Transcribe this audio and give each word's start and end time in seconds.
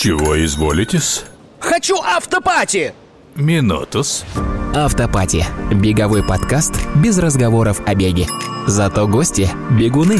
Чего 0.00 0.36
изволитесь? 0.44 1.24
Хочу 1.58 1.96
автопати! 2.00 2.92
Минутус. 3.34 4.24
Автопати. 4.72 5.44
Беговой 5.74 6.22
подкаст 6.22 6.74
без 7.02 7.18
разговоров 7.18 7.82
о 7.84 7.96
беге. 7.96 8.28
Зато 8.68 9.08
гости– 9.08 9.50
бегуны. 9.76 10.18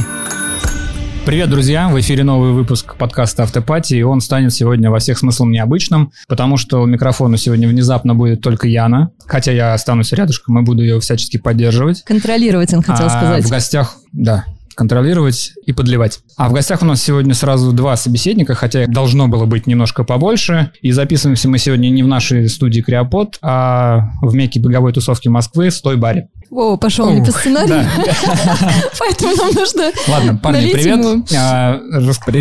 Привет, 1.25 1.49
друзья! 1.51 1.89
В 1.91 2.01
эфире 2.01 2.25
новый 2.25 2.51
выпуск 2.55 2.97
подкаста 2.97 3.45
«Автопати», 3.45 3.95
и 3.95 4.03
он 4.03 4.21
станет 4.21 4.53
сегодня 4.53 4.91
во 4.91 4.99
всех 4.99 5.17
смыслах 5.17 5.51
необычным, 5.51 6.11
потому 6.27 6.57
что 6.57 6.83
у 6.83 6.87
микрофона 6.87 7.37
сегодня 7.37 7.69
внезапно 7.69 8.17
будет 8.17 8.41
только 8.41 8.67
Яна, 8.67 9.13
хотя 9.27 9.53
я 9.53 9.75
останусь 9.75 10.13
рядышком 10.13 10.59
и 10.59 10.63
буду 10.63 10.83
ее 10.83 10.99
всячески 10.99 11.37
поддерживать. 11.37 12.03
Контролировать, 12.03 12.75
он 12.75 12.83
хотел 12.83 13.07
А 13.07 13.11
сказать. 13.11 13.45
в 13.45 13.49
гостях, 13.49 13.95
да, 14.11 14.45
контролировать 14.79 15.55
и 15.67 15.73
подливать. 15.73 16.21
А 16.37 16.49
в 16.49 16.53
гостях 16.53 16.83
у 16.83 16.85
нас 16.85 17.03
сегодня 17.03 17.35
сразу 17.35 17.73
два 17.73 17.97
собеседника, 17.97 18.55
хотя 18.55 18.85
их 18.85 18.93
должно 18.93 19.27
было 19.27 19.45
быть 19.45 19.67
немножко 19.67 20.05
побольше. 20.05 20.71
И 20.83 20.93
записываемся 20.93 21.49
мы 21.49 21.59
сегодня 21.59 21.89
не 21.91 22.05
в 22.05 22.07
нашей 22.07 22.49
студии 22.49 22.81
Криопод, 22.81 23.39
а 23.43 24.11
в 24.23 24.35
мекке 24.35 24.61
беговой 24.61 24.93
тусовки 24.93 25.27
Москвы 25.27 25.73
«Стой 25.73 25.97
баре». 25.97 26.29
О, 26.51 26.77
пошел 26.77 27.11
не 27.11 27.23
по 27.23 27.33
сценарию, 27.33 27.85
поэтому 28.99 29.37
нам 29.37 29.51
нужно 29.53 29.91
Ладно, 30.07 30.41
парни, 30.43 30.57
налить 30.57 30.73
привет. 30.73 31.27
А, 31.37 31.79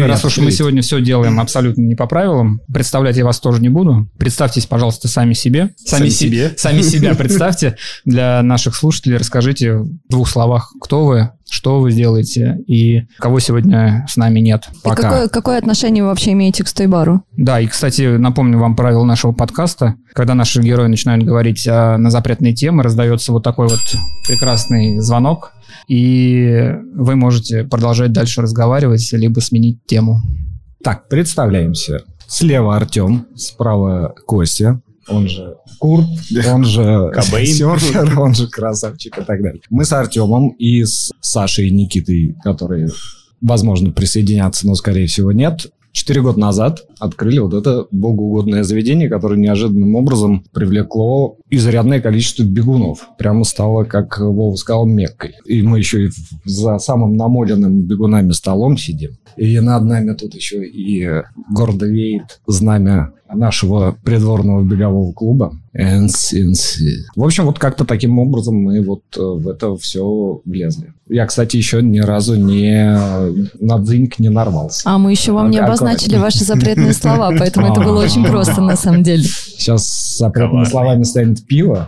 раз, 0.08 0.24
уж 0.24 0.38
мы 0.38 0.52
сегодня 0.52 0.82
все 0.82 1.02
делаем 1.02 1.42
абсолютно 1.42 1.82
не 1.82 1.96
по 1.96 2.06
правилам, 2.06 2.62
представлять 2.72 3.18
я 3.18 3.26
вас 3.26 3.40
тоже 3.40 3.62
не 3.62 3.70
буду. 3.70 4.08
Представьтесь, 4.18 4.66
пожалуйста, 4.68 5.08
сами 5.08 5.34
себе. 5.34 5.72
Сами 5.76 6.08
себе? 6.08 6.54
Сами 6.56 6.84
себя 6.84 7.16
представьте. 7.18 7.78
Для 8.06 8.42
наших 8.44 8.76
слушателей 8.76 9.18
расскажите 9.18 9.74
в 9.74 9.90
двух 10.08 10.30
словах, 10.30 10.72
кто 10.80 11.04
вы, 11.04 11.32
что 11.50 11.80
вы 11.80 11.92
делаете 11.92 12.58
и 12.68 13.04
кого 13.20 13.40
сегодня 13.40 14.06
с 14.10 14.18
нами 14.18 14.40
нет 14.40 14.68
И 14.72 14.78
пока. 14.84 15.02
какое, 15.02 15.28
какое 15.30 15.58
отношение 15.58 16.04
вы 16.04 16.10
вообще 16.10 16.34
имеете 16.34 16.64
к 16.64 16.68
стойбару? 16.68 17.24
Да, 17.36 17.60
и, 17.60 17.68
кстати, 17.68 18.18
напомню 18.18 18.60
вам 18.60 18.76
правила 18.76 19.04
нашего 19.04 19.32
подкаста. 19.32 19.96
Когда 20.14 20.34
наши 20.36 20.62
герои 20.62 20.88
начинают 20.88 21.24
говорить 21.24 21.68
а, 21.68 21.98
на 21.98 22.10
запретные 22.12 22.54
темы, 22.54 22.84
раздается 22.84 23.32
вот 23.32 23.44
такой 23.44 23.68
вот 23.68 23.80
прекрасный 24.28 25.00
звонок, 25.00 25.54
и 25.88 26.74
вы 26.94 27.16
можете 27.16 27.64
продолжать 27.64 28.12
дальше 28.12 28.42
разговаривать, 28.42 29.10
либо 29.14 29.40
сменить 29.40 29.86
тему. 29.86 30.22
Так, 30.84 31.08
представляемся. 31.08 32.02
Слева 32.28 32.76
Артем, 32.76 33.26
справа 33.36 34.14
Костя, 34.26 34.82
он 35.08 35.28
же 35.28 35.56
Курт, 35.80 36.06
он 36.48 36.66
же 36.66 37.12
Кобейн. 37.14 37.54
серфер, 37.54 38.20
он 38.20 38.34
же 38.34 38.48
красавчик 38.48 39.18
и 39.18 39.24
так 39.24 39.42
далее. 39.42 39.62
Мы 39.70 39.86
с 39.86 39.94
Артемом 39.94 40.50
и 40.50 40.84
с 40.84 41.12
Сашей 41.22 41.68
и 41.68 41.72
Никитой, 41.72 42.36
которые, 42.44 42.90
возможно, 43.42 43.92
присоединятся, 43.92 44.68
но, 44.68 44.76
скорее 44.76 45.08
всего, 45.08 45.32
нет, 45.32 45.68
Четыре 45.98 46.22
года 46.22 46.40
назад 46.40 46.86
открыли 47.00 47.40
вот 47.40 47.56
это 47.56 47.88
богоугодное 47.90 48.62
заведение, 48.62 49.10
которое 49.10 49.36
неожиданным 49.36 49.96
образом 49.96 50.44
привлекло 50.54 51.38
изрядное 51.50 52.00
количество 52.00 52.44
бегунов. 52.44 53.10
Прямо 53.18 53.44
стало, 53.44 53.84
как 53.84 54.20
Вова 54.20 54.56
сказал, 54.58 54.86
Меккой. 54.86 55.34
И 55.46 55.64
мы 55.64 55.80
еще 55.80 56.06
и 56.06 56.10
за 56.46 56.78
самым 56.78 57.18
намоленным 57.18 57.82
бегунами 57.82 58.32
столом 58.34 58.78
сидим. 58.78 59.18
И 59.38 59.60
над 59.60 59.86
нами 59.86 60.14
тут 60.14 60.36
еще 60.36 60.64
и 60.68 61.24
гордо 61.52 61.88
веет 61.88 62.42
знамя 62.46 63.14
нашего 63.34 63.98
придворного 64.04 64.64
бегового 64.64 65.12
клуба 65.14 65.54
NCNC. 65.76 66.78
В 67.16 67.24
общем, 67.24 67.46
вот 67.46 67.58
как-то 67.58 67.86
таким 67.86 68.20
образом 68.20 68.56
мы 68.56 68.84
вот 68.84 69.02
э, 69.18 69.20
в 69.20 69.50
это 69.50 69.76
все 69.78 70.42
влезли. 70.46 70.94
Я, 71.10 71.26
кстати, 71.26 71.56
еще 71.56 71.82
ни 71.82 72.00
разу 72.00 72.36
не 72.36 72.98
на 73.60 73.78
дзыньк 73.80 74.20
не 74.20 74.30
нарвался. 74.30 74.82
А 74.86 74.98
мы 74.98 75.12
еще 75.12 75.32
вам 75.32 75.50
не 75.52 75.58
Аккуратно. 75.58 75.86
обозначили 75.88 76.18
ваши 76.18 76.44
запретные 76.44 76.94
слова, 76.94 77.34
поэтому 77.38 77.72
это 77.72 77.82
было 77.82 78.04
очень 78.04 78.26
просто 78.26 78.62
на 78.62 78.76
самом 78.76 79.04
деле. 79.04 79.24
Сейчас 79.24 80.18
запретными 80.18 80.66
словами 80.66 81.04
станет 81.04 81.46
пиво. 81.46 81.88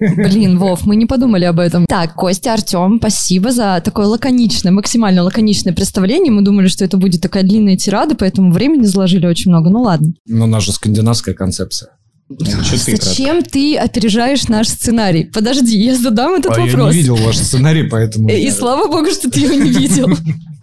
Блин, 0.00 0.58
Вов, 0.58 0.86
мы 0.86 0.96
не 0.96 1.06
подумали 1.06 1.44
об 1.44 1.58
этом. 1.58 1.84
Так, 1.86 2.14
Костя, 2.14 2.54
Артем, 2.54 2.98
спасибо 3.00 3.50
за 3.50 3.82
такое 3.84 4.06
лаконичное, 4.06 4.72
максимально 4.72 5.22
лаконичное 5.22 5.72
представление. 5.72 6.32
Мы 6.32 6.42
думали, 6.42 6.68
что 6.68 6.84
это 6.84 6.96
будет 6.96 7.20
такая 7.20 7.42
длинная 7.42 7.76
тирада, 7.76 8.14
поэтому 8.14 8.52
времени 8.52 8.84
заложили 8.84 9.26
очень 9.26 9.50
много. 9.50 9.68
Ну 9.70 9.82
ладно. 9.82 10.12
Но 10.26 10.44
у 10.44 10.48
нас 10.48 10.62
же 10.62 10.72
скандинавская 10.72 11.34
концепция. 11.34 11.90
Зачем 12.28 13.42
ты 13.42 13.76
опережаешь 13.76 14.48
наш 14.48 14.68
сценарий? 14.68 15.24
Подожди, 15.24 15.78
я 15.78 15.96
задам 15.96 16.34
этот 16.34 16.56
А 16.56 16.60
я 16.60 16.66
вопрос. 16.66 16.92
не 16.94 17.00
видел 17.00 17.16
ваш 17.16 17.36
сценарий, 17.38 17.84
поэтому... 17.84 18.28
И 18.28 18.40
я- 18.40 18.52
слава 18.52 18.86
богу, 18.88 19.10
что 19.10 19.30
ты 19.30 19.40
его 19.40 19.54
не 19.54 19.70
видел. 19.70 20.08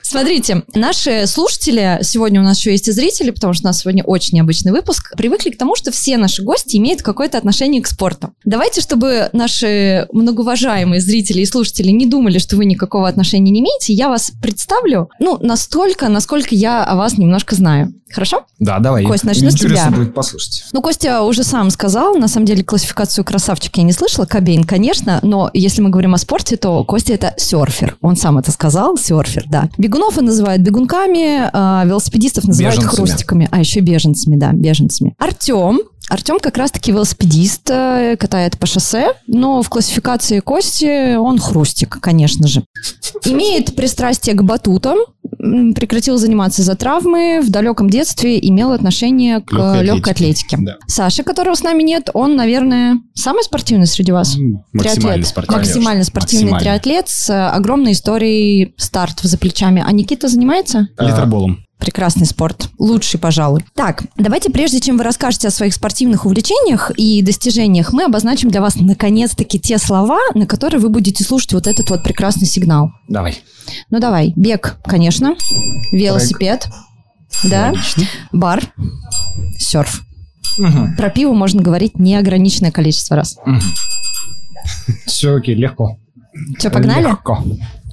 Смотрите, 0.07 0.61
наши 0.75 1.25
слушатели, 1.25 1.97
сегодня 2.03 2.39
у 2.39 2.43
нас 2.43 2.59
еще 2.59 2.71
есть 2.71 2.87
и 2.87 2.91
зрители, 2.91 3.31
потому 3.31 3.53
что 3.53 3.63
у 3.63 3.69
нас 3.69 3.79
сегодня 3.79 4.03
очень 4.03 4.35
необычный 4.35 4.71
выпуск, 4.71 5.15
привыкли 5.17 5.49
к 5.49 5.57
тому, 5.57 5.75
что 5.75 5.91
все 5.91 6.17
наши 6.17 6.43
гости 6.43 6.77
имеют 6.77 7.01
какое-то 7.01 7.39
отношение 7.39 7.81
к 7.81 7.87
спорту. 7.87 8.31
Давайте, 8.45 8.81
чтобы 8.81 9.31
наши 9.33 10.07
многоуважаемые 10.11 11.01
зрители 11.01 11.41
и 11.41 11.45
слушатели 11.47 11.89
не 11.89 12.05
думали, 12.05 12.37
что 12.37 12.55
вы 12.55 12.65
никакого 12.65 13.07
отношения 13.07 13.49
не 13.49 13.61
имеете, 13.61 13.93
я 13.93 14.09
вас 14.09 14.31
представлю, 14.43 15.09
ну, 15.19 15.39
настолько, 15.41 16.07
насколько 16.07 16.53
я 16.53 16.83
о 16.83 16.95
вас 16.95 17.17
немножко 17.17 17.55
знаю. 17.55 17.91
Хорошо? 18.11 18.45
Да, 18.59 18.79
давай. 18.79 19.03
Кость, 19.03 19.23
начну 19.23 19.49
с 19.49 19.55
тебя. 19.55 19.89
будет 19.89 20.13
послушать. 20.13 20.65
Ну, 20.71 20.81
Костя 20.81 21.23
уже 21.23 21.43
сам 21.43 21.69
сказал, 21.71 22.15
на 22.15 22.27
самом 22.27 22.45
деле 22.45 22.63
классификацию 22.63 23.25
красавчик 23.25 23.75
я 23.77 23.83
не 23.83 23.91
слышала, 23.91 24.25
Кобейн, 24.25 24.63
конечно, 24.63 25.19
но 25.23 25.49
если 25.53 25.81
мы 25.81 25.89
говорим 25.89 26.13
о 26.13 26.17
спорте, 26.17 26.55
то 26.55 26.83
Костя 26.83 27.13
это 27.13 27.33
серфер. 27.37 27.97
Он 28.01 28.15
сам 28.15 28.37
это 28.37 28.51
сказал, 28.51 28.97
серфер, 28.97 29.45
да. 29.49 29.69
Бегунов 29.95 30.17
он 30.17 30.25
называет 30.25 30.61
бегунками, 30.61 31.49
а 31.53 31.85
велосипедистов 31.85 32.43
называют 32.43 32.79
Беженцами. 32.79 33.05
хрустиками, 33.07 33.47
а 33.49 33.59
еще 33.59 33.79
беженцами, 33.79 34.35
да, 34.35 34.51
беженцами. 34.51 35.15
Артем, 35.19 35.79
Артем 36.09 36.39
как 36.41 36.57
раз-таки 36.57 36.91
велосипедист, 36.91 37.69
э, 37.69 38.17
катает 38.19 38.59
по 38.59 38.65
шоссе, 38.65 39.13
но 39.25 39.61
в 39.61 39.69
классификации 39.69 40.41
Кости 40.41 41.15
он 41.15 41.39
хрустик, 41.39 41.97
конечно 42.01 42.45
же. 42.45 42.65
Имеет 43.23 43.73
пристрастие 43.77 44.35
к 44.35 44.43
батутам, 44.43 44.97
прекратил 45.37 46.17
заниматься 46.17 46.61
из-за 46.61 46.75
травмы, 46.75 47.41
в 47.41 47.49
далеком 47.49 47.89
детстве 47.89 48.39
имел 48.49 48.71
отношение 48.71 49.41
к 49.41 49.51
Легкой 49.51 49.83
легкой 49.83 50.13
атлетике. 50.13 50.57
Да. 50.59 50.77
Саша, 50.87 51.23
которого 51.23 51.55
с 51.55 51.63
нами 51.63 51.83
нет, 51.83 52.09
он, 52.13 52.35
наверное, 52.35 52.99
самый 53.13 53.43
спортивный 53.43 53.87
среди 53.87 54.11
вас. 54.11 54.35
Максимально 54.73 55.01
Триатлет. 55.01 55.27
спортивный. 55.27 55.57
Максимально 55.59 56.03
спортивный 56.03 56.51
Максимально. 56.51 56.79
триатлет 56.81 57.09
с 57.09 57.29
э, 57.29 57.47
огромной 57.49 57.91
историей 57.93 58.73
стартов 58.77 59.25
за 59.25 59.37
плечами. 59.37 59.83
А 59.85 59.91
Никита 59.91 60.27
занимается? 60.27 60.87
Литерболом. 60.99 61.59
Прекрасный 61.77 62.25
спорт. 62.25 62.69
Лучший, 62.79 63.19
пожалуй. 63.19 63.63
Так, 63.75 64.03
давайте 64.17 64.49
прежде 64.49 64.79
чем 64.79 64.97
вы 64.97 65.03
расскажете 65.03 65.49
о 65.49 65.51
своих 65.51 65.73
спортивных 65.73 66.25
увлечениях 66.25 66.91
и 66.97 67.21
достижениях, 67.21 67.91
мы 67.93 68.05
обозначим 68.05 68.49
для 68.49 68.61
вас 68.61 68.75
наконец-таки 68.77 69.59
те 69.59 69.77
слова, 69.77 70.19
на 70.33 70.47
которые 70.47 70.79
вы 70.79 70.89
будете 70.89 71.23
слушать 71.23 71.53
вот 71.53 71.67
этот 71.67 71.89
вот 71.89 72.03
прекрасный 72.03 72.47
сигнал. 72.47 72.91
Давай. 73.09 73.39
Ну 73.89 73.99
давай, 73.99 74.33
бег, 74.35 74.77
конечно, 74.83 75.35
велосипед, 75.91 76.67
да, 77.43 77.71
Логично. 77.71 78.03
бар, 78.31 78.63
серф. 79.57 80.01
Про 80.97 81.09
пиво 81.09 81.33
можно 81.33 81.61
говорить 81.61 81.99
неограниченное 81.99 82.71
количество 82.71 83.17
раз. 83.17 83.37
Все 85.05 85.35
окей, 85.35 85.55
легко. 85.55 85.97
Что, 86.57 86.69
погнали? 86.69 87.03
Легко. 87.03 87.43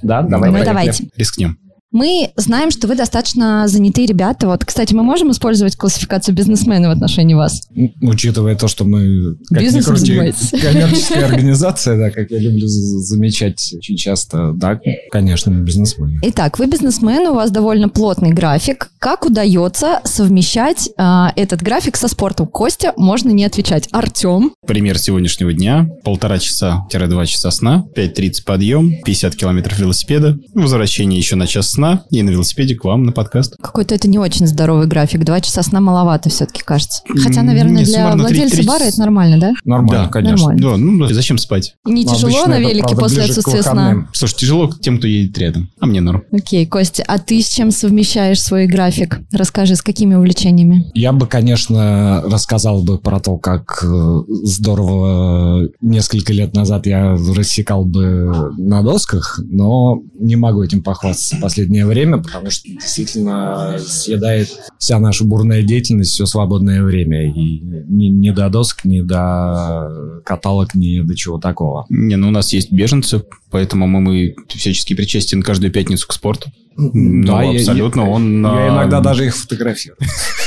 Да, 0.01 0.21
давай. 0.21 0.51
Ну 0.51 0.63
давайте. 0.63 1.07
Рискнем. 1.15 1.57
Мы 1.93 2.31
знаем, 2.35 2.71
что 2.71 2.87
вы 2.87 2.95
достаточно 2.95 3.67
занятые 3.67 4.07
ребята. 4.07 4.47
Вот, 4.47 4.65
кстати, 4.65 4.95
мы 4.95 5.03
можем 5.03 5.29
использовать 5.29 5.75
классификацию 5.75 6.33
бизнесмена 6.33 6.89
в 6.89 6.91
отношении 6.91 7.35
вас? 7.35 7.61
Учитывая 8.01 8.55
то, 8.55 8.67
что 8.67 8.83
мы, 8.83 9.35
как 9.49 9.59
ни 9.61 9.65
Бизнесом 9.65 9.95
крути, 9.95 10.15
коммерческая 10.61 11.25
организация, 11.27 11.95
да, 11.97 12.09
как 12.09 12.31
я 12.31 12.39
люблю 12.39 12.67
за- 12.67 12.99
замечать 12.99 13.75
очень 13.77 13.95
часто, 13.95 14.53
да, 14.53 14.79
конечно, 15.11 15.51
мы 15.51 15.61
бизнесмены. 15.61 16.19
Итак, 16.23 16.57
вы 16.57 16.65
бизнесмен, 16.65 17.27
у 17.27 17.35
вас 17.35 17.51
довольно 17.51 17.89
плотный 17.89 18.31
график. 18.31 18.89
Как 18.97 19.25
удается 19.25 20.01
совмещать 20.03 20.89
а, 20.97 21.31
этот 21.35 21.61
график 21.61 21.95
со 21.95 22.07
спортом? 22.07 22.47
Костя, 22.47 22.93
можно 22.97 23.29
не 23.29 23.45
отвечать. 23.45 23.87
Артем, 23.91 24.53
Пример 24.65 24.97
сегодняшнего 24.97 25.53
дня. 25.53 25.87
Полтора 26.03 26.39
часа-два 26.39 27.25
часа 27.27 27.51
сна, 27.51 27.85
5.30 27.95 28.43
подъем, 28.43 28.95
50 29.05 29.35
километров 29.35 29.77
велосипеда, 29.77 30.39
возвращение 30.55 31.19
еще 31.19 31.35
на 31.35 31.45
час 31.45 31.69
сна 31.69 31.82
и 32.09 32.21
на 32.21 32.29
велосипеде 32.29 32.75
к 32.75 32.83
вам 32.85 33.03
на 33.03 33.11
подкаст. 33.11 33.55
какой-то 33.61 33.95
это 33.95 34.07
не 34.07 34.19
очень 34.19 34.47
здоровый 34.47 34.87
график. 34.87 35.23
Два 35.23 35.41
часа 35.41 35.63
сна 35.63 35.79
маловато 35.81 36.29
все-таки 36.29 36.61
кажется. 36.63 37.01
Хотя, 37.23 37.41
наверное, 37.43 37.79
нет, 37.79 37.87
для 37.87 38.15
владельца 38.15 38.57
три 38.57 38.65
бара 38.65 38.79
часа. 38.79 38.89
это 38.89 38.99
нормально, 38.99 39.39
да? 39.39 39.53
Нормально, 39.65 40.05
Да, 40.05 40.09
конечно. 40.09 40.47
Нормально. 40.53 40.61
Да, 40.61 40.77
ну 40.77 41.07
зачем 41.13 41.37
спать? 41.37 41.75
Не 41.85 42.05
Но 42.05 42.13
тяжело 42.13 42.45
на 42.45 42.59
велике 42.59 42.81
правда, 42.95 43.01
после 43.01 43.23
отсутствия 43.23 43.61
сна? 43.63 44.07
Слушай, 44.13 44.35
тяжело 44.37 44.71
тем, 44.81 44.97
кто 44.97 45.07
едет 45.07 45.37
рядом. 45.37 45.69
А 45.79 45.85
мне 45.85 46.01
норм. 46.01 46.23
Окей, 46.31 46.65
Костя, 46.65 47.03
а 47.07 47.19
ты 47.19 47.41
с 47.41 47.49
чем 47.49 47.71
совмещаешь 47.71 48.41
свой 48.41 48.67
график? 48.67 49.19
Расскажи, 49.31 49.75
с 49.75 49.81
какими 49.81 50.15
увлечениями? 50.15 50.91
Я 50.93 51.11
бы, 51.11 51.27
конечно, 51.27 52.21
рассказал 52.25 52.83
бы 52.83 52.97
про 52.97 53.19
то, 53.19 53.37
как 53.37 53.83
э, 53.83 54.21
здорово 54.43 55.69
несколько 55.81 56.33
лет 56.33 56.53
назад 56.53 56.85
я 56.85 57.17
рассекал 57.35 57.85
бы 57.85 58.51
на 58.57 58.81
досках, 58.81 59.39
но 59.43 60.01
не 60.19 60.35
могу 60.35 60.63
этим 60.63 60.81
похвастаться 60.83 61.37
последние 61.41 61.72
последнее 61.73 61.85
время, 61.85 62.17
потому 62.19 62.51
что 62.51 62.69
действительно 62.69 63.77
съедает 63.79 64.49
вся 64.77 64.99
наша 64.99 65.23
бурная 65.23 65.63
деятельность, 65.63 66.11
все 66.11 66.25
свободное 66.25 66.83
время. 66.83 67.29
И 67.29 67.59
ни, 67.61 68.07
ни 68.07 68.29
до 68.29 68.49
досок, 68.49 68.85
ни 68.85 69.01
до 69.01 70.21
каталог, 70.23 70.75
ни 70.75 70.99
до 71.01 71.15
чего 71.15 71.39
такого. 71.39 71.85
Не, 71.89 72.15
ну 72.15 72.27
у 72.27 72.31
нас 72.31 72.53
есть 72.53 72.71
беженцы, 72.71 73.23
поэтому 73.49 73.87
мы, 73.87 74.01
мы 74.01 74.35
всячески 74.47 74.93
причастен 74.93 75.41
каждую 75.41 75.71
пятницу 75.71 76.07
к 76.07 76.13
спорту. 76.13 76.51
Ну, 76.75 77.25
Да, 77.25 77.43
я- 77.43 77.59
абсолютно, 77.59 78.01
я, 78.01 78.07
он... 78.07 78.43
Я 78.43 78.49
а, 78.49 78.75
иногда 78.75 78.99
даже 78.99 79.27
их 79.27 79.35
фотографирую. 79.35 79.97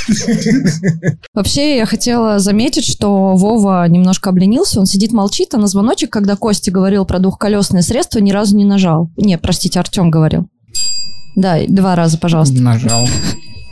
Вообще, 1.34 1.76
я 1.76 1.87
хотела 1.87 2.40
заметить, 2.40 2.84
что 2.84 3.37
Вова 3.37 3.87
немножко 3.88 4.31
обленился, 4.31 4.81
он 4.81 4.87
сидит 4.87 5.12
молчит, 5.12 5.55
а 5.55 5.58
на 5.58 5.69
звоночек, 5.69 6.11
когда 6.11 6.34
Костя 6.34 6.72
говорил 6.72 7.05
про 7.05 7.20
двухколесное 7.20 7.82
средство, 7.82 8.19
ни 8.19 8.32
разу 8.32 8.56
не 8.56 8.64
нажал. 8.64 9.11
Не, 9.17 9.38
простите, 9.38 9.79
Артем 9.79 10.11
говорил. 10.11 10.49
Да, 11.36 11.58
два 11.68 11.94
раза, 11.94 12.18
пожалуйста. 12.18 12.60
Нажал. 12.60 13.06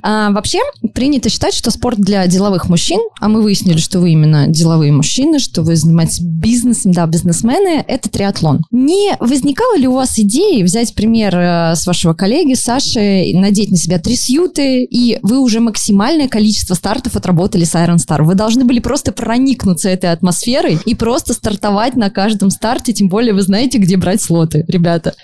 А, 0.06 0.30
вообще, 0.32 0.58
принято 0.92 1.30
считать, 1.30 1.54
что 1.54 1.70
спорт 1.70 1.98
для 1.98 2.26
деловых 2.26 2.68
мужчин, 2.68 3.00
а 3.20 3.28
мы 3.30 3.40
выяснили, 3.40 3.78
что 3.78 4.00
вы 4.00 4.10
именно 4.10 4.46
деловые 4.48 4.92
мужчины, 4.92 5.38
что 5.38 5.62
вы 5.62 5.76
занимаетесь 5.76 6.20
бизнесом, 6.20 6.92
да, 6.92 7.06
бизнесмены, 7.06 7.82
это 7.88 8.10
триатлон. 8.10 8.64
Не 8.70 9.16
возникало 9.18 9.78
ли 9.78 9.88
у 9.88 9.94
вас 9.94 10.18
идеи 10.18 10.62
взять 10.62 10.94
пример 10.94 11.34
э, 11.34 11.74
с 11.74 11.86
вашего 11.86 12.12
коллеги 12.12 12.52
Саши, 12.52 13.30
надеть 13.32 13.70
на 13.70 13.78
себя 13.78 13.98
три 13.98 14.14
сьюты, 14.14 14.84
и 14.84 15.18
вы 15.22 15.38
уже 15.38 15.60
максимальное 15.60 16.28
количество 16.28 16.74
стартов 16.74 17.16
отработали 17.16 17.64
с 17.64 17.74
Iron 17.74 17.96
Star? 17.96 18.24
Вы 18.24 18.34
должны 18.34 18.64
были 18.64 18.80
просто 18.80 19.10
проникнуться 19.10 19.88
этой 19.88 20.12
атмосферой 20.12 20.78
и 20.84 20.94
просто 20.94 21.32
стартовать 21.32 21.96
на 21.96 22.10
каждом 22.10 22.50
старте, 22.50 22.92
тем 22.92 23.08
более 23.08 23.32
вы 23.32 23.40
знаете, 23.40 23.78
где 23.78 23.96
брать 23.96 24.20
слоты, 24.20 24.66
ребята. 24.68 25.14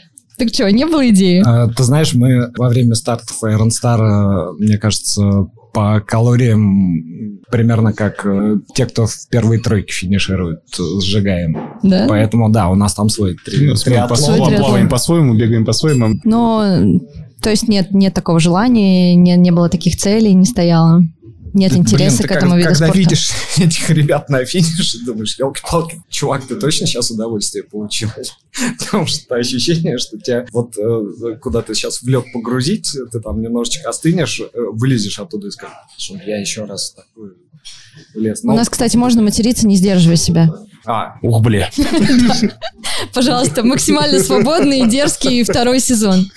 Так 0.40 0.48
что, 0.54 0.72
не 0.72 0.86
было 0.86 1.06
идеи? 1.10 1.42
А, 1.46 1.68
Ты 1.68 1.82
знаешь, 1.84 2.14
мы 2.14 2.50
во 2.56 2.70
время 2.70 2.94
стартов 2.94 3.36
Iron 3.44 3.68
Star, 3.68 4.00
э, 4.00 4.52
мне 4.58 4.78
кажется, 4.78 5.48
по 5.74 6.00
калориям 6.00 7.40
примерно 7.50 7.92
как 7.92 8.24
э, 8.24 8.56
те, 8.74 8.86
кто 8.86 9.06
в 9.06 9.14
первой 9.28 9.58
тройке 9.58 9.92
финиширует, 9.92 10.60
э, 10.78 11.00
сжигаем. 11.02 11.58
Да? 11.82 12.06
Поэтому 12.08 12.48
да, 12.48 12.70
у 12.70 12.74
нас 12.74 12.94
там 12.94 13.10
свой 13.10 13.36
три- 13.44 13.68
ну, 13.68 13.76
Свой 13.76 13.94
триатлон. 13.96 14.56
плаваем 14.56 14.88
по-своему, 14.88 15.34
бегаем 15.34 15.66
по-своему. 15.66 16.14
Но, 16.24 16.64
то 17.42 17.50
есть 17.50 17.68
нет, 17.68 17.92
нет 17.92 18.14
такого 18.14 18.40
желания, 18.40 19.14
не, 19.14 19.36
не 19.36 19.50
было 19.50 19.68
таких 19.68 19.96
целей, 19.96 20.32
не 20.32 20.46
стояло. 20.46 21.02
Нет 21.52 21.72
Блин, 21.72 21.82
интереса 21.82 22.18
ты 22.22 22.28
к 22.28 22.30
этому 22.30 22.52
как- 22.52 22.58
виду 22.60 22.68
когда 22.68 22.86
спорта. 22.86 22.98
видишь 22.98 23.30
этих 23.58 23.90
ребят 23.90 24.28
на 24.28 24.44
финише, 24.44 24.98
думаешь, 25.04 25.36
елки-палки, 25.38 26.02
чувак, 26.08 26.46
ты 26.46 26.56
точно 26.56 26.86
сейчас 26.86 27.10
удовольствие 27.10 27.64
получил? 27.64 28.08
Потому 28.78 29.06
что 29.06 29.34
ощущение, 29.36 29.98
что 29.98 30.18
тебя 30.18 30.46
вот 30.52 30.76
э, 30.78 31.36
куда 31.40 31.62
ты 31.62 31.74
сейчас 31.74 32.02
в 32.02 32.08
лед 32.08 32.24
погрузить, 32.32 32.90
ты 33.12 33.20
там 33.20 33.40
немножечко 33.40 33.88
остынешь, 33.88 34.40
э, 34.40 34.46
вылезешь 34.72 35.18
оттуда 35.18 35.48
и 35.48 35.50
скажешь, 35.50 35.76
что 35.96 36.16
я 36.24 36.40
еще 36.40 36.64
раз 36.64 36.92
такой 36.92 37.30
влез. 38.14 38.40
У 38.42 38.48
Ну, 38.48 38.54
нас, 38.56 38.68
кстати, 38.68 38.96
можно 38.96 39.22
материться, 39.22 39.66
не 39.66 39.76
сдерживая 39.76 40.16
себя. 40.16 40.48
а, 40.86 41.16
Ух, 41.22 41.42
бля. 41.42 41.70
Пожалуйста, 43.14 43.62
максимально 43.62 44.20
свободный 44.20 44.80
и 44.80 44.88
дерзкий 44.88 45.42
второй 45.44 45.80
сезон. 45.80 46.30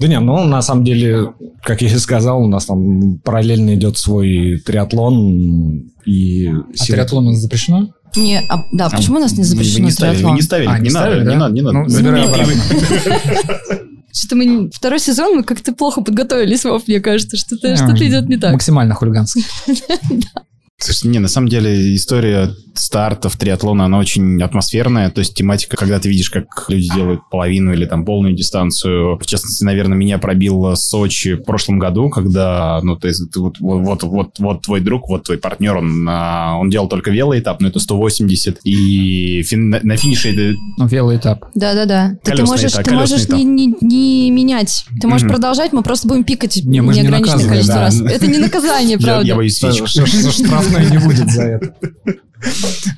Да 0.00 0.06
не, 0.06 0.20
ну, 0.20 0.44
на 0.44 0.62
самом 0.62 0.84
деле, 0.84 1.32
как 1.62 1.82
я 1.82 1.88
и 1.88 1.98
сказал, 1.98 2.42
у 2.42 2.48
нас 2.48 2.66
там 2.66 3.18
параллельно 3.18 3.74
идет 3.74 3.98
свой 3.98 4.62
триатлон 4.64 5.90
и... 6.04 6.48
А 6.48 6.76
сил- 6.76 6.94
триатлон 6.94 7.26
у 7.26 7.30
нас 7.30 7.40
запрещено? 7.40 7.88
Не, 8.16 8.40
а, 8.48 8.64
да, 8.72 8.88
почему 8.88 9.16
у 9.16 9.20
нас 9.20 9.32
не 9.32 9.38
Вы- 9.38 9.42
вы 9.42 9.48
запрещено 9.48 9.84
не 9.86 9.90
ставили, 9.90 10.14
вы 10.14 10.18
триатлон? 10.20 10.36
не 10.36 10.42
ставили, 10.42 10.68
А, 10.68 10.78
не, 10.78 10.88
не 10.88 10.94
надо, 10.94 11.06
ставили, 11.06 11.24
не 11.24 11.30
да? 11.30 11.38
надо, 11.38 11.54
не 11.54 11.60
надо. 11.62 11.78
Ну, 11.78 11.88
забираю 11.88 12.24
Не 12.24 12.32
обратно. 12.32 12.54
Что-то 14.12 14.36
мы 14.36 14.70
второй 14.72 14.98
сезон 14.98 15.36
мы 15.36 15.42
как-то 15.44 15.72
плохо 15.72 16.00
подготовились, 16.00 16.64
Вов, 16.64 16.88
мне 16.88 17.00
кажется, 17.00 17.36
что-то 17.36 17.72
А, 17.72 17.76
что 17.76 18.06
идет 18.06 18.28
не 18.28 18.36
так. 18.36 18.52
Максимально 18.52 18.94
хулигански. 18.94 19.44
Слушай, 20.80 21.08
не, 21.08 21.18
на 21.18 21.26
самом 21.26 21.48
деле 21.48 21.96
история 21.96 22.54
стартов 22.74 23.36
триатлона, 23.36 23.86
она 23.86 23.98
очень 23.98 24.40
атмосферная. 24.40 25.10
То 25.10 25.18
есть 25.18 25.34
тематика, 25.34 25.76
когда 25.76 25.98
ты 25.98 26.08
видишь, 26.08 26.30
как 26.30 26.66
люди 26.68 26.88
делают 26.94 27.20
половину 27.28 27.72
или 27.72 27.84
там 27.84 28.04
полную 28.04 28.34
дистанцию. 28.34 29.18
В 29.18 29.26
частности, 29.26 29.64
наверное, 29.64 29.98
меня 29.98 30.18
пробил 30.18 30.76
Сочи 30.76 31.34
в 31.34 31.42
прошлом 31.42 31.80
году, 31.80 32.08
когда, 32.10 32.78
ну, 32.84 32.94
то 32.94 33.08
есть 33.08 33.28
ты 33.32 33.40
вот, 33.40 33.56
вот, 33.58 34.04
вот, 34.04 34.38
вот 34.38 34.62
твой 34.62 34.80
друг, 34.80 35.08
вот 35.08 35.24
твой 35.24 35.38
партнер, 35.38 35.76
он, 35.78 36.06
а, 36.08 36.56
он 36.56 36.70
делал 36.70 36.86
только 36.88 37.10
велоэтап, 37.10 37.60
но 37.60 37.66
это 37.66 37.80
180. 37.80 38.60
И 38.62 39.42
фин- 39.42 39.70
на, 39.70 39.80
на 39.82 39.96
финише 39.96 40.30
это 40.32 40.56
Ну, 40.76 40.86
велоэтап. 40.86 41.46
Да-да-да. 41.56 42.16
Ты, 42.22 42.44
можешь, 42.44 42.70
этап, 42.72 42.84
ты 42.84 42.94
можешь 42.94 43.28
не, 43.28 43.42
не- 43.42 43.74
не 43.80 44.30
менять. 44.30 44.84
Ты 45.00 45.08
можешь 45.08 45.24
Мгм. 45.24 45.32
продолжать, 45.32 45.72
мы 45.72 45.82
просто 45.82 46.06
будем 46.06 46.22
пикать 46.22 46.60
Не, 46.64 46.80
мы 46.82 46.94
не 46.94 47.00
неограниченное 47.00 47.18
наказываем, 47.18 47.48
количество 47.48 47.74
да. 47.74 47.80
раз. 47.82 48.00
Это 48.00 48.26
не 48.28 48.38
наказание, 48.38 48.96
правда. 48.98 49.26
я 49.26 49.34
боюсь 49.34 49.58
Ш- 49.58 49.72
свечек. 49.72 50.67
Штрафной 50.68 50.90
не 50.90 50.98
будет 50.98 51.30
за 51.30 51.42
это. 51.42 51.74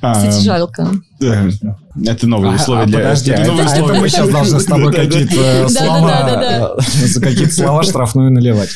А, 0.01 0.13
Кстати, 0.13 0.45
жалко. 0.45 0.91
Это 1.19 2.27
новые 2.27 2.55
условия 2.55 2.83
А, 2.83 2.85
для... 2.85 2.99
подожди, 2.99 3.31
это 3.31 3.51
а 3.51 3.89
а 3.89 3.99
мы 3.99 4.07
сейчас 4.07 4.29
должны 4.29 4.59
с 4.59 4.65
тобой 4.65 4.93
какие-то 4.95 5.67
слова, 5.67 6.07
Да-да-да-да-да. 6.07 6.75
э, 6.77 7.07
за 7.07 7.21
какие-то 7.21 7.53
слова 7.53 7.83
штрафную 7.83 8.31
наливать. 8.31 8.69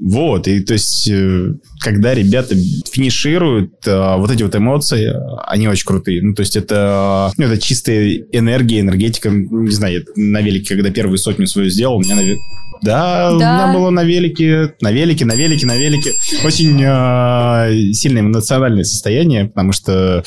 Вот, 0.00 0.48
и 0.48 0.60
то 0.60 0.74
есть, 0.74 1.08
э, 1.10 1.54
когда 1.80 2.14
ребята 2.14 2.54
финишируют, 2.90 3.86
э, 3.86 4.16
вот 4.16 4.30
эти 4.30 4.42
вот 4.42 4.54
эмоции, 4.54 5.10
э, 5.10 5.36
они 5.46 5.68
очень 5.68 5.86
крутые. 5.86 6.22
Ну, 6.22 6.34
то 6.34 6.40
есть, 6.40 6.56
это, 6.56 7.32
ну, 7.36 7.44
это 7.46 7.60
чистая 7.60 8.24
энергия, 8.32 8.80
энергетика. 8.80 9.28
Не 9.30 9.70
знаю, 9.72 9.94
я 9.94 10.02
на 10.16 10.40
велике, 10.40 10.74
когда 10.74 10.90
первую 10.90 11.18
сотню 11.18 11.46
свою 11.46 11.68
сделал, 11.68 11.96
у 11.96 12.00
меня 12.00 12.14
на 12.14 12.22
ве- 12.76 12.86
да, 12.86 13.32
у 13.34 13.38
Да. 13.38 13.64
меня 13.66 13.78
было 13.78 13.90
на 13.90 14.04
велике, 14.04 14.74
на 14.80 14.92
велике, 14.92 15.24
на 15.24 15.34
велике, 15.34 15.66
на 15.66 15.76
велике. 15.76 16.12
Очень 16.44 16.80
э, 16.82 17.92
сильное 17.92 18.22
эмоциональное 18.22 18.84
состояние, 18.84 19.46
потому 19.46 19.72
что 19.72 20.22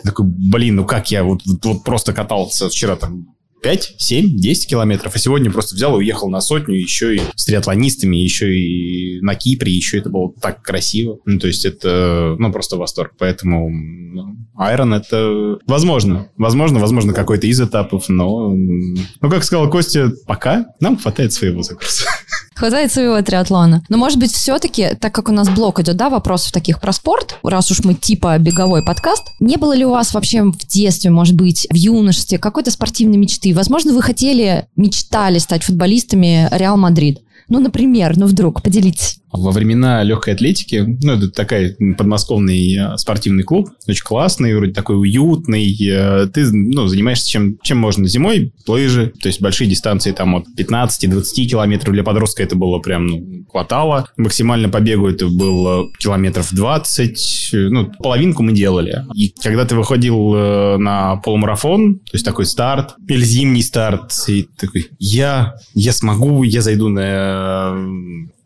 ты 0.00 0.08
такой, 0.08 0.26
блин, 0.26 0.76
ну 0.76 0.84
как 0.84 1.10
я 1.10 1.24
вот, 1.24 1.40
вот, 1.46 1.64
вот 1.64 1.84
просто 1.84 2.12
катался 2.12 2.68
вчера 2.68 2.96
там 2.96 3.28
5, 3.62 3.94
7, 3.96 4.36
10 4.38 4.68
километров, 4.68 5.14
а 5.14 5.18
сегодня 5.18 5.50
просто 5.50 5.74
взял 5.74 5.94
и 5.94 5.98
уехал 6.00 6.28
на 6.28 6.42
сотню, 6.42 6.74
еще 6.74 7.16
и 7.16 7.22
с 7.34 7.46
триатлонистами, 7.46 8.14
еще 8.16 8.54
и 8.54 9.20
на 9.22 9.34
Кипре, 9.36 9.72
еще 9.72 9.96
это 9.98 10.10
было 10.10 10.32
так 10.38 10.60
красиво. 10.62 11.18
Ну, 11.24 11.38
то 11.38 11.46
есть 11.46 11.64
это, 11.64 12.36
ну, 12.38 12.52
просто 12.52 12.76
восторг. 12.76 13.12
Поэтому 13.18 13.70
ну, 13.70 14.36
Iron 14.58 14.94
это 14.94 15.58
возможно. 15.66 16.28
Возможно, 16.36 16.78
возможно, 16.78 17.12
какой-то 17.12 17.46
из 17.46 17.60
этапов, 17.60 18.08
но, 18.08 18.50
ну, 18.50 19.30
как 19.30 19.44
сказал 19.44 19.68
Костя, 19.68 20.12
пока 20.26 20.66
нам 20.80 20.96
хватает 20.96 21.32
своего 21.32 21.62
загруза. 21.62 22.04
Хватает 22.54 22.92
своего 22.92 23.20
триатлона. 23.20 23.82
Но, 23.88 23.96
может 23.96 24.20
быть, 24.20 24.32
все-таки, 24.32 24.94
так 25.00 25.12
как 25.12 25.28
у 25.28 25.32
нас 25.32 25.48
блок 25.48 25.80
идет, 25.80 25.96
да, 25.96 26.08
вопросов 26.08 26.52
таких 26.52 26.80
про 26.80 26.92
спорт, 26.92 27.36
раз 27.42 27.72
уж 27.72 27.82
мы 27.82 27.94
типа 27.94 28.38
беговой 28.38 28.84
подкаст, 28.84 29.24
не 29.40 29.56
было 29.56 29.74
ли 29.76 29.84
у 29.84 29.90
вас 29.90 30.14
вообще 30.14 30.44
в 30.44 30.56
детстве, 30.58 31.10
может 31.10 31.34
быть, 31.34 31.66
в 31.68 31.74
юношестве 31.74 32.38
какой-то 32.38 32.70
спортивной 32.70 33.16
мечты? 33.16 33.52
Возможно, 33.54 33.92
вы 33.92 34.02
хотели, 34.02 34.68
мечтали 34.76 35.38
стать 35.38 35.64
футболистами 35.64 36.48
Реал 36.52 36.76
Мадрид. 36.76 37.22
Ну, 37.48 37.58
например, 37.58 38.16
ну 38.16 38.26
вдруг, 38.26 38.62
поделитесь. 38.62 39.18
Во 39.36 39.50
времена 39.50 40.02
легкой 40.04 40.34
атлетики, 40.34 40.84
ну, 41.02 41.14
это 41.14 41.28
такая 41.28 41.74
м, 41.80 41.94
подмосковный 41.96 42.76
э, 42.76 42.96
спортивный 42.98 43.42
клуб, 43.42 43.68
очень 43.88 44.04
классный, 44.04 44.54
вроде 44.54 44.72
такой 44.72 44.96
уютный. 44.96 45.76
э, 45.86 46.28
Ты, 46.32 46.50
ну, 46.52 46.86
занимаешься 46.86 47.28
чем, 47.28 47.58
чем 47.62 47.78
можно 47.78 48.06
зимой, 48.06 48.52
лыжи, 48.66 49.12
то 49.20 49.28
есть 49.28 49.40
большие 49.40 49.68
дистанции 49.68 50.12
там 50.12 50.36
от 50.36 50.44
15-20 50.56 51.46
километров. 51.46 51.92
Для 51.92 52.04
подростка 52.04 52.42
это 52.44 52.54
было 52.54 52.78
прям, 52.78 53.06
ну, 53.06 53.44
хватало. 53.50 54.08
Максимально 54.16 54.68
по 54.68 54.80
бегу 54.80 55.08
это 55.08 55.26
было 55.26 55.88
километров 55.98 56.52
20, 56.52 57.50
э, 57.52 57.56
ну, 57.70 57.90
половинку 58.02 58.44
мы 58.44 58.52
делали. 58.52 59.04
И 59.14 59.34
когда 59.42 59.64
ты 59.64 59.74
выходил 59.74 60.32
э, 60.34 60.76
на 60.78 61.16
полумарафон, 61.16 61.96
то 61.96 62.10
есть 62.12 62.24
такой 62.24 62.46
старт, 62.46 62.94
или 63.08 63.24
зимний 63.24 63.62
старт, 63.62 64.12
и 64.28 64.46
такой, 64.56 64.86
я, 65.00 65.54
я 65.74 65.92
смогу, 65.92 66.44
я 66.44 66.62
зайду 66.62 66.88
на 66.88 67.74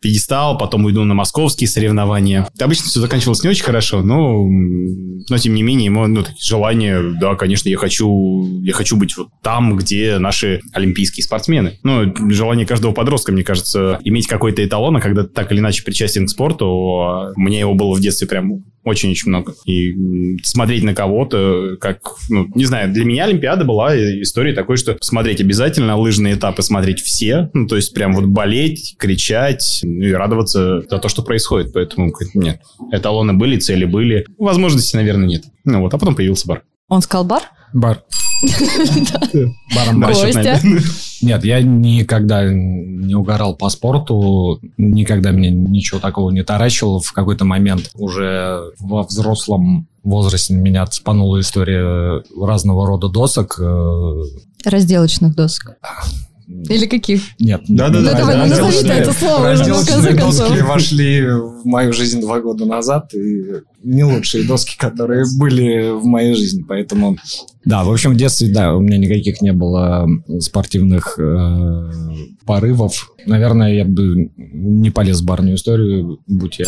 пьедестал, 0.01 0.57
потом 0.57 0.85
уйду 0.85 1.03
на 1.03 1.13
московские 1.13 1.67
соревнования. 1.67 2.47
Обычно 2.59 2.85
все 2.85 2.99
заканчивалось 2.99 3.43
не 3.43 3.49
очень 3.49 3.63
хорошо, 3.63 4.01
но, 4.01 4.45
но 4.45 5.37
тем 5.37 5.53
не 5.53 5.63
менее, 5.63 5.85
ему, 5.85 6.07
ну, 6.07 6.23
такие 6.23 6.41
желания, 6.41 7.01
да, 7.19 7.35
конечно, 7.35 7.69
я 7.69 7.77
хочу, 7.77 8.61
я 8.61 8.73
хочу 8.73 8.97
быть 8.97 9.15
вот 9.17 9.29
там, 9.41 9.75
где 9.75 10.17
наши 10.17 10.61
олимпийские 10.73 11.23
спортсмены. 11.23 11.79
Ну, 11.83 12.13
желание 12.29 12.65
каждого 12.65 12.91
подростка, 12.91 13.31
мне 13.31 13.43
кажется, 13.43 13.99
иметь 14.03 14.27
какой-то 14.27 14.65
эталон, 14.65 14.97
а 14.97 15.01
когда 15.01 15.23
так 15.23 15.51
или 15.51 15.59
иначе 15.59 15.83
причастен 15.83 16.27
к 16.27 16.29
спорту, 16.29 16.67
у 17.35 17.39
меня 17.39 17.59
его 17.59 17.73
было 17.73 17.93
в 17.95 17.99
детстве 17.99 18.27
прям 18.27 18.63
очень-очень 18.83 19.29
много. 19.29 19.53
И 19.65 20.37
смотреть 20.43 20.83
на 20.83 20.93
кого-то, 20.95 21.77
как, 21.79 22.01
ну, 22.29 22.47
не 22.55 22.65
знаю, 22.65 22.91
для 22.91 23.05
меня 23.05 23.25
Олимпиада 23.25 23.65
была 23.65 23.95
история 24.21 24.53
такой, 24.53 24.77
что 24.77 24.97
смотреть 25.01 25.41
обязательно 25.41 25.97
лыжные 25.97 26.35
этапы, 26.35 26.61
смотреть 26.61 26.99
все, 26.99 27.49
ну, 27.53 27.67
то 27.67 27.75
есть 27.75 27.93
прям 27.93 28.13
вот 28.13 28.25
болеть, 28.25 28.95
кричать, 28.97 29.81
ну, 29.83 30.05
и 30.05 30.11
радоваться 30.11 30.81
за 30.81 30.99
то, 30.99 31.09
что 31.09 31.21
происходит. 31.21 31.73
Поэтому 31.73 32.11
нет, 32.33 32.61
эталоны 32.91 33.33
были, 33.33 33.57
цели 33.57 33.85
были, 33.85 34.25
возможности, 34.37 34.95
наверное, 34.95 35.27
нет. 35.27 35.43
Ну 35.65 35.81
вот, 35.81 35.93
а 35.93 35.97
потом 35.97 36.15
появился 36.15 36.47
бар. 36.47 36.63
Он 36.87 37.01
сказал 37.01 37.25
бар? 37.25 37.43
Бар. 37.73 38.03
Баром 39.75 40.01
Костя? 40.01 40.59
Нет, 41.21 41.43
я 41.43 41.61
никогда 41.61 42.45
не 42.45 43.13
угорал 43.15 43.55
по 43.55 43.69
спорту, 43.69 44.59
никогда 44.77 45.31
меня 45.31 45.49
ничего 45.49 45.99
такого 45.99 46.31
не 46.31 46.43
таращило. 46.43 46.99
В 46.99 47.11
какой-то 47.11 47.45
момент 47.45 47.91
уже 47.95 48.61
во 48.79 49.03
взрослом 49.03 49.87
возрасте 50.03 50.53
меня 50.53 50.85
цепанула 50.85 51.41
история 51.41 52.23
разного 52.41 52.87
рода 52.87 53.09
досок. 53.09 53.59
э, 53.59 54.23
Разделочных 54.65 55.35
досок. 55.35 55.75
Или 56.49 56.87
каких? 56.87 57.21
Нет. 57.39 57.61
Да-да-да, 57.67 57.99
Ну, 57.99 58.05
да, 58.05 58.17
давай, 58.17 58.35
да, 58.35 58.41
да, 58.43 58.63
назови 58.63 58.87
да. 58.87 58.95
это 58.95 59.13
слово, 59.13 59.39
в 59.39 59.43
Разделочные 59.43 60.15
доски 60.15 60.61
вошли 60.61 61.21
в 61.27 61.65
мою 61.65 61.93
жизнь 61.93 62.21
два 62.21 62.41
года 62.41 62.65
назад, 62.65 63.13
и 63.13 63.61
не 63.83 64.03
лучшие 64.03 64.45
доски, 64.45 64.75
которые 64.75 65.25
были 65.37 65.91
в 65.91 66.05
моей 66.05 66.33
жизни, 66.33 66.65
поэтому... 66.67 67.17
Да, 67.65 67.83
в 67.83 67.91
общем, 67.91 68.13
в 68.13 68.15
детстве, 68.15 68.51
да, 68.51 68.75
у 68.75 68.79
меня 68.79 68.97
никаких 68.97 69.41
не 69.41 69.53
было 69.53 70.07
спортивных 70.39 71.19
э, 71.19 71.91
порывов. 72.45 73.13
Наверное, 73.27 73.75
я 73.75 73.85
бы 73.85 74.31
не 74.35 74.89
полез 74.89 75.21
в 75.21 75.25
барную 75.25 75.55
историю, 75.55 76.19
будь 76.25 76.57
я 76.57 76.65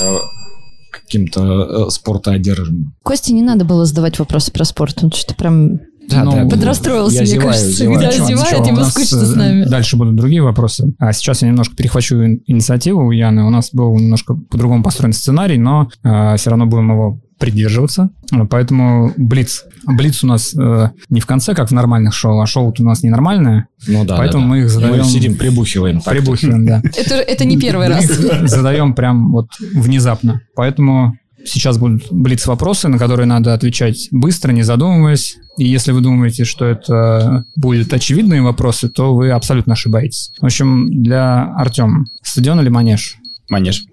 каким-то 0.92 1.88
э, 1.88 1.90
спортоодержанным. 1.90 2.94
Косте 3.04 3.34
не 3.34 3.42
надо 3.42 3.66
было 3.66 3.86
задавать 3.86 4.20
вопросы 4.20 4.52
про 4.52 4.64
спорт. 4.64 5.04
Он 5.04 5.12
что-то 5.12 5.36
прям 5.36 5.80
Да, 6.10 6.24
Ну, 6.24 6.32
да, 6.32 6.46
подрастроился, 6.46 7.16
я 7.16 7.22
мне 7.22 7.30
зеваю, 7.32 7.48
кажется, 7.50 7.72
зеваю. 7.72 8.00
когда 8.00 8.12
зевает, 8.12 8.52
ничего. 8.60 8.68
ему 8.68 8.84
скучно 8.86 9.18
э, 9.18 9.26
с 9.26 9.36
нами. 9.36 9.64
Дальше 9.66 9.98
будут 9.98 10.16
другие 10.16 10.42
вопросы. 10.42 10.94
А 11.00 11.14
сейчас 11.14 11.42
я 11.42 11.48
немножко 11.48 11.76
перехвачу 11.76 12.16
ин- 12.16 12.42
инициативу 12.48 13.06
у 13.06 13.12
Яны. 13.12 13.44
У 13.46 13.50
нас 13.50 13.70
был 13.72 13.96
немножко 13.98 14.34
по-другому 14.34 14.84
построен 14.84 15.14
сценарий, 15.14 15.58
но 15.58 15.90
все 16.02 16.50
равно 16.50 16.66
будем 16.66 16.92
его 16.92 17.22
придерживаться. 17.40 18.10
Э, 18.32 18.46
Поэтому 18.50 19.14
Блиц. 19.18 19.64
Блиц 19.88 20.24
у 20.24 20.28
нас 20.28 20.54
э, 20.56 20.90
не 21.10 21.22
в 21.22 21.26
конце, 21.26 21.56
как 21.56 21.70
в 21.70 21.72
нормальных 21.74 22.14
шоу, 22.14 22.40
а 22.40 22.46
шоу 22.46 22.72
у 22.78 22.84
нас 22.84 23.02
ненормальное. 23.02 23.68
Ну 23.88 24.06
да, 24.06 24.18
Поэтому 24.18 24.44
да, 24.44 24.50
мы 24.50 24.56
да. 24.58 24.64
их 24.66 24.70
задаем- 24.70 24.98
Мы 24.98 25.04
сидим, 25.06 25.36
прибухиваем. 25.36 26.02
так. 26.02 26.14
Прибухиваем, 26.14 26.66
да. 26.68 26.82
Это, 26.98 27.16
это 27.16 27.46
не 27.46 27.58
первый 27.58 27.88
Мы 27.90 27.96
раз. 27.96 28.06
задаем 28.50 28.94
прям 28.94 29.32
вот 29.32 29.48
внезапно. 29.74 30.42
Поэтому 30.56 31.16
сейчас 31.46 31.78
будут 31.78 32.12
блиц-вопросы, 32.12 32.88
на 32.88 32.98
которые 32.98 33.26
надо 33.26 33.54
отвечать 33.54 34.08
быстро, 34.12 34.52
не 34.52 34.64
задумываясь. 34.64 35.38
И 35.58 35.68
если 35.68 35.92
вы 35.92 36.02
думаете, 36.02 36.46
что 36.46 36.66
это 36.66 37.46
будут 37.56 37.92
очевидные 37.94 38.42
вопросы, 38.42 38.90
то 38.90 39.14
вы 39.14 39.32
абсолютно 39.32 39.74
ошибаетесь. 39.74 40.32
В 40.40 40.46
общем, 40.46 41.04
для 41.04 41.44
Артема 41.56 42.06
стадион 42.24 42.62
или 42.62 42.70
манеж? 42.70 43.18
Манеж. 43.50 43.84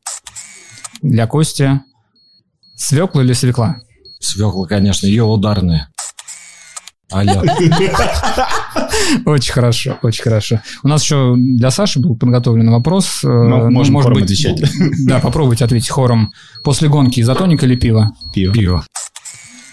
Для 1.02 1.26
Кости 1.26 1.80
свекла 2.76 3.22
или 3.22 3.32
свекла? 3.32 3.76
Свекла, 4.20 4.66
конечно, 4.66 5.06
ее 5.06 5.24
ударные. 5.24 5.88
Алло. 7.10 7.42
Очень 9.24 9.52
хорошо, 9.52 9.98
очень 10.02 10.22
хорошо. 10.22 10.60
У 10.82 10.88
нас 10.88 11.02
еще 11.02 11.34
для 11.36 11.70
Саши 11.70 12.00
был 12.00 12.16
подготовлен 12.16 12.70
вопрос. 12.70 13.20
э, 13.24 13.28
Ну, 13.28 13.70
можем 13.70 13.96
хором 14.00 14.22
отвечать. 14.22 14.62
Да, 15.06 15.18
попробуйте 15.20 15.64
ответить 15.64 15.88
хором. 15.88 16.32
После 16.62 16.88
гонки 16.88 17.20
изотоник 17.20 17.62
или 17.64 17.76
пиво? 17.76 18.12
Пиво. 18.34 18.52
Пиво. 18.52 18.84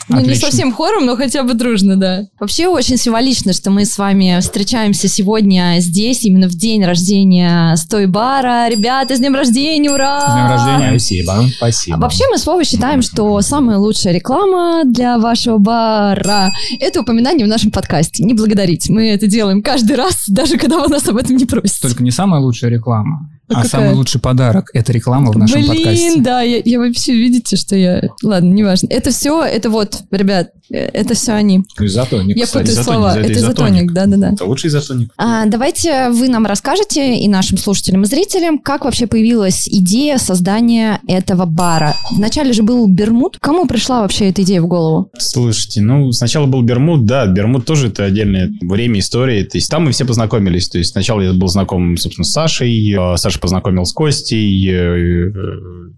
Ну, 0.08 0.20
не 0.20 0.36
совсем 0.36 0.72
хором, 0.72 1.06
но 1.06 1.16
хотя 1.16 1.44
бы 1.44 1.54
дружно, 1.54 1.96
да. 1.96 2.26
Вообще 2.40 2.68
очень 2.68 2.98
символично, 2.98 3.54
что 3.54 3.72
мы 3.72 3.86
с 3.86 3.98
вами 3.98 4.40
встречаемся 4.40 5.08
сегодня 5.08 5.76
здесь, 5.80 6.24
именно 6.24 6.48
в 6.48 6.54
день 6.54 6.86
рождения 6.86 7.76
Стой 7.76 8.06
Бара. 8.06 8.68
Ребята, 8.70 9.16
с 9.16 9.20
днем 9.20 9.36
рождения, 9.36 9.90
ура! 9.90 10.22
С 10.22 10.34
днем 10.34 10.48
рождения. 10.48 10.90
Спасибо, 11.00 11.46
спасибо. 11.56 11.98
А 11.98 12.00
Вообще 12.00 12.24
мы 12.30 12.38
с 12.38 12.46
Вовой 12.46 12.66
считаем, 12.66 13.02
что 13.02 13.42
самая 13.42 13.78
лучшая 13.78 14.14
реклама 14.14 14.84
для 14.86 15.18
вашего 15.18 15.58
бара– 15.58 16.52
это 16.80 17.02
упоминание 17.02 17.46
в 17.46 17.50
нашем 17.50 17.72
подкасте. 17.72 18.24
Не 18.24 18.34
благодарите. 18.34 18.92
Мы 18.94 19.10
это 19.10 19.28
делаем 19.28 19.62
каждый 19.64 19.96
раз, 19.96 20.24
даже 20.28 20.58
когда 20.58 20.80
вы 20.80 20.88
нас 20.88 21.08
об 21.08 21.18
этом 21.18 21.36
не 21.36 21.46
просите. 21.46 21.82
Только 21.82 22.04
не 22.04 22.12
самая 22.12 22.42
лучшая 22.42 22.72
реклама, 22.72 23.30
А 23.48 23.54
а, 23.54 23.56
какая? 23.64 23.70
самый 23.70 23.94
лучший 23.94 24.20
подарок– 24.20 24.70
это 24.74 24.92
реклама 24.92 25.32
в 25.32 25.38
нашем 25.38 25.62
Блин, 25.62 25.68
подкасте. 25.76 26.22
да, 26.22 26.42
я, 26.42 26.62
я 26.66 26.80
вообще, 26.80 27.14
видите, 27.14 27.56
что 27.58 27.76
я... 27.76 28.02
Ладно, 28.24 28.52
неважно. 28.52 28.88
Это 28.90 29.12
все, 29.12 29.44
это 29.44 29.70
вот, 29.70 30.00
ребят, 30.10 30.50
э, 30.72 30.78
это 30.78 31.14
все 31.14 31.34
они. 31.34 31.64
Изотоник, 31.80 32.36
Я 32.38 32.46
кстати. 32.46 32.64
путаю 32.64 32.74
изотоник, 32.82 32.98
слова. 33.00 33.12
это 33.20 33.30
Это 33.32 33.40
изотоник. 33.40 33.94
да-да-да. 33.94 34.32
Это 34.34 34.46
лучший 34.46 34.70
изотоник. 34.70 35.12
А, 35.18 35.46
давайте 35.46 36.10
вы 36.10 36.28
нам 36.28 36.46
расскажете 36.48 37.20
и 37.20 37.28
нашим 37.28 37.60
слушателям 37.60 38.02
и 38.04 38.06
зрителям, 38.08 38.58
как 38.58 38.84
вообще 38.86 39.06
появилась 39.06 39.68
идея 39.70 40.18
создания 40.18 41.00
этого 41.08 41.46
бара. 41.46 41.94
Вначале 42.12 42.52
же 42.52 42.64
был 42.64 42.88
Бермуд. 42.88 43.38
Кому 43.40 43.68
пришла 43.68 44.02
вообще 44.02 44.30
эта 44.30 44.42
идея 44.42 44.62
в 44.62 44.68
голову? 44.68 45.10
Слушайте, 45.20 45.82
ну, 45.82 46.12
сначала 46.12 46.48
был 46.48 46.64
Бермуд, 46.64 47.06
да, 47.06 47.28
Бермуд 47.28 47.66
тоже 47.66 47.90
это 47.90 48.06
отдельное 48.06 48.50
время, 48.62 49.00
история. 49.00 49.44
То 49.44 49.58
есть 49.60 49.70
там 49.70 49.86
мы 49.86 49.92
все 49.92 50.04
познакомились. 50.06 50.68
То 50.70 50.80
есть 50.80 50.92
сначала 50.94 51.22
я 51.22 51.32
был 51.34 51.48
знаком, 51.48 51.96
собственно, 51.98 52.26
с 52.26 52.32
Сашей, 52.32 52.92
э, 52.92 53.18
Саша 53.36 53.40
познакомил 53.42 53.86
с 53.86 53.94
Костей, 53.94 54.70
э, 54.70 55.30
э, 55.30 55.32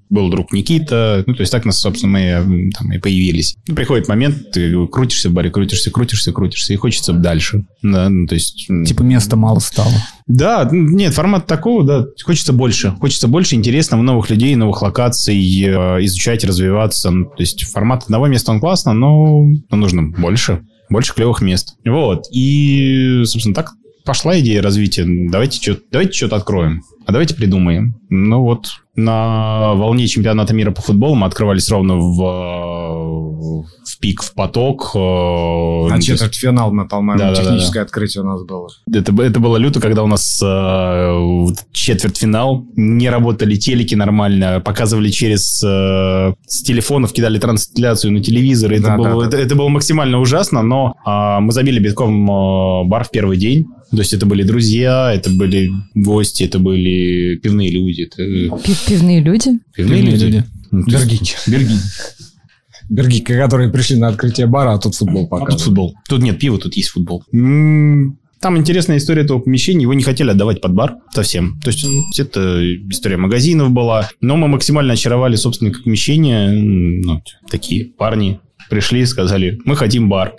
был 0.10 0.30
друг 0.30 0.52
Никита. 0.54 1.24
Ну, 1.28 1.36
то 1.36 1.42
есть 1.42 1.52
так 1.52 1.66
нас, 1.66 1.80
собственно, 1.80 2.42
мы 2.44 2.72
там 2.72 2.92
и 2.92 2.98
появились. 2.98 3.56
Ну, 3.68 3.76
приходит 3.76 4.08
момент, 4.08 4.52
ты 4.52 4.88
крутишься 4.88 5.30
в 5.30 5.34
баре, 5.34 5.52
крутишься, 5.52 5.92
крутишься, 5.92 6.32
крутишься, 6.32 6.74
и 6.74 6.78
хочется 6.78 7.14
дальше. 7.14 7.66
Да, 7.84 8.10
ну, 8.10 8.26
то 8.26 8.34
есть... 8.34 8.68
Типа 8.86 9.04
места 9.04 9.36
мало 9.36 9.60
стало. 9.60 9.92
Да, 10.26 10.68
нет, 10.72 11.14
формат 11.14 11.46
такого, 11.46 11.84
да, 11.84 12.06
хочется 12.24 12.54
больше. 12.54 12.92
Хочется 13.00 13.28
больше 13.28 13.56
интересного, 13.56 14.02
новых 14.02 14.30
людей, 14.30 14.56
новых 14.56 14.82
локаций, 14.82 15.38
э, 15.38 16.06
изучать, 16.06 16.44
развиваться. 16.44 17.12
Ну, 17.12 17.26
То 17.26 17.42
есть 17.42 17.66
формат 17.66 18.04
одного 18.04 18.28
места, 18.28 18.52
он 18.52 18.60
классно, 18.60 18.94
но, 18.94 19.44
но 19.70 19.78
нужно 19.78 20.10
больше. 20.10 20.64
Больше 20.90 21.14
клевых 21.14 21.42
мест. 21.42 21.76
Вот. 21.86 22.24
И, 22.32 23.22
собственно, 23.26 23.54
так 23.54 23.74
пошла 24.08 24.40
идея 24.40 24.62
развития. 24.62 25.06
Давайте 25.06 25.62
что 25.62 25.80
давайте 25.92 26.14
что-то 26.14 26.38
откроем. 26.38 26.82
А 27.06 27.12
давайте 27.12 27.36
придумаем. 27.36 27.96
Ну 28.10 28.42
вот, 28.42 28.70
на 28.98 29.76
волне 29.76 30.08
чемпионата 30.08 30.54
мира 30.56 30.72
по 30.72 30.82
футболу 30.82 31.14
мы 31.16 31.28
открывались 31.28 31.70
ровно 31.70 31.98
в, 31.98 32.20
э, 32.20 33.64
в 33.86 34.00
пик, 34.00 34.24
в 34.24 34.34
поток. 34.34 34.92
э, 34.96 34.98
А 35.00 36.00
четвертьфинал, 36.02 36.74
мы, 36.74 36.88
по-моему, 36.88 37.20
Да-да-да-да. 37.20 37.44
техническое 37.52 37.82
открытие 37.82 38.24
у 38.24 38.26
нас 38.28 38.44
было. 38.44 38.68
это, 38.92 39.14
это 39.22 39.40
было 39.40 39.58
люто, 39.58 39.80
когда 39.80 40.04
у 40.04 40.08
нас 40.08 40.42
э, 40.44 41.46
четвертьфинал, 41.72 42.66
не 42.76 43.10
работали 43.10 43.56
телеки 43.56 43.94
нормально, 43.94 44.62
показывали 44.66 45.10
через 45.10 45.64
э, 45.64 46.34
с 46.48 46.64
телефонов, 46.64 47.14
кидали 47.14 47.38
трансляцию 47.38 48.14
на 48.14 48.24
телевизор. 48.24 48.74
Это, 48.74 48.84
Да, 48.84 48.98
было, 48.98 49.22
да, 49.22 49.28
это, 49.28 49.38
это 49.38 49.56
было 49.56 49.70
максимально 49.70 50.20
ужасно, 50.20 50.64
но 50.64 50.96
а, 51.06 51.40
мы 51.40 51.52
забили 51.52 51.80
битком 51.80 52.30
э, 52.30 52.84
бар 52.86 53.04
в 53.04 53.12
первый 53.12 53.38
день. 53.38 53.68
То 53.92 54.00
есть 54.00 54.12
это 54.14 54.26
были 54.26 54.44
друзья, 54.44 55.14
это 55.14 55.30
были 55.30 55.70
гости, 55.96 56.44
это 56.44 56.60
были 56.60 57.38
пивные 57.38 57.72
люди. 57.72 58.02
Это... 58.02 58.22
Пи- 58.88 58.94
Пивные 58.96 59.20
люди. 59.22 59.60
Пивные 59.76 60.02
Пивные 60.02 60.12
люди. 60.14 60.24
люди. 60.26 60.44
Ну, 60.72 60.84
Бергики. 60.86 61.36
Бергики. 61.48 61.80
Бергики, 62.90 63.34
которые 63.38 63.70
пришли 63.70 63.98
на 63.98 64.08
открытие 64.08 64.48
бара, 64.48 64.74
а 64.74 64.78
тут 64.78 64.96
футбол 64.96 65.24
А 65.24 65.28
тут 65.28 65.30
показывают. 65.40 65.62
футбол. 65.62 65.96
Тут 66.08 66.22
нет 66.22 66.40
пива, 66.40 66.58
тут 66.58 66.76
есть 66.76 66.90
футбол. 66.90 67.24
Там 68.40 68.56
интересная 68.56 68.98
история 68.98 69.24
этого 69.24 69.40
помещения. 69.40 69.82
Его 69.82 69.94
не 69.96 70.04
хотели 70.04 70.30
отдавать 70.30 70.62
под 70.62 70.74
бар 70.74 70.98
совсем. 71.12 71.60
То 71.64 71.72
есть, 71.72 71.84
м, 71.84 72.04
это 72.18 72.62
история 72.90 73.18
магазинов 73.18 73.72
была. 73.72 74.10
Но 74.22 74.38
мы 74.38 74.48
максимально 74.48 74.94
очаровали 74.94 75.36
собственника 75.36 75.82
помещения. 75.84 76.50
Ну, 76.52 77.22
такие 77.50 77.86
парни 77.86 78.40
пришли, 78.70 79.06
сказали, 79.06 79.60
мы 79.66 79.76
хотим 79.76 80.08
бар. 80.08 80.36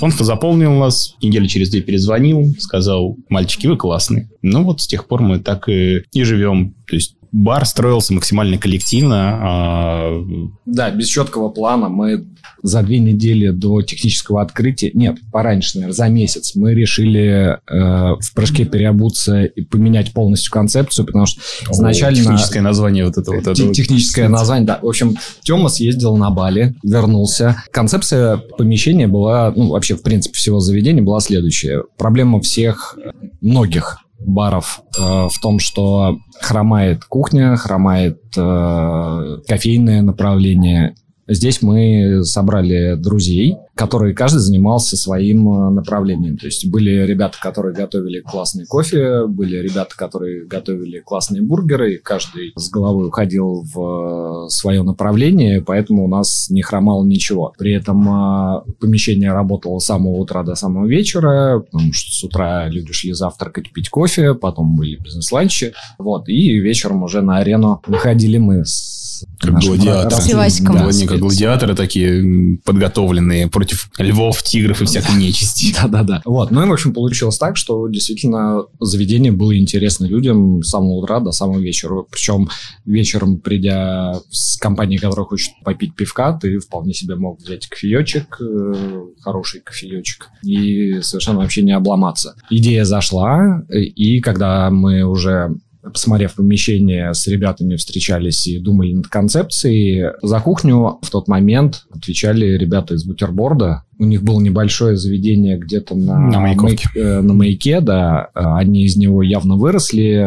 Он 0.00 0.10
заполнил 0.12 0.72
нас, 0.78 1.14
недели 1.22 1.46
через 1.46 1.68
две 1.70 1.82
перезвонил, 1.82 2.54
сказал, 2.58 3.16
мальчики, 3.28 3.66
вы 3.66 3.76
классные. 3.76 4.30
Ну, 4.40 4.62
вот 4.64 4.80
с 4.80 4.86
тех 4.86 5.06
пор 5.06 5.20
мы 5.20 5.38
так 5.38 5.68
и, 5.68 5.98
и 6.12 6.22
живем. 6.22 6.74
То 6.88 6.96
есть, 6.96 7.16
бар 7.36 7.66
строился 7.66 8.14
максимально 8.14 8.58
коллективно. 8.58 9.38
а, 9.42 10.24
Да, 10.64 10.90
без 10.90 11.06
четкого 11.08 11.50
плана 11.50 11.88
мы 11.88 12.24
за 12.62 12.82
две 12.82 12.98
недели 12.98 13.50
до 13.50 13.82
технического 13.82 14.40
открытия, 14.42 14.90
нет, 14.94 15.18
пораньше, 15.30 15.76
наверное, 15.76 15.94
за 15.94 16.08
месяц, 16.08 16.54
мы 16.56 16.74
решили 16.74 17.58
э, 17.70 18.16
в 18.20 18.34
прыжке 18.34 18.64
переобуться 18.64 19.44
и 19.44 19.62
поменять 19.62 20.12
полностью 20.12 20.50
концепцию, 20.50 21.06
потому 21.06 21.26
что 21.26 21.40
изначально... 21.70 22.16
Техническое 22.16 22.60
название 22.62 23.04
вот 23.04 23.18
это 23.18 23.30
вот. 23.30 23.40
это 23.40 23.54
Те- 23.54 23.64
вот. 23.64 23.74
Техническое 23.74 24.28
название, 24.28 24.66
да. 24.66 24.78
В 24.82 24.86
общем, 24.88 25.16
Тёма 25.42 25.68
съездил 25.68 26.16
на 26.16 26.30
Бали, 26.30 26.74
вернулся. 26.82 27.62
Концепция 27.70 28.38
помещения 28.38 29.06
была, 29.06 29.52
ну, 29.54 29.68
вообще, 29.68 29.94
в 29.94 30.02
принципе, 30.02 30.36
всего 30.36 30.58
заведения 30.60 31.02
была 31.02 31.20
следующая. 31.20 31.84
Проблема 31.98 32.40
всех, 32.40 32.98
многих 33.40 33.98
баров 34.18 34.80
э, 34.98 35.00
в 35.00 35.40
том, 35.40 35.58
что 35.58 36.18
хромает 36.40 37.04
кухня, 37.04 37.56
хромает 37.56 38.20
э, 38.36 39.38
кофейное 39.46 40.02
направление, 40.02 40.94
Здесь 41.28 41.60
мы 41.60 42.22
собрали 42.24 42.94
друзей, 42.94 43.56
которые 43.74 44.14
каждый 44.14 44.38
занимался 44.38 44.96
своим 44.96 45.48
э, 45.48 45.70
направлением. 45.70 46.38
То 46.38 46.46
есть 46.46 46.66
были 46.70 47.04
ребята, 47.04 47.38
которые 47.40 47.74
готовили 47.74 48.20
классный 48.20 48.64
кофе, 48.64 49.26
были 49.26 49.56
ребята, 49.56 49.96
которые 49.96 50.46
готовили 50.46 51.00
классные 51.00 51.42
бургеры, 51.42 51.98
каждый 51.98 52.52
с 52.56 52.70
головой 52.70 53.08
уходил 53.08 53.64
в 53.74 54.48
свое 54.48 54.82
направление, 54.82 55.60
поэтому 55.60 56.04
у 56.04 56.08
нас 56.08 56.48
не 56.48 56.62
хромало 56.62 57.04
ничего. 57.04 57.52
При 57.58 57.72
этом 57.72 58.08
э, 58.08 58.62
помещение 58.80 59.32
работало 59.32 59.78
с 59.78 59.86
самого 59.86 60.16
утра 60.16 60.42
до 60.42 60.54
самого 60.54 60.86
вечера, 60.86 61.60
потому 61.60 61.92
что 61.92 62.12
с 62.12 62.24
утра 62.24 62.68
люди 62.68 62.92
шли 62.92 63.12
завтракать, 63.12 63.72
пить 63.72 63.90
кофе, 63.90 64.34
потом 64.34 64.76
были 64.76 64.96
бизнес-ланчи, 64.96 65.74
вот, 65.98 66.28
и 66.28 66.58
вечером 66.60 67.02
уже 67.02 67.20
на 67.20 67.38
арену 67.38 67.82
выходили 67.86 68.38
мы 68.38 68.64
с 68.64 68.96
Как 69.38 69.58
гладиаторы. 69.58 70.50
С. 70.50 70.60
Да, 70.60 70.86
Они 70.86 71.06
как 71.06 71.18
гладиаторы 71.18 71.74
такие 71.74 72.58
подготовленные 72.64 73.48
против 73.48 73.90
львов, 73.98 74.42
тигров 74.42 74.82
и 74.82 74.84
всякой 74.84 75.16
нечисти. 75.16 75.74
Да-да-да. 75.82 76.22
Вот. 76.24 76.50
Ну 76.50 76.64
и, 76.64 76.68
в 76.68 76.72
общем, 76.72 76.92
получилось 76.92 77.38
так, 77.38 77.56
что 77.56 77.86
действительно 77.88 78.64
заведение 78.80 79.32
было 79.32 79.56
интересно 79.56 80.06
людям 80.06 80.62
с 80.62 80.70
самого 80.70 80.94
утра 80.94 81.20
до 81.20 81.32
самого 81.32 81.58
вечера. 81.58 82.04
Причем 82.10 82.48
вечером, 82.84 83.38
придя 83.38 84.20
с 84.30 84.56
компанией, 84.56 84.98
которая 84.98 85.26
хочет 85.26 85.52
попить 85.64 85.94
пивка, 85.94 86.32
ты 86.32 86.58
вполне 86.58 86.92
себе 86.94 87.16
мог 87.16 87.40
взять 87.40 87.66
кофеечек, 87.66 88.38
э, 88.40 89.04
хороший 89.20 89.60
кофеечек, 89.60 90.28
и 90.42 91.00
совершенно 91.02 91.38
вообще 91.38 91.62
не 91.62 91.72
обломаться. 91.72 92.34
Идея 92.50 92.84
зашла, 92.84 93.62
и 93.70 94.20
когда 94.20 94.70
мы 94.70 95.02
уже 95.02 95.54
посмотрев 95.92 96.34
помещение, 96.34 97.12
с 97.14 97.26
ребятами 97.26 97.76
встречались 97.76 98.46
и 98.46 98.58
думали 98.58 98.92
над 98.92 99.08
концепцией. 99.08 100.12
За 100.22 100.40
кухню 100.40 100.98
в 101.02 101.10
тот 101.10 101.28
момент 101.28 101.86
отвечали 101.90 102.56
ребята 102.56 102.94
из 102.94 103.04
бутерборда. 103.04 103.82
У 103.98 104.04
них 104.04 104.22
было 104.22 104.40
небольшое 104.40 104.96
заведение 104.96 105.58
где-то 105.58 105.94
на, 105.94 106.18
На 106.18 106.40
Маяковке. 106.40 106.88
э, 106.94 107.20
на 107.20 107.32
маяке, 107.32 107.80
да. 107.80 108.28
Э, 108.34 108.40
Они 108.56 108.84
из 108.84 108.96
него 108.96 109.22
явно 109.22 109.56
выросли, 109.56 110.26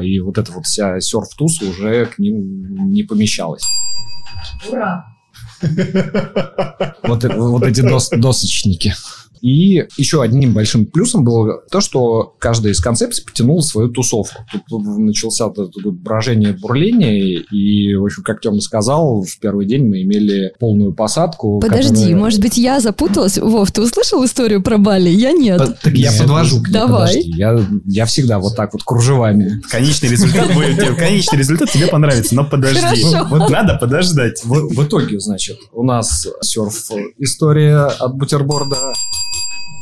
э, 0.00 0.04
и 0.04 0.20
вот 0.20 0.36
эта 0.38 0.52
вот 0.52 0.66
вся 0.66 1.00
серф-туса 1.00 1.64
уже 1.70 2.06
к 2.06 2.18
ним 2.18 2.92
не 2.92 3.02
помещалась. 3.04 3.64
Вот, 7.04 7.24
э- 7.24 7.34
вот 7.36 7.62
эти 7.62 7.80
дос- 7.80 8.14
досочники. 8.16 8.92
И 9.46 9.84
еще 9.96 10.22
одним 10.22 10.54
большим 10.54 10.86
плюсом 10.86 11.22
было 11.22 11.62
то, 11.70 11.80
что 11.80 12.34
каждая 12.40 12.72
из 12.72 12.80
концепций 12.80 13.24
потянула 13.24 13.60
свою 13.60 13.90
тусовку. 13.90 14.42
Тут 14.68 14.82
начался 14.98 15.46
брожение, 15.48 16.52
бурление, 16.52 17.36
и, 17.52 17.94
в 17.94 18.04
общем, 18.04 18.24
как 18.24 18.40
Тёма 18.40 18.60
сказал, 18.60 19.22
в 19.22 19.38
первый 19.38 19.66
день 19.66 19.84
мы 19.86 20.02
имели 20.02 20.52
полную 20.58 20.92
посадку. 20.94 21.60
Подожди, 21.60 21.94
которая- 21.94 22.16
может 22.16 22.40
быть, 22.40 22.58
я 22.58 22.80
запуталась? 22.80 23.38
Вов, 23.38 23.70
ты 23.70 23.82
услышал 23.82 24.24
историю 24.24 24.62
про 24.64 24.78
Бали? 24.78 25.10
Я 25.10 25.30
нет. 25.30 25.58
Под- 25.58 25.78
Так 25.80 25.94
я 25.94 26.10
подвожу 26.18 26.60
к 26.60 26.66
ней, 26.66 26.72
Давай. 26.72 27.06
подожди. 27.12 27.30
Я, 27.36 27.66
я 27.84 28.04
всегда 28.06 28.40
вот 28.40 28.56
так 28.56 28.72
вот 28.72 28.82
кружевами. 28.82 29.62
Конечный 29.70 30.08
результат 30.08 30.52
будет, 30.54 30.74
тебе- 30.76 30.94
конечный 30.96 31.38
результат 31.38 31.70
тебе 31.70 31.86
понравится, 31.86 32.34
но 32.34 32.44
подожди. 32.44 33.04
Вот 33.30 33.48
надо 33.48 33.76
подождать. 33.80 34.42
В, 34.44 34.74
в 34.74 34.84
итоге, 34.84 35.20
значит, 35.20 35.58
у 35.72 35.84
нас 35.84 36.26
серф-история 36.42 37.84
от 37.86 38.16
бутерборда. 38.16 38.76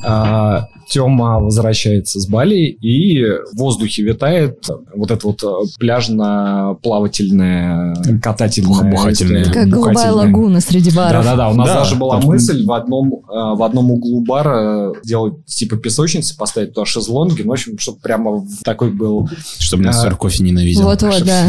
А, 0.05 0.69
Тёма 0.89 1.41
возвращается 1.41 2.21
с 2.21 2.27
Бали, 2.27 2.67
и 2.67 3.23
в 3.25 3.57
воздухе 3.57 4.03
витает 4.03 4.67
вот 4.95 5.11
эта 5.11 5.27
вот 5.27 5.43
э, 5.43 5.47
пляжно-плавательная, 5.79 7.95
катательная... 8.23 8.91
Бухательная. 8.91 9.43
история. 9.43 9.61
Как 9.63 9.69
голубая 9.69 10.13
лагуна 10.13 10.61
среди 10.61 10.91
баров. 10.95 11.25
Да-да-да, 11.25 11.49
у 11.51 11.55
нас 11.55 11.69
Да, 11.69 11.75
даже 11.81 11.97
была 11.97 12.21
мысль 12.21 12.65
в 12.65 12.73
одном, 12.73 13.15
э, 13.15 13.57
в 13.57 13.63
одном 13.63 13.91
углу 13.93 14.21
бара 14.21 14.93
сделать 15.03 15.45
типа 15.47 15.77
песочницы, 15.77 16.37
поставить 16.37 16.75
туда 16.75 16.85
шезлонги, 16.85 17.43
ну, 17.43 17.51
в 17.51 17.53
общем, 17.53 17.79
чтобы 17.79 17.99
прямо 18.01 18.33
в 18.33 18.63
такой 18.63 18.91
был... 18.91 19.29
Чтобы 19.59 19.85
нас 19.85 19.99
А, 19.99 20.03
сыр 20.03 20.17
кофе 20.17 20.43
ненавидел. 20.45 20.83
Вот-вот, 20.85 21.23
да. 21.25 21.47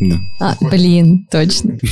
Да. 0.00 0.16
А, 0.40 0.54
блин, 0.60 1.26
точно. 1.30 1.76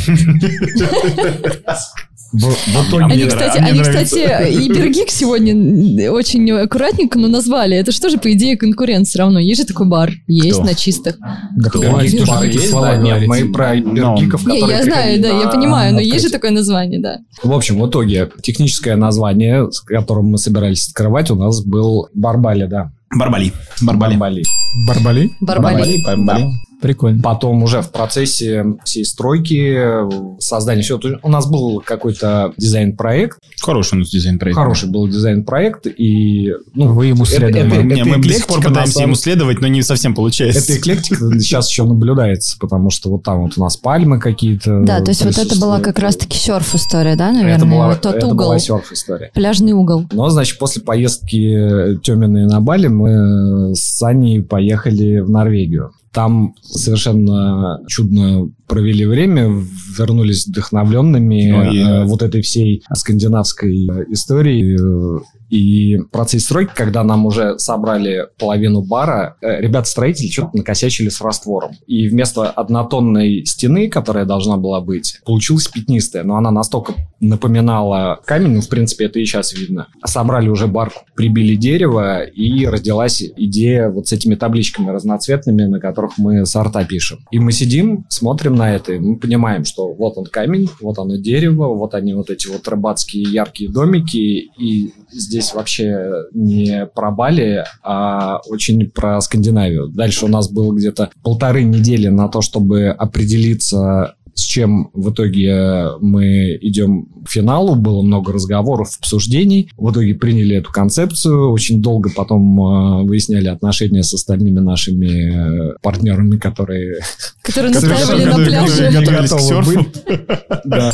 В, 2.33 2.39
в 2.41 2.89
итоге... 2.89 3.05
Они, 3.05 3.25
кстати, 3.25 3.59
они, 3.59 3.81
кстати, 3.81 4.51
и 4.51 4.69
Бергик 4.69 5.11
сегодня 5.11 6.11
очень 6.11 6.51
аккуратненько, 6.51 7.19
но 7.19 7.29
назвали. 7.29 7.77
Это 7.77 7.93
что 7.93 8.11
же, 8.11 8.19
по 8.19 8.33
идее, 8.33 8.57
конкурент 8.57 9.07
все 9.07 9.21
равно? 9.21 9.39
Есть 9.39 9.63
же 9.63 9.67
такой 9.67 9.87
бар. 9.87 10.13
Есть 10.27 10.59
Кто? 10.59 10.67
на 10.67 10.75
чистых. 10.75 11.19
Да 11.57 11.71
Кто? 11.71 11.81
Бергик 11.81 12.27
бар 12.27 12.41
такие 12.41 12.55
есть, 12.55 12.71
слова 12.71 12.89
да, 12.89 12.97
нет, 12.97 13.07
говорить. 13.07 13.29
мы 13.29 13.53
про 13.53 13.77
бергиков, 13.77 14.47
Не, 14.47 14.61
которые 14.61 14.79
я 14.79 14.85
знаю, 14.85 15.23
да, 15.23 15.29
я 15.29 15.49
понимаю, 15.49 15.95
но 15.95 16.01
есть 16.01 16.25
же 16.25 16.31
такое 16.31 16.51
название, 16.51 17.01
да. 17.01 17.19
В 17.43 17.53
общем, 17.53 17.81
в 17.81 17.89
итоге 17.89 18.31
техническое 18.43 18.97
название, 18.97 19.71
с 19.71 19.81
которым 19.81 20.27
мы 20.27 20.39
собирались 20.39 20.89
открывать, 20.89 21.31
у 21.31 21.37
нас 21.37 21.65
был 21.65 22.09
Барбали, 22.15 22.67
да. 22.67 22.93
Барбали. 23.15 23.53
Барбали. 23.83 24.17
Барбали. 24.17 24.43
Барбали? 24.87 25.31
Барбали. 25.41 26.03
Барбали. 26.05 26.47
Прикольно. 26.81 27.23
Потом 27.23 27.63
уже 27.63 27.81
в 27.83 27.91
процессе 27.91 28.65
всей 28.85 29.05
стройки, 29.05 30.39
создания 30.41 30.83
всего, 30.83 31.01
у 31.23 31.29
нас 31.31 31.47
был 31.49 31.83
какой-то 31.85 32.53
дизайн-проект, 32.57 33.39
Хороший 33.63 33.95
у 33.95 33.99
нас 34.01 34.11
дизайн 34.11 34.39
проект. 34.39 34.57
хороший 34.59 34.89
был 34.91 35.09
дизайн-проект, 35.09 35.87
и 35.87 36.53
ну, 36.75 36.93
Вы 36.93 37.07
ему 37.07 37.23
это- 37.25 37.33
следовали. 37.37 37.67
это- 37.79 37.83
Не, 37.83 38.01
это 38.01 38.09
мы 38.11 38.19
до 38.23 38.29
сих 38.33 38.47
пор 38.47 38.63
пытаемся 38.63 38.93
самом- 38.93 39.07
ему 39.09 39.15
следовать, 39.17 39.61
но 39.61 39.67
не 39.69 39.83
совсем 39.83 40.15
получается. 40.15 40.61
Эта 40.61 40.79
эклектика 40.79 41.17
сейчас 41.41 41.71
еще 41.71 41.85
наблюдается, 41.85 42.57
потому 42.61 42.91
что 42.91 43.11
вот 43.11 43.23
там 43.23 43.43
вот 43.43 43.53
у 43.57 43.61
нас 43.63 43.77
пальмы 43.77 44.21
какие-то. 44.21 44.83
Да, 44.83 45.01
то 45.01 45.11
есть 45.11 45.25
вот 45.25 45.39
это 45.39 45.59
была 45.59 45.81
как 45.81 45.99
раз-таки 45.99 46.37
серф-история, 46.39 47.17
да, 47.17 47.31
Это 47.31 47.39
наверное? 47.43 47.71
была, 47.71 47.89
вот 47.89 48.01
тот 48.03 48.17
это 48.17 48.27
угол, 48.27 48.47
была 48.49 48.59
серф-история. 48.59 49.31
пляжный 49.35 49.73
угол. 49.73 50.05
Но, 50.13 50.29
значит, 50.29 50.59
после 50.59 50.83
поездки 50.83 51.99
Тёминой 52.03 52.47
на 52.47 52.61
Бали 52.61 52.89
мы 52.89 53.75
с 53.75 53.97
Саней 53.97 54.43
поехали 54.43 55.21
в 55.21 55.31
Норвегию. 55.31 55.93
Там 56.17 56.55
совершенно 56.63 57.79
чудно 57.87 58.49
провели 58.67 59.07
время, 59.07 59.51
вернулись 59.99 60.47
вдохновленными 60.47 61.53
Ой, 61.53 61.79
э, 61.79 61.81
э. 61.81 62.05
вот 62.05 62.23
этой 62.23 62.43
всей 62.43 62.83
скандинавской 62.93 63.87
э, 63.87 64.05
историей. 64.11 64.77
э, 64.77 65.21
И 65.49 65.97
в 65.99 66.11
процессе 66.11 66.45
стройки, 66.45 66.73
когда 66.75 67.05
нам 67.05 67.25
уже 67.25 67.57
собрали 67.59 68.27
половину 68.39 68.83
бара, 68.83 69.37
э, 69.41 69.61
ребята-строители 69.61 70.29
что-то 70.29 70.57
накосячили 70.57 71.09
с 71.09 71.21
раствором. 71.21 71.71
И 71.87 72.09
вместо 72.09 72.51
однотонной 72.51 73.45
стены, 73.47 73.89
которая 73.89 74.25
должна 74.25 74.57
была 74.57 74.81
быть, 74.81 75.21
получилась 75.25 75.69
пятнистая. 75.69 76.25
Но 76.25 76.37
она 76.37 76.51
настолько 76.51 76.95
напоминала 77.21 78.19
камень, 78.25 78.55
ну, 78.55 78.61
в 78.61 78.69
принципе, 78.69 79.05
это 79.05 79.21
и 79.21 79.25
сейчас 79.25 79.53
видно. 79.55 79.87
Собрали 80.05 80.49
уже 80.49 80.67
барку, 80.67 81.03
прибили 81.15 81.55
дерево, 81.55 82.25
и 82.25 82.67
родилась 82.67 83.23
идея 83.37 83.89
вот 83.89 84.09
с 84.09 84.13
этими 84.13 84.35
табличками 84.35 84.91
разноцветными, 84.91 85.65
на 85.65 85.79
которых 85.79 86.19
мы 86.19 86.45
сорта 86.45 86.85
пишем. 86.85 87.21
И 87.31 87.39
мы 87.39 87.53
сидим, 87.53 88.05
смотрим 88.09 88.56
на 88.57 88.75
это, 88.75 88.93
мы 88.93 89.17
понимаем, 89.17 89.65
что 89.65 89.93
вот 89.93 90.19
он 90.19 90.27
камень, 90.27 90.69
вот 90.81 90.99
оно 90.99 91.17
дерево, 91.17 91.75
вот 91.75 91.95
они 91.95 92.15
вот 92.15 92.31
эти 92.31 92.49
вот 92.49 92.67
рыбацкие 92.67 93.23
яркие 93.23 93.71
домики, 93.71 94.51
и 94.59 94.93
здесь 95.13 95.55
вообще 95.55 96.11
не 96.33 96.87
про 96.87 97.11
Бали, 97.11 97.65
а 97.83 98.41
очень 98.49 98.91
про 98.91 99.21
Скандинавию. 99.21 99.89
Дальше 99.89 100.25
у 100.25 100.29
нас 100.29 100.51
было 100.51 100.73
где-то 100.75 101.11
полторы 101.23 101.63
недели 101.63 102.09
на 102.09 102.29
то, 102.29 102.41
чтобы 102.41 102.89
определиться 102.89 104.16
с 104.37 104.43
чем 104.43 104.91
в 104.93 105.11
итоге 105.11 105.87
мы 106.01 106.57
идем 106.61 107.07
к 107.25 107.31
финалу, 107.31 107.75
было 107.75 108.03
много 108.03 108.33
разговоров, 108.33 108.95
обсуждений. 109.01 109.71
В 109.79 109.91
итоге 109.91 110.15
приняли 110.15 110.57
эту 110.57 110.71
концепцию, 110.71 111.51
очень 111.51 111.81
долго 111.83 112.11
потом 112.15 112.61
э, 112.61 113.03
выясняли 113.05 113.49
отношения 113.49 114.03
с 114.03 114.13
остальными 114.13 114.61
нашими 114.61 115.73
э, 115.73 115.77
партнерами, 115.83 116.37
которые 116.37 117.01
Которые 117.43 117.73
настаивали 117.73 118.25
на 118.25 118.31
готовы- 118.31 118.45
пляже. 118.47 118.85
которые 118.93 119.01
Готовились 119.01 119.31
к 119.31 119.35
готовы 119.35 119.75
быть. 119.75 119.89
Да. 120.65 120.93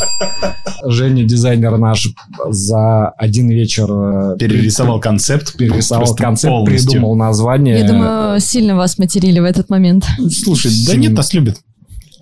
Женя, 0.87 1.25
дизайнер 1.25 1.79
наш, 1.79 2.09
за 2.51 3.09
один 3.11 3.49
вечер 3.51 3.89
э, 3.91 4.37
Перерисовал 4.39 5.01
концепт. 5.01 5.57
перерисовал 5.57 6.15
концепт, 6.15 6.65
придумал 6.67 7.17
название. 7.17 7.79
Я 7.81 7.89
думаю, 7.89 8.39
сильно 8.41 8.77
вас 8.77 8.99
материли 8.99 9.41
в 9.41 9.45
этот 9.45 9.69
момент. 9.71 10.05
Слушай, 10.31 10.71
да 10.87 10.95
нет, 10.95 11.13
нас 11.13 11.33
любят. 11.35 11.57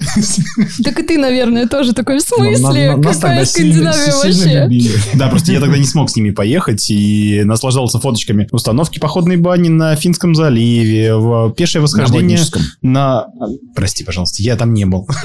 Так 0.85 0.99
и 0.99 1.03
ты, 1.03 1.19
наверное, 1.19 1.69
тоже 1.69 1.93
такой, 1.93 2.19
в 2.19 2.25
Ну, 2.31 2.57
смысле? 2.57 2.97
Какая 3.03 3.45
Скандинавия 3.45 3.93
сильно 3.93 4.17
вообще? 4.17 4.63
любили. 4.65 4.91
Да, 5.15 5.29
просто 5.29 5.53
я 5.53 5.61
тогда 5.61 5.79
не 5.79 5.85
смог 5.85 6.11
с 6.11 6.17
ними 6.17 6.31
поехать 6.31 6.89
и 6.91 7.43
наслаждался 7.45 8.01
фоточками 8.01 8.49
установки 8.51 8.99
походной 8.99 9.37
бани 9.37 9.69
на 9.69 9.95
Финском 9.97 10.35
заливе, 10.35 11.15
в 11.17 11.53
пешее 11.53 11.83
восхождение 11.83 12.41
на... 12.83 13.27
Прости, 13.75 14.05
пожалуйста, 14.05 14.43
я 14.43 14.57
там 14.57 14.75
не 14.75 14.87
был. 14.87 15.09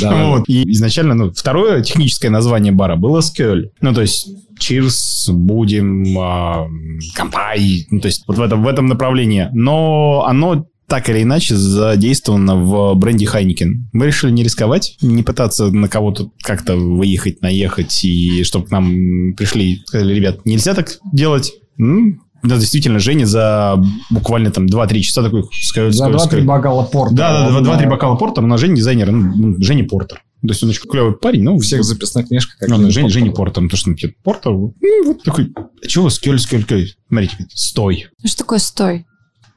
Да. 0.00 0.26
Вот. 0.26 0.44
И 0.48 0.70
изначально, 0.72 1.14
ну, 1.14 1.32
второе 1.32 1.82
техническое 1.82 2.28
название 2.28 2.72
бара 2.72 2.96
было 2.96 3.20
Скёль. 3.20 3.70
Ну, 3.80 3.94
то 3.94 4.02
есть 4.02 4.28
Чирс, 4.58 5.28
будем, 5.30 6.16
а, 6.18 6.66
компай, 7.14 7.86
ну, 7.90 8.00
то 8.00 8.06
есть 8.06 8.24
вот 8.26 8.36
в 8.36 8.42
этом, 8.42 8.62
в 8.62 8.68
этом 8.68 8.86
направлении. 8.86 9.48
Но 9.52 10.24
оно 10.26 10.66
так 10.88 11.08
или 11.08 11.22
иначе 11.22 11.56
задействована 11.56 12.56
в 12.56 12.94
бренде 12.94 13.26
Хайникен. 13.26 13.88
Мы 13.92 14.06
решили 14.06 14.30
не 14.30 14.42
рисковать, 14.42 14.96
не 15.00 15.22
пытаться 15.22 15.66
на 15.66 15.88
кого-то 15.88 16.30
как-то 16.42 16.76
выехать, 16.76 17.42
наехать, 17.42 18.04
и 18.04 18.42
чтобы 18.44 18.66
к 18.66 18.70
нам 18.70 19.34
пришли 19.34 19.72
и 19.74 19.82
сказали, 19.84 20.14
ребят, 20.14 20.44
нельзя 20.44 20.74
так 20.74 20.98
делать. 21.12 21.52
Ну, 21.76 22.16
да, 22.42 22.56
действительно, 22.58 22.98
Женя 23.00 23.24
за 23.26 23.82
буквально 24.10 24.50
там 24.50 24.66
2-3 24.66 25.00
часа 25.00 25.22
такой... 25.22 25.42
ска- 25.42 25.90
За 25.90 26.06
ска- 26.06 26.12
2-3 26.14 26.28
ска- 26.28 26.42
бокала 26.42 26.84
порта. 26.84 27.14
Да, 27.14 27.48
да, 27.50 27.56
Он, 27.56 27.64
2-3 27.66 27.82
э, 27.82 27.88
бокала 27.88 28.16
портера, 28.16 28.46
но 28.46 28.56
Женя 28.56 28.76
дизайнер, 28.76 29.10
ну, 29.10 29.56
Женя 29.58 29.84
Портер. 29.84 30.22
То 30.42 30.48
есть 30.48 30.62
он 30.62 30.68
очень 30.68 30.88
клевый 30.88 31.14
парень, 31.14 31.42
но 31.42 31.56
У 31.56 31.58
всех 31.58 31.82
записных 31.82 32.28
книжках 32.28 32.56
ну, 32.60 32.76
какие-то 32.76 32.92
Женя, 32.92 33.08
Женя 33.08 33.32
портеры. 33.32 33.36
Портер, 33.36 33.62
потому 33.64 33.78
что 33.78 33.90
он 33.90 34.14
Портер. 34.22 34.52
Ну, 34.52 35.06
вот 35.06 35.22
такой, 35.24 35.52
а 35.56 35.86
чего 35.86 36.04
вы 36.04 36.10
скель, 36.10 36.38
скель, 36.38 36.62
скель? 36.62 36.94
Смотрите, 37.08 37.36
стой. 37.52 38.06
Что 38.24 38.38
такое 38.38 38.58
стой? 38.58 39.06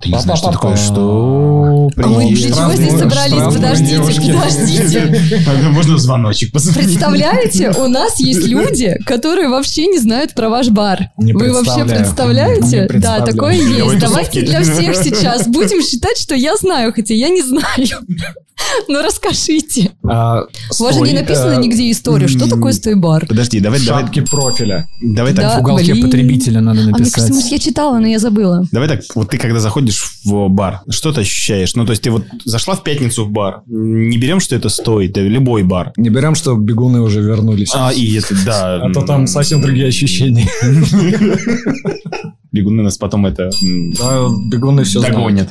Ты 0.01 0.09
не 0.09 0.19
знаешь, 0.21 0.39
что 0.39 0.51
такое, 0.51 0.77
что? 0.77 1.89
А 1.97 2.07
мы 2.07 2.27
Привет. 2.27 2.39
для 2.39 2.55
чего 2.55 2.73
здесь 2.73 2.97
собрались? 2.97 3.53
Подождите, 3.53 4.31
подождите. 4.31 5.43
А, 5.45 5.69
Можно 5.71 5.97
звоночек 5.97 6.53
позвонить. 6.53 6.85
Представляете, 6.91 7.71
у 7.71 7.87
нас 7.89 8.17
есть 8.21 8.47
люди, 8.47 8.95
которые 9.05 9.49
вообще 9.49 9.87
не 9.87 9.99
знают 9.99 10.33
про 10.35 10.47
ваш 10.49 10.69
бар. 10.69 11.09
Вы 11.17 11.51
вообще 11.51 11.83
представляете? 11.83 12.87
Да, 12.99 13.19
такое 13.25 13.55
есть. 13.55 13.99
Давайте 13.99 14.41
для 14.43 14.61
всех 14.61 14.95
сейчас 14.95 15.47
будем 15.47 15.83
считать, 15.83 16.17
что 16.17 16.33
я 16.33 16.55
знаю, 16.55 16.93
хотя 16.93 17.13
я 17.13 17.27
не 17.29 17.41
знаю. 17.41 17.87
Ну 18.89 19.01
расскажите. 19.01 19.91
А, 20.03 20.41
У 20.79 20.83
вас 20.83 20.93
же 20.95 21.01
не 21.01 21.13
написано 21.13 21.53
э, 21.53 21.57
нигде 21.61 21.89
историю. 21.91 22.27
Что 22.27 22.43
м, 22.43 22.49
такое 22.49 22.73
стой-бар? 22.73 23.25
Подожди, 23.25 23.61
давай, 23.61 23.79
давай, 23.83 24.03
Шапки 24.03 24.19
профиля. 24.19 24.85
давай 25.01 25.33
Да. 25.33 25.43
так. 25.51 25.57
В 25.59 25.61
уголке 25.61 25.93
блин. 25.93 26.03
потребителя 26.05 26.59
надо 26.59 26.81
А 26.81 26.83
мне 26.83 26.91
написать. 26.91 27.13
кажется, 27.13 27.33
может, 27.35 27.51
я 27.51 27.57
читала, 27.57 27.99
но 27.99 28.07
я 28.07 28.19
забыла. 28.19 28.65
Давай 28.73 28.89
так, 28.89 28.99
вот 29.15 29.29
ты 29.29 29.37
когда 29.37 29.61
заходишь 29.61 29.88
в 29.89 30.47
бар, 30.49 30.81
что 30.89 31.11
ты 31.11 31.21
ощущаешь? 31.21 31.75
Ну, 31.75 31.85
то 31.85 31.91
есть 31.91 32.03
ты 32.03 32.11
вот 32.11 32.23
зашла 32.45 32.75
в 32.75 32.83
пятницу 32.83 33.25
в 33.25 33.29
бар, 33.31 33.61
не 33.67 34.17
берем, 34.17 34.39
что 34.39 34.55
это 34.55 34.69
стоит, 34.69 35.17
любой 35.17 35.63
бар. 35.63 35.93
Не 35.97 36.09
берем, 36.09 36.35
что 36.35 36.55
бегуны 36.55 37.01
уже 37.01 37.21
вернулись. 37.21 37.71
А, 37.75 37.91
и 37.91 38.01
если, 38.01 38.35
да. 38.45 38.75
А 38.85 38.91
то 38.93 39.01
там 39.01 39.27
совсем 39.27 39.61
другие 39.61 39.87
ощущения. 39.87 40.47
Бегуны 42.51 42.81
нас 42.83 42.97
потом 42.97 43.25
это 43.27 43.49
Да, 43.99 44.27
бегуны 44.51 44.83
все 44.83 44.99
знают. 44.99 45.15
догонят. 45.17 45.49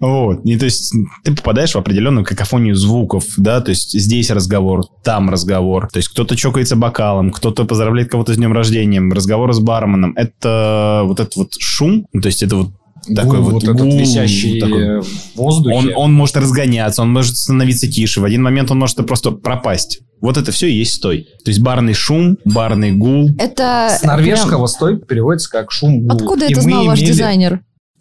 Вот. 0.00 0.44
И 0.44 0.56
то 0.56 0.64
есть 0.64 0.92
ты 1.24 1.34
попадаешь 1.34 1.72
в 1.72 1.78
определенную 1.78 2.24
какофонию 2.24 2.74
звуков, 2.74 3.24
да, 3.36 3.60
то 3.60 3.70
есть 3.70 3.98
здесь 3.98 4.30
разговор, 4.30 4.84
там 5.02 5.30
разговор. 5.30 5.88
То 5.90 5.98
есть 5.98 6.08
кто-то 6.08 6.36
чокается 6.36 6.76
бокалом, 6.76 7.30
кто-то 7.32 7.64
поздравляет 7.64 8.10
кого-то 8.10 8.34
с 8.34 8.36
днем 8.36 8.52
рождения, 8.52 9.00
разговор 9.00 9.52
с 9.52 9.58
барменом. 9.60 10.14
Это 10.16 11.02
вот 11.04 11.20
этот 11.20 11.36
вот 11.36 11.52
шум, 11.58 12.06
то 12.12 12.26
есть 12.26 12.42
это 12.42 12.56
вот 12.56 12.70
такой 13.14 13.36
Гул 13.38 13.44
вот, 13.44 13.52
вот 13.54 13.64
этот 13.64 13.76
гул, 13.78 13.98
висящий 13.98 14.60
такой. 14.60 15.00
в 15.00 15.06
воздухе. 15.36 15.76
Он, 15.76 15.92
он 15.96 16.12
может 16.12 16.36
разгоняться, 16.36 17.02
он 17.02 17.12
может 17.12 17.36
становиться 17.36 17.88
тише. 17.90 18.20
В 18.20 18.24
один 18.24 18.42
момент 18.42 18.70
он 18.70 18.78
может 18.78 18.96
просто 19.06 19.30
пропасть. 19.30 20.00
Вот 20.20 20.36
это 20.36 20.50
все 20.52 20.66
и 20.66 20.74
есть 20.74 20.94
стой. 20.94 21.26
То 21.44 21.50
есть 21.50 21.60
барный 21.60 21.94
шум, 21.94 22.38
барный 22.44 22.92
гул. 22.92 23.30
Это 23.38 23.88
С 23.98 24.02
норвежского 24.02 24.66
стой 24.66 24.98
переводится 24.98 25.48
как 25.50 25.70
шум 25.70 26.00
гул. 26.00 26.08
прям- 26.08 26.16
Откуда 26.18 26.46
И 26.46 26.52
это 26.52 26.60
знал 26.60 26.86
ваш 26.86 26.98
имели 26.98 27.12
дизайнер? 27.12 27.60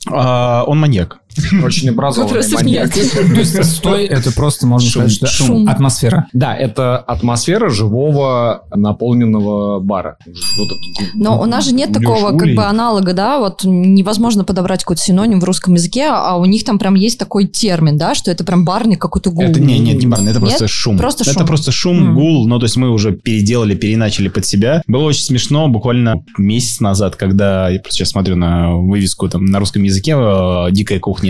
А, 0.09 0.63
он 0.65 0.79
маньяк. 0.79 1.19
Очень 1.63 1.89
образованный 1.89 2.41
маньяк. 2.53 2.95
нет. 2.95 3.11
То 3.11 3.19
есть 3.21 3.63
стой, 3.75 4.05
это 4.05 4.31
просто, 4.31 4.67
можно 4.67 4.89
Шум. 4.89 5.09
сказать, 5.09 5.33
что 5.33 5.45
Шум. 5.45 5.67
атмосфера. 5.67 6.27
Да, 6.33 6.55
это 6.55 6.97
атмосфера 6.97 7.69
живого 7.69 8.65
наполненного 8.73 9.79
бара. 9.79 10.17
Вот 10.25 10.69
Но 11.15 11.41
у 11.41 11.45
нас 11.45 11.65
же 11.65 11.73
нет 11.73 11.93
такого 11.93 12.37
как 12.37 12.55
бы 12.55 12.63
аналога, 12.63 13.13
да, 13.13 13.39
вот 13.39 13.63
невозможно 13.63 14.43
подобрать 14.43 14.81
какой-то 14.81 15.01
синоним 15.01 15.39
в 15.39 15.43
русском 15.43 15.73
языке, 15.73 16.07
а 16.09 16.37
у 16.37 16.45
них 16.45 16.63
там 16.63 16.79
прям 16.79 16.95
есть 16.95 17.19
такой 17.19 17.45
термин, 17.47 17.97
да, 17.97 18.15
что 18.15 18.31
это 18.31 18.43
прям 18.43 18.65
барный 18.65 18.95
какой-то 18.95 19.31
гул. 19.31 19.43
Это 19.43 19.59
не, 19.59 19.79
нет, 19.79 19.99
не 19.99 20.07
барный, 20.07 20.31
это 20.31 20.39
просто 20.39 20.67
шум. 20.67 20.97
Просто 20.97 21.23
это 21.23 21.33
шум. 21.33 21.47
просто 21.47 21.71
шум, 21.71 22.15
гул. 22.15 22.47
Ну, 22.47 22.59
то 22.59 22.65
есть 22.65 22.77
мы 22.77 22.89
уже 22.89 23.11
переделали, 23.11 23.75
переначали 23.75 24.27
под 24.27 24.45
себя. 24.45 24.81
Было 24.87 25.03
очень 25.03 25.23
смешно 25.23 25.67
буквально 25.67 26.23
месяц 26.37 26.79
назад, 26.79 27.15
когда 27.15 27.69
я 27.69 27.79
просто 27.79 27.97
сейчас 27.97 28.09
смотрю 28.09 28.35
на 28.35 28.75
вывеску 28.75 29.27
там 29.29 29.45
на 29.45 29.59
русском 29.59 29.83
языке 29.83 30.15
э, 30.17 30.71
«Дикая 30.71 30.99
кухня». 30.99 31.26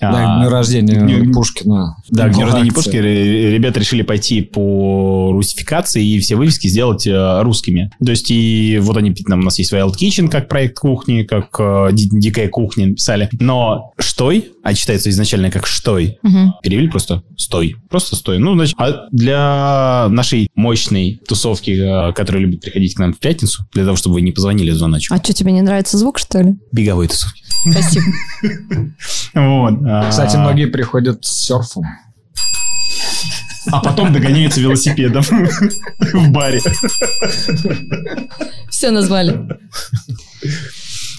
Да, 0.00 0.10
А, 0.12 0.36
к 0.36 0.40
дню 0.40 0.50
рождения 0.50 1.00
дню- 1.00 1.32
Пушкина. 1.32 1.96
Да, 2.10 2.28
к 2.28 2.34
дню 2.34 2.44
рождения. 2.44 2.70
Пушкина 2.72 3.02
ре- 3.02 3.50
ребята 3.54 3.80
решили 3.80 4.02
пойти 4.02 4.42
по 4.42 5.30
русификации 5.32 6.06
и 6.06 6.18
все 6.20 6.36
вывески 6.36 6.66
сделать 6.68 7.06
э, 7.06 7.42
русскими. 7.42 7.90
То 8.04 8.10
есть 8.10 8.30
и 8.30 8.78
вот 8.82 8.96
они, 8.98 9.14
там 9.14 9.40
у 9.40 9.42
нас 9.44 9.58
есть 9.58 9.72
Wild 9.72 9.94
Kitchen 10.00 10.28
как 10.28 10.48
проект 10.48 10.78
кухни, 10.78 11.22
как 11.22 11.48
э, 11.58 11.88
Ди- 11.92 12.10
Дикая 12.12 12.48
кухня 12.48 12.92
писали. 12.92 13.28
Но 13.40 13.92
«Штой», 13.98 14.50
а 14.68 14.74
читается 14.74 15.10
изначально 15.10 15.50
как 15.50 15.64
«Штой», 15.66 16.18
Мгм. 16.22 16.54
перевели 16.62 16.88
просто 16.88 17.22
«Стой». 17.36 17.76
Просто 17.88 18.16
«Стой». 18.16 18.38
Ну, 18.38 18.54
значит, 18.54 18.74
а 18.78 19.06
для 19.12 20.08
нашей 20.10 20.48
мощной 20.56 21.20
тусовки, 21.28 21.70
э, 21.70 22.12
которая 22.14 22.42
любит 22.42 22.62
приходить 22.62 22.94
к 22.94 22.98
нам 22.98 23.12
в 23.12 23.18
пятницу, 23.20 23.64
для 23.72 23.84
того, 23.84 23.96
чтобы 23.96 24.14
вы 24.14 24.22
не 24.22 24.32
позвонили 24.32 24.70
в 24.72 24.76
звоночек, 24.76 25.12
А 25.12 25.18
что, 25.18 25.32
тебе 25.32 25.52
не 25.52 25.62
нравится 25.62 25.96
звук, 25.98 26.18
что 26.18 26.40
ли? 26.40 26.54
беговой 26.72 27.06
тусовки. 27.08 27.42
Спасибо. 27.70 28.06
Вот. 29.34 29.74
а, 29.86 30.10
Кстати, 30.10 30.36
многие 30.36 30.66
приходят 30.66 31.24
с 31.24 31.44
серфом. 31.46 31.84
А 33.70 33.80
потом 33.80 34.12
догоняются 34.12 34.60
велосипедом 34.60 35.22
в 36.12 36.30
баре. 36.30 36.60
Все 38.70 38.90
назвали. 38.90 39.38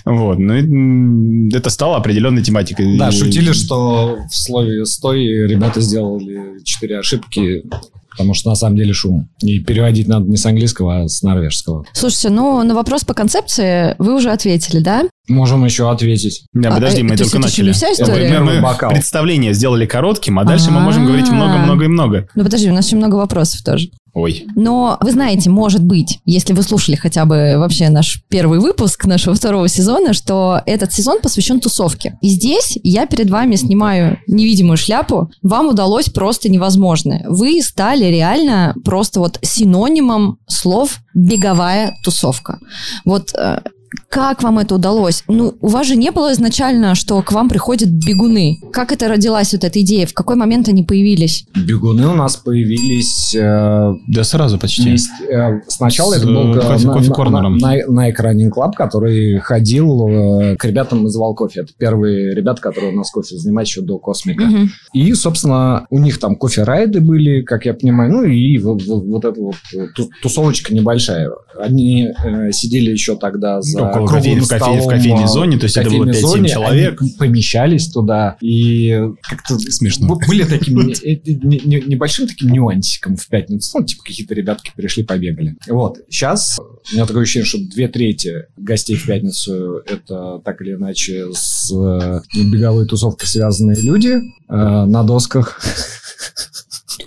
Вот, 0.10 0.38
ну, 0.39 1.50
это 1.54 1.70
стало 1.70 1.98
определенной 1.98 2.41
тематикой. 2.41 2.98
Да, 2.98 3.12
шутили, 3.12 3.52
что 3.52 4.17
в 4.30 4.36
слове 4.36 4.86
«стой» 4.86 5.26
ребята 5.48 5.82
сделали 5.82 6.63
четыре 6.63 7.00
ошибки, 7.00 7.63
потому 8.10 8.34
что 8.34 8.50
на 8.50 8.56
самом 8.56 8.78
деле 8.78 8.93
шум. 8.93 9.28
И 9.41 9.60
переводить 9.60 10.08
надо 10.08 10.26
не 10.30 10.38
с 10.38 10.46
английского, 10.46 11.02
а 11.02 11.08
с 11.10 11.22
норвежского. 11.24 11.86
Слушайте, 11.93 12.30
ну 12.30 12.63
на 12.63 12.74
вопрос 12.74 13.04
по 13.04 13.13
концепции 13.13 13.96
вы 14.00 14.15
уже 14.15 14.32
ответили, 14.32 14.80
да? 14.80 15.04
Можем 15.28 15.65
еще 15.65 15.91
ответить. 15.91 16.43
Да, 16.54 16.70
А, 16.70 16.76
подожди, 16.76 17.02
э, 17.02 17.04
мы 17.04 17.17
то 17.17 17.24
только 17.26 17.38
это 17.39 17.48
еще 17.48 17.62
не 17.63 17.67
начали. 17.70 17.72
вся 17.74 17.91
история? 17.93 18.39
Мы- 18.39 18.56
мы 18.56 18.62
бокал. 18.62 18.91
представление 18.91 19.54
сделали 19.54 19.86
коротким, 19.86 20.39
а 20.39 20.46
дальше 20.46 20.72
мы 20.72 20.80
можем 20.80 21.06
говорить 21.06 21.28
А. 21.30 21.34
много-много 21.34 21.84
и 21.86 21.88
много. 21.88 22.28
Ну 22.34 22.43
подожди, 22.43 22.70
у 22.72 22.74
нас 22.74 22.88
еще 22.88 22.96
много 22.96 23.15
вопросов 23.15 23.62
тоже. 23.63 23.89
Ой. 24.17 24.47
Но 24.56 24.97
вы 24.99 25.12
знаете, 25.12 25.51
может 25.51 25.84
быть, 25.84 26.21
если 26.25 26.53
вы 26.53 26.63
слушали 26.63 26.95
хотя 26.95 27.25
бы 27.25 27.53
вообще 27.58 27.89
наш 27.89 28.23
первый 28.30 28.58
выпуск 28.58 29.06
нашего 29.06 29.36
второго 29.36 29.67
сезона, 29.67 30.13
что 30.13 30.60
этот 30.65 30.91
сезон 30.91 31.19
посвящен 31.21 31.60
тусовке. 31.60 32.17
И 32.23 32.30
здесь 32.30 32.80
я 32.82 33.06
перед 33.06 33.30
вами 33.30 33.56
снимаю 33.58 34.17
невидимую 34.25 34.75
шляпу. 34.75 35.30
Вам 35.43 35.67
удалось 35.67 36.10
просто 36.10 36.49
невозможное. 36.49 37.27
Вы 37.30 37.62
стали 37.62 38.06
реально 38.06 38.73
просто 38.84 39.19
вот 39.19 39.38
синонимом 39.43 40.39
слов 40.47 40.97
«беговая 41.13 41.95
тусовка». 42.03 42.58
Вот 43.06 43.36
э, 43.36 43.62
как 44.10 44.43
вам 44.43 44.60
это 44.60 44.76
удалось? 44.76 45.23
Ну, 45.28 45.56
у 45.62 45.67
вас 45.67 45.88
же 45.88 45.95
не 45.95 46.12
было 46.12 46.34
изначально, 46.34 46.95
что 46.95 47.21
к 47.21 47.32
вам 47.32 47.50
приходят 47.50 47.89
бегуны. 47.89 48.58
Как 48.71 48.91
это 48.91 49.08
родилась 49.08 49.54
вот 49.54 49.63
эта 49.63 49.82
идея? 49.82 50.06
В 50.06 50.13
какой 50.13 50.36
момент 50.36 50.67
они 50.69 50.84
появились? 50.84 51.45
Бегуны 51.56 52.08
у 52.08 52.13
нас 52.13 52.36
появились... 52.38 53.34
э, 53.36 53.93
Да 54.08 54.23
сразу 54.23 54.58
почти. 54.60 54.89
есть, 54.91 55.10
э, 55.30 55.62
сначала 55.67 56.13
С, 56.13 56.17
это 56.17 56.28
был 56.28 56.54
э, 56.54 56.58
э, 56.58 56.62
кофе- 56.62 56.88
на- 56.88 56.93
кофе-корнером. 56.93 57.58
на, 57.58 57.76
на, 57.88 57.88
на 57.88 58.10
Running 58.12 58.50
Club, 58.52 58.73
который 58.76 59.39
ходил 59.39 60.08
э, 60.08 60.56
к 60.58 60.65
ребятам 60.65 61.08
из 61.08 61.15
Волкофе. 61.15 61.62
Это 61.62 61.73
первые 61.78 62.36
ребята, 62.36 62.62
которые 62.62 62.93
у 62.93 62.95
нас 62.95 63.10
кофе 63.12 63.38
занимают 63.38 63.67
еще 63.69 63.82
до 63.82 64.00
Космика. 64.00 64.43
Мгм. 64.45 64.69
И, 64.93 65.13
собственно, 65.13 65.86
у 65.89 66.00
них 66.00 66.19
там 66.19 66.36
кофе-райды 66.36 67.00
были, 67.02 67.41
как 67.41 67.65
я 67.65 67.73
понимаю, 67.73 68.12
ну 68.12 68.23
и 68.23 68.58
вот, 68.58 68.84
вот- 68.86 69.06
вот 69.06 69.26
эта 69.26 69.39
вот 69.41 69.56
э, 69.73 69.88
ту- 69.95 70.10
тусовочка 70.21 70.73
небольшая. 70.73 71.30
Они 71.60 72.08
э, 72.23 72.52
сидели 72.52 72.91
еще 72.91 73.15
тогда 73.15 73.62
за 73.62 73.78
Около 73.91 74.08
кофейни- 74.08 74.39
в 74.41 74.47
кофе- 74.47 74.82
в 74.82 74.88
кофейной 74.88 75.28
зоне, 75.28 75.58
то 75.58 75.63
есть 75.65 75.78
это 75.78 75.89
было 75.89 76.06
кофейной 76.06 76.19
5-7 76.21 76.28
зоне. 76.28 76.50
человек. 76.50 77.02
Они 77.02 77.10
помещались 77.12 77.88
туда 77.89 78.38
и 78.41 79.00
как-то 79.21 79.58
Смешно. 79.60 80.17
были 80.28 80.43
таким 80.43 80.80
э, 80.89 80.93
э, 81.04 81.15
не- 81.26 81.62
не- 81.65 81.82
небольшим 81.88 82.28
таким 82.28 82.50
нюансиком 82.52 83.15
в 83.15 83.28
пятницу. 83.28 83.80
Ну, 83.80 83.86
типа 83.86 84.04
какие-то 84.04 84.34
ребятки 84.34 84.71
пришли, 84.76 85.04
побегали. 85.04 85.56
Вот. 85.67 85.97
Сейчас 86.10 86.60
у 86.60 86.95
меня 86.95 87.06
такое 87.06 87.23
ощущение, 87.23 87.45
что 87.45 87.60
две 87.60 87.88
трети 87.88 88.45
гостей 88.58 88.95
в 88.95 89.06
пятницу 89.06 89.82
это 89.88 90.39
так 90.43 90.62
или 90.62 90.73
иначе 90.73 91.28
с 91.34 91.71
э, 91.73 92.21
беговой 92.36 92.86
тусовкой 92.88 93.28
связанные 93.28 93.80
люди 93.82 94.15
на 94.50 95.04
досках. 95.04 95.60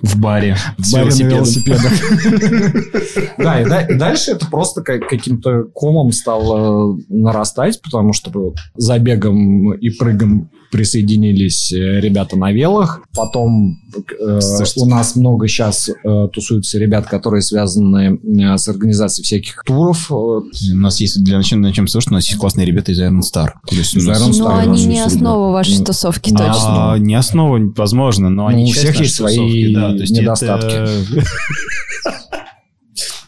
В 0.02 0.18
баре. 0.20 0.56
В 0.78 0.92
баре 0.92 1.06
на 1.24 1.28
велосипедах. 1.28 1.92
Да, 3.38 3.60
и 3.60 3.64
да- 3.64 3.82
и 3.82 3.94
дальше 3.98 4.32
это 4.32 4.46
просто 4.46 4.82
как- 4.82 5.08
каким-то 5.08 5.64
комом 5.74 6.12
стало 6.12 6.98
нарастать, 7.08 7.80
потому 7.82 8.12
что 8.12 8.54
за 8.76 8.98
бегом 8.98 9.72
и 9.74 9.90
прыгом 9.90 10.50
присоединились 10.70 11.72
э, 11.72 12.00
ребята 12.00 12.36
на 12.36 12.52
велах. 12.52 13.00
Потом 13.14 13.78
э, 14.18 14.40
у 14.76 14.84
нас 14.86 15.16
много 15.16 15.48
сейчас 15.48 15.90
тусуются 16.32 16.78
ребят, 16.78 17.06
которые 17.06 17.42
связаны 17.42 18.18
э, 18.22 18.56
с 18.56 18.68
организацией 18.68 19.24
всяких 19.24 19.62
туров. 19.64 20.10
Э, 20.10 20.14
У 20.14 20.76
нас 20.76 21.00
есть, 21.00 21.22
для 21.22 21.38
начала 21.38 21.60
начнем 21.60 21.86
с 21.88 21.92
того, 21.92 22.00
что 22.02 22.10
у 22.12 22.14
нас 22.14 22.26
есть 22.26 22.38
классные 22.38 22.66
ребята 22.66 22.92
из 22.92 23.00
Iron 23.00 23.20
Star. 23.20 23.50
Есть 23.70 23.96
Из 23.96 24.08
Iron 24.08 24.26
Но 24.28 24.32
Старый 24.32 24.62
они 24.64 24.84
не 24.86 25.00
основа 25.00 25.52
вашей 25.52 25.78
Ну, 25.78 25.84
тусовки, 25.84 26.30
точно. 26.30 26.92
А, 26.92 26.98
не 26.98 27.14
основа, 27.14 27.58
возможно, 27.76 28.30
но 28.30 28.42
Ну, 28.42 28.48
они 28.48 28.70
у 28.70 28.74
всех 28.74 28.98
есть 29.00 29.14
свои 29.16 29.36
тусовки, 29.36 29.74
да, 29.74 29.88
то 29.90 29.96
есть 29.96 30.12
это- 30.12 30.22
недостатки. 30.22 31.20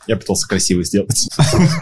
Я 0.09 0.17
пытался 0.17 0.49
красиво 0.49 0.83
сделать. 0.85 1.29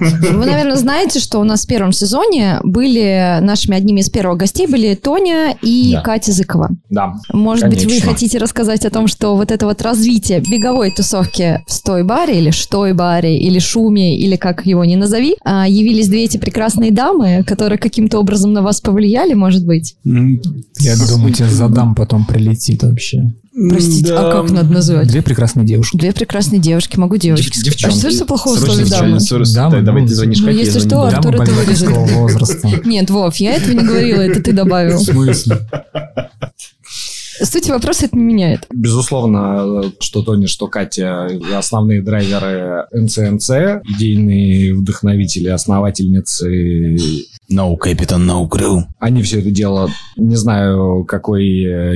Вы, 0.01 0.45
наверное, 0.47 0.77
знаете, 0.77 1.21
что 1.21 1.39
у 1.41 1.45
нас 1.45 1.65
в 1.65 1.67
первом 1.67 1.93
сезоне 1.93 2.59
были 2.63 3.39
нашими 3.41 3.77
одними 3.77 4.01
из 4.01 4.11
первых 4.11 4.39
гостей 4.39 4.67
были 4.67 4.95
Тоня 4.95 5.57
и 5.63 5.93
Да. 5.95 6.03
Катя 6.03 6.33
Зыкова. 6.33 6.71
Да. 6.91 7.15
Может 7.33 7.69
быть, 7.69 7.81
вы 7.85 7.89
Конечно. 7.89 8.13
хотите 8.13 8.39
рассказать 8.39 8.85
о 8.85 8.91
том, 8.91 9.07
что 9.07 9.37
вот 9.37 9.51
это 9.51 9.67
вот 9.67 9.81
развитие 9.83 10.41
беговой 10.41 10.91
тусовки 10.91 11.63
в 11.67 11.73
Стой-баре 11.73 12.39
или 12.39 12.51
Штой-баре 12.51 13.39
или 13.39 13.59
Шуме, 13.59 14.19
или 14.19 14.37
как 14.37 14.67
его 14.67 14.85
ни 14.85 14.97
назови, 14.97 15.37
а, 15.45 15.67
явились 15.67 16.09
две 16.09 16.25
эти 16.25 16.37
прекрасные 16.37 16.91
дамы, 16.91 17.43
которые 17.47 17.79
каким-то 17.79 18.19
образом 18.19 18.53
на 18.53 18.63
вас 18.63 18.81
повлияли, 18.81 19.35
может 19.35 19.65
быть? 19.65 19.97
Я 20.05 20.97
думаю, 20.97 21.33
тебе 21.33 21.49
задам 21.49 21.95
потом 21.95 22.25
прилетит 22.27 22.83
вообще. 22.83 23.33
Простите, 23.69 24.15
а 24.15 24.33
как 24.33 24.51
надо 24.51 24.73
называть? 24.73 25.09
Две 25.09 25.23
прекрасные 25.23 25.67
девушки. 25.67 25.97
Две 25.97 26.13
прекрасные 26.13 26.61
девушки, 26.61 26.97
могу 26.97 27.17
девочки 27.17 27.61
Дев- 27.63 27.75
сказать. 27.79 27.97
А 27.97 27.99
что 27.99 28.11
же 28.11 28.25
плохого 28.25 28.57
слове 28.57 28.85
дамы? 28.87 29.19
Дамы, 29.55 29.71
Да, 29.73 29.81
Давай 29.83 30.07
ты 30.07 30.15
звонишь 30.15 30.39
ну, 30.41 30.49
если 30.51 30.81
что. 30.81 31.03
Артур 31.03 31.35
это 31.35 31.53
вырежет. 31.53 31.89
возраста. 31.91 32.69
Нет, 32.85 33.11
Вов, 33.11 33.37
я 33.37 33.57
этого 33.57 33.73
не 33.73 33.85
говорила, 33.85 34.21
это 34.21 34.43
ты 34.43 34.53
добавил. 34.53 34.99
В 34.99 35.03
смысле? 35.05 35.59
Суть 37.43 37.69
вопроса 37.69 38.07
это 38.07 38.17
не 38.17 38.25
меняет. 38.25 38.67
Безусловно, 38.73 39.85
что 40.01 40.23
Тони, 40.23 40.47
что 40.47 40.67
Катя 40.67 41.29
основные 41.55 42.03
драйверы 42.03 42.87
НЦНЦ, 42.93 43.51
идейные 43.97 44.75
вдохновители, 44.75 45.49
основательницы. 45.49 46.97
No, 47.53 47.77
Captain, 47.77 48.25
no 48.25 48.49
crew. 48.49 48.83
Они 49.01 49.23
все 49.23 49.41
это 49.41 49.51
дело, 49.51 49.91
не 50.17 50.37
знаю, 50.37 51.05
какой 51.05 51.45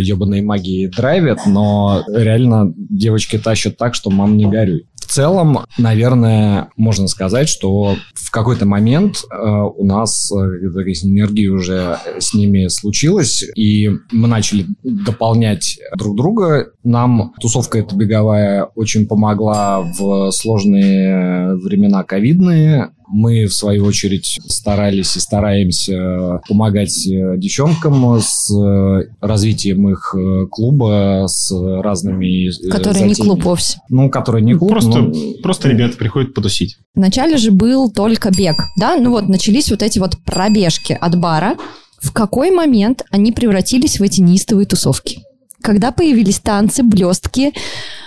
ебаной 0.02 0.40
магии 0.40 0.88
драйвят, 0.88 1.40
но 1.46 2.02
реально 2.08 2.74
девочки 2.76 3.38
тащат 3.38 3.76
так, 3.76 3.94
что 3.94 4.10
мам 4.10 4.36
не 4.36 4.46
горюй. 4.46 4.86
В 5.04 5.06
целом, 5.06 5.58
наверное, 5.76 6.70
можно 6.76 7.08
сказать, 7.08 7.48
что 7.50 7.96
в 8.14 8.30
какой-то 8.30 8.64
момент 8.64 9.18
э, 9.30 9.36
у 9.36 9.84
нас 9.84 10.32
э, 10.32 10.94
синергия 10.94 11.52
уже 11.52 11.98
с 12.18 12.32
ними 12.32 12.68
случилась, 12.68 13.44
и 13.54 13.90
мы 14.12 14.28
начали 14.28 14.66
дополнять 14.82 15.78
друг 15.96 16.16
друга. 16.16 16.70
Нам 16.82 17.34
тусовка 17.38 17.78
эта 17.78 17.94
беговая 17.94 18.64
очень 18.74 19.06
помогла 19.06 19.82
в 19.82 20.30
сложные 20.30 21.54
времена 21.56 22.02
ковидные. 22.02 22.90
Мы, 23.08 23.46
в 23.46 23.54
свою 23.54 23.84
очередь, 23.84 24.40
старались 24.46 25.16
и 25.16 25.20
стараемся 25.20 26.40
помогать 26.48 27.06
э, 27.06 27.36
девчонкам 27.36 28.18
с 28.20 28.50
э, 28.50 29.08
развитием 29.20 29.88
их 29.90 30.14
э, 30.16 30.46
клуба, 30.50 31.24
с 31.26 31.52
разными... 31.52 32.50
Который 32.70 33.02
не 33.02 33.14
затеями. 33.14 33.30
клуб 33.30 33.44
вовсе. 33.44 33.78
Ну, 33.88 34.10
который 34.10 34.42
не 34.42 34.54
клуб, 34.54 34.70
Просто, 34.70 34.98
но- 35.00 35.12
просто 35.42 35.68
ребята 35.68 35.96
приходят 35.96 36.34
потусить. 36.34 36.76
Вначале 36.94 37.36
же 37.36 37.50
был 37.50 37.90
только 37.90 38.30
бег, 38.30 38.64
да? 38.76 38.96
Ну 38.96 39.10
вот, 39.10 39.28
начались 39.28 39.70
вот 39.70 39.82
эти 39.82 39.98
вот 39.98 40.16
пробежки 40.24 40.96
от 40.98 41.18
бара. 41.18 41.56
В 42.00 42.12
какой 42.12 42.50
момент 42.50 43.04
они 43.10 43.32
превратились 43.32 43.98
в 43.98 44.02
эти 44.02 44.20
неистовые 44.20 44.66
тусовки? 44.66 45.20
Когда 45.62 45.92
появились 45.92 46.40
танцы, 46.40 46.82
блестки, 46.82 47.52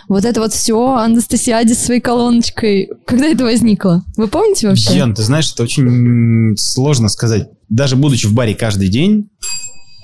вот 0.07 0.25
это 0.25 0.39
вот 0.39 0.53
все, 0.53 0.95
Анастасиаде 0.95 1.73
с 1.73 1.79
своей 1.79 2.01
колоночкой. 2.01 2.89
Когда 3.05 3.27
это 3.27 3.43
возникло? 3.43 4.03
Вы 4.15 4.27
помните 4.27 4.67
вообще? 4.69 4.97
Ян, 4.97 5.13
ты 5.13 5.23
знаешь, 5.23 5.51
это 5.51 5.63
очень 5.63 6.55
сложно 6.57 7.09
сказать. 7.09 7.49
Даже 7.69 7.95
будучи 7.95 8.25
в 8.27 8.33
баре 8.33 8.55
каждый 8.55 8.87
день, 8.87 9.29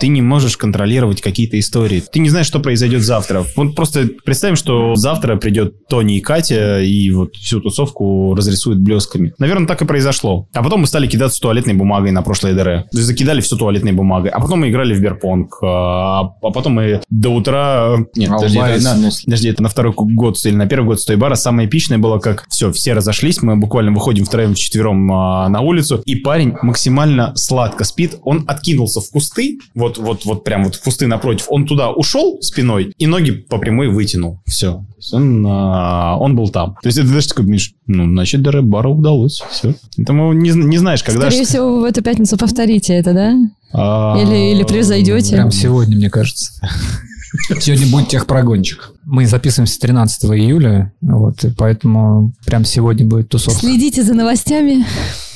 ты 0.04 0.10
не 0.10 0.22
можешь 0.22 0.58
контролировать 0.58 1.22
какие-то 1.22 1.58
истории. 1.58 2.04
Ты 2.12 2.20
не 2.20 2.28
знаешь, 2.28 2.46
что 2.46 2.60
произойдет 2.60 3.04
завтра. 3.04 3.46
Вот 3.56 3.74
просто 3.74 4.10
представим, 4.26 4.58
что 4.58 4.96
завтра 4.96 5.38
придет 5.38 5.88
Тони 5.88 6.18
и 6.18 6.20
Катя 6.20 6.82
и 6.82 7.10
вот 7.12 7.38
всю 7.38 7.62
тусовку 7.62 8.36
разрисуют 8.36 8.80
блесками. 8.80 9.34
Наверное, 9.40 9.66
так 9.66 9.82
и 9.82 9.86
произошло. 9.86 10.50
А 10.54 10.62
потом 10.62 10.82
мы 10.82 10.88
стали 10.88 11.08
кидаться 11.08 11.40
туалетной 11.40 11.74
бумагой 11.74 12.12
на 12.12 12.22
прошлой 12.22 12.52
ДР. 12.52 12.84
То 12.92 12.98
есть 12.98 13.08
закидали 13.08 13.40
все 13.40 13.56
туалетной 13.56 13.94
бумагой. 13.94 14.30
А 14.32 14.42
потом 14.42 14.60
мы 14.60 14.72
играли 14.72 14.94
в 14.94 15.00
Берпонг. 15.00 15.64
А, 15.64 16.20
а 16.20 16.52
потом 16.52 16.74
мы 16.74 17.00
до 17.10 17.30
утра... 17.30 17.96
Нет, 18.18 18.30
А 18.30 18.34
подожди, 18.34 18.60
это 18.60 18.84
на-? 18.84 19.10
Подожди, 19.24 19.48
это 19.48 19.64
на 19.64 19.70
второй 19.70 19.94
год 19.96 20.36
или 20.44 20.56
на 20.56 20.68
первый 20.68 20.88
год 20.88 21.00
стой 21.00 21.16
бара. 21.16 21.36
Самое 21.36 21.70
эпичное 21.70 21.98
было, 21.98 22.20
как 22.20 22.46
все, 22.50 22.74
все 22.74 22.92
разошлись, 22.92 23.42
мы 23.42 23.56
буквально 23.56 23.94
выходим 23.94 24.26
втроем, 24.26 24.54
вчетвером 24.54 25.10
а, 25.14 25.48
на 25.48 25.62
улицу, 25.62 26.02
и 26.04 26.18
парень 26.18 26.56
максимально 26.62 27.32
сладко 27.36 27.86
спит. 27.86 28.18
Он 28.24 28.44
откинулся 28.50 29.00
в 29.00 29.10
кусты, 29.10 29.60
вот, 29.74 29.93
вот, 29.98 30.26
вот 30.26 30.44
прям 30.44 30.64
вот 30.66 30.76
в 30.76 30.84
кусты 30.84 31.08
напротив. 31.08 31.46
Он 31.50 31.66
туда 31.66 31.92
ушел 31.92 32.40
спиной 32.42 32.94
и 32.98 33.08
ноги 33.08 33.32
по 33.32 33.58
прямой 33.58 33.90
вытянул. 33.90 34.40
Все. 34.46 34.86
Он, 35.12 35.46
а, 35.48 36.18
он 36.18 36.36
был 36.36 36.50
там. 36.50 36.76
То 36.82 36.88
есть 36.88 36.98
это 36.98 37.12
даже 37.12 37.28
такой, 37.28 37.46
Миш, 37.46 37.74
ну, 37.88 38.06
значит, 38.06 38.42
ДР 38.42 38.62
бару 38.62 38.96
удалось. 38.96 39.42
Все. 39.52 39.76
Поэтому 39.98 40.34
не, 40.34 40.52
не 40.52 40.78
знаешь, 40.78 41.04
когда... 41.04 41.30
Скорее 41.30 41.46
всего, 41.46 41.76
вы 41.76 41.82
в 41.82 41.84
эту 41.86 42.02
пятницу 42.02 42.38
повторите 42.38 42.94
это, 42.94 43.14
да? 43.14 43.36
а, 43.74 44.18
Или, 44.22 44.54
или 44.54 44.64
превзойдете? 44.64 45.34
Прям 45.34 45.52
сегодня, 45.52 45.98
мне 45.98 46.10
кажется. 46.10 46.54
Сегодня 47.60 47.88
будет 47.88 48.10
техпрогончик. 48.10 48.92
Мы 49.06 49.26
записываемся 49.26 49.80
13 49.80 50.26
июля, 50.26 50.94
вот, 51.02 51.44
и 51.44 51.50
поэтому 51.50 52.34
прям 52.46 52.64
сегодня 52.64 53.08
будет 53.08 53.30
тусовка. 53.30 53.60
Следите 53.60 54.04
за 54.04 54.14
новостями. 54.14 54.86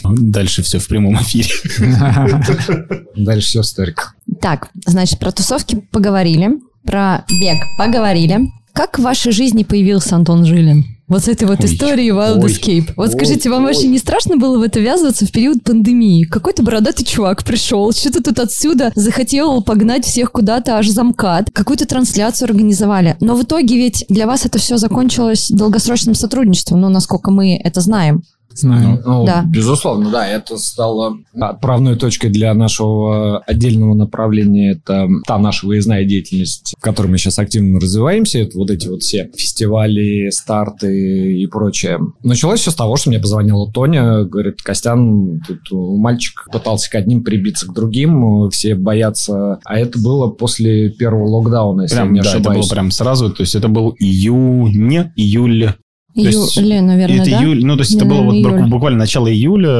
Дальше 0.03 0.63
все 0.63 0.79
в 0.79 0.87
прямом 0.87 1.15
эфире. 1.21 1.49
Дальше 3.15 3.47
все 3.47 3.63
старик. 3.63 4.15
Так, 4.41 4.69
значит, 4.85 5.19
про 5.19 5.31
тусовки 5.31 5.75
поговорили, 5.91 6.59
про 6.83 7.25
бег 7.39 7.57
поговорили. 7.77 8.51
Как 8.73 8.99
в 8.99 9.01
вашей 9.01 9.31
жизни 9.31 9.63
появился 9.63 10.15
Антон 10.15 10.45
Жилин? 10.45 10.85
Вот 11.07 11.23
с 11.23 11.29
этой 11.29 11.47
вот 11.47 11.61
Ой, 11.61 11.67
историей 11.67 12.09
Wild 12.09 12.43
ой, 12.43 12.51
Escape. 12.51 12.93
Вот 12.97 13.09
ой, 13.09 13.15
скажите, 13.15 13.49
вам 13.49 13.63
ой. 13.63 13.71
вообще 13.71 13.87
не 13.87 13.97
страшно 13.97 14.35
было 14.35 14.59
в 14.59 14.61
это 14.61 14.81
ввязываться 14.81 15.25
в 15.25 15.31
период 15.31 15.63
пандемии? 15.63 16.25
Какой-то 16.25 16.63
бородатый 16.63 17.05
чувак 17.05 17.45
пришел, 17.45 17.91
что-то 17.93 18.21
тут 18.21 18.39
отсюда 18.39 18.91
захотел 18.93 19.63
погнать 19.63 20.05
всех 20.05 20.33
куда-то 20.33 20.77
аж 20.77 20.89
за 20.89 21.03
МКАД, 21.03 21.51
какую-то 21.53 21.87
трансляцию 21.87 22.47
организовали. 22.47 23.15
Но 23.21 23.35
в 23.35 23.43
итоге 23.43 23.77
ведь 23.77 24.05
для 24.09 24.27
вас 24.27 24.45
это 24.45 24.59
все 24.59 24.77
закончилось 24.77 25.49
долгосрочным 25.49 26.13
сотрудничеством, 26.13 26.81
ну, 26.81 26.89
насколько 26.89 27.31
мы 27.31 27.55
это 27.55 27.79
знаем. 27.79 28.23
Знаю. 28.57 29.01
Ну, 29.05 29.25
Да. 29.25 29.43
Безусловно, 29.47 30.09
да, 30.09 30.27
это 30.27 30.57
стало 30.57 31.17
отправной 31.39 31.95
точкой 31.95 32.29
для 32.29 32.53
нашего 32.53 33.39
отдельного 33.39 33.93
направления. 33.93 34.71
Это 34.71 35.07
та 35.25 35.37
наша 35.37 35.67
выездная 35.67 36.03
деятельность, 36.05 36.73
в 36.77 36.81
которой 36.81 37.07
мы 37.07 37.17
сейчас 37.17 37.39
активно 37.39 37.79
развиваемся. 37.79 38.39
Это 38.39 38.57
вот 38.57 38.71
эти 38.71 38.87
вот 38.87 39.01
все 39.01 39.29
фестивали, 39.35 40.29
старты 40.31 41.37
и 41.41 41.45
прочее. 41.47 41.99
Началось 42.23 42.59
все 42.61 42.71
с 42.71 42.75
того, 42.75 42.97
что 42.97 43.09
мне 43.09 43.19
позвонила 43.19 43.71
Тоня, 43.71 44.23
говорит, 44.23 44.61
Костян, 44.61 45.41
тут 45.47 45.59
мальчик 45.71 46.47
пытался 46.51 46.89
к 46.89 46.95
одним 46.95 47.23
прибиться 47.23 47.67
к 47.67 47.73
другим, 47.73 48.49
все 48.49 48.75
боятся. 48.75 49.59
А 49.65 49.77
это 49.77 49.99
было 49.99 50.27
после 50.29 50.89
первого 50.89 51.27
локдауна, 51.27 51.83
если 51.83 51.95
Прям, 51.95 52.07
я 52.07 52.13
не 52.13 52.21
да, 52.21 52.29
это 52.29 52.37
ошибаюсь. 52.39 52.65
было 52.65 52.69
прям 52.73 52.91
сразу. 52.91 53.29
То 53.31 53.41
есть 53.41 53.55
это 53.55 53.67
был 53.67 53.93
июнь, 53.99 55.11
июль. 55.15 55.73
Июля, 56.17 56.81
наверное, 56.81 57.21
это 57.21 57.31
да? 57.31 57.39
июль, 57.43 57.63
ну, 57.65 57.75
то 57.75 57.81
есть 57.81 57.95
это 57.95 58.05
было 58.05 58.21
вот 58.21 58.33
Наверное, 58.33 58.51
бу- 58.53 58.59
июль. 58.61 58.69
буквально 58.71 58.99
начало 58.99 59.31
июля. 59.31 59.69
э, 59.69 59.71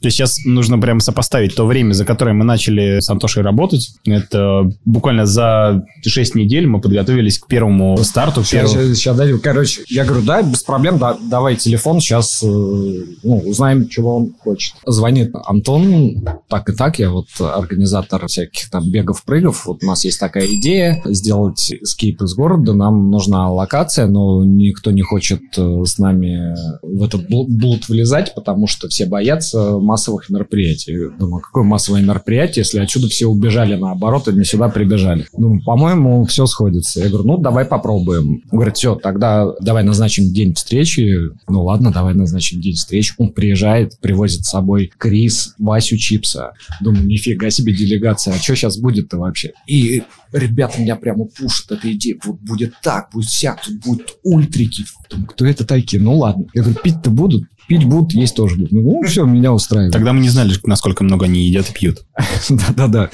То 0.00 0.04
есть 0.04 0.16
сейчас 0.16 0.38
нужно 0.44 0.78
прям 0.78 1.00
сопоставить 1.00 1.54
то 1.54 1.66
время, 1.66 1.92
за 1.92 2.04
которое 2.04 2.32
мы 2.32 2.44
начали 2.44 3.00
с 3.00 3.08
Антошей 3.10 3.42
работать. 3.42 3.90
Это 4.06 4.70
буквально 4.84 5.26
за 5.26 5.84
6 6.04 6.34
недель 6.34 6.66
мы 6.66 6.80
подготовились 6.80 7.38
к 7.38 7.46
первому 7.46 7.96
старту. 7.98 8.42
Сейчас, 8.44 8.72
первому- 8.72 8.94
сейчас, 8.94 9.16
дадим. 9.16 9.38
Короче, 9.40 9.82
я 9.88 10.04
говорю, 10.04 10.24
да, 10.24 10.42
без 10.42 10.62
проблем, 10.62 10.98
да, 10.98 11.16
давай 11.30 11.56
телефон, 11.56 12.00
сейчас 12.00 12.40
ну, 12.42 13.38
узнаем, 13.44 13.88
чего 13.88 14.16
он 14.16 14.34
хочет. 14.42 14.74
Звонит 14.86 15.32
Антон, 15.46 16.24
так 16.48 16.68
и 16.68 16.72
так, 16.72 16.98
я 16.98 17.10
вот 17.10 17.26
организатор 17.38 18.26
всяких 18.26 18.70
там 18.70 18.90
бегов-прыгов, 18.90 19.66
вот 19.66 19.82
у 19.82 19.86
нас 19.86 20.04
есть 20.04 20.20
такая 20.20 20.46
идея, 20.46 21.02
сделать 21.06 21.72
скейп 21.84 22.22
из 22.22 22.34
города, 22.34 22.72
нам 22.74 23.10
нужна 23.10 23.50
локация, 23.50 24.06
но 24.06 24.44
никто 24.44 24.90
не 24.90 25.02
хочет 25.02 25.40
э, 25.56 25.60
э, 25.62 25.65
с 25.84 25.98
нами 25.98 26.54
в 26.82 27.02
этот 27.02 27.22
бл- 27.30 27.46
блуд 27.48 27.88
влезать, 27.88 28.34
потому 28.34 28.66
что 28.66 28.88
все 28.88 29.06
боятся 29.06 29.78
массовых 29.78 30.28
мероприятий. 30.30 31.10
Думаю, 31.18 31.42
какое 31.42 31.64
массовое 31.64 32.02
мероприятие, 32.02 32.62
если 32.62 32.80
отсюда 32.80 33.08
все 33.08 33.26
убежали 33.26 33.74
наоборот, 33.76 34.28
они 34.28 34.44
сюда 34.44 34.68
прибежали. 34.68 35.26
Думаю, 35.36 35.62
по-моему, 35.64 36.24
все 36.24 36.46
сходится. 36.46 37.00
Я 37.00 37.08
говорю, 37.08 37.26
ну, 37.26 37.38
давай 37.38 37.64
попробуем. 37.64 38.42
Говорит, 38.50 38.76
все, 38.76 38.94
тогда 38.94 39.52
давай 39.60 39.84
назначим 39.84 40.32
день 40.32 40.54
встречи. 40.54 41.16
Ну, 41.48 41.64
ладно, 41.64 41.92
давай 41.92 42.14
назначим 42.14 42.60
день 42.60 42.74
встречи. 42.74 43.14
Он 43.18 43.32
приезжает, 43.32 43.98
привозит 44.00 44.44
с 44.44 44.50
собой 44.50 44.92
Крис, 44.98 45.54
Васю 45.58 45.96
Чипса. 45.96 46.52
Думаю, 46.80 47.06
нифига 47.06 47.50
себе 47.50 47.74
делегация, 47.74 48.34
а 48.34 48.38
что 48.38 48.54
сейчас 48.54 48.78
будет-то 48.78 49.18
вообще? 49.18 49.52
И 49.66 50.02
ребята 50.32 50.80
меня 50.80 50.96
прямо 50.96 51.24
пушат 51.24 51.72
этой 51.72 51.92
идеей. 51.92 52.18
Вот 52.24 52.40
будет 52.40 52.74
так, 52.82 53.10
будет 53.12 53.28
сяк, 53.28 53.62
тут 53.64 53.74
будут 53.84 54.16
ультрики. 54.22 54.84
Думаю, 55.10 55.28
кто 55.28 55.46
это 55.46 55.55
такие? 55.64 56.02
Ну 56.02 56.16
ладно. 56.16 56.46
Я 56.54 56.62
говорю, 56.62 56.78
пить-то 56.82 57.10
будут? 57.10 57.44
Пить 57.68 57.84
будут, 57.84 58.12
есть 58.12 58.36
тоже 58.36 58.56
будут. 58.56 58.72
Ну, 58.72 59.02
все, 59.04 59.24
меня 59.24 59.52
устраивает. 59.52 59.92
Тогда 59.92 60.12
мы 60.12 60.20
не 60.20 60.28
знали, 60.28 60.54
насколько 60.64 61.02
много 61.02 61.26
они 61.26 61.46
едят 61.46 61.70
и 61.70 61.72
пьют. 61.72 62.04
Да-да-да. 62.48 63.10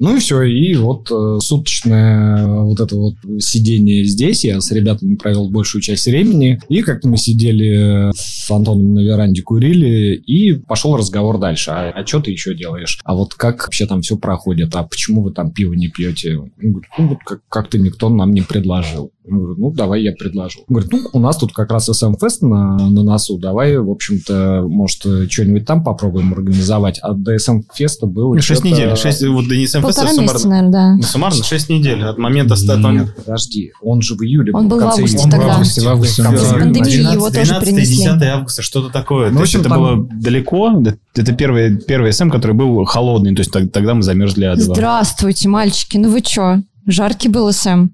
Ну 0.00 0.16
и 0.16 0.18
все, 0.18 0.42
и 0.42 0.74
вот 0.76 1.10
э, 1.10 1.38
суточное 1.40 2.46
вот 2.46 2.80
это 2.80 2.96
вот 2.96 3.14
сидение 3.38 4.04
здесь, 4.04 4.44
я 4.44 4.60
с 4.60 4.70
ребятами 4.72 5.14
провел 5.14 5.50
большую 5.50 5.82
часть 5.82 6.06
времени, 6.06 6.58
и 6.68 6.82
как-то 6.82 7.08
мы 7.08 7.16
сидели 7.16 8.10
с 8.14 8.50
Антоном 8.50 8.94
на 8.94 9.00
веранде, 9.00 9.42
курили, 9.42 10.14
и 10.14 10.54
пошел 10.54 10.96
разговор 10.96 11.38
дальше. 11.38 11.70
А, 11.70 11.90
а 11.90 12.06
что 12.06 12.20
ты 12.20 12.30
еще 12.30 12.54
делаешь? 12.56 12.98
А 13.04 13.14
вот 13.14 13.34
как 13.34 13.62
вообще 13.64 13.86
там 13.86 14.00
все 14.02 14.16
проходит? 14.16 14.74
А 14.74 14.82
почему 14.84 15.22
вы 15.22 15.32
там 15.32 15.50
пиво 15.52 15.74
не 15.74 15.88
пьете? 15.88 16.36
Он 16.38 16.50
говорит, 16.62 16.90
ну 16.98 17.08
вот 17.08 17.18
как- 17.24 17.42
как-то 17.48 17.78
никто 17.78 18.08
нам 18.08 18.32
не 18.32 18.40
предложил. 18.42 19.12
Я 19.26 19.34
говорю, 19.36 19.54
ну 19.58 19.70
давай 19.70 20.02
я 20.02 20.12
предложу. 20.12 20.60
Он 20.66 20.76
говорит, 20.76 20.92
ну 20.92 21.00
у 21.12 21.20
нас 21.20 21.36
тут 21.36 21.52
как 21.52 21.70
раз 21.70 21.86
СМ-фест 21.86 22.42
на, 22.42 22.76
на 22.88 23.02
носу, 23.04 23.38
давай, 23.38 23.76
в 23.76 23.90
общем-то, 23.90 24.64
может, 24.66 25.02
что-нибудь 25.30 25.66
там 25.66 25.84
попробуем 25.84 26.32
организовать. 26.32 26.98
А 27.02 27.12
до 27.12 27.38
СМ-феста 27.38 28.06
было 28.06 28.40
Шесть 28.40 28.60
что-то- 28.62 28.74
недель. 28.74 28.96
Шесть, 28.96 29.22
вот 29.26 29.46
до 29.46 29.54
НСМФС 29.90 29.96
Полтора 29.96 30.14
суммарно, 30.14 30.32
месяца, 30.32 30.48
наверное, 30.48 30.70
да. 30.72 30.96
ну, 30.96 31.02
суммарно 31.02 31.44
6 31.44 31.68
недель 31.70 32.02
от 32.04 32.18
момента 32.18 32.56
старта. 32.56 32.88
Нет, 32.90 33.14
подожди, 33.16 33.72
он 33.82 34.02
же 34.02 34.14
в 34.14 34.22
июле. 34.22 34.52
Он 34.52 34.68
был 34.68 34.78
в 34.78 34.80
конце 34.80 34.96
августе 34.96 35.18
июля. 35.18 35.30
тогда. 35.30 35.46
В 35.46 35.50
августе, 35.50 35.80
в 35.82 35.88
августе. 35.88 36.22
В 36.22 36.26
июля. 36.26 36.60
Пандемию 36.60 37.12
его 37.12 37.30
тоже 37.30 37.44
12 37.44 37.60
принесли. 37.68 37.96
10 37.96 38.22
августа, 38.22 38.62
что-то 38.62 38.88
такое. 38.90 39.28
Ну, 39.30 39.34
то 39.34 39.38
в 39.38 39.42
есть 39.42 39.54
общем, 39.54 39.60
это 39.60 39.68
там- 39.68 39.78
было 39.80 40.08
далеко. 40.20 40.70
Да, 40.80 40.94
Это 41.16 41.32
первый, 41.32 41.76
первый 41.78 42.12
СМ, 42.12 42.30
который 42.30 42.52
был 42.52 42.84
холодный. 42.84 43.34
То 43.34 43.40
есть 43.40 43.50
тог- 43.52 43.70
тогда 43.72 43.94
мы 43.94 44.02
замерзли 44.02 44.44
от. 44.44 44.58
Здравствуйте, 44.60 45.48
мальчики, 45.48 45.96
ну 45.96 46.10
вы 46.10 46.20
чё? 46.20 46.58
Жаркий 46.86 47.28
был 47.28 47.52
СМ. 47.52 47.88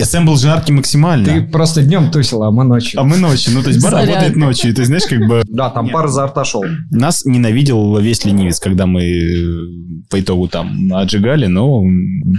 СМ 0.00 0.26
был 0.26 0.36
жаркий 0.36 0.72
максимально. 0.72 1.24
Ты 1.24 1.42
просто 1.42 1.82
днем 1.82 2.10
тусил, 2.10 2.42
а 2.42 2.50
мы 2.50 2.64
ночью. 2.64 3.00
А 3.00 3.04
мы 3.04 3.16
ночью. 3.16 3.52
Ну, 3.54 3.62
то 3.62 3.68
есть 3.68 3.82
бар 3.82 3.92
Зарядка. 3.92 4.14
работает 4.14 4.36
ночью. 4.36 4.70
И 4.70 4.74
ты 4.74 4.84
знаешь, 4.84 5.04
как 5.06 5.20
бы... 5.26 5.42
Да, 5.48 5.70
там 5.70 5.90
пар 5.90 6.08
за 6.08 6.26
рта 6.26 6.44
шел. 6.44 6.64
Нас 6.90 7.24
ненавидел 7.24 7.98
весь 7.98 8.24
ленивец, 8.24 8.60
когда 8.60 8.86
мы 8.86 9.02
э, 9.02 10.04
по 10.10 10.20
итогу 10.20 10.48
там 10.48 10.92
отжигали, 10.92 11.46
но... 11.46 11.82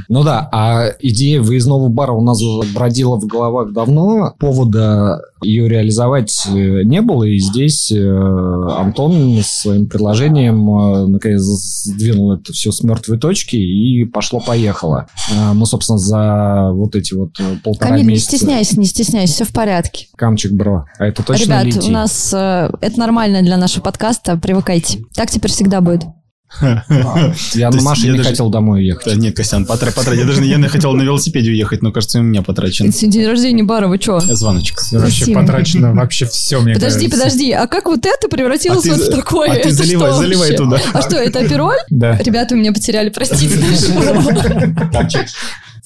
Ну 0.07 0.23
да, 0.23 0.49
а 0.51 0.87
идея 0.99 1.41
выездного 1.41 1.89
бара 1.89 2.11
у 2.11 2.21
нас 2.21 2.41
уже 2.41 2.71
бродила 2.73 3.19
в 3.19 3.25
головах 3.25 3.73
давно. 3.73 4.33
Повода 4.39 5.21
ее 5.41 5.67
реализовать 5.69 6.35
э, 6.47 6.83
не 6.83 7.01
было, 7.01 7.23
и 7.23 7.37
здесь 7.39 7.91
э, 7.91 7.97
Антон 8.77 9.39
с 9.39 9.61
своим 9.61 9.87
предложением 9.87 10.69
э, 10.69 11.07
наконец 11.07 11.41
сдвинул 11.41 12.33
это 12.33 12.53
все 12.53 12.71
с 12.71 12.83
мертвой 12.83 13.17
точки 13.17 13.55
и 13.55 14.05
пошло-поехало. 14.05 15.07
Мы, 15.53 15.65
собственно, 15.65 15.97
за 15.97 16.71
вот 16.73 16.95
эти 16.95 17.13
вот 17.13 17.37
полтора 17.63 17.91
Камиль, 17.91 18.05
не 18.05 18.11
месяца... 18.13 18.37
стесняйся, 18.37 18.79
не 18.79 18.85
стесняйся, 18.85 19.33
все 19.33 19.45
в 19.45 19.53
порядке. 19.53 20.07
Камчик, 20.15 20.51
бро. 20.51 20.85
А 20.97 21.05
это 21.05 21.23
точно 21.23 21.43
Ребят, 21.43 21.63
летит? 21.65 21.83
у 21.83 21.91
нас 21.91 22.33
это 22.33 22.99
нормально 22.99 23.41
для 23.41 23.57
нашего 23.57 23.83
подкаста, 23.83 24.37
привыкайте. 24.37 24.99
Так 25.15 25.29
теперь 25.29 25.51
всегда 25.51 25.81
будет. 25.81 26.03
Я 27.53 27.69
на 27.69 27.81
машине 27.81 28.21
хотел 28.23 28.49
домой 28.49 28.85
ехать. 28.85 29.15
Нет, 29.15 29.35
Костян, 29.35 29.65
потра- 29.65 29.91
потра- 29.93 30.15
Я 30.15 30.25
даже 30.25 30.43
я 30.43 30.59
хотел 30.67 30.93
на 30.93 31.03
велосипеде 31.03 31.51
уехать, 31.51 31.81
но, 31.81 31.91
кажется, 31.91 32.19
у 32.19 32.23
меня 32.23 32.41
потрачен 32.41 32.89
Это 32.89 32.97
сегодня 32.97 33.19
день 33.21 33.27
рождения 33.29 33.63
бара, 33.63 33.87
вы 33.87 33.97
чё? 33.99 34.19
звоночек. 34.19 34.79
Вообще 34.91 35.33
потрачено 35.33 35.93
вообще 35.93 36.25
все, 36.25 36.59
мне 36.59 36.73
Подожди, 36.73 37.07
подожди, 37.07 37.51
а 37.51 37.67
как 37.67 37.85
вот 37.85 38.05
это 38.05 38.27
превратилось 38.29 38.85
А 38.87 38.93
вот 38.93 39.01
в 39.01 39.15
такое? 39.15 39.51
а 39.51 39.55
ты 39.55 39.71
заливай, 39.71 40.53
что 40.53 40.63
туда. 40.63 40.81
А 40.93 41.01
что, 41.01 41.17
это 41.17 41.39
апероль? 41.39 41.77
Да. 41.89 42.17
Ребята, 42.17 42.55
вы 42.55 42.61
меня 42.61 42.73
потеряли, 42.73 43.09
простите. 43.09 43.49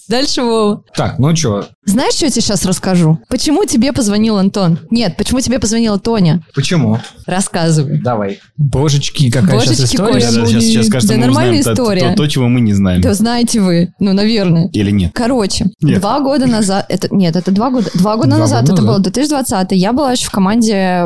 Дальше 0.09 0.41
Вова. 0.41 0.83
Так, 0.95 1.17
ну 1.19 1.35
что, 1.35 1.65
Знаешь, 1.85 2.13
что 2.15 2.25
я 2.25 2.31
тебе 2.31 2.41
сейчас 2.41 2.65
расскажу? 2.65 3.19
Почему 3.29 3.65
тебе 3.65 3.93
позвонил 3.93 4.37
Антон? 4.37 4.79
Нет, 4.91 5.15
почему 5.17 5.39
тебе 5.39 5.59
позвонила 5.59 5.99
Тоня? 5.99 6.41
почему? 6.55 6.99
Рассказывай. 7.25 7.99
Давай. 8.01 8.39
Божечки, 8.57 9.29
какая 9.31 9.59
сейчас 9.61 9.77
Божечки, 9.77 9.95
история. 9.95 10.11
Коля. 10.13 10.31
Да, 10.31 10.45
сейчас, 10.47 10.63
сейчас, 10.63 10.89
кажется, 10.89 11.13
Да 11.15 11.19
нормальная 11.19 11.59
узнаем 11.59 11.75
то- 11.77 11.83
история. 11.83 12.09
То, 12.11 12.15
то, 12.15 12.27
чего 12.27 12.47
мы 12.47 12.61
не 12.61 12.73
знаем. 12.73 13.01
Да 13.01 13.13
знаете 13.13 13.59
вы, 13.61 13.93
ну, 13.99 14.13
наверное. 14.13 14.69
Или 14.73 14.91
нет? 14.91 15.11
Короче, 15.13 15.65
Нет. 15.81 15.99
два 15.99 16.19
года 16.19 16.47
назад, 16.47 16.85
это 16.89 17.07
нет, 17.13 17.35
это 17.35 17.51
два 17.51 17.69
года, 17.69 17.89
два 17.93 18.15
года 18.17 18.27
Два 18.29 18.37
назад, 18.39 18.61
года 18.61 18.73
это 18.73 18.81
назад. 18.81 18.95
было 18.97 19.03
2020, 19.03 19.71
я 19.73 19.93
была 19.93 20.11
еще 20.11 20.25
в 20.27 20.31
команде, 20.31 21.05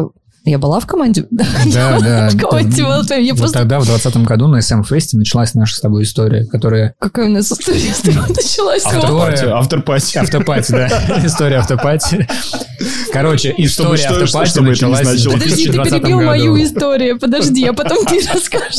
я 0.49 0.57
была 0.57 0.79
в 0.79 0.85
команде, 0.87 1.25
да, 1.31 1.45
Да, 1.73 1.99
да. 1.99 2.29
в 2.29 2.37
команде 2.37 2.81
Fame. 2.83 3.21
я 3.21 3.33
Вот 3.33 3.39
просто, 3.39 3.59
тогда, 3.59 3.79
в 3.79 3.85
2020 3.85 4.27
году 4.27 4.47
на 4.47 4.57
SM-фесте 4.59 5.17
началась 5.17 5.53
наша 5.53 5.75
с 5.75 5.79
тобой 5.79 6.03
история, 6.03 6.45
которая... 6.45 6.93
какая 6.99 7.27
у 7.27 7.31
нас 7.31 7.51
история 7.51 7.93
с 7.93 7.99
тобой 7.99 8.23
началась? 8.29 8.85
Автопати. 8.85 10.17
Автопати. 10.17 10.71
Да. 10.71 10.87
История 11.25 11.57
автопати. 11.57 12.27
Короче, 13.11 13.53
история 13.57 13.97
что- 13.97 14.21
автопати 14.21 14.59
началась 14.59 15.25
в. 15.25 15.31
Подожди, 15.31 15.65
ты 15.65 15.71
2020 15.73 15.91
перебил 16.01 16.21
мою 16.21 16.63
историю. 16.63 17.19
Подожди, 17.19 17.65
а 17.65 17.73
потом 17.73 18.05
ты 18.05 18.19
расскажешь. 18.33 18.75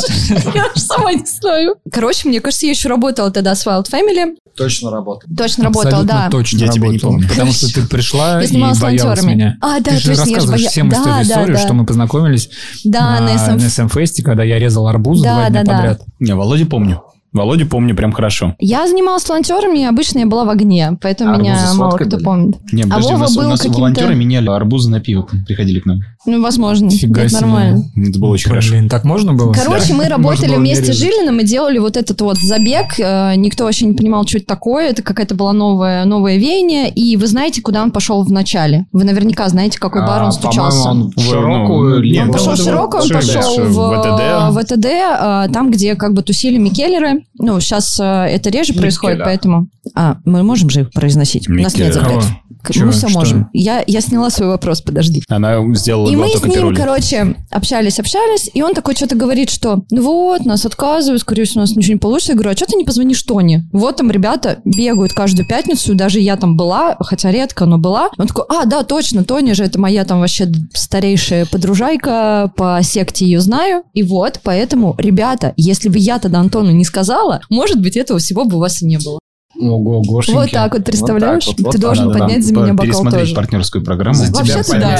Я 0.54 0.64
же 0.74 0.80
сама 0.80 1.12
не 1.12 1.24
знаю. 1.26 1.76
Короче, 1.92 2.28
мне 2.28 2.40
кажется, 2.40 2.66
я 2.66 2.72
еще 2.72 2.88
работала 2.88 3.30
тогда 3.30 3.54
с 3.54 3.66
Wild 3.66 3.86
Family. 3.90 4.36
Точно 4.56 4.90
работает. 4.90 5.36
Точно 5.36 5.64
работала, 5.64 6.02
да. 6.04 6.28
точно 6.30 6.58
Я 6.58 6.68
тебя 6.68 6.88
не 6.88 6.94
работала. 6.98 7.10
помню. 7.12 7.28
Потому 7.28 7.52
что 7.52 7.72
ты 7.74 7.82
пришла 7.86 8.42
и 8.42 8.52
боялась 8.52 8.80
волонтерами. 8.80 9.34
меня. 9.34 9.56
А, 9.60 9.78
да, 9.80 9.92
точно, 9.92 9.94
я 9.94 10.00
же 10.00 10.20
рассказываешь 10.22 10.60
боя- 10.62 10.68
всем 10.70 10.88
Да, 10.88 11.22
да, 11.28 11.46
да. 11.58 11.64
что 11.64 11.74
мы 11.74 11.84
познакомились 11.86 12.50
Да, 12.84 13.20
на 13.20 13.20
на 13.20 13.30
SM. 13.36 13.56
SM-фесте, 13.58 14.22
когда 14.22 14.42
я 14.44 14.58
резал 14.58 14.86
арбуз 14.88 15.20
Да, 15.22 15.34
два 15.34 15.50
дня 15.50 15.62
да, 15.64 15.70
да. 15.70 15.76
подряд. 15.76 16.02
Не, 16.20 16.34
Володю 16.34 16.66
помню. 16.66 17.02
Володю 17.30 17.66
помню 17.66 17.94
прям 17.94 18.10
хорошо. 18.12 18.54
Я 18.58 18.88
занималась 18.88 19.28
волонтерами, 19.28 19.80
и 19.80 19.84
обычно 19.84 20.20
я 20.20 20.26
была 20.26 20.44
в 20.46 20.48
огне, 20.48 20.96
поэтому 21.02 21.32
Арбузы 21.32 21.50
меня 21.50 21.74
мало 21.74 21.96
кто 21.98 22.04
были? 22.16 22.24
помнит. 22.24 22.56
Не, 22.72 22.82
А 22.84 22.86
подожди, 22.86 23.08
у 23.08 23.12
Вова 23.12 23.20
нас, 23.20 23.36
у 23.36 23.40
был 23.40 23.48
нас 23.50 23.58
каким-то- 23.60 23.78
волонтеры 23.80 24.14
меняли 24.14 24.48
арбузы 24.48 24.90
на 24.90 25.00
пиво, 25.00 25.28
приходили 25.46 25.80
к 25.80 25.84
нам. 25.86 25.98
Ну, 26.26 26.42
возможно, 26.42 26.90
Фига 26.90 27.20
это 27.22 27.30
себе. 27.30 27.40
нормально. 27.40 27.84
Это 27.96 28.18
было 28.18 28.30
очень 28.30 28.48
хорошо. 28.48 28.72
Блин, 28.72 28.88
так 28.88 29.04
можно 29.04 29.34
было? 29.34 29.52
Короче, 29.52 29.94
мы 29.94 30.06
работали 30.08 30.56
вместе 30.56 30.92
с. 30.92 30.96
Жилиным 30.96 31.40
и 31.40 31.44
делали 31.44 31.78
вот 31.78 31.96
этот 31.96 32.20
вот 32.20 32.36
забег. 32.38 32.98
Э, 32.98 33.34
Никто 33.36 33.64
вообще 33.64 33.86
не 33.86 33.94
понимал, 33.94 34.26
что 34.26 34.38
это 34.38 34.46
такое. 34.46 34.90
Это 34.90 35.02
какая-то 35.02 35.34
была 35.34 35.52
новая, 35.52 36.04
новое 36.04 36.36
веяние. 36.36 36.90
И 36.90 37.16
вы 37.16 37.26
знаете, 37.28 37.62
куда 37.62 37.82
он 37.82 37.92
пошел 37.92 38.22
в 38.24 38.32
начале? 38.32 38.86
Вы 38.92 39.04
наверняка 39.04 39.48
знаете, 39.48 39.78
какой 39.78 40.02
бар 40.06 40.22
он 40.22 40.28
А, 40.28 40.32
стучался. 40.32 40.88
Он 40.90 41.10
в 41.10 41.16
В- 41.16 41.20
широкую 41.30 41.96
ну, 41.96 42.00
ленту. 42.00 42.26
Он 42.26 42.32
пошел 42.32 42.56
Там 42.56 42.56
широко, 42.64 42.98
он 42.98 43.06
широко, 43.06 43.26
пошел 43.26 43.42
дальше 43.42 43.62
в, 43.62 43.74
в 43.74 44.50
в 44.52 44.60
ВТД, 44.64 44.84
э, 44.86 45.48
там, 45.52 45.70
где 45.70 45.94
как 45.94 46.14
бы 46.14 46.22
тусили 46.22 46.58
Микеллеры. 46.58 47.22
Ну, 47.38 47.60
сейчас 47.60 47.98
это 48.00 48.50
реже 48.50 48.74
происходит, 48.74 49.18
Микеля. 49.18 49.24
поэтому... 49.24 49.68
А, 49.94 50.18
мы 50.24 50.42
можем 50.42 50.70
же 50.70 50.82
их 50.82 50.90
произносить? 50.90 51.48
У 51.48 51.52
нас 51.52 51.76
нет 51.76 51.94
запретов. 51.94 52.24
Кого? 52.62 52.86
Мы 52.86 52.92
все 52.92 53.08
Что? 53.08 53.18
можем. 53.18 53.48
Я, 53.52 53.84
я 53.86 54.00
сняла 54.00 54.30
свой 54.30 54.48
вопрос, 54.48 54.80
подожди. 54.82 55.22
Она 55.28 55.62
сделала 55.74 56.10
И 56.10 56.16
мы 56.16 56.28
с 56.28 56.42
ним, 56.42 56.52
пирули. 56.52 56.76
короче, 56.76 57.36
общались, 57.50 58.00
общались, 58.00 58.50
и 58.52 58.62
он 58.62 58.74
такой 58.74 58.96
что-то 58.96 59.14
говорит, 59.16 59.48
что 59.48 59.84
ну 59.90 60.02
вот, 60.02 60.44
нас 60.44 60.66
отказывают, 60.66 61.22
скорее 61.22 61.44
всего, 61.44 61.60
у 61.60 61.62
нас 61.62 61.76
ничего 61.76 61.94
не 61.94 61.98
получится. 62.00 62.32
Я 62.32 62.36
говорю, 62.36 62.50
а 62.50 62.56
что 62.56 62.66
ты 62.66 62.76
не 62.76 62.84
позвонишь 62.84 63.22
Тони? 63.22 63.68
Вот 63.72 63.96
там 63.96 64.10
ребята 64.10 64.58
бегают 64.64 65.12
каждую 65.12 65.46
пятницу, 65.46 65.94
даже 65.94 66.18
я 66.20 66.36
там 66.36 66.56
была, 66.56 66.96
хотя 67.00 67.30
редко, 67.30 67.64
но 67.64 67.78
была. 67.78 68.10
Он 68.18 68.26
такой, 68.26 68.44
а, 68.48 68.64
да, 68.66 68.82
точно, 68.82 69.24
Тоня 69.24 69.54
же 69.54 69.64
это 69.64 69.78
моя 69.80 70.04
там 70.04 70.20
вообще 70.20 70.50
старейшая 70.74 71.46
подружайка, 71.46 72.52
по 72.56 72.80
секте 72.82 73.24
ее 73.24 73.40
знаю. 73.40 73.84
И 73.94 74.02
вот, 74.02 74.40
поэтому, 74.42 74.94
ребята, 74.98 75.52
если 75.56 75.88
бы 75.88 75.98
я 75.98 76.18
тогда 76.18 76.40
Антону 76.40 76.72
не 76.72 76.84
сказала, 76.84 77.40
может 77.50 77.80
быть, 77.80 77.96
этого 77.96 78.18
всего 78.18 78.44
бы 78.44 78.56
у 78.56 78.60
вас 78.60 78.82
и 78.82 78.86
не 78.86 78.98
было. 78.98 79.18
Ого, 79.60 80.02
Гошеньки. 80.02 80.36
Вот 80.36 80.50
так 80.50 80.72
вот, 80.72 80.84
представляешь? 80.84 81.46
Вот 81.46 81.56
так 81.56 81.64
вот, 81.66 81.72
Ты 81.72 81.78
вот 81.78 81.82
должен. 81.82 82.06
Надо 82.06 82.18
поднять 82.20 82.38
нам 82.38 82.42
за 82.46 82.52
меня 82.52 82.72
бокал 82.74 82.86
пересмотреть 82.86 83.22
тоже. 83.22 83.34
партнерскую 83.34 83.84
программу. 83.84 84.14
За 84.14 84.32
Вообще-то 84.32 84.78
да. 84.78 84.98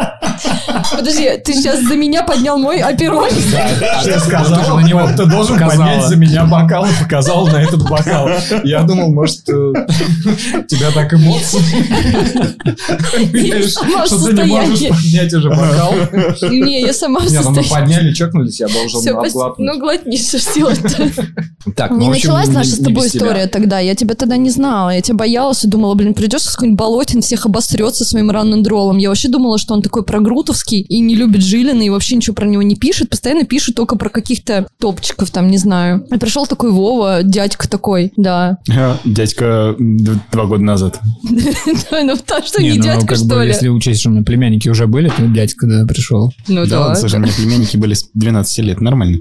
Подожди, 0.90 1.30
ты 1.44 1.54
сейчас 1.54 1.80
за 1.82 1.94
меня 1.94 2.22
поднял 2.22 2.58
мой 2.58 2.80
апероль? 2.80 3.30
А 3.56 4.04
ты 4.04 4.18
сказал, 4.18 4.78
на 4.78 4.82
него 4.82 5.08
ты 5.16 5.26
должен 5.26 5.58
поднять 5.58 6.06
за 6.06 6.16
меня 6.16 6.44
бокал 6.44 6.86
и 6.86 7.02
показал 7.02 7.46
на 7.46 7.56
этот 7.56 7.88
бокал. 7.88 8.28
Я 8.64 8.82
думал, 8.82 9.12
может, 9.12 9.48
э, 9.48 9.72
тебя 10.68 10.90
так 10.92 11.12
эмоции. 11.14 11.60
Что 14.06 14.26
ты 14.26 14.42
не 14.42 14.46
можешь 14.46 14.88
поднять 14.88 15.32
уже 15.34 15.48
бокал. 15.50 15.94
Не, 16.50 16.80
я 16.82 16.92
сама 16.92 17.20
Не, 17.20 17.40
ну 17.40 17.50
мы 17.50 17.62
подняли, 17.62 18.12
чокнулись, 18.12 18.60
я 18.60 18.68
должен 18.68 19.16
обглотнуть. 19.16 19.58
Ну, 19.58 19.78
глотни, 19.78 20.16
что 20.16 20.38
ж 20.38 20.42
делать-то? 20.54 21.10
Так, 21.76 21.90
Не 21.90 22.06
ну, 22.06 22.12
началась 22.12 22.48
наша 22.48 22.70
с 22.70 22.78
тобой 22.78 23.08
история 23.08 23.46
тогда. 23.46 23.78
Я 23.78 23.94
тебя 23.94 24.14
тогда 24.14 24.36
не 24.36 24.50
знала. 24.50 24.90
Я 24.90 25.00
тебя 25.00 25.16
боялась 25.16 25.64
и 25.64 25.68
думала, 25.68 25.94
блин, 25.94 26.14
придешь 26.14 26.42
с 26.42 26.54
какой-нибудь 26.54 26.78
болотин, 26.78 27.22
всех 27.22 27.46
обосрется 27.46 28.04
своим 28.04 28.30
раннендролом. 28.30 28.98
Я 28.98 29.08
вообще 29.08 29.28
думала, 29.28 29.58
что 29.58 29.74
он 29.74 29.82
такой 29.82 30.02
прогрутовский 30.30 30.80
и 30.80 31.00
не 31.00 31.16
любит 31.16 31.42
Жилина, 31.42 31.82
и 31.82 31.90
вообще 31.90 32.14
ничего 32.14 32.34
про 32.34 32.46
него 32.46 32.62
не 32.62 32.76
пишет. 32.76 33.10
Постоянно 33.10 33.44
пишет 33.44 33.74
только 33.74 33.96
про 33.96 34.08
каких-то 34.10 34.68
топчиков 34.78 35.30
там, 35.30 35.50
не 35.50 35.58
знаю. 35.58 36.06
И 36.12 36.18
пришел 36.18 36.46
такой 36.46 36.70
Вова, 36.70 37.22
дядька 37.24 37.68
такой, 37.68 38.12
да. 38.16 38.58
А, 38.70 38.96
Дядька 39.04 39.74
два 39.78 40.46
года 40.46 40.62
назад. 40.62 41.00
Да, 41.90 42.02
Ну, 42.04 42.16
потому 42.16 42.46
что 42.46 42.62
Не, 42.62 42.74
ну, 42.74 42.82
дядька, 42.82 43.16
что 43.16 43.42
ли? 43.42 43.48
если 43.48 43.68
учесть, 43.68 44.00
что 44.00 44.10
у 44.10 44.12
меня 44.12 44.22
племянники 44.22 44.68
уже 44.68 44.86
были, 44.86 45.08
то 45.08 45.26
дядька, 45.26 45.66
да, 45.66 45.84
пришел. 45.86 46.32
Ну 46.48 46.64
Да 46.64 46.94
слушай, 46.94 47.16
у 47.16 47.22
меня 47.22 47.32
племянники 47.32 47.76
были 47.76 47.94
с 47.94 48.08
12 48.14 48.58
лет, 48.58 48.80
нормально. 48.80 49.18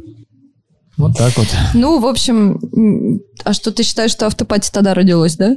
Вот 0.97 1.17
так 1.17 1.35
вот. 1.37 1.47
Ну, 1.73 1.99
в 1.99 2.05
общем, 2.05 3.19
а 3.43 3.53
что 3.53 3.71
ты 3.71 3.83
считаешь, 3.83 4.11
что 4.11 4.27
автопати 4.27 4.69
тогда 4.71 4.93
родилась, 4.93 5.35
да? 5.37 5.55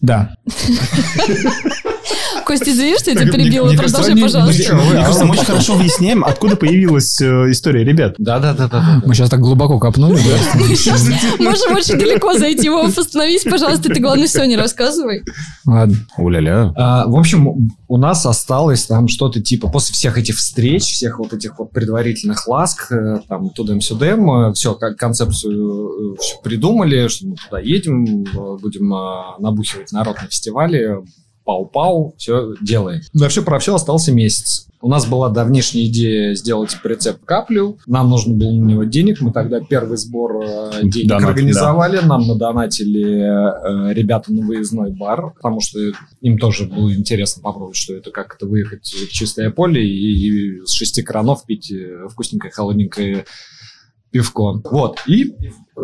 Да. 0.00 0.34
Костя, 2.52 2.70
извини, 2.70 2.98
что 2.98 3.10
я 3.10 3.16
тебя 3.16 3.32
перебила, 3.32 3.70
не- 3.70 3.76
пожалуйста. 3.78 4.14
Мы 5.24 5.30
очень 5.30 5.44
хорошо 5.44 5.74
выясняем, 5.74 6.22
откуда 6.22 6.56
появилась 6.56 7.18
э, 7.22 7.50
история 7.50 7.82
ребят. 7.82 8.16
Да, 8.18 8.38
да, 8.40 8.52
да, 8.52 8.68
да. 8.68 9.02
Мы 9.06 9.14
сейчас 9.14 9.30
так 9.30 9.40
глубоко 9.40 9.78
копнули, 9.78 10.18
да? 10.18 10.58
Можем 11.38 11.74
очень 11.74 11.98
далеко 11.98 12.34
зайти, 12.34 12.68
Вов, 12.68 12.96
остановись, 12.98 13.44
пожалуйста, 13.44 13.88
ты, 13.88 14.00
главное, 14.00 14.26
все 14.26 14.44
не 14.44 14.56
рассказывай. 14.56 15.22
Ладно. 15.64 15.96
Уля-ля. 16.18 16.74
А, 16.76 17.06
в 17.06 17.16
общем, 17.16 17.70
у 17.88 17.96
нас 17.96 18.26
осталось 18.26 18.84
там 18.84 19.08
что-то 19.08 19.40
типа 19.40 19.68
после 19.70 19.94
всех 19.94 20.18
этих 20.18 20.36
встреч, 20.36 20.82
всех 20.82 21.20
вот 21.20 21.32
этих 21.32 21.58
вот 21.58 21.70
предварительных 21.70 22.46
ласк, 22.48 22.92
э, 22.92 23.20
там 23.28 23.48
тудем-сюдем, 23.48 24.52
все, 24.52 24.74
как 24.74 24.98
концепцию 24.98 26.16
все 26.20 26.36
придумали, 26.42 27.08
что 27.08 27.28
мы 27.28 27.36
туда 27.36 27.60
едем, 27.60 28.24
э, 28.24 28.58
будем 28.60 28.92
э, 28.92 29.40
набухивать 29.40 29.90
народ 29.92 30.16
на 30.20 30.28
фестивале, 30.28 30.98
пау-пау, 31.44 32.14
все 32.16 32.54
делаем. 32.60 33.02
Вообще 33.12 33.42
про 33.42 33.58
все 33.58 33.74
остался 33.74 34.12
месяц. 34.12 34.68
У 34.82 34.88
нас 34.88 35.06
была 35.06 35.28
давнишняя 35.28 35.86
идея 35.86 36.34
сделать 36.34 36.76
прицеп 36.82 37.24
каплю. 37.24 37.78
Нам 37.86 38.10
нужно 38.10 38.34
было 38.34 38.50
на 38.50 38.64
него 38.64 38.82
денег. 38.82 39.20
Мы 39.20 39.32
тогда 39.32 39.60
первый 39.60 39.96
сбор 39.96 40.42
э, 40.42 40.80
денег 40.82 41.08
Донат, 41.08 41.30
организовали. 41.30 42.00
Нам 42.04 42.26
надонатили 42.26 43.20
э, 43.20 43.94
ребята 43.94 44.32
на 44.32 44.44
выездной 44.44 44.90
бар, 44.90 45.34
потому 45.34 45.60
что 45.60 45.78
им 46.20 46.36
тоже 46.36 46.64
было 46.64 46.92
интересно 46.92 47.42
попробовать, 47.42 47.76
что 47.76 47.94
это, 47.94 48.10
как 48.10 48.34
это 48.34 48.46
выехать 48.46 48.92
в 48.92 49.08
чистое 49.12 49.50
поле 49.50 49.86
и, 49.86 50.58
и 50.58 50.66
с 50.66 50.72
шести 50.72 51.02
кранов 51.02 51.46
пить 51.46 51.70
э, 51.70 52.08
вкусненькое, 52.10 52.52
холодненькое 52.52 53.24
пивко. 54.12 54.60
Вот. 54.70 54.98
И, 55.06 55.34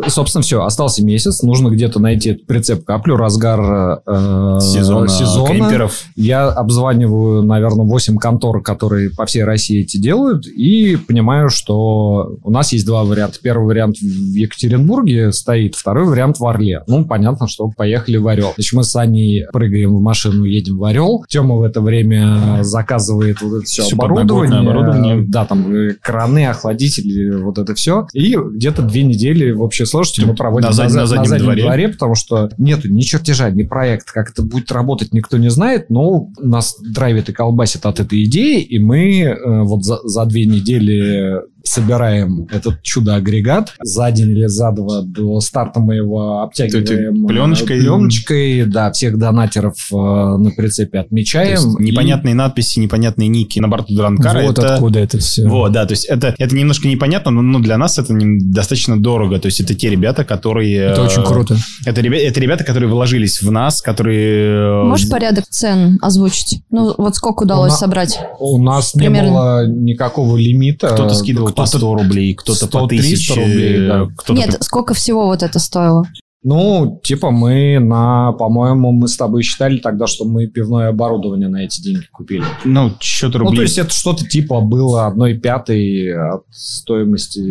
собственно, 0.07 0.41
все. 0.43 0.63
Остался 0.63 1.03
месяц. 1.03 1.41
Нужно 1.41 1.69
где-то 1.69 1.99
найти 1.99 2.33
прицеп 2.33 2.85
каплю. 2.85 3.17
Разгар 3.17 4.01
э, 4.05 4.59
Сезона, 4.61 5.07
сезона. 5.07 5.53
кемперов. 5.53 6.03
Я 6.15 6.47
обзваниваю, 6.49 7.43
наверное, 7.43 7.85
8 7.85 8.17
контор, 8.17 8.61
которые 8.61 9.09
по 9.09 9.25
всей 9.25 9.43
России 9.43 9.81
эти 9.81 9.97
делают, 9.97 10.45
и 10.47 10.95
понимаю, 10.95 11.49
что 11.49 12.37
у 12.43 12.51
нас 12.51 12.71
есть 12.71 12.85
два 12.85 13.03
варианта. 13.03 13.39
Первый 13.41 13.65
вариант 13.65 13.97
в 13.97 14.03
Екатеринбурге 14.03 15.31
стоит, 15.31 15.75
второй 15.75 16.05
вариант 16.05 16.39
в 16.39 16.45
Орле. 16.45 16.83
Ну, 16.87 17.05
понятно, 17.05 17.47
что 17.47 17.69
поехали 17.75 18.17
в 18.17 18.27
Орел. 18.27 18.51
Значит, 18.55 18.73
мы 18.73 18.83
с 18.83 18.95
Аней 18.95 19.45
прыгаем 19.51 19.95
в 19.95 20.01
машину, 20.01 20.43
едем 20.45 20.77
в 20.77 20.83
Орел. 20.83 21.25
Тема 21.27 21.55
в 21.55 21.63
это 21.63 21.81
время 21.81 22.59
заказывает 22.61 23.41
вот 23.41 23.57
это 23.57 23.65
все 23.65 23.81
Всё 23.83 23.95
оборудование. 23.95 24.59
оборудование. 24.59 25.25
Да, 25.27 25.45
там 25.45 25.73
э, 25.73 25.95
краны, 26.01 26.47
охладители, 26.47 27.41
вот 27.41 27.57
это 27.57 27.73
все. 27.73 28.07
И 28.19 28.35
где-то 28.35 28.81
две 28.81 29.03
недели 29.03 29.51
в 29.51 29.61
общей 29.61 29.85
сложности 29.85 30.25
мы 30.25 30.35
проводим 30.35 30.67
На 30.67 30.73
зад- 30.73 30.91
на 30.93 31.05
заднем 31.07 31.55
дворе. 31.61 31.87
потому 31.87 32.15
что 32.15 32.49
нету 32.57 32.91
ни 32.91 32.99
чертежа, 33.01 33.49
ни 33.49 33.63
проекта, 33.63 34.11
как 34.11 34.31
это 34.31 34.41
будет 34.43 34.71
работать, 34.73 35.13
никто 35.13 35.37
не 35.37 35.49
знает, 35.49 35.89
но 35.89 36.27
нас 36.41 36.75
драйвит 36.81 37.29
и 37.29 37.31
колбасит 37.33 37.85
от 37.85 38.01
этой 38.01 38.25
идеи, 38.25 38.61
и 38.61 38.77
мы 38.77 39.21
э, 39.21 39.61
вот 39.63 39.85
за, 39.85 39.99
за 40.03 40.25
две 40.25 40.45
недели 40.45 41.39
собираем 41.69 42.47
этот 42.51 42.81
чудо-агрегат 42.81 43.73
за 43.81 44.11
день 44.11 44.29
или 44.31 44.47
за 44.47 44.71
два 44.71 45.01
до 45.03 45.39
старта 45.39 45.79
мы 45.79 45.95
его 45.95 46.41
обтягиваем 46.41 47.25
э, 47.25 47.27
пленочкой. 47.27 47.79
пленочкой, 47.79 48.65
да, 48.65 48.91
всех 48.91 49.17
донатеров 49.17 49.75
э, 49.91 49.95
на 49.95 50.51
прицепе 50.55 50.99
То 50.99 51.05
отмечаем. 51.05 51.77
и- 51.77 51.83
непонятные 51.83 52.33
надписи, 52.35 52.79
непонятные 52.79 53.27
ники 53.27 53.59
на 53.59 53.67
борту 53.67 53.95
Дранкара. 53.95 54.43
Вот 54.43 54.57
это... 54.59 54.75
откуда 54.75 54.99
это 54.99 55.17
все. 55.19 55.47
Вот, 55.47 55.71
да, 55.71 55.85
то 55.85 55.93
есть 55.93 56.05
это, 56.05 56.33
это 56.37 56.55
немножко 56.55 56.87
непонятно, 56.87 57.31
но, 57.31 57.41
но 57.41 57.59
для 57.59 57.77
нас 57.77 57.97
это 57.99 58.13
не- 58.13 58.39
достаточно 58.39 58.99
дорого. 59.01 59.39
То 59.39 59.45
есть 59.47 59.59
это 59.59 59.73
те 59.75 59.89
ребята, 59.89 60.23
которые... 60.23 60.77
Это 60.77 61.03
очень 61.03 61.21
э, 61.21 61.25
круто. 61.25 61.55
Это, 61.85 62.01
ребя- 62.01 62.17
это 62.19 62.39
ребята, 62.39 62.63
которые 62.63 62.89
вложились 62.89 63.41
в 63.41 63.51
нас, 63.51 63.81
которые... 63.81 64.83
э, 64.83 64.83
Можешь 64.85 65.09
порядок 65.09 65.45
цен 65.49 65.97
озвучить? 66.01 66.61
Ну, 66.71 66.93
вот 66.97 67.15
сколько 67.15 67.43
удалось 67.43 67.73
У 67.73 67.77
собрать? 67.77 68.19
У 68.39 68.61
нас 68.61 68.95
не 68.95 68.99
Примерно. 69.05 69.29
было 69.31 69.67
никакого 69.67 70.37
лимита. 70.37 70.87
Кто-то 70.89 71.13
скидывал 71.13 71.51
по 71.59 71.65
100 71.65 71.93
рублей, 71.95 72.33
кто-то 72.35 72.67
по 72.67 72.77
100-300 72.85 72.85
1000 72.85 73.35
рублей, 73.35 73.87
да. 73.87 74.07
Нет, 74.29 74.57
сколько 74.63 74.93
всего 74.93 75.25
вот 75.25 75.43
это 75.43 75.59
стоило? 75.59 76.05
Ну, 76.41 77.01
типа 77.03 77.31
мы 77.31 77.79
на, 77.79 78.31
по-моему, 78.31 78.91
мы 78.93 79.09
с 79.09 79.17
тобой 79.17 79.43
считали 79.43 79.77
тогда, 79.77 80.07
что 80.07 80.23
мы 80.23 80.47
пивное 80.47 80.87
оборудование 80.87 81.49
на 81.49 81.65
эти 81.65 81.81
деньги 81.81 82.05
купили. 82.13 82.45
Ну, 82.63 82.91
счет 83.01 83.35
рублей. 83.35 83.51
Ну, 83.51 83.55
то 83.57 83.61
есть 83.63 83.77
это 83.77 83.93
что-то 83.93 84.25
типа 84.25 84.61
было 84.61 85.05
одной 85.07 85.37
пятой 85.37 86.13
от 86.15 86.43
стоимости 86.51 87.41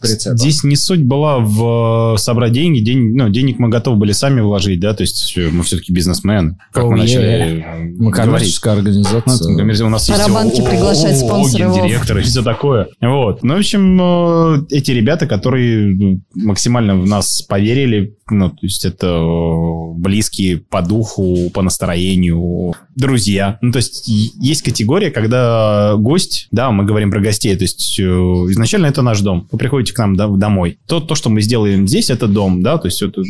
прицепа. 0.00 0.36
Здесь 0.36 0.64
не 0.64 0.74
суть 0.74 1.04
была 1.04 1.38
в 1.38 2.14
э, 2.14 2.18
собрать 2.18 2.52
деньги, 2.52 2.80
день, 2.80 3.14
ну, 3.16 3.28
денег 3.28 3.60
мы 3.60 3.68
готовы 3.68 3.96
были 3.96 4.12
сами 4.12 4.40
вложить, 4.40 4.80
да, 4.80 4.92
то 4.92 5.02
есть 5.02 5.34
э, 5.36 5.48
мы 5.52 5.62
все-таки 5.62 5.92
бизнесмен, 5.92 6.58
как 6.72 6.84
Oh, 6.84 6.90
мы 6.90 6.98
начали 6.98 7.64
э, 7.64 7.94
Мы 7.96 8.10
коммерческая 8.10 8.74
Ну, 8.74 8.80
организация. 8.80 9.56
коммерция, 9.56 9.86
у 9.86 9.90
нас 9.90 10.08
есть 10.08 10.20
о- 10.20 10.68
приглашать 10.68 11.20
Вов. 11.22 11.54
гендиректор 11.54 12.18
и 12.18 12.22
все 12.22 12.42
такое. 12.42 12.88
Вот. 13.00 13.44
Ну, 13.44 13.54
в 13.54 13.58
общем, 13.58 14.66
эти 14.70 14.90
ребята, 14.90 15.26
которые 15.28 15.94
ну, 15.94 16.20
максимально 16.34 16.96
в 16.96 17.06
нас 17.06 17.42
поверили, 17.42 18.16
ну, 18.32 18.50
то 18.50 18.58
есть 18.62 18.84
это 18.84 19.06
э, 19.06 19.92
близкие 19.96 20.58
по 20.58 20.82
духу, 20.82 21.50
по 21.52 21.62
настроению, 21.62 22.74
друзья. 22.96 23.58
Ну, 23.60 23.72
то 23.72 23.78
есть 23.78 24.06
есть 24.06 24.62
категория, 24.62 25.10
когда 25.10 25.94
гость, 25.96 26.48
да, 26.50 26.70
мы 26.70 26.84
говорим 26.84 27.10
про 27.10 27.20
гостей, 27.20 27.54
то 27.56 27.62
есть 27.62 27.98
э, 27.98 28.02
изначально 28.02 28.86
это 28.86 29.02
наш 29.02 29.20
дом. 29.20 29.48
Вы 29.50 29.58
приходите 29.58 29.94
к 29.94 29.98
нам 29.98 30.16
домой. 30.38 30.78
То, 30.86 31.00
то, 31.00 31.14
что 31.14 31.30
мы 31.30 31.42
сделаем 31.42 31.86
здесь, 31.86 32.10
это 32.10 32.26
дом, 32.26 32.62
да, 32.62 32.78
то 32.78 32.88
есть 32.88 33.02
это 33.02 33.22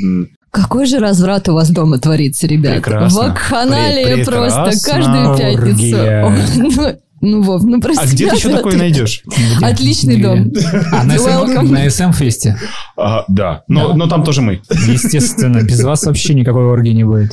Какой 0.51 0.87
же 0.87 0.99
разврат 0.99 1.49
у 1.49 1.55
вас 1.55 1.71
дома 1.71 1.99
творится, 1.99 2.47
ребят? 2.47 2.83
Прекрасно. 2.83 3.29
Вакханалия 3.29 4.17
Пре- 4.19 4.25
просто 4.25 4.73
каждую 4.85 5.37
пятницу. 5.37 6.97
Ну, 7.23 7.41
Вов, 7.41 7.63
ну 7.63 7.81
прости. 7.81 8.03
А 8.03 8.07
где 8.07 8.29
ты 8.29 8.37
еще 8.37 8.49
такое 8.51 8.77
найдешь? 8.77 9.23
Отличный 9.63 10.21
дом. 10.21 10.53
А, 10.93 11.05
на. 11.05 11.15
SM, 11.15 11.63
на 11.63 11.87
SM-фесте. 11.87 12.59
А, 12.97 13.25
да, 13.29 13.63
но, 13.69 13.95
но 13.95 14.09
там 14.09 14.25
тоже 14.25 14.43
мы. 14.43 14.61
Естественно, 14.69 15.63
без 15.63 15.83
вас 15.85 16.05
вообще 16.05 16.35
никакой 16.35 16.65
оргии 16.65 16.91
не 16.91 17.05
будет. 17.05 17.33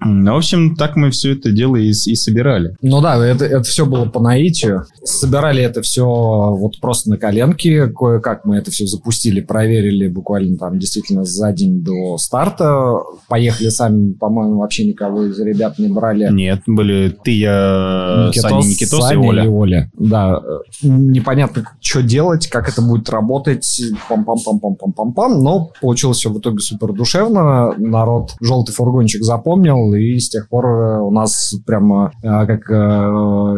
Ну, 0.00 0.34
в 0.34 0.36
общем, 0.36 0.76
так 0.76 0.94
мы 0.94 1.10
все 1.10 1.32
это 1.32 1.50
дело 1.50 1.74
и, 1.74 1.88
и 1.88 2.14
собирали. 2.14 2.76
Ну 2.80 3.00
да, 3.00 3.16
это, 3.26 3.44
это 3.44 3.64
все 3.64 3.86
было 3.86 4.04
по 4.06 4.20
наитию. 4.20 4.84
Собирали 5.02 5.62
это 5.62 5.82
все 5.82 6.04
вот 6.04 6.80
просто 6.80 7.10
на 7.10 7.16
коленке. 7.16 7.88
Кое-как 7.88 8.44
мы 8.44 8.56
это 8.56 8.70
все 8.70 8.86
запустили, 8.86 9.40
проверили 9.40 10.06
буквально 10.06 10.56
там 10.58 10.78
действительно 10.78 11.24
за 11.24 11.52
день 11.52 11.82
до 11.82 12.18
старта. 12.18 12.98
Поехали 13.28 13.68
сами, 13.68 14.12
по-моему, 14.12 14.58
вообще 14.58 14.84
никого 14.84 15.24
из 15.24 15.40
ребят 15.40 15.80
не 15.80 15.88
брали. 15.88 16.28
Нет, 16.30 16.62
были 16.66 17.16
ты, 17.24 17.32
я, 17.32 18.26
Никитос, 18.28 18.50
Саня, 18.50 18.64
Никитос 18.64 19.00
Саня, 19.00 19.23
воля. 19.26 19.44
и 19.44 19.48
воля. 19.48 19.90
Да, 19.98 20.40
э, 20.42 20.58
непонятно, 20.82 21.64
что 21.80 22.02
делать, 22.02 22.48
как 22.48 22.68
это 22.68 22.82
будет 22.82 23.08
работать, 23.10 23.82
пам-пам-пам-пам-пам-пам-пам, 24.08 25.42
но 25.42 25.70
получилось 25.80 26.18
все 26.18 26.30
в 26.30 26.38
итоге 26.38 26.58
супер 26.58 26.92
душевно, 26.92 27.74
народ 27.78 28.34
желтый 28.40 28.74
фургончик 28.74 29.22
запомнил, 29.22 29.94
и 29.94 30.18
с 30.18 30.28
тех 30.28 30.48
пор 30.48 30.66
э, 30.66 31.00
у 31.00 31.10
нас 31.10 31.54
прямо 31.66 32.12
э, 32.22 32.46
как 32.46 32.64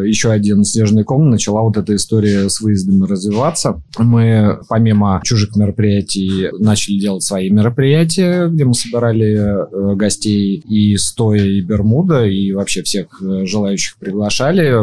еще 0.07 0.31
один 0.31 0.63
снежный 0.63 1.03
ком 1.03 1.29
начала 1.29 1.61
вот 1.61 1.77
эта 1.77 1.95
история 1.95 2.49
с 2.49 2.61
выездами 2.61 3.05
развиваться. 3.05 3.81
Мы 3.97 4.59
помимо 4.69 5.21
чужих 5.23 5.55
мероприятий 5.55 6.49
начали 6.59 6.99
делать 6.99 7.23
свои 7.23 7.49
мероприятия, 7.49 8.47
где 8.47 8.65
мы 8.65 8.73
собирали 8.73 9.95
гостей 9.95 10.57
и 10.57 10.95
Стоя, 10.97 11.43
и 11.43 11.61
Бермуда, 11.61 12.25
и 12.25 12.51
вообще 12.51 12.83
всех 12.83 13.21
желающих 13.21 13.97
приглашали, 13.97 14.73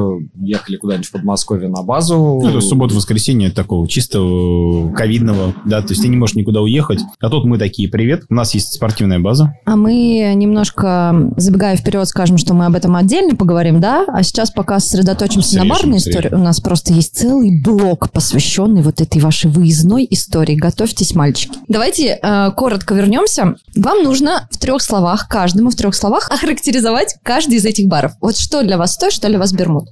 ехали 0.44 0.73
куда-нибудь 0.76 1.06
в 1.06 1.12
Подмосковье 1.12 1.68
на 1.68 1.82
базу. 1.82 2.16
Ну, 2.16 2.48
это 2.48 2.60
суббота-воскресенье 2.60 3.50
такого 3.50 3.88
чистого 3.88 4.92
ковидного, 4.92 5.54
да, 5.64 5.82
то 5.82 5.88
есть 5.90 6.02
ты 6.02 6.08
не 6.08 6.16
можешь 6.16 6.36
никуда 6.36 6.60
уехать. 6.60 7.00
А 7.20 7.28
тут 7.30 7.44
мы 7.44 7.58
такие, 7.58 7.88
привет, 7.88 8.24
у 8.28 8.34
нас 8.34 8.54
есть 8.54 8.72
спортивная 8.74 9.18
база. 9.18 9.54
А 9.64 9.76
мы 9.76 10.32
немножко, 10.34 11.32
забегая 11.36 11.76
вперед, 11.76 12.06
скажем, 12.08 12.38
что 12.38 12.54
мы 12.54 12.66
об 12.66 12.74
этом 12.74 12.96
отдельно 12.96 13.34
поговорим, 13.36 13.80
да? 13.80 14.04
А 14.08 14.22
сейчас 14.22 14.50
пока 14.50 14.78
сосредоточимся 14.80 15.56
на 15.56 15.62
Срежем, 15.62 15.68
барной 15.68 16.00
срежем. 16.00 16.20
истории. 16.20 16.34
У 16.34 16.44
нас 16.44 16.60
просто 16.60 16.92
есть 16.92 17.16
целый 17.16 17.62
блок, 17.62 18.10
посвященный 18.10 18.82
вот 18.82 19.00
этой 19.00 19.20
вашей 19.20 19.50
выездной 19.50 20.06
истории. 20.10 20.54
Готовьтесь, 20.54 21.14
мальчики. 21.14 21.58
Давайте 21.68 22.18
э, 22.22 22.50
коротко 22.56 22.94
вернемся. 22.94 23.56
Вам 23.76 24.02
нужно 24.02 24.48
в 24.50 24.58
трех 24.58 24.82
словах, 24.82 25.28
каждому 25.28 25.70
в 25.70 25.76
трех 25.76 25.94
словах, 25.94 26.30
охарактеризовать 26.32 27.16
каждый 27.22 27.56
из 27.58 27.64
этих 27.64 27.88
баров. 27.88 28.12
Вот 28.20 28.36
что 28.36 28.62
для 28.62 28.78
вас 28.78 28.94
стой, 28.94 29.10
что 29.10 29.28
для 29.28 29.38
вас 29.38 29.52
бермуд. 29.52 29.88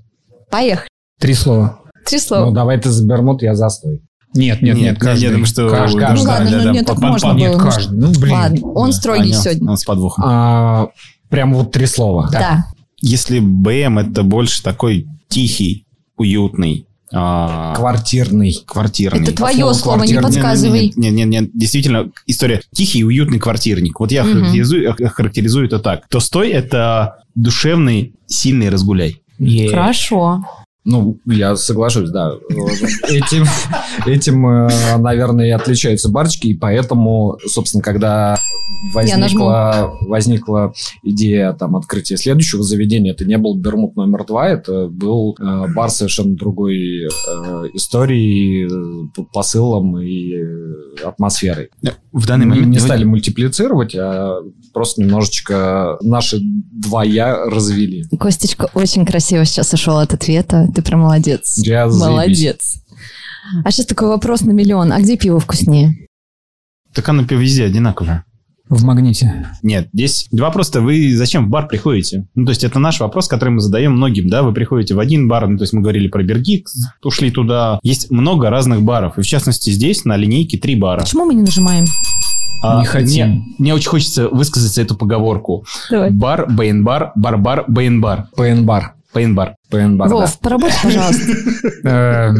Поехали. 0.53 0.89
Три 1.19 1.35
слова. 1.35 1.81
Три 2.07 2.19
слова. 2.19 2.47
Ну, 2.47 2.53
давай 2.53 2.79
ты 2.79 2.91
за 2.91 3.05
Бермуд, 3.07 3.43
я 3.43 3.55
застой. 3.55 4.01
Нет, 4.35 4.63
нет, 4.63 4.77
нет, 4.77 4.85
Нет, 4.93 4.99
каждый. 4.99 5.23
я 5.25 5.31
думаю, 5.31 5.47
что- 5.47 5.69
Каждый. 5.69 6.01
Ну 6.01 6.15
ну 6.15 6.23
ладно, 6.23 6.63
ну 6.65 6.73
нет, 6.73 6.87
так 6.87 6.97
под- 6.97 7.05
можно 7.05 7.29
было. 7.31 7.39
Нет, 7.39 7.57
каждый. 7.59 7.99
Ну, 7.99 8.13
блин. 8.19 8.33
Ладно, 8.35 8.67
он 8.75 8.91
Да, 8.91 8.97
строгий 8.97 9.23
понял. 9.31 9.41
сегодня. 9.43 9.71
Он 9.71 9.77
с 9.77 9.85
подвохом. 9.85 10.25
А, 10.27 10.89
прям 11.31 11.55
вот 11.55 11.73
три 11.73 11.87
слова. 11.87 12.29
Да. 12.31 12.67
Если 13.01 13.41
БМ 13.41 13.99
это 13.99 14.23
больше 14.23 14.63
такой 14.63 15.07
тихий, 15.29 15.87
уютный, 16.17 16.87
а, 17.13 17.75
Квартирный. 17.75 18.55
квартирный. 18.67 19.23
Это 19.23 19.33
твое 19.37 19.57
слово 19.57 19.73
слово, 19.75 20.03
не 20.05 20.13
«квартирный». 20.15 20.23
подсказывай. 20.43 20.93
Нет, 20.97 21.13
нет, 21.13 21.29
нет, 21.29 21.51
действительно, 21.53 22.11
история 22.27 22.63
тихий 22.75 23.01
и 23.01 23.05
уютный 23.05 23.39
квартирник. 23.39 24.01
Вот 24.01 24.13
я 24.13 24.25
Мгм. 24.25 24.33
характеризую, 24.33 24.95
характеризую 25.15 25.67
это 25.67 25.79
так. 25.79 26.09
Толстой– 26.09 26.51
это 26.53 27.17
душевный, 27.35 28.15
сильный 28.27 28.71
разгуляй. 28.71 29.22
Е. 29.43 29.71
Хорошо. 29.71 30.41
Ну, 30.85 31.19
я 31.27 31.55
соглашусь, 31.55 32.11
да. 32.11 32.33
Этим, 33.09 33.45
этим, 34.05 34.45
э, 34.49 34.97
наверное, 34.99 35.47
и 35.47 35.51
отличаются 35.51 36.09
барчики, 36.11 36.49
и 36.49 36.55
поэтому, 36.57 37.39
собственно, 37.47 37.85
когда 37.85 38.37
возникла, 38.93 39.93
возникла 40.01 40.73
идея 41.05 41.53
там 41.53 41.77
открытия 41.77 42.17
следующего 42.17 42.65
заведения, 42.65 43.13
это 43.13 43.25
не 43.25 43.39
был 43.39 43.55
Бермуд 43.57 43.95
номер 43.95 44.25
два, 44.27 44.49
это 44.49 44.89
был 44.89 45.37
э, 45.39 45.67
бар 45.73 45.89
совершенно 45.89 46.35
другой 46.35 47.05
э, 47.05 47.09
истории, 47.75 48.67
э, 48.67 49.09
по- 49.15 49.23
посылом 49.33 50.01
и 50.01 50.35
э, 50.35 51.05
атмосферой. 51.05 51.71
В 52.11 52.27
данный 52.27 52.47
Мы 52.47 52.55
момент 52.57 52.73
не 52.73 52.81
стали 52.81 53.05
мультиплицировать, 53.05 53.95
а 53.95 54.41
просто 54.73 55.03
немножечко 55.03 55.99
наши 56.01 56.39
два 56.41 57.05
я 57.05 57.37
развели. 57.47 58.05
Костечка 58.19 58.69
очень 58.75 59.05
красиво 59.05 59.45
сейчас 59.45 59.73
ушел 59.73 59.99
от 59.99 60.15
ответа. 60.15 60.69
Ты 60.75 60.83
прям 60.83 61.01
молодец. 61.01 61.59
Я 61.59 61.89
заебись. 61.89 62.09
Молодец. 62.09 62.75
А 63.65 63.71
сейчас 63.71 63.87
такой 63.87 64.09
вопрос 64.09 64.43
на 64.43 64.53
миллион. 64.53 64.93
А 64.93 65.01
где 65.01 65.17
пиво 65.17 65.41
вкуснее? 65.41 66.07
Так 66.95 67.09
оно 67.09 67.23
везде 67.23 67.65
одинаковое. 67.65 68.25
В 68.69 68.85
магните. 68.85 69.51
Нет, 69.63 69.91
здесь 69.93 70.29
вопрос-то 70.31 70.81
вы 70.81 71.15
зачем 71.15 71.47
в 71.47 71.51
бар 71.51 71.69
приходите? 71.69 72.27
Ну, 72.35 72.47
то 72.47 72.53
есть 72.53 72.65
это 72.65 72.79
наш 72.79 73.01
вопрос, 73.01 73.29
который 73.29 73.51
мы 73.51 73.61
задаем 73.61 73.93
многим, 73.93 74.29
да, 74.29 74.43
вы 74.43 74.55
приходите 74.55 74.95
в 74.95 74.99
один 74.99 75.29
бар, 75.29 75.47
ну, 75.47 75.59
то 75.59 75.65
есть 75.65 75.75
мы 75.75 75.83
говорили 75.83 76.09
про 76.09 76.23
Бергик, 76.23 76.69
ушли 77.05 77.31
туда. 77.31 77.79
Есть 77.83 78.11
много 78.11 78.49
разных 78.49 78.81
баров, 78.81 79.19
и 79.19 79.23
в 79.23 79.27
частности 79.27 79.69
здесь 79.69 80.07
на 80.07 80.17
линейке 80.17 80.57
три 80.57 80.75
бара. 80.75 81.01
Почему 81.01 81.27
мы 81.27 81.35
не 81.35 81.43
нажимаем? 81.43 81.85
А, 82.63 82.79
Не 82.81 82.85
хотим. 82.87 83.27
Мне, 83.29 83.45
мне 83.59 83.75
очень 83.75 83.89
хочется 83.89 84.29
высказать 84.29 84.79
эту 84.79 84.95
поговорку. 84.95 85.65
Давай. 85.91 86.11
Бар, 86.11 86.47
бейн-бар, 86.49 87.13
бар-бар, 87.17 87.65
бейн-бар. 87.69 88.29
ПН-бар. 88.37 88.95
Пейн-бар. 89.13 89.57
ПН-бар, 89.69 90.09
да. 90.09 90.15
Вов, 90.15 90.39
поработай, 90.41 90.77
пожалуйста. 90.83 91.33
Эм, 91.85 92.39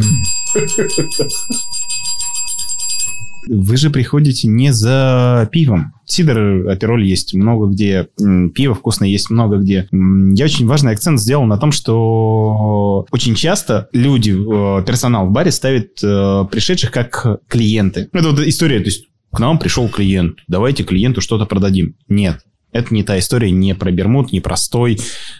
Вы 3.47 3.75
же 3.77 3.89
приходите 3.89 4.47
не 4.47 4.71
за 4.71 5.49
пивом. 5.51 5.93
Сидор, 6.05 6.69
апероль 6.69 7.03
есть 7.05 7.33
много 7.33 7.67
где, 7.67 8.07
пиво 8.55 8.73
вкусное 8.73 9.09
есть 9.09 9.29
много 9.29 9.57
где. 9.57 9.87
Я 9.91 10.45
очень 10.45 10.65
важный 10.65 10.93
акцент 10.93 11.19
сделал 11.19 11.43
на 11.45 11.57
том, 11.57 11.71
что 11.73 13.05
очень 13.11 13.35
часто 13.35 13.89
люди, 13.91 14.31
э, 14.31 14.83
персонал 14.85 15.27
в 15.27 15.31
баре 15.31 15.51
ставит 15.51 16.01
э, 16.03 16.45
пришедших 16.49 16.91
как 16.91 17.41
клиенты. 17.49 18.07
Это 18.13 18.29
вот 18.29 18.39
история, 18.39 18.79
то 18.79 18.85
есть 18.85 19.07
к 19.33 19.39
нам 19.39 19.57
пришел 19.57 19.89
клиент, 19.89 20.39
давайте 20.47 20.83
клиенту 20.83 21.19
что-то 21.19 21.45
продадим. 21.45 21.95
Нет, 22.07 22.41
это 22.71 22.93
не 22.93 23.03
та 23.03 23.17
история, 23.17 23.51
не 23.51 23.73
про 23.73 23.91
Бермуд, 23.91 24.31
не 24.31 24.39
про 24.41 24.55
Стой. 24.55 24.99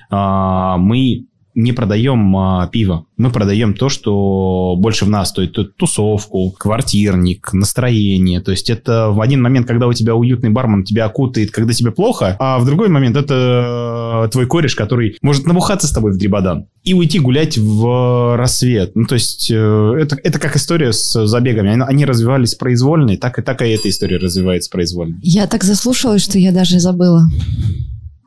А, 0.09 0.77
Мы 0.77 1.27
не 1.55 1.71
продаем 1.71 2.35
а, 2.35 2.67
пиво. 2.67 3.05
Мы 3.17 3.29
продаем 3.29 3.73
то, 3.73 3.89
что 3.89 4.75
больше 4.77 5.05
в 5.05 5.09
нас. 5.09 5.31
То 5.31 5.41
есть 5.41 5.53
тусовку, 5.77 6.51
квартирник, 6.51 7.53
настроение. 7.53 8.41
То 8.41 8.51
есть 8.51 8.69
это 8.69 9.09
в 9.11 9.21
один 9.21 9.41
момент, 9.41 9.67
когда 9.67 9.87
у 9.87 9.93
тебя 9.93 10.15
уютный 10.15 10.49
бармен 10.49 10.83
тебя 10.83 11.05
окутает, 11.05 11.51
когда 11.51 11.73
тебе 11.73 11.91
плохо, 11.91 12.35
а 12.39 12.59
в 12.59 12.65
другой 12.65 12.89
момент 12.89 13.15
это 13.15 14.27
твой 14.31 14.47
кореш, 14.47 14.75
который 14.75 15.17
может 15.21 15.45
набухаться 15.45 15.87
с 15.87 15.91
тобой 15.91 16.13
в 16.13 16.17
дребодан 16.17 16.67
и 16.83 16.93
уйти 16.93 17.19
гулять 17.19 17.57
в 17.57 18.35
рассвет. 18.37 18.95
Ну, 18.95 19.05
то 19.05 19.15
есть 19.15 19.49
э, 19.51 19.55
это, 19.99 20.17
это 20.21 20.39
как 20.39 20.55
история 20.55 20.91
с 20.91 21.25
забегами. 21.27 21.71
Они, 21.71 21.81
они 21.83 22.05
развивались 22.05 22.55
произвольно, 22.55 23.11
и 23.11 23.17
так 23.17 23.39
и 23.39 23.41
так 23.41 23.61
и 23.61 23.69
эта 23.69 23.89
история 23.89 24.17
развивается 24.17 24.69
произвольно. 24.69 25.17
Я 25.21 25.47
так 25.47 25.63
заслушалась, 25.63 26.23
что 26.23 26.37
я 26.39 26.51
даже 26.51 26.79
забыла. 26.79 27.27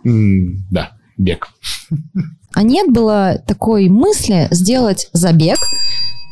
М, 0.04 0.64
Да, 0.70 0.92
бег. 1.18 1.48
А 2.56 2.62
нет 2.62 2.90
было 2.90 3.42
такой 3.46 3.90
мысли 3.90 4.48
сделать 4.50 5.10
забег 5.12 5.58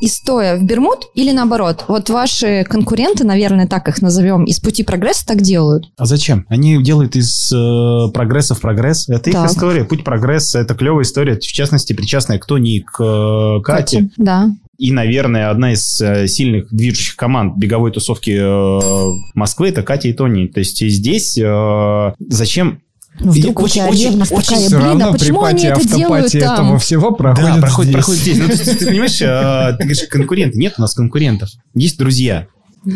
и 0.00 0.08
стоя 0.08 0.56
в 0.56 0.64
Бермуд 0.64 1.10
или 1.14 1.32
наоборот? 1.32 1.84
Вот 1.86 2.08
ваши 2.08 2.64
конкуренты, 2.64 3.24
наверное, 3.24 3.66
так 3.66 3.88
их 3.88 4.00
назовем, 4.00 4.44
из 4.44 4.58
пути 4.58 4.84
прогресса 4.84 5.26
так 5.26 5.42
делают. 5.42 5.90
А 5.98 6.06
зачем? 6.06 6.46
Они 6.48 6.82
делают 6.82 7.14
из 7.14 7.52
э, 7.52 8.10
прогресса 8.14 8.54
в 8.54 8.60
прогресс. 8.62 9.06
Это 9.10 9.30
Так. 9.30 9.44
их 9.44 9.50
история. 9.50 9.84
Путь 9.84 10.02
прогресса– 10.02 10.58
это 10.60 10.74
клевая 10.74 11.04
история. 11.04 11.34
В 11.34 11.40
частности, 11.42 11.92
причастная 11.92 12.38
к 12.38 12.46
Тони 12.46 12.76
и 12.76 12.80
к 12.80 13.02
э, 13.02 13.60
Кате. 13.62 14.08
Да. 14.16 14.50
И, 14.78 14.92
наверное, 14.92 15.50
одна 15.50 15.74
из 15.74 16.00
э, 16.00 16.26
сильных 16.26 16.74
движущих 16.74 17.16
команд 17.16 17.58
беговой 17.58 17.92
тусовки 17.92 18.30
э, 18.30 19.12
Москвы– 19.34 19.68
это 19.70 19.82
Катя 19.82 20.08
и 20.08 20.14
Тони. 20.14 20.46
То 20.46 20.60
есть 20.60 20.80
здесь 20.80 21.36
э, 21.36 22.12
зачем... 22.18 22.80
Ну, 23.20 23.30
вдруг 23.30 23.60
И 23.60 23.62
у 23.64 23.68
тебя 23.68 23.86
очень- 23.86 24.02
ревность 24.10 24.32
очень 24.32 24.44
такая, 24.46 24.60
Все 24.66 24.76
блин, 24.76 24.86
а 24.86 24.88
равно 24.88 25.12
почему 25.12 25.44
они 25.44 25.64
это 25.64 25.88
делают 25.96 26.32
там? 26.32 26.40
этого 26.42 26.78
всего 26.78 27.12
проходит 27.12 27.54
да, 27.54 27.60
проходит, 27.60 27.90
здесь. 27.90 27.94
проходит 28.04 28.22
здесь. 28.22 28.38
Ну, 28.38 28.46
есть, 28.48 28.78
ты 28.78 28.86
понимаешь, 28.86 29.22
э, 29.22 29.76
ты 29.78 29.84
говоришь, 29.84 30.08
конкуренты. 30.10 30.58
Нет 30.58 30.74
у 30.78 30.80
нас 30.80 30.94
конкурентов. 30.94 31.48
Есть 31.74 31.98
друзья. 31.98 32.46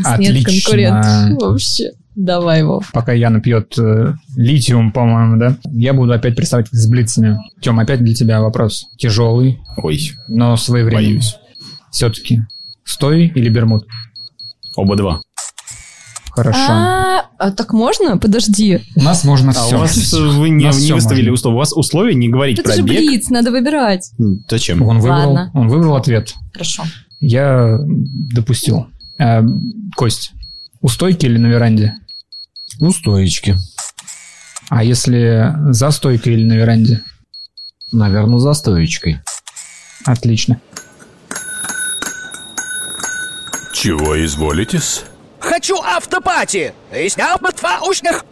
Отлично. 0.05 0.33
Нет 0.33 0.45
конкурентов. 0.45 1.43
Вообще. 1.51 1.91
Давай, 2.17 2.65
Вов. 2.65 2.91
пока 2.93 3.13
Яна 3.13 3.41
пьет 3.41 3.79
э, 3.79 4.15
литиум, 4.35 4.91
по-моему, 4.91 5.39
да? 5.39 5.57
Я 5.73 5.93
буду 5.95 6.13
опять 6.13 6.35
приставать 6.35 6.67
с 6.73 6.89
блицами. 6.89 7.39
Тем, 7.63 7.79
опять 7.79 8.03
для 8.03 8.13
тебя 8.13 8.41
вопрос. 8.41 8.87
Тяжелый, 8.99 9.61
Ой, 9.77 10.01
но 10.27 10.57
своевременный. 10.57 11.11
боюсь. 11.13 11.37
Все-таки. 11.93 12.43
Стой 12.85 13.29
или 13.29 13.49
бермуд? 13.49 13.87
Оба 14.75 14.97
два. 14.97 15.21
Хорошо. 16.43 16.59
А, 16.61 17.23
а 17.39 17.51
так 17.51 17.73
можно? 17.73 18.17
Подожди. 18.19 18.81
У 18.97 19.03
нас 19.03 19.25
можно 19.25 19.51
А 19.51 19.55
все. 19.55 19.77
у 19.77 19.79
вас 19.81 20.13
э, 20.15 20.17
вы 20.21 20.51
не, 20.51 20.67
У 20.67 20.95
выставили 20.95 21.31
условия. 21.31 21.57
У 21.57 21.59
вас 21.59 21.73
условия 21.73 22.15
не 22.15 22.29
говорить 22.29 22.59
Это 22.59 22.69
про 22.69 22.77
же 22.77 22.83
бег. 22.83 22.99
блиц, 22.99 23.29
надо 23.31 23.51
выбирать. 23.51 24.11
Зачем? 24.49 24.83
Он 24.83 25.01
выбрал, 25.01 25.33
Ладно. 25.33 25.51
он 25.55 25.69
выбрал 25.69 25.97
ответ. 25.97 26.35
Хорошо. 26.53 26.85
Я 27.21 27.79
допустил. 27.83 28.87
Э, 29.19 29.43
Кость, 29.97 30.33
у 30.81 30.89
стойки 30.89 31.27
или 31.27 31.39
на 31.39 31.49
веранде? 31.49 31.95
Ну, 32.81 32.93
стоечки. 32.93 33.57
А 34.69 34.85
если 34.85 35.53
за 35.73 35.91
стойкой 35.91 36.35
или 36.35 36.45
на 36.47 36.53
веранде? 36.55 37.03
Наверное, 37.91 38.39
за 38.39 38.53
стоечкой. 38.53 39.21
Отлично. 40.05 40.61
Чего 43.73 44.25
изволитесь? 44.25 45.05
Хочу 45.59 45.75
автопати! 45.83 46.73
И 46.97 47.09
снял 47.09 47.37
бы 47.41 47.49
два 47.51 47.81
ушных! 47.81 48.25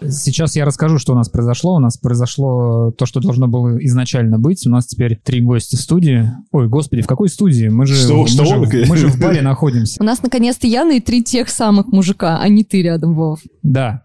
Сейчас 0.00 0.56
я 0.56 0.64
расскажу, 0.64 0.98
что 0.98 1.12
у 1.12 1.16
нас 1.16 1.28
произошло. 1.28 1.74
У 1.74 1.80
нас 1.80 1.98
произошло 1.98 2.92
то, 2.92 3.04
что 3.04 3.20
должно 3.20 3.46
было 3.46 3.76
изначально 3.84 4.38
быть. 4.38 4.66
У 4.66 4.70
нас 4.70 4.86
теперь 4.86 5.18
три 5.22 5.42
гостя 5.42 5.76
в 5.76 5.80
студии. 5.80 6.30
Ой, 6.50 6.66
господи, 6.66 7.02
в 7.02 7.06
какой 7.06 7.28
студии? 7.28 7.68
Мы 7.68 7.84
же, 7.84 7.94
Что- 7.94 8.22
мы 8.22 8.26
что? 8.28 8.44
же, 8.46 8.56
мы 8.88 8.96
же 8.96 9.08
в 9.08 9.20
баре 9.20 9.42
находимся. 9.42 10.00
У 10.00 10.04
нас 10.04 10.22
наконец-то 10.22 10.66
Яна 10.66 10.92
и 10.92 11.00
три 11.00 11.22
тех 11.22 11.50
самых 11.50 11.88
мужика, 11.88 12.38
а 12.40 12.48
не 12.48 12.64
ты 12.64 12.80
рядом, 12.80 13.14
Вов. 13.14 13.40
Да. 13.62 14.02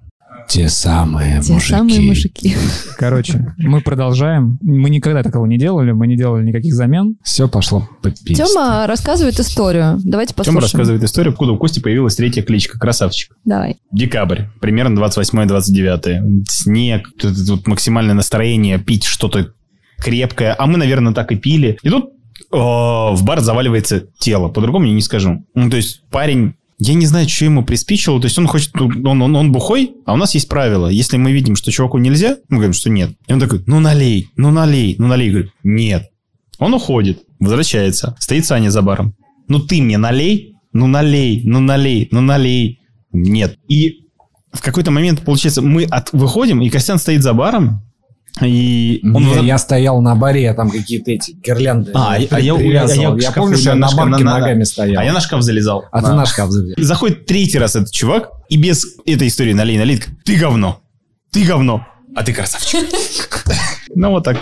Те 0.47 0.69
самые 0.69 1.41
Те 1.41 1.59
самые 1.59 2.01
мужики. 2.01 2.55
Короче, 2.97 3.53
мы 3.57 3.81
продолжаем. 3.81 4.57
Мы 4.61 4.89
никогда 4.89 5.23
такого 5.23 5.45
не 5.45 5.57
делали, 5.57 5.91
мы 5.91 6.07
не 6.07 6.17
делали 6.17 6.45
никаких 6.45 6.73
замен. 6.73 7.17
Все 7.23 7.47
пошло 7.47 7.87
по 8.01 8.11
пизде. 8.11 8.43
Тёма 8.45 8.85
рассказывает 8.87 9.39
историю. 9.39 9.99
Давайте 10.03 10.33
послушаем. 10.33 10.61
рассказывает 10.61 11.03
историю, 11.03 11.31
откуда 11.31 11.53
у 11.53 11.57
Кости 11.57 11.79
появилась 11.79 12.15
третья 12.15 12.41
кличка 12.41 12.79
«Красавчик». 12.79 13.35
Давай. 13.45 13.77
Декабрь, 13.91 14.43
примерно 14.59 14.99
28-29. 14.99 16.45
Снег, 16.49 17.09
тут, 17.17 17.35
тут 17.47 17.67
максимальное 17.67 18.15
настроение, 18.15 18.79
пить 18.79 19.05
что-то 19.05 19.53
крепкое. 19.97 20.55
А 20.57 20.65
мы, 20.65 20.77
наверное, 20.77 21.13
так 21.13 21.31
и 21.31 21.35
пили. 21.35 21.77
И 21.83 21.89
тут 21.89 22.13
о, 22.51 23.13
в 23.15 23.23
бар 23.23 23.39
заваливается 23.39 24.03
тело. 24.19 24.49
По-другому 24.49 24.85
я 24.85 24.93
не 24.93 25.01
скажу. 25.01 25.45
Ну, 25.55 25.69
то 25.69 25.77
есть 25.77 26.03
парень... 26.09 26.55
Я 26.83 26.95
не 26.95 27.05
знаю, 27.05 27.29
что 27.29 27.45
ему 27.45 27.63
приспичило. 27.63 28.19
То 28.19 28.25
есть 28.25 28.39
он 28.39 28.47
хочет... 28.47 28.71
Он, 28.75 29.21
он, 29.21 29.35
он 29.35 29.51
бухой, 29.51 29.93
а 30.03 30.13
у 30.13 30.17
нас 30.17 30.33
есть 30.33 30.49
правило. 30.49 30.87
Если 30.87 31.15
мы 31.15 31.31
видим, 31.31 31.55
что 31.55 31.71
чуваку 31.71 31.99
нельзя, 31.99 32.37
мы 32.49 32.57
говорим, 32.57 32.73
что 32.73 32.89
нет. 32.89 33.11
И 33.27 33.33
он 33.33 33.39
такой, 33.39 33.63
ну 33.67 33.79
налей, 33.79 34.29
ну 34.35 34.49
налей, 34.49 34.95
ну 34.97 35.05
налей. 35.05 35.27
Я 35.27 35.31
говорю, 35.31 35.51
нет. 35.63 36.09
Он 36.57 36.73
уходит, 36.73 37.21
возвращается. 37.39 38.15
Стоит 38.19 38.47
Саня 38.47 38.71
за 38.71 38.81
баром. 38.81 39.13
Ну 39.47 39.59
ты 39.59 39.79
мне 39.79 39.99
налей, 39.99 40.55
ну 40.73 40.87
налей, 40.87 41.43
ну 41.45 41.59
налей, 41.59 42.07
ну 42.11 42.19
налей. 42.19 42.79
Нет. 43.11 43.59
И 43.67 44.07
в 44.51 44.63
какой-то 44.63 44.89
момент, 44.89 45.21
получается, 45.21 45.61
мы 45.61 45.83
от, 45.83 46.11
выходим, 46.13 46.63
и 46.63 46.69
Костян 46.71 46.97
стоит 46.97 47.21
за 47.21 47.33
баром, 47.33 47.83
и 48.41 49.01
он... 49.03 49.23
Не, 49.23 49.33
возра- 49.33 49.45
я 49.45 49.57
стоял 49.57 50.01
на 50.01 50.15
баре, 50.15 50.43
я 50.43 50.53
там 50.53 50.69
какие-то 50.69 51.11
эти 51.11 51.31
гирлянды 51.31 51.91
А, 51.93 52.15
при- 52.15 52.27
а 52.31 52.39
я- 52.39 52.55
я- 52.59 52.83
я 52.85 53.15
Я 53.19 53.31
помню, 53.31 53.57
что 53.57 53.69
я 53.71 53.75
на 53.75 53.87
барке 53.91 54.23
на- 54.23 54.31
на- 54.31 54.39
ногами 54.39 54.63
стоял. 54.63 55.01
А 55.01 55.05
я 55.05 55.11
на 55.13 55.19
шкаф 55.19 55.41
залезал. 55.41 55.83
А 55.91 56.01
ты 56.01 56.07
на 56.13 56.25
шкаф. 56.25 56.49
И 56.77 56.81
заходит 56.83 57.25
третий 57.25 57.59
раз 57.59 57.75
этот 57.75 57.91
чувак, 57.91 58.29
и 58.49 58.57
без 58.57 58.85
этой 59.05 59.27
истории 59.27 59.53
налей, 59.53 59.77
такой, 59.77 60.13
ты 60.23 60.37
говно, 60.37 60.81
ты 61.31 61.43
говно, 61.43 61.85
а 62.15 62.23
ты 62.23 62.33
красавчик. 62.33 62.79
Ну 63.93 64.11
вот 64.11 64.23
так. 64.23 64.37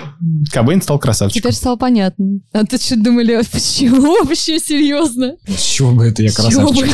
Кобейн 0.54 0.80
стал 0.80 1.00
красавчиком. 1.00 1.42
Теперь 1.42 1.54
стало 1.56 1.76
понятно. 1.76 2.40
А 2.54 2.64
ты 2.66 2.78
что 2.78 2.96
думали, 2.96 3.42
почему 3.52 4.24
вообще 4.24 4.60
серьезно? 4.60 5.38
С 5.48 5.60
чего 5.64 5.92
бы 5.92 6.06
это 6.06 6.22
я 6.22 6.32
красавчик? 6.32 6.86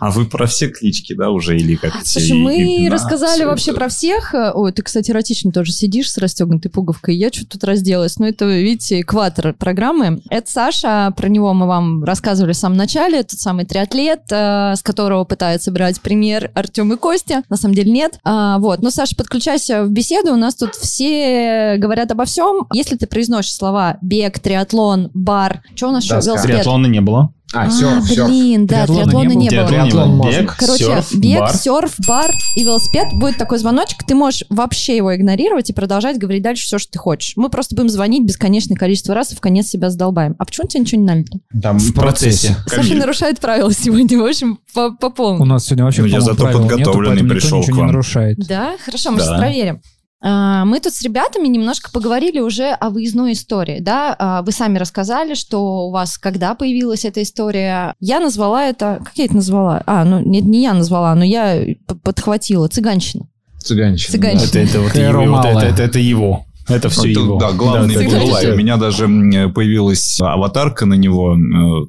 А 0.00 0.10
вы 0.10 0.24
про 0.24 0.46
все 0.46 0.68
клички, 0.68 1.12
да, 1.12 1.30
уже 1.30 1.56
или 1.58 1.76
как? 1.76 1.92
Слушай, 2.04 2.32
мы 2.32 2.56
имена, 2.56 2.94
рассказали 2.94 3.44
вообще 3.44 3.70
это? 3.70 3.80
про 3.80 3.88
всех. 3.88 4.34
Ой, 4.54 4.72
ты, 4.72 4.82
кстати, 4.82 5.10
эротично 5.10 5.52
тоже 5.52 5.72
сидишь 5.72 6.10
с 6.10 6.16
расстегнутой 6.16 6.70
пуговкой. 6.70 7.16
Я 7.16 7.28
что-то 7.28 7.50
тут 7.50 7.64
разделась. 7.64 8.18
Но 8.18 8.26
это, 8.26 8.46
видите, 8.46 9.02
экватор 9.02 9.52
программы. 9.52 10.22
Это 10.30 10.50
Саша, 10.50 11.12
про 11.14 11.28
него 11.28 11.52
мы 11.52 11.66
вам 11.66 12.02
рассказывали 12.02 12.52
в 12.52 12.56
самом 12.56 12.78
начале. 12.78 13.22
Тот 13.22 13.38
самый 13.38 13.66
триатлет, 13.66 14.22
э, 14.30 14.74
с 14.74 14.82
которого 14.82 15.24
пытаются 15.24 15.70
брать 15.70 16.00
пример 16.00 16.50
Артем 16.54 16.92
и 16.94 16.96
Костя. 16.96 17.42
На 17.50 17.56
самом 17.56 17.74
деле 17.74 17.92
нет. 17.92 18.18
А, 18.24 18.58
вот. 18.58 18.80
Но, 18.80 18.90
Саша, 18.90 19.14
подключайся 19.14 19.84
в 19.84 19.90
беседу. 19.90 20.32
У 20.32 20.36
нас 20.36 20.54
тут 20.54 20.76
все 20.76 21.76
говорят 21.76 22.10
обо 22.10 22.24
всем. 22.24 22.66
Если 22.72 22.96
ты 22.96 23.06
произносишь 23.06 23.54
слова 23.54 23.98
бег, 24.00 24.38
триатлон, 24.38 25.10
бар, 25.12 25.62
что 25.74 25.88
у 25.88 25.92
нас 25.92 26.04
еще? 26.04 26.14
Доска. 26.14 26.30
Велосипед. 26.30 26.54
Триатлона 26.56 26.86
не 26.86 27.00
было. 27.02 27.34
А, 27.52 27.68
все. 27.68 28.00
блин, 28.28 28.66
да, 28.66 28.86
Триатлона 28.86 29.04
триатлона 29.10 29.22
не 29.22 29.34
было. 29.34 29.40
не 29.42 29.50
было. 29.50 29.66
Триатлон 29.68 30.08
не 30.10 30.14
можно. 30.16 30.40
Бег, 30.40 30.56
Короче, 30.56 30.84
серф, 30.84 31.14
бег, 31.16 31.38
бар. 31.40 31.54
серф, 31.56 31.94
бар 32.06 32.30
и 32.56 32.62
велосипед. 32.62 33.08
Будет 33.14 33.38
такой 33.38 33.58
звоночек, 33.58 34.04
ты 34.04 34.14
можешь 34.14 34.44
вообще 34.50 34.96
его 34.96 35.14
игнорировать 35.16 35.68
и 35.70 35.72
продолжать 35.72 36.18
говорить 36.18 36.42
дальше 36.42 36.64
все, 36.64 36.78
что 36.78 36.92
ты 36.92 36.98
хочешь. 36.98 37.32
Мы 37.36 37.48
просто 37.48 37.74
будем 37.74 37.88
звонить 37.88 38.24
бесконечное 38.24 38.76
количество 38.76 39.14
раз 39.14 39.32
и 39.32 39.36
в 39.36 39.40
конец 39.40 39.66
себя 39.66 39.90
задолбаем. 39.90 40.36
А 40.38 40.44
почему 40.44 40.68
тебе 40.68 40.80
ничего 40.82 41.00
не 41.00 41.06
налито? 41.06 41.38
Там 41.60 41.78
в 41.78 41.92
процессе. 41.94 42.56
Саша 42.66 42.94
нарушает 42.94 43.40
правила 43.40 43.72
сегодня, 43.72 44.18
в 44.18 44.24
общем, 44.24 44.58
по, 44.72 44.92
по 44.92 45.06
У 45.06 45.10
полной. 45.10 45.46
нас 45.46 45.64
сегодня 45.66 45.84
вообще 45.84 46.02
Ну, 46.02 46.08
я 46.08 46.20
зато 46.20 46.46
нету, 46.46 46.58
подготовленный 46.60 47.22
никто 47.22 47.34
пришел 47.34 47.62
к 47.64 47.68
не 47.68 47.72
вам. 47.72 47.86
нарушает. 47.88 48.36
Да? 48.46 48.74
Хорошо, 48.84 49.10
мы 49.10 49.18
Да. 49.18 49.24
сейчас 49.24 49.38
проверим. 49.38 49.80
А, 50.22 50.64
Мы 50.64 50.80
тут 50.80 50.92
с 50.92 51.02
ребятами 51.02 51.48
немножко 51.48 51.90
поговорили 51.90 52.40
уже 52.40 52.70
о 52.70 52.90
выездной 52.90 53.32
истории, 53.32 53.80
да? 53.80 54.14
А, 54.18 54.42
Вы 54.42 54.52
сами 54.52 54.78
рассказали, 54.78 55.34
что 55.34 55.86
у 55.86 55.90
вас 55.90 56.18
когда 56.18 56.54
появилась 56.54 57.04
эта 57.04 57.22
история. 57.22 57.94
Я 58.00 58.20
назвала 58.20 58.64
это... 58.64 59.00
Как 59.04 59.12
я 59.16 59.24
это 59.24 59.36
назвала? 59.36 59.82
А, 59.86 60.04
ну, 60.04 60.20
нет, 60.20 60.44
не 60.44 60.62
я 60.62 60.74
назвала, 60.74 61.14
но 61.14 61.24
я 61.24 61.62
подхватила. 62.02 62.68
Цыганщина. 62.68 63.28
Цыганщина. 63.58 64.12
Цыганщина. 64.12 64.48
Это, 64.48 64.58
это, 64.58 64.80
вот 64.80 64.94
его, 64.94 65.40
это, 65.40 65.66
это, 65.66 65.82
это 65.82 65.98
его. 65.98 66.46
Это 66.70 66.88
все 66.88 67.02
Ну, 67.02 67.08
его. 67.08 67.38
Да, 67.38 67.52
главный 67.52 67.94
Да, 67.94 68.00
да. 68.00 68.54
У 68.54 68.56
меня 68.56 68.76
даже 68.76 69.06
появилась 69.54 70.18
аватарка 70.20 70.86
на 70.86 70.94
него 70.94 71.34
э, 71.34 71.36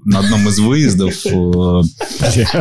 на 0.05 0.19
одном 0.19 0.47
из 0.47 0.59
выездов, 0.59 1.13
э, 1.25 1.81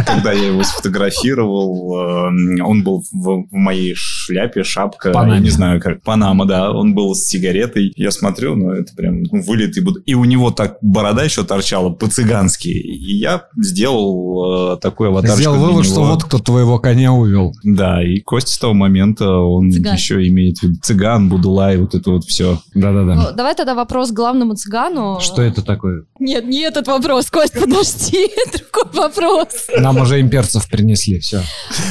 когда 0.06 0.32
я 0.32 0.48
его 0.48 0.62
сфотографировал. 0.62 1.96
э, 2.28 2.62
Он 2.62 2.82
был 2.82 3.04
в 3.12 3.44
моей 3.50 3.94
шляпе, 3.96 4.62
шапка, 4.64 5.08
я 5.08 5.38
не 5.40 5.50
знаю 5.50 5.80
как, 5.80 6.02
Панама, 6.02 6.46
да. 6.46 6.70
Он 6.72 6.94
был 6.94 7.14
с 7.14 7.24
сигаретой. 7.24 7.92
Я 7.96 8.10
смотрю, 8.10 8.56
ну 8.56 8.70
это 8.72 8.94
прям 8.94 9.22
вылитый. 9.30 9.82
буд- 9.82 10.02
И 10.06 10.14
у 10.14 10.24
него 10.24 10.50
так 10.50 10.78
борода 10.82 11.22
еще 11.24 11.44
торчала 11.44 11.90
по-цыгански. 11.90 12.68
И 12.68 13.16
я 13.16 13.44
сделал 13.56 14.78
такой 14.78 15.08
аватарчик 15.08 15.38
Сделал 15.40 15.56
вывод, 15.58 15.84
что 15.86 16.02
вот 16.04 16.24
кто 16.24 16.38
твоего 16.38 16.78
коня 16.78 17.12
увел. 17.12 17.52
Да, 17.64 18.02
и 18.02 18.20
Костя 18.20 18.52
с 18.52 18.58
того 18.58 18.74
момента, 18.74 19.30
он 19.30 19.70
еще 19.94 20.26
имеет 20.26 20.58
в 20.58 20.62
виду 20.64 20.74
цыган, 20.82 21.28
будулай, 21.28 21.76
вот 21.78 21.94
это 22.10 22.14
вот 22.16 22.24
все. 22.24 22.60
Да-да-да. 22.74 23.14
Ну, 23.14 23.32
давай 23.34 23.54
тогда 23.54 23.74
вопрос 23.74 24.10
к 24.10 24.14
главному 24.14 24.54
цыгану. 24.54 25.18
Что 25.20 25.42
это 25.42 25.62
такое? 25.62 26.04
Нет, 26.18 26.44
не 26.46 26.60
этот 26.60 26.86
вопрос, 26.88 27.30
Кость, 27.30 27.54
подожди, 27.54 28.28
другой 28.52 28.92
вопрос. 29.08 29.66
Нам 29.76 29.98
уже 29.98 30.20
имперцев 30.20 30.68
принесли, 30.68 31.18
все. 31.20 31.42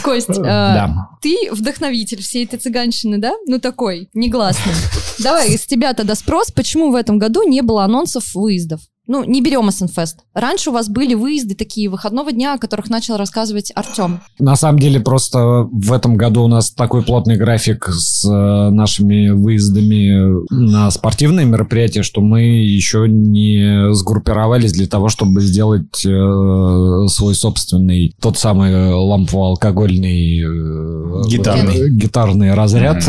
Кость, 0.04 0.30
э, 0.30 0.42
Да. 0.44 1.10
ты 1.22 1.36
вдохновитель 1.52 2.22
всей 2.22 2.46
этой 2.46 2.60
цыганщины, 2.60 3.18
да? 3.18 3.34
Ну 3.48 3.60
такой, 3.60 4.10
негласный. 4.14 4.74
Давай 5.20 5.58
с 5.58 5.66
тебя 5.66 5.94
тогда 5.94 6.16
спрос, 6.16 6.52
почему 6.52 6.92
в 6.92 6.96
этом 6.96 7.18
году 7.18 7.44
не 7.48 7.62
было 7.62 7.84
анонсов 7.84 8.34
выездов? 8.36 8.82
Ну, 9.12 9.24
не 9.24 9.42
берем 9.42 9.72
СНФест. 9.72 10.20
Раньше 10.36 10.70
у 10.70 10.74
вас 10.74 10.88
были 10.88 11.16
выезды 11.16 11.56
такие 11.56 11.90
выходного 11.90 12.32
дня, 12.32 12.54
о 12.54 12.58
которых 12.60 12.92
начал 12.92 13.18
рассказывать 13.18 13.72
Артем. 13.74 14.20
На 14.38 14.56
самом 14.56 14.78
деле, 14.78 15.00
просто 15.00 15.68
в 15.72 15.92
этом 15.92 16.16
году 16.16 16.44
у 16.44 16.48
нас 16.48 16.70
такой 16.70 17.02
плотный 17.02 17.36
график 17.36 17.88
с 17.90 18.24
э, 18.24 18.70
нашими 18.70 19.30
выездами 19.30 20.46
на 20.54 20.92
спортивные 20.92 21.48
мероприятия, 21.48 22.04
что 22.04 22.22
мы 22.22 22.42
еще 22.42 23.08
не 23.10 23.92
сгруппировались 23.96 24.74
для 24.74 24.86
того, 24.86 25.10
чтобы 25.10 25.42
сделать 25.42 26.06
э, 26.06 27.08
свой 27.08 27.34
собственный, 27.34 28.14
тот 28.22 28.38
самый 28.38 28.94
лампово-алкогольный 28.94 30.40
э, 30.42 31.28
Гитарный. 31.28 31.80
э, 31.80 31.90
гитарный 31.90 32.54
разряд. 32.54 33.04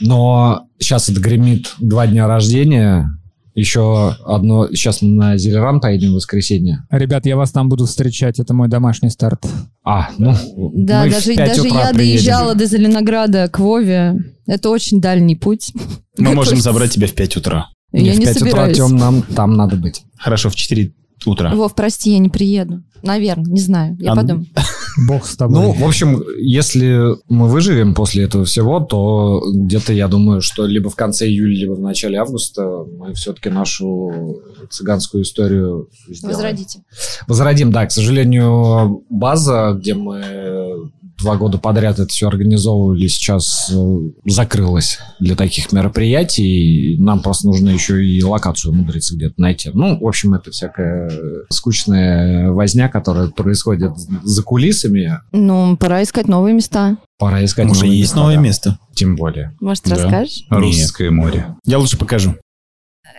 Но 0.00 0.62
сейчас 0.80 1.08
это 1.08 1.20
гремит 1.20 1.72
два 1.78 2.08
дня 2.08 2.26
рождения. 2.26 3.12
Еще 3.56 4.14
одно... 4.26 4.68
Сейчас 4.68 5.00
мы 5.00 5.08
на 5.08 5.36
Зелеран 5.38 5.80
поедем 5.80 6.12
в 6.12 6.16
воскресенье. 6.16 6.86
Ребят, 6.90 7.24
я 7.24 7.36
вас 7.36 7.50
там 7.52 7.68
буду 7.70 7.86
встречать, 7.86 8.38
это 8.38 8.52
мой 8.52 8.68
домашний 8.68 9.08
старт. 9.10 9.44
А, 9.82 10.10
ну, 10.18 10.34
Да, 10.74 11.04
мы 11.04 11.08
в 11.08 11.12
даже, 11.12 11.34
5 11.34 11.36
даже 11.48 11.60
утра 11.62 11.88
я 11.88 11.94
приедем. 11.94 12.16
доезжала 12.16 12.54
до 12.54 12.66
Зеленограда 12.66 13.48
к 13.48 13.58
Вове. 13.58 14.18
Это 14.46 14.68
очень 14.68 15.00
дальний 15.00 15.36
путь. 15.36 15.72
Мы 16.18 16.34
можем 16.34 16.60
забрать 16.60 16.90
тебя 16.92 17.06
в 17.06 17.12
5 17.14 17.36
утра. 17.38 17.68
Я 17.92 18.12
в 18.12 18.18
не 18.18 18.26
5 18.26 18.42
утра. 18.42 18.72
Тём, 18.74 18.96
нам 18.96 19.22
там 19.22 19.54
надо 19.54 19.76
быть. 19.76 20.02
Хорошо, 20.18 20.50
в 20.50 20.54
4 20.54 20.92
утра. 21.24 21.54
Вов, 21.54 21.74
прости, 21.74 22.10
я 22.12 22.18
не 22.18 22.28
приеду. 22.28 22.82
Наверное, 23.02 23.50
не 23.50 23.60
знаю. 23.60 23.96
Я 24.00 24.12
А, 24.12 24.16
подумаю. 24.16 24.46
Бог 24.96 25.26
с 25.26 25.36
тобой. 25.36 25.60
Ну, 25.60 25.72
в 25.72 25.84
общем, 25.84 26.22
если 26.38 27.16
мы 27.28 27.48
выживем 27.48 27.94
после 27.94 28.24
этого 28.24 28.44
всего, 28.44 28.80
то 28.80 29.42
где-то, 29.52 29.92
я 29.92 30.08
думаю, 30.08 30.40
что 30.40 30.66
либо 30.66 30.88
в 30.88 30.96
конце 30.96 31.26
июля, 31.26 31.54
либо 31.54 31.72
в 31.72 31.80
начале 31.80 32.18
августа 32.18 32.84
мы 32.98 33.14
все-таки 33.14 33.50
нашу 33.50 34.40
цыганскую 34.70 35.22
историю 35.22 35.88
сделаем. 36.08 36.36
Возродите. 36.36 36.82
Возродим, 37.26 37.72
да. 37.72 37.86
К 37.86 37.92
сожалению, 37.92 39.04
база, 39.10 39.76
где 39.78 39.94
мы 39.94 40.90
два 41.18 41.36
года 41.36 41.58
подряд 41.58 41.98
это 41.98 42.08
все 42.08 42.28
организовывали, 42.28 43.06
сейчас 43.06 43.70
э, 43.74 43.98
закрылась 44.24 44.98
для 45.18 45.34
таких 45.36 45.72
мероприятий. 45.72 46.96
Нам 46.98 47.22
просто 47.22 47.46
нужно 47.46 47.70
еще 47.70 48.04
и 48.04 48.22
локацию 48.22 48.72
умудриться 48.72 49.14
где-то 49.16 49.34
найти. 49.38 49.70
Ну, 49.72 49.98
в 49.98 50.06
общем, 50.06 50.34
это 50.34 50.50
всякая 50.50 51.10
скучная 51.50 52.50
возня, 52.50 52.88
которая 52.88 53.28
происходит 53.28 53.92
за 53.96 54.42
кулисами. 54.42 55.20
Ну, 55.32 55.76
пора 55.76 56.02
искать 56.02 56.28
новые 56.28 56.54
места. 56.54 56.96
Пора 57.18 57.44
искать 57.44 57.66
Уже 57.70 57.80
новые 57.84 57.98
есть 57.98 58.10
места, 58.10 58.18
новое 58.20 58.36
да. 58.36 58.40
место. 58.42 58.78
Тем 58.94 59.16
более. 59.16 59.56
Может, 59.60 59.84
Да. 59.84 59.96
расскажешь? 59.96 60.44
Русское 60.50 61.10
море. 61.10 61.46
Я 61.64 61.78
лучше 61.78 61.98
покажу. 61.98 62.36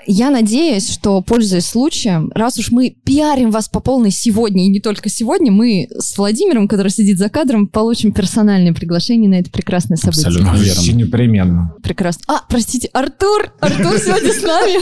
Я 0.10 0.30
надеюсь, 0.30 0.90
что, 0.90 1.22
пользуясь 1.22 1.66
случаем, 1.66 2.32
раз 2.34 2.58
уж 2.58 2.72
мы 2.72 2.96
пиарим 3.04 3.52
вас 3.52 3.68
по 3.68 3.82
полной 3.82 4.12
сегодня, 4.12 4.64
и 4.64 4.70
не 4.70 4.80
только 4.80 5.10
сегодня, 5.10 5.52
мы 5.52 5.90
с 6.00 6.18
Владимиром, 6.18 6.70
который 6.70 6.88
сидит 6.88 7.18
за 7.18 7.28
кадром, 7.28 7.68
получим 7.68 8.14
персональное 8.14 8.74
приглашение 8.74 9.30
на 9.30 9.36
это 9.36 9.52
прекрасное 9.52 9.98
событие. 9.98 10.28
Абсолютно 10.28 10.56
верно. 10.56 10.98
непременно. 10.98 11.76
Прекрасно. 11.84 12.24
А, 12.28 12.42
простите, 12.48 12.90
Артур! 12.94 13.52
Артур 13.60 13.98
сегодня 14.00 14.32
с 14.32 14.42
нами. 14.42 14.80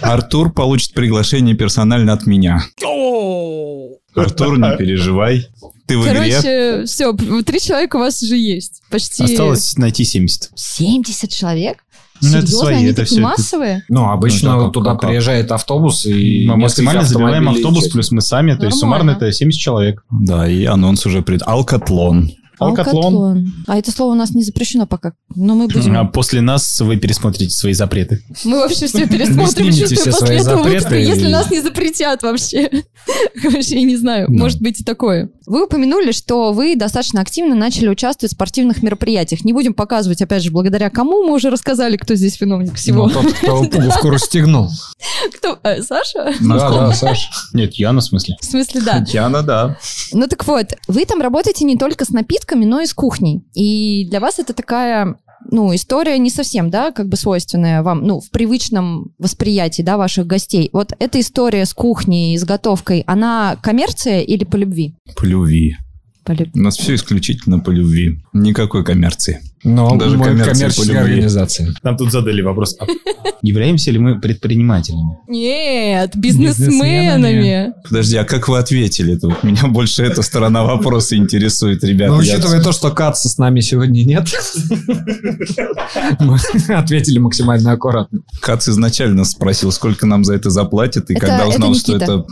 Артур 0.00 0.52
получит 0.52 0.92
приглашение 0.92 1.56
персонально 1.56 2.12
от 2.12 2.26
меня. 2.26 2.62
Артур, 4.14 4.58
не 4.58 4.76
переживай. 4.76 5.48
Ты 5.88 5.98
в 5.98 6.02
игре. 6.02 6.14
Короче, 6.14 6.84
все, 6.84 7.12
три 7.42 7.60
человека 7.60 7.96
у 7.96 8.00
вас 8.00 8.22
уже 8.22 8.36
есть. 8.36 8.82
Почти... 8.90 9.24
Осталось 9.24 9.76
найти 9.76 10.04
70. 10.04 10.50
70 10.54 11.30
человек? 11.30 11.78
Ну, 12.20 12.28
это 12.28 12.46
Серьезно, 12.46 12.58
свои, 12.58 12.74
они 12.74 12.84
это 12.86 13.02
такие 13.02 13.20
это- 13.20 13.28
массовые? 13.28 13.84
Ну, 13.88 14.08
обычно 14.10 14.56
Ну, 14.56 14.64
как- 14.64 14.72
туда 14.72 14.90
как- 14.92 15.08
приезжает 15.08 15.52
автобус 15.52 16.06
и 16.06 16.46
Мы 16.46 16.56
максимально 16.56 17.02
забиваем 17.04 17.48
автобус, 17.48 17.88
плюс 17.88 18.10
мы 18.10 18.20
сами. 18.20 18.54
То 18.54 18.66
есть 18.66 18.80
Нормально. 18.82 19.12
суммарно 19.12 19.24
это 19.24 19.32
70 19.32 19.60
человек. 19.60 20.02
Да, 20.10 20.48
и 20.48 20.64
анонс 20.64 21.06
уже 21.06 21.22
пред... 21.22 21.42
Алкатлон. 21.46 22.30
Алкатлон. 22.58 23.52
А 23.66 23.78
это 23.78 23.90
слово 23.90 24.12
у 24.12 24.14
нас 24.16 24.30
не 24.32 24.42
запрещено 24.42 24.86
пока. 24.86 25.12
Но 25.34 25.54
мы 25.54 25.68
будем... 25.68 25.96
А 25.96 26.04
после 26.04 26.40
нас 26.40 26.80
вы 26.80 26.96
пересмотрите 26.96 27.50
свои 27.50 27.72
запреты. 27.72 28.22
Мы 28.44 28.58
вообще 28.58 28.86
все 28.86 29.06
пересмотрим, 29.06 29.66
чувствую, 29.68 29.88
все 29.88 30.04
после 30.10 30.26
свои 30.26 30.38
этого 30.38 30.56
запреты 30.56 30.74
выпуска, 30.76 30.96
если 30.96 31.28
нас 31.28 31.50
не 31.50 31.60
запретят 31.60 32.22
вообще. 32.22 32.70
Вообще, 33.42 33.76
я 33.80 33.86
не 33.86 33.96
знаю, 33.96 34.26
Да. 34.28 34.34
может 34.42 34.60
быть 34.60 34.80
и 34.80 34.84
такое. 34.84 35.30
Вы 35.46 35.64
упомянули, 35.64 36.12
что 36.12 36.52
вы 36.52 36.76
достаточно 36.76 37.20
активно 37.22 37.54
начали 37.54 37.88
участвовать 37.88 38.32
в 38.32 38.34
спортивных 38.34 38.82
мероприятиях. 38.82 39.44
Не 39.44 39.52
будем 39.54 39.72
показывать, 39.72 40.20
опять 40.20 40.42
же, 40.42 40.50
благодаря 40.50 40.90
кому 40.90 41.24
мы 41.24 41.34
уже 41.34 41.48
рассказали, 41.48 41.96
кто 41.96 42.14
здесь 42.16 42.38
виновник 42.40 42.74
всего. 42.74 43.06
Ну, 43.08 43.22
тот, 43.22 43.32
кто 43.32 43.64
пуговку 43.70 44.10
расстегнул. 44.10 44.68
Кто? 45.36 45.58
Э, 45.62 45.82
Саша? 45.82 46.34
Да, 46.40 46.70
да, 46.70 46.92
Саш. 46.92 47.30
Нет, 47.52 47.74
Яна 47.74 48.00
в 48.00 48.04
смысле. 48.04 48.36
В 48.40 48.44
смысле, 48.44 48.80
да. 48.82 49.00
Татьяна, 49.00 49.42
да. 49.42 49.76
Ну 50.12 50.26
так 50.26 50.46
вот, 50.46 50.66
вы 50.86 51.04
там 51.04 51.20
работаете 51.20 51.64
не 51.64 51.76
только 51.76 52.04
с 52.04 52.10
напитками, 52.10 52.47
но 52.54 52.80
и 52.80 52.86
с 52.86 52.94
кухней. 52.94 53.42
И 53.54 54.06
для 54.08 54.20
вас 54.20 54.38
это 54.38 54.52
такая 54.52 55.16
ну, 55.50 55.74
история 55.74 56.18
не 56.18 56.30
совсем, 56.30 56.70
да, 56.70 56.90
как 56.90 57.08
бы 57.08 57.16
свойственная 57.16 57.82
вам, 57.82 58.02
ну, 58.02 58.20
в 58.20 58.30
привычном 58.30 59.14
восприятии, 59.18 59.82
да, 59.82 59.96
ваших 59.96 60.26
гостей. 60.26 60.68
Вот 60.72 60.92
эта 60.98 61.20
история 61.20 61.64
с 61.64 61.72
кухней, 61.72 62.36
с 62.36 62.44
готовкой, 62.44 63.04
она 63.06 63.56
коммерция 63.62 64.20
или 64.20 64.44
по 64.44 64.56
любви? 64.56 64.94
По 65.16 65.24
любви. 65.24 65.76
По 66.28 66.32
любви. 66.32 66.50
У 66.54 66.62
нас 66.62 66.76
все 66.76 66.94
исключительно 66.94 67.58
по 67.58 67.70
любви. 67.70 68.20
Никакой 68.34 68.84
коммерции. 68.84 69.40
Но 69.64 69.96
Даже 69.96 70.18
мы 70.18 70.26
коммерция 70.26 70.52
по 70.52 70.52
коммерческая 70.52 71.00
организация. 71.02 71.74
Нам 71.82 71.96
тут 71.96 72.12
задали 72.12 72.42
вопрос. 72.42 72.76
а 72.78 72.84
Являемся 73.40 73.90
ли 73.90 73.98
мы 73.98 74.20
предпринимателями? 74.20 75.16
Нет, 75.26 76.14
бизнесменами. 76.16 77.72
Подожди, 77.82 78.16
а 78.18 78.24
как 78.24 78.46
вы 78.48 78.58
ответили? 78.58 79.16
Это 79.16 79.28
вот 79.28 79.42
меня 79.42 79.68
больше 79.68 80.02
эта 80.02 80.20
сторона 80.20 80.64
вопроса 80.64 81.16
интересует, 81.16 81.82
ребята. 81.82 82.12
Я- 82.22 82.34
учитывая 82.34 82.62
то, 82.62 82.72
что 82.72 82.90
Каца 82.90 83.28
с 83.30 83.38
нами 83.38 83.60
сегодня 83.60 84.04
нет, 84.04 84.28
мы 86.20 86.36
ответили 86.76 87.18
максимально 87.18 87.72
аккуратно. 87.72 88.20
Кац 88.42 88.68
изначально 88.68 89.24
спросил, 89.24 89.72
сколько 89.72 90.04
нам 90.06 90.24
за 90.24 90.34
это 90.34 90.50
заплатят, 90.50 91.10
и 91.10 91.14
когда 91.14 91.46
узнал, 91.48 91.74
что 91.74 91.96
это... 91.96 92.26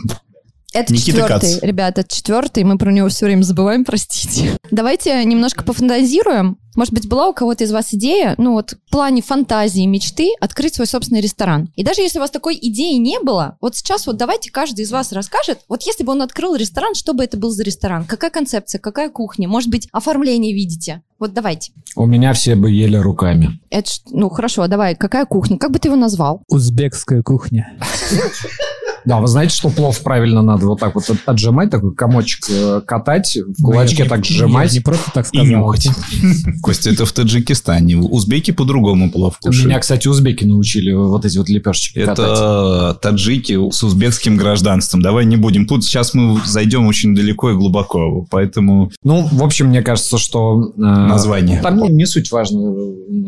Это 0.73 0.93
Никита 0.93 1.19
четвертый, 1.21 1.53
Кац. 1.53 1.63
ребята, 1.63 2.01
это 2.01 2.13
четвертый, 2.13 2.63
мы 2.63 2.77
про 2.77 2.91
него 2.91 3.07
все 3.09 3.25
время 3.25 3.43
забываем, 3.43 3.85
простите. 3.85 4.57
Давайте 4.69 5.23
немножко 5.25 5.63
пофантазируем. 5.63 6.57
Может 6.75 6.93
быть, 6.93 7.07
была 7.07 7.29
у 7.29 7.33
кого-то 7.33 7.63
из 7.63 7.71
вас 7.71 7.91
идея, 7.93 8.35
ну 8.37 8.51
вот 8.53 8.73
в 8.73 8.91
плане 8.91 9.23
фантазии, 9.23 9.83
мечты, 9.87 10.29
открыть 10.39 10.75
свой 10.75 10.85
собственный 10.85 11.21
ресторан. 11.21 11.71
И 11.75 11.83
даже 11.83 12.01
если 12.01 12.19
у 12.19 12.21
вас 12.21 12.29
такой 12.29 12.55
идеи 12.61 12.97
не 12.97 13.19
было, 13.19 13.57
вот 13.61 13.75
сейчас 13.75 14.05
вот 14.05 14.17
давайте 14.17 14.51
каждый 14.51 14.81
из 14.81 14.91
вас 14.91 15.11
расскажет, 15.11 15.61
вот 15.69 15.81
если 15.83 16.03
бы 16.03 16.11
он 16.11 16.21
открыл 16.21 16.53
ресторан, 16.55 16.93
что 16.93 17.13
бы 17.13 17.23
это 17.23 17.35
был 17.37 17.49
за 17.49 17.63
ресторан? 17.63 18.05
Какая 18.05 18.29
концепция, 18.29 18.77
какая 18.77 19.09
кухня? 19.09 19.47
Может 19.47 19.71
быть, 19.71 19.87
оформление 19.91 20.53
видите? 20.53 21.01
Вот 21.17 21.33
давайте. 21.33 21.71
У 21.95 22.05
меня 22.05 22.33
все 22.33 22.53
бы 22.53 22.69
ели 22.69 22.97
руками. 22.97 23.59
Это, 23.71 23.89
ж- 23.89 24.01
ну 24.11 24.29
хорошо, 24.29 24.67
давай, 24.67 24.95
какая 24.95 25.25
кухня? 25.25 25.57
Как 25.57 25.71
бы 25.71 25.79
ты 25.79 25.87
его 25.87 25.95
назвал? 25.95 26.43
Узбекская 26.47 27.23
кухня. 27.23 27.75
Да, 29.07 29.19
вы 29.21 29.27
знаете, 29.27 29.55
что 29.55 29.69
плов 29.69 30.01
правильно 30.01 30.41
надо 30.41 30.65
вот 30.67 30.79
так 30.81 30.93
вот 30.95 31.09
от- 31.09 31.17
отжимать, 31.25 31.69
такой 31.69 31.95
комочек 31.95 32.45
э, 32.49 32.81
катать, 32.85 33.37
в 33.57 33.63
кулачке 33.63 34.03
Ну, 34.03 34.09
так 34.09 34.25
сжимать. 34.25 34.73
Не 34.73 34.81
просто 34.81 35.09
так 35.13 35.25
И 35.25 35.29
сказал. 35.29 35.45
нюхать. 35.47 35.87
Костя, 36.61 36.89
это 36.89 37.05
в 37.05 37.11
Таджикистане. 37.13 37.97
Узбеки 37.97 38.51
по-другому 38.51 39.09
плов 39.09 39.39
кушают. 39.39 39.67
Меня, 39.67 39.79
кстати, 39.79 40.09
узбеки 40.09 40.43
научили 40.43 40.91
вот 40.91 41.23
эти 41.25 41.37
вот 41.37 41.47
лепешечки 41.47 42.03
катать. 42.03 42.19
Это 42.19 42.97
таджики 43.01 43.57
с 43.71 43.81
узбекским 43.83 44.35
гражданством. 44.35 45.01
Давай 45.01 45.25
не 45.25 45.37
будем. 45.37 45.65
Тут 45.67 45.85
сейчас 45.85 46.13
мы 46.13 46.39
зайдем 46.45 46.85
очень 46.87 47.15
далеко 47.15 47.51
и 47.51 47.53
глубоко. 47.53 48.27
Поэтому 48.29 48.91
Ну, 49.05 49.27
в 49.31 49.41
общем, 49.41 49.67
мне 49.67 49.81
кажется, 49.83 50.17
что... 50.17 50.73
э, 50.75 50.79
Название. 50.81 51.61
Там 51.61 51.77
не, 51.81 51.87
не 51.89 52.05
суть 52.05 52.29
важно, 52.31 52.73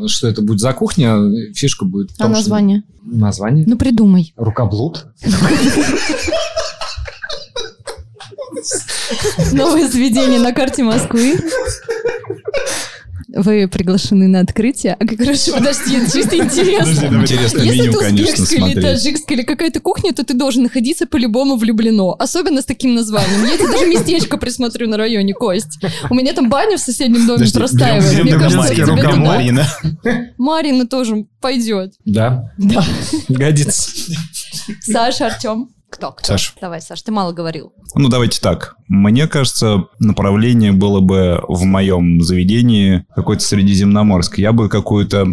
что 0.10 0.28
это 0.28 0.42
будет 0.42 0.60
за 0.60 0.74
кухня. 0.74 1.18
Фишка 1.56 1.86
будет 1.86 2.12
в 2.12 2.16
А 2.20 2.24
том, 2.24 2.32
что- 2.34 2.42
название? 2.42 2.84
Название? 3.12 3.64
Ну 3.68 3.76
придумай. 3.78 4.34
Рукоблуд. 4.36 5.08
Новое 9.54 9.88
заведение 9.88 10.40
на 10.40 10.54
карте 10.54 10.84
Москвы. 10.84 11.36
Вы 13.32 13.68
приглашены 13.68 14.28
на 14.28 14.40
открытие. 14.40 14.98
А, 15.00 15.06
короче, 15.06 15.52
подожди, 15.54 15.98
это 15.98 16.12
чисто 16.12 16.36
интересно. 16.36 17.06
интересно 17.22 17.60
Если 17.62 17.82
меню, 17.82 17.94
конечно, 18.00 18.24
узбекская 18.44 18.58
или 18.58 18.74
смотреть. 18.74 18.84
таджикская 18.84 19.38
или 19.38 19.44
какая-то 19.46 19.80
кухня, 19.82 20.14
то 20.14 20.24
ты 20.26 20.34
должен 20.34 20.64
находиться 20.64 21.06
по-любому 21.06 21.56
влюблено. 21.56 22.16
Особенно 22.18 22.64
с 22.64 22.66
таким 22.66 22.96
названием. 22.96 23.44
Я 23.46 23.56
тебе 23.58 23.68
даже 23.72 23.86
местечко 23.86 24.38
присмотрю 24.38 24.90
на 24.90 24.98
районе, 24.98 25.34
Кость. 25.36 25.80
У 26.10 26.16
меня 26.16 26.34
там 26.34 26.50
баня 26.50 26.78
в 26.78 26.80
соседнем 26.82 27.28
доме 27.28 27.46
Подожди, 27.46 27.58
простаивает. 27.60 28.12
берем- 28.12 28.24
Мне 28.24 28.32
берем 28.34 28.42
кажется, 28.42 28.76
тебе 28.76 28.86
туда. 28.88 29.16
Марьина. 29.16 29.68
Марина 30.40 30.88
тоже 30.88 31.26
пойдет. 31.40 31.94
Да. 32.06 32.52
Годится. 33.30 33.92
Саша, 34.82 35.28
Артем. 35.28 35.70
Кто? 35.90 36.12
кто? 36.12 36.28
Саш. 36.28 36.54
Давай, 36.62 36.82
Саш, 36.82 37.02
ты 37.02 37.12
мало 37.12 37.34
говорил. 37.34 37.74
Ну, 37.96 38.10
давайте 38.10 38.40
так. 38.40 38.76
Мне 38.88 39.28
кажется, 39.28 39.86
направление 40.00 40.72
было 40.72 41.00
бы 41.00 41.44
в 41.48 41.64
моем 41.64 42.22
заведении 42.22 43.06
какое-то 43.16 43.44
средиземноморское. 43.44 44.44
Я 44.44 44.54
бы 44.54 44.70
какую-то 44.70 45.28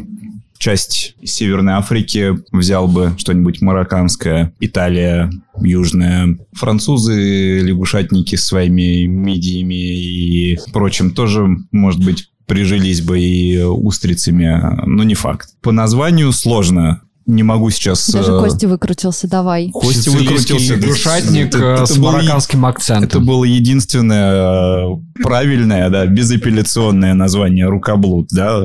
часть 0.59 1.15
Северной 1.23 1.75
Африки 1.75 2.35
взял 2.53 2.89
бы 2.89 3.15
что-нибудь 3.19 3.61
марокканское, 3.61 4.55
Италия, 4.61 5.31
Южная. 5.61 6.39
Французы, 6.53 7.61
лягушатники 7.61 8.37
с 8.37 8.47
своими 8.47 9.05
мидиями 9.05 9.75
и 9.75 10.59
прочим 10.73 11.11
тоже, 11.11 11.47
может 11.73 12.05
быть, 12.05 12.31
прижились 12.47 13.03
бы 13.03 13.21
и 13.21 13.63
устрицами, 13.63 14.87
но 14.87 15.03
не 15.03 15.15
факт. 15.15 15.51
По 15.63 15.73
названию 15.73 16.33
сложно. 16.33 17.03
Не 17.27 17.43
могу 17.43 17.71
сейчас... 17.71 18.09
Даже 18.09 18.33
э, 18.33 18.39
Костя 18.39 18.69
выкрутился, 18.69 19.29
давай. 19.29 19.71
Костя 19.73 20.13
выкрутился. 20.13 20.77
лягушатник 20.77 21.49
Это- 21.49 21.59
э, 21.59 21.75
это 21.75 21.87
с 21.87 21.99
был 21.99 22.13
марокканским 22.13 22.61
Это 22.61 22.69
акцентом. 22.69 23.27
было 23.27 23.43
единственное 23.43 24.95
э, 24.95 24.97
правильное, 25.23 25.91
да, 25.91 26.07
безапелляционное 26.07 27.15
название 27.15 27.67
рукоблуд, 27.69 28.29
да. 28.31 28.61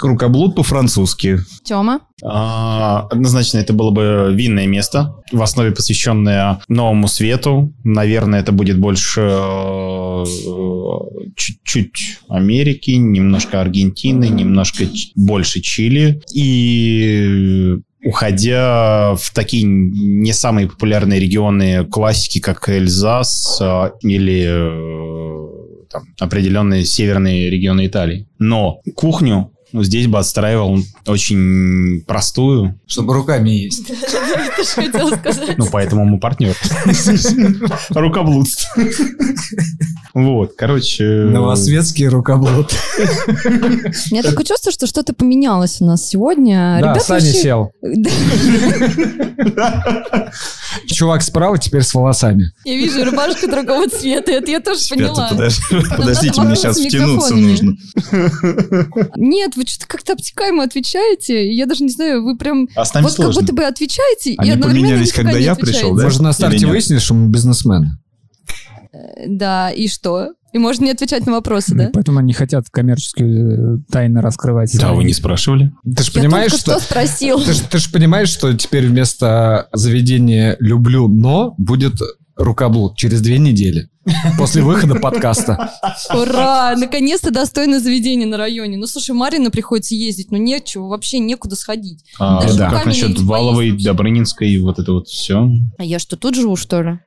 Рукоблуд 0.00 0.56
по-французски. 0.56 1.40
Тема? 1.62 2.00
А, 2.26 3.06
Однозначно, 3.10 3.58
это 3.58 3.72
было 3.74 3.90
бы 3.90 4.32
винное 4.34 4.66
место, 4.66 5.14
в 5.30 5.42
основе 5.42 5.72
посвященное 5.72 6.60
новому 6.68 7.06
свету. 7.06 7.72
Наверное, 7.84 8.40
это 8.40 8.50
будет 8.50 8.78
больше 8.78 9.20
э, 9.20 10.24
чуть-чуть 11.36 12.20
Америки, 12.28 12.92
немножко 12.92 13.60
Аргентины, 13.60 14.28
немножко 14.28 14.84
больше 15.14 15.60
Чили. 15.60 16.22
И 16.32 17.76
уходя 18.02 19.14
в 19.16 19.32
такие 19.34 19.64
не 19.64 20.32
самые 20.32 20.68
популярные 20.68 21.20
регионы 21.20 21.84
классики, 21.84 22.38
как 22.38 22.68
Эльзас 22.68 23.58
э, 23.60 23.90
или 24.00 24.46
э, 24.46 25.84
там, 25.90 26.04
определенные 26.18 26.84
северные 26.84 27.50
регионы 27.50 27.86
Италии. 27.86 28.28
Но 28.38 28.80
кухню 28.94 29.53
ну, 29.74 29.82
здесь 29.82 30.06
бы 30.06 30.20
отстраивал 30.20 30.78
очень 31.04 32.02
простую, 32.06 32.78
Чтобы 32.86 33.12
руками 33.12 33.50
есть. 33.50 33.84
Ты 34.56 34.62
же 34.62 34.68
хотел 34.68 35.08
сказать. 35.08 35.58
ну, 35.58 35.66
поэтому 35.66 36.04
мы 36.04 36.20
партнер. 36.20 36.54
Рукоблудство. 37.90 38.84
Вот, 40.14 40.52
короче... 40.56 41.04
Новосветский 41.04 42.06
рукоблуд. 42.06 42.72
У 42.98 44.14
меня 44.14 44.22
такое 44.22 44.44
чувство, 44.44 44.70
что 44.70 44.86
что-то 44.86 45.12
поменялось 45.12 45.80
у 45.80 45.86
нас 45.86 46.08
сегодня. 46.08 46.78
Да, 46.80 46.94
Саня 47.00 47.32
сел. 47.32 47.72
Чувак 50.86 51.22
справа 51.22 51.58
теперь 51.58 51.82
с 51.82 51.92
волосами. 51.94 52.52
Я 52.64 52.76
вижу 52.76 53.04
рубашку 53.04 53.48
другого 53.48 53.88
цвета, 53.88 54.30
это 54.30 54.52
я 54.52 54.60
тоже 54.60 54.88
поняла. 54.88 55.28
подождите, 55.96 56.40
мне 56.42 56.54
сейчас 56.54 56.78
втянуться 56.78 57.34
нужно. 57.34 57.76
Нет, 59.16 59.56
вы 59.56 59.63
вы 59.64 59.68
что-то 59.70 59.86
как-то 59.88 60.12
обтекаемо 60.12 60.62
отвечаете. 60.62 61.48
и 61.48 61.54
Я 61.54 61.66
даже 61.66 61.82
не 61.84 61.90
знаю, 61.90 62.22
вы 62.24 62.36
прям 62.36 62.68
А 62.74 62.84
с 62.84 62.94
нами 62.94 63.04
вот 63.04 63.12
как 63.14 63.24
сложно. 63.24 63.40
будто 63.40 63.52
бы 63.54 63.64
отвечаете, 63.64 64.32
и 64.32 64.38
Они 64.38 64.50
одновременно 64.50 64.88
поменялись, 64.88 65.12
когда 65.12 65.32
не 65.32 65.44
я 65.44 65.54
пришел, 65.54 65.94
да? 65.96 66.04
Может, 66.04 66.20
на 66.20 66.32
старте 66.32 66.58
нет? 66.58 66.68
выяснили, 66.68 66.98
что 66.98 67.14
мы 67.14 67.28
бизнесмен? 67.28 67.98
Да, 69.26 69.70
и 69.70 69.88
что? 69.88 70.34
И 70.52 70.58
можно 70.58 70.84
не 70.84 70.92
отвечать 70.92 71.26
на 71.26 71.32
вопросы, 71.32 71.74
да? 71.74 71.90
Поэтому 71.92 72.20
они 72.20 72.32
хотят 72.32 72.66
коммерческие 72.70 73.78
э, 73.78 73.78
тайны 73.90 74.20
раскрывать. 74.20 74.76
Да, 74.78 74.92
вы 74.92 75.02
не 75.02 75.12
спрашивали. 75.12 75.72
Ты 75.84 76.04
же 76.04 76.12
понимаешь, 76.12 76.52
что... 76.52 76.78
что 76.78 76.80
спросил. 76.80 77.42
Ты 77.42 77.54
ж, 77.54 77.58
ты 77.58 77.78
ж 77.78 77.90
понимаешь, 77.90 78.28
что 78.28 78.52
теперь 78.56 78.86
вместо 78.86 79.68
заведения 79.72 80.56
«люблю, 80.60 81.08
но» 81.08 81.56
будет 81.58 81.94
рукоблуд 82.36 82.96
через 82.96 83.20
две 83.20 83.38
недели 83.38 83.88
после 84.38 84.62
выхода 84.62 84.96
подкаста. 84.96 85.72
Ура! 86.14 86.74
Наконец-то 86.76 87.30
достойное 87.30 87.80
заведение 87.80 88.26
на 88.26 88.36
районе. 88.36 88.76
Ну, 88.76 88.86
слушай, 88.86 89.12
Марина 89.12 89.50
приходится 89.50 89.94
ездить, 89.94 90.30
ну 90.30 90.38
нечего, 90.38 90.88
вообще 90.88 91.18
некуда 91.18 91.56
сходить. 91.56 92.04
А, 92.18 92.42
Даже 92.42 92.58
да. 92.58 92.70
Как 92.70 92.86
насчет 92.86 93.18
Валовой, 93.20 93.70
поесть. 93.70 93.84
Добрынинской, 93.84 94.58
вот 94.58 94.78
это 94.78 94.92
вот 94.92 95.08
все? 95.08 95.48
А 95.78 95.84
я 95.84 95.98
что, 95.98 96.16
тут 96.16 96.34
живу, 96.34 96.56
что 96.56 96.82
ли? 96.82 96.98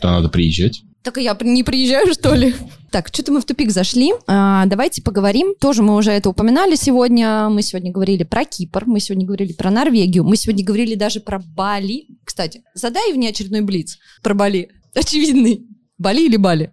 То 0.00 0.08
надо 0.10 0.28
приезжать. 0.28 0.82
Так 1.02 1.18
я 1.18 1.36
не 1.40 1.62
приезжаю, 1.62 2.12
что 2.12 2.34
ли? 2.34 2.52
Так, 2.90 3.08
что-то 3.12 3.30
мы 3.30 3.40
в 3.40 3.44
тупик 3.44 3.70
зашли. 3.70 4.12
А, 4.26 4.66
давайте 4.66 5.02
поговорим. 5.02 5.54
Тоже 5.60 5.82
мы 5.82 5.94
уже 5.94 6.10
это 6.10 6.30
упоминали 6.30 6.74
сегодня. 6.74 7.48
Мы 7.48 7.62
сегодня 7.62 7.92
говорили 7.92 8.24
про 8.24 8.44
Кипр, 8.44 8.84
мы 8.86 8.98
сегодня 8.98 9.24
говорили 9.24 9.52
про 9.52 9.70
Норвегию, 9.70 10.24
мы 10.24 10.36
сегодня 10.36 10.64
говорили 10.64 10.96
даже 10.96 11.20
про 11.20 11.38
Бали. 11.38 12.06
Кстати, 12.24 12.62
задай 12.74 13.12
внеочередной 13.12 13.60
блиц 13.60 13.98
про 14.22 14.34
Бали. 14.34 14.70
Очевидный. 14.96 15.66
Бали 15.98 16.26
или 16.26 16.36
Бали? 16.36 16.72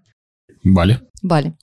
Бали. 0.63 0.99
Бали. 1.21 1.53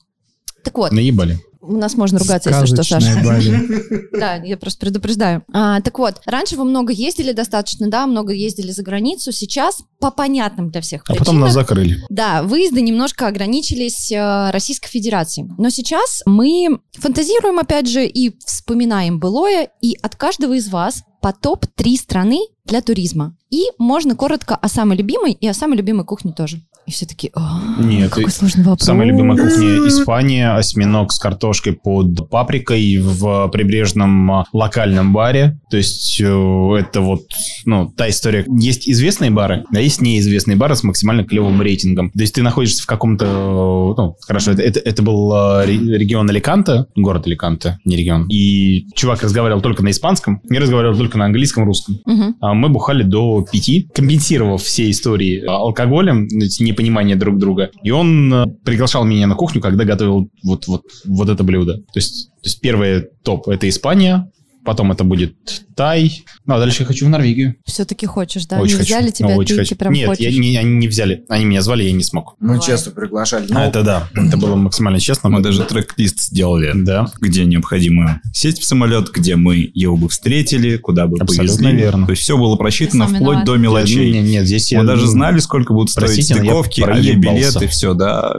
Так 0.64 0.76
вот, 0.76 0.92
Наебали. 0.92 1.38
у 1.60 1.76
нас 1.76 1.94
можно 1.94 2.18
ругаться, 2.18 2.50
если 2.50 2.66
что, 2.66 2.76
Саша. 2.76 3.00
Сказочная 3.00 3.24
Бали. 3.24 4.10
Да, 4.20 4.34
я 4.36 4.56
просто 4.58 4.80
предупреждаю. 4.80 5.42
А, 5.52 5.80
так 5.80 5.98
вот, 5.98 6.20
раньше 6.26 6.56
вы 6.56 6.64
много 6.64 6.92
ездили 6.92 7.32
достаточно, 7.32 7.88
да, 7.88 8.06
много 8.06 8.32
ездили 8.34 8.70
за 8.70 8.82
границу. 8.82 9.32
Сейчас 9.32 9.82
по 9.98 10.10
понятным 10.10 10.70
для 10.70 10.80
всех 10.82 11.02
А 11.02 11.12
потом 11.12 11.18
причинам 11.24 11.40
нас 11.40 11.52
закрыли. 11.54 12.04
да, 12.10 12.42
выезды 12.42 12.82
немножко 12.82 13.26
ограничились 13.26 14.12
э, 14.12 14.50
Российской 14.50 14.88
Федерацией. 14.90 15.48
Но 15.56 15.70
сейчас 15.70 16.22
мы 16.26 16.80
фантазируем, 16.98 17.58
опять 17.58 17.88
же, 17.88 18.06
и 18.06 18.36
вспоминаем 18.44 19.18
былое, 19.18 19.70
и 19.80 19.96
от 20.02 20.16
каждого 20.16 20.54
из 20.54 20.68
вас 20.68 21.02
по 21.22 21.32
топ-3 21.32 21.96
страны 21.96 22.40
для 22.66 22.82
туризма. 22.82 23.36
И 23.50 23.64
можно 23.78 24.14
коротко 24.16 24.54
о 24.56 24.68
самой 24.68 24.96
любимой 24.98 25.32
и 25.32 25.46
о 25.46 25.54
самой 25.54 25.76
любимой 25.78 26.04
кухне 26.04 26.32
тоже. 26.32 26.60
И 26.90 26.92
все 26.92 27.06
таки 27.06 27.30
Нет, 27.78 28.10
какой 28.10 28.32
сложный 28.32 28.64
вопрос. 28.64 28.84
Самая 28.84 29.06
любимая 29.06 29.38
кухня 29.38 29.86
Испания, 29.86 30.56
осьминог 30.56 31.12
с 31.12 31.20
картошкой 31.20 31.74
под 31.74 32.28
паприкой 32.28 32.96
в 32.98 33.48
прибрежном 33.52 34.32
а, 34.32 34.44
локальном 34.52 35.12
баре. 35.12 35.60
То 35.70 35.76
есть 35.76 36.20
э, 36.20 36.24
это 36.24 37.00
вот, 37.00 37.22
ну, 37.64 37.92
та 37.96 38.08
история. 38.08 38.44
Есть 38.48 38.88
известные 38.88 39.30
бары, 39.30 39.62
а 39.72 39.80
есть 39.80 40.00
неизвестные 40.00 40.56
бары 40.56 40.74
с 40.74 40.82
максимально 40.82 41.22
клевым 41.22 41.62
рейтингом. 41.62 42.10
То 42.10 42.22
есть 42.22 42.34
ты 42.34 42.42
находишься 42.42 42.82
в 42.82 42.86
каком-то, 42.86 43.24
э, 43.24 44.00
ну, 44.00 44.16
хорошо, 44.26 44.50
это, 44.50 44.62
это, 44.62 44.80
это 44.80 45.02
был 45.04 45.32
ре- 45.64 45.96
регион 45.96 46.28
Аликанте, 46.28 46.86
город 46.96 47.28
Аликанте, 47.28 47.78
не 47.84 47.94
регион. 47.94 48.26
И 48.30 48.86
чувак 48.96 49.22
разговаривал 49.22 49.60
только 49.60 49.84
на 49.84 49.92
испанском, 49.92 50.42
я 50.50 50.58
разговаривал 50.58 50.96
только 50.96 51.18
на 51.18 51.26
английском, 51.26 51.64
русском. 51.64 52.00
А 52.40 52.52
мы 52.52 52.68
бухали 52.68 53.04
до 53.04 53.46
пяти, 53.52 53.88
компенсировав 53.94 54.60
все 54.60 54.90
истории 54.90 55.44
а, 55.46 55.58
алкоголем, 55.58 56.26
ну, 56.32 56.46
эти 56.80 56.90
непонимание 56.90 57.16
друг 57.16 57.38
друга. 57.38 57.70
И 57.82 57.90
он 57.90 58.32
э, 58.32 58.46
приглашал 58.64 59.04
меня 59.04 59.26
на 59.26 59.34
кухню, 59.34 59.60
когда 59.60 59.84
готовил 59.84 60.30
вот, 60.42 60.66
вот, 60.66 60.82
вот 61.04 61.28
это 61.28 61.44
блюдо. 61.44 61.74
То 61.74 61.96
есть, 61.96 62.30
то 62.30 62.46
есть 62.46 62.60
первое 62.60 63.08
топ– 63.22 63.48
это 63.48 63.68
Испания, 63.68 64.30
потом 64.64 64.92
это 64.92 65.04
будет 65.04 65.34
Тай, 65.74 66.24
ну 66.46 66.54
а 66.54 66.58
дальше 66.58 66.82
я 66.82 66.86
хочу 66.86 67.06
в 67.06 67.08
Норвегию. 67.08 67.56
Все-таки 67.64 68.06
хочешь, 68.06 68.46
да? 68.46 68.60
Очень 68.60 68.74
не 68.74 68.78
хочу. 68.80 68.86
взяли 68.88 69.06
Ну, 69.06 69.12
тебя, 69.12 69.36
очень 69.36 69.54
ты, 69.54 69.60
хочу. 69.60 69.68
ты 69.70 69.74
прям 69.76 69.92
Нет, 69.92 70.08
хочешь. 70.08 70.22
я, 70.24 70.38
не, 70.38 70.56
они 70.56 70.76
не 70.76 70.88
взяли. 70.88 71.24
Они 71.28 71.44
меня 71.44 71.62
звали, 71.62 71.84
я 71.84 71.92
не 71.92 72.04
смог. 72.04 72.36
Мы 72.38 72.48
Бывает. 72.54 72.64
честно 72.64 72.92
приглашали. 72.92 73.46
А 73.52 73.66
это 73.66 73.82
да, 73.82 74.08
это 74.14 74.36
было 74.36 74.56
максимально 74.56 75.00
честно. 75.00 75.30
Мы 75.30 75.40
даже 75.40 75.64
трек-лист 75.64 76.20
сделали, 76.20 76.72
Да. 76.74 77.10
где 77.20 77.44
необходимо 77.44 78.20
сесть 78.32 78.60
в 78.60 78.64
самолет, 78.64 79.10
где 79.10 79.36
мы 79.36 79.70
его 79.72 79.96
бы 79.96 80.08
встретили, 80.08 80.76
куда 80.76 81.06
бы 81.06 81.16
Абсолютно 81.18 81.56
повезли. 81.56 81.80
верно. 81.80 82.06
То 82.06 82.10
есть 82.10 82.22
все 82.22 82.36
было 82.36 82.56
просчитано 82.56 83.06
вплоть 83.06 83.44
до 83.44 83.56
мелочей. 83.56 84.12
Нет, 84.12 84.24
нет, 84.24 84.46
здесь 84.46 84.70
я... 84.72 84.80
Мы 84.80 84.86
даже 84.86 85.06
ну, 85.06 85.10
знали, 85.12 85.38
сколько 85.38 85.72
будут 85.72 85.90
стоить 85.90 86.06
простите, 86.06 86.34
я 86.34 86.40
стыковки, 86.40 86.82
авиабилеты, 86.82 87.66
все, 87.68 87.94
да. 87.94 88.34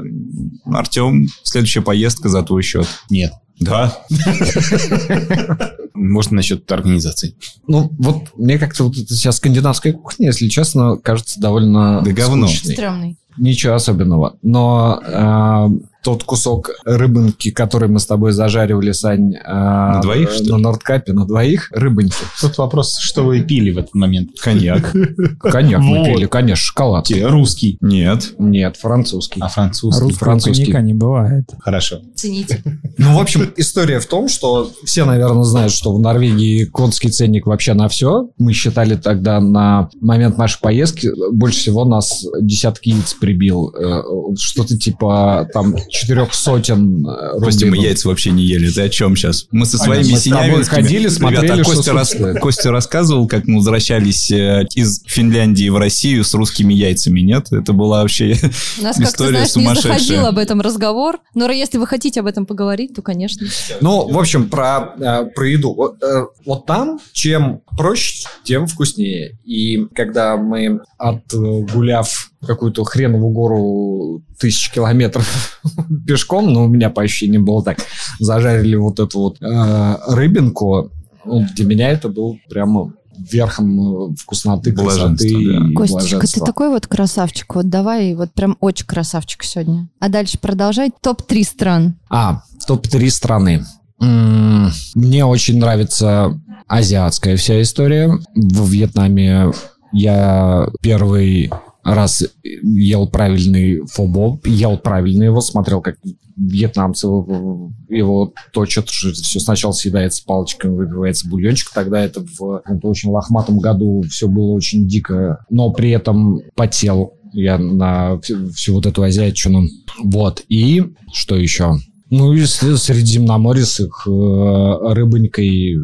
Артем, 0.65 1.27
следующая 1.43 1.81
поездка 1.81 2.29
за 2.29 2.43
твой 2.43 2.61
счет. 2.63 2.87
Нет. 3.09 3.31
Да? 3.61 3.95
Может, 5.93 6.31
насчет 6.31 6.69
организации. 6.71 7.35
Ну, 7.67 7.91
вот 7.99 8.35
мне 8.35 8.57
как-то 8.57 8.85
вот 8.85 8.97
эта 8.97 9.13
вся 9.13 9.31
скандинавская 9.31 9.93
кухня, 9.93 10.27
если 10.27 10.47
честно, 10.47 10.97
кажется 10.97 11.39
довольно 11.39 12.01
Да 12.01 12.11
говно. 12.11 12.47
Стрёмный. 12.47 13.17
Ничего 13.37 13.75
особенного. 13.75 14.35
Но 14.41 14.99
э, 15.05 15.69
тот 16.03 16.23
кусок 16.23 16.71
рыбынки, 16.85 17.51
который 17.51 17.87
мы 17.87 17.99
с 17.99 18.05
тобой 18.05 18.31
зажаривали, 18.31 18.91
Сань, 18.91 19.35
э, 19.35 19.39
На 19.43 20.01
двоих, 20.01 20.31
что 20.31 20.57
на? 20.57 20.71
Нордкапе, 20.71 21.13
на 21.13 21.25
двоих, 21.25 21.69
рыбоньки. 21.71 22.15
Тут 22.39 22.57
вопрос, 22.57 22.97
что 22.99 23.23
вы 23.23 23.41
пили 23.41 23.71
в 23.71 23.77
этот 23.77 23.93
момент? 23.93 24.31
Коньяк. 24.41 24.93
Коньяк 25.39 25.81
мы 25.81 26.03
пили, 26.05 26.25
конечно, 26.25 26.63
шоколад. 26.63 27.07
Русский. 27.11 27.77
Нет. 27.81 28.33
Нет, 28.39 28.77
французский. 28.77 29.39
А 29.41 29.47
французский? 29.47 30.01
Русского 30.03 30.25
французский. 30.25 30.63
коньяка 30.65 30.81
не 30.81 30.93
бывает. 30.93 31.45
Хорошо. 31.59 31.99
Цените. 32.15 32.61
Ну, 32.97 33.17
в 33.17 33.21
общем, 33.21 33.51
история 33.57 33.99
в 33.99 34.05
том, 34.05 34.27
что 34.29 34.71
все, 34.85 35.05
наверное, 35.05 35.43
знают, 35.43 35.71
что 35.71 35.93
в 35.93 35.99
Норвегии 35.99 36.65
конский 36.65 37.09
ценник 37.09 37.45
вообще 37.45 37.73
на 37.73 37.87
все. 37.89 38.29
Мы 38.37 38.53
считали 38.53 38.95
тогда 38.95 39.39
на 39.39 39.89
момент 39.99 40.37
нашей 40.37 40.59
поездки, 40.61 41.09
больше 41.31 41.59
всего 41.59 41.85
нас 41.85 42.25
десятки 42.41 42.89
яиц 42.89 43.13
прибил. 43.13 43.73
Э, 43.75 44.01
Что-то 44.37 44.77
типа 44.77 45.47
там 45.53 45.75
четырех 45.91 46.33
сотен 46.33 47.05
э, 47.05 47.39
Костя, 47.39 47.65
мы 47.67 47.77
яйца 47.77 48.07
вообще 48.07 48.31
не 48.31 48.43
ели. 48.43 48.71
Ты 48.71 48.81
о 48.81 48.89
чем 48.89 49.15
сейчас? 49.15 49.47
Мы 49.51 49.65
со 49.65 49.77
своими 49.77 50.11
мы 50.11 50.17
с 50.17 50.23
тобой 50.23 50.43
синявинскими... 50.43 50.75
ходили, 50.81 51.07
смотрели, 51.09 51.43
Ребята, 51.43 51.61
а 51.61 51.63
Костя, 51.63 51.93
рас-. 51.93 52.15
Костя 52.39 52.71
рассказывал, 52.71 53.27
как 53.27 53.45
мы 53.45 53.57
возвращались 53.57 54.31
э, 54.31 54.65
из 54.73 55.03
Финляндии 55.05 55.69
в 55.69 55.77
Россию 55.77 56.23
с 56.23 56.33
русскими 56.33 56.73
яйцами, 56.73 57.19
нет? 57.19 57.51
Это 57.51 57.73
была 57.73 58.01
вообще... 58.01 58.37
У 58.79 58.83
нас 58.83 58.99
История 58.99 59.31
знаешь, 59.31 59.55
не 59.55 59.63
сумасшедшая. 59.63 59.99
заходил 59.99 60.25
об 60.25 60.37
этом 60.37 60.61
разговор. 60.61 61.19
Но 61.35 61.49
если 61.51 61.77
вы 61.77 61.85
хотите 61.85 62.21
об 62.21 62.27
этом 62.27 62.45
поговорить, 62.45 62.95
то, 62.95 63.01
конечно. 63.01 63.45
Ну, 63.81 64.07
в 64.07 64.17
общем, 64.17 64.49
про, 64.49 64.95
э, 64.97 65.25
про 65.25 65.47
еду. 65.47 65.73
Вот, 65.73 65.97
вот 66.45 66.65
там, 66.65 66.99
чем 67.11 67.61
проще, 67.77 68.27
тем 68.43 68.67
вкуснее. 68.67 69.37
И 69.43 69.85
когда 69.93 70.37
мы, 70.37 70.79
отгуляв 70.97 72.30
какую-то 72.45 72.83
хреновую 72.83 73.31
гору 73.31 74.23
тысяч 74.39 74.71
километров 74.71 75.61
пешком, 76.07 76.51
но 76.51 76.65
у 76.65 76.67
меня 76.67 76.89
по 76.89 77.01
ощущениям 77.01 77.45
было 77.45 77.63
так, 77.63 77.77
зажарили 78.19 78.75
вот 78.75 78.99
эту 78.99 79.19
вот 79.19 79.41
э, 79.41 79.97
рыбинку, 80.07 80.91
ну, 81.25 81.45
для 81.55 81.65
меня 81.65 81.89
это 81.89 82.09
был 82.09 82.39
прямо 82.49 82.93
верхом 83.31 84.11
э, 84.11 84.15
вкусноты, 84.15 84.71
красоты 84.71 85.29
да. 85.29 85.67
и 85.69 85.73
Костечка, 85.73 86.27
ты 86.27 86.39
такой 86.39 86.69
вот 86.69 86.87
красавчик. 86.87 87.55
Вот 87.55 87.69
давай, 87.69 88.15
вот 88.15 88.31
прям 88.33 88.57
очень 88.59 88.85
красавчик 88.85 89.43
сегодня. 89.43 89.89
А 89.99 90.09
дальше 90.09 90.39
продолжай. 90.39 90.91
Топ-3 91.01 91.43
стран. 91.43 91.95
А, 92.09 92.43
топ-3 92.67 93.09
страны. 93.09 93.65
Мне 93.99 95.25
очень 95.25 95.59
нравится 95.59 96.39
азиатская 96.67 97.35
вся 97.35 97.61
история. 97.61 98.17
В 98.33 98.69
Вьетнаме 98.69 99.51
я 99.91 100.69
первый 100.81 101.51
раз 101.83 102.23
ел 102.43 103.07
правильный 103.07 103.81
фобо, 103.87 104.39
ел 104.45 104.77
правильно 104.77 105.23
его, 105.23 105.41
смотрел, 105.41 105.81
как 105.81 105.97
вьетнамцы 106.37 107.07
его 107.07 108.33
точат, 108.53 108.89
все 108.89 109.39
сначала 109.39 109.71
съедается 109.71 110.23
палочками, 110.25 110.75
выпивается 110.75 111.27
бульончик, 111.27 111.71
тогда 111.73 112.03
это 112.03 112.21
в 112.21 112.59
каком-то 112.59 112.87
очень 112.87 113.09
лохматом 113.09 113.59
году 113.59 114.03
все 114.09 114.27
было 114.27 114.51
очень 114.51 114.87
дико, 114.87 115.45
но 115.49 115.71
при 115.71 115.91
этом 115.91 116.41
потел 116.55 117.13
я 117.33 117.57
на 117.57 118.19
всю, 118.21 118.49
всю 118.51 118.73
вот 118.73 118.85
эту 118.85 119.03
азиатчину. 119.03 119.65
Вот, 120.03 120.43
и 120.49 120.83
что 121.13 121.35
еще? 121.35 121.77
Ну, 122.09 122.33
и 122.33 122.45
Средиземноморье 122.45 123.65
с 123.65 123.79
их 123.79 124.03
э, 124.05 124.93
рыбонькой 124.93 125.77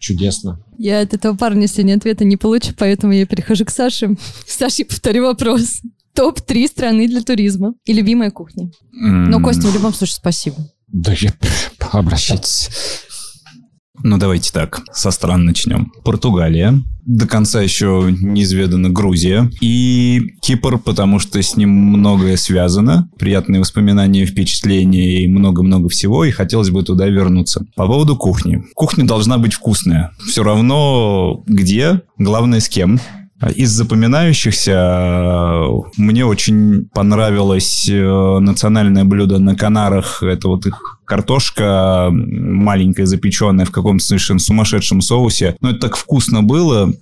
чудесно. 0.00 0.58
Я 0.78 1.00
от 1.00 1.14
этого 1.14 1.36
парня 1.36 1.68
сегодня 1.68 1.94
ответа 1.94 2.24
не 2.24 2.36
получу, 2.36 2.72
поэтому 2.76 3.12
я 3.12 3.26
перехожу 3.26 3.64
к 3.64 3.70
Саше. 3.70 4.16
Саше, 4.46 4.84
повторю 4.84 5.26
вопрос. 5.26 5.82
Топ-3 6.14 6.66
страны 6.66 7.06
для 7.06 7.22
туризма 7.22 7.74
и 7.84 7.92
любимая 7.92 8.32
кухня. 8.32 8.72
Но, 8.90 9.40
Костя, 9.40 9.68
в 9.68 9.74
любом 9.74 9.94
случае, 9.94 10.16
спасибо. 10.16 10.56
Да 10.88 11.12
я 11.12 11.32
обращайтесь. 11.92 12.68
Ну, 14.02 14.18
давайте 14.18 14.52
так, 14.52 14.80
со 14.92 15.10
стран 15.10 15.44
начнем. 15.44 15.92
Португалия, 16.04 16.80
до 17.04 17.26
конца 17.26 17.60
еще 17.60 18.14
неизведана 18.20 18.88
Грузия 18.88 19.50
и 19.60 20.34
Кипр, 20.40 20.78
потому 20.78 21.18
что 21.18 21.42
с 21.42 21.56
ним 21.56 21.70
многое 21.70 22.36
связано, 22.36 23.08
приятные 23.18 23.60
воспоминания, 23.60 24.26
впечатления 24.26 25.24
и 25.24 25.28
много-много 25.28 25.88
всего, 25.88 26.24
и 26.24 26.30
хотелось 26.30 26.70
бы 26.70 26.82
туда 26.82 27.08
вернуться. 27.08 27.66
По 27.74 27.86
поводу 27.86 28.16
кухни. 28.16 28.62
Кухня 28.74 29.06
должна 29.06 29.38
быть 29.38 29.54
вкусная. 29.54 30.12
Все 30.28 30.42
равно 30.42 31.42
где, 31.46 32.02
главное 32.18 32.60
с 32.60 32.68
кем. 32.68 33.00
Из 33.54 33.70
запоминающихся 33.70 34.72
э, 34.72 35.66
мне 35.96 36.26
очень 36.26 36.84
понравилось 36.92 37.88
э, 37.88 38.38
национальное 38.38 39.04
блюдо 39.04 39.38
на 39.38 39.56
Канарах. 39.56 40.22
Это 40.22 40.48
вот 40.48 40.66
их 40.66 41.00
картошка 41.06 42.08
маленькая, 42.10 43.06
запеченная 43.06 43.64
в 43.64 43.70
каком-то 43.70 44.04
совершенно 44.04 44.40
сумасшедшем 44.40 45.00
соусе. 45.00 45.56
Но 45.62 45.70
это 45.70 45.80
так 45.80 45.96
вкусно 45.96 46.42
было. 46.42 46.92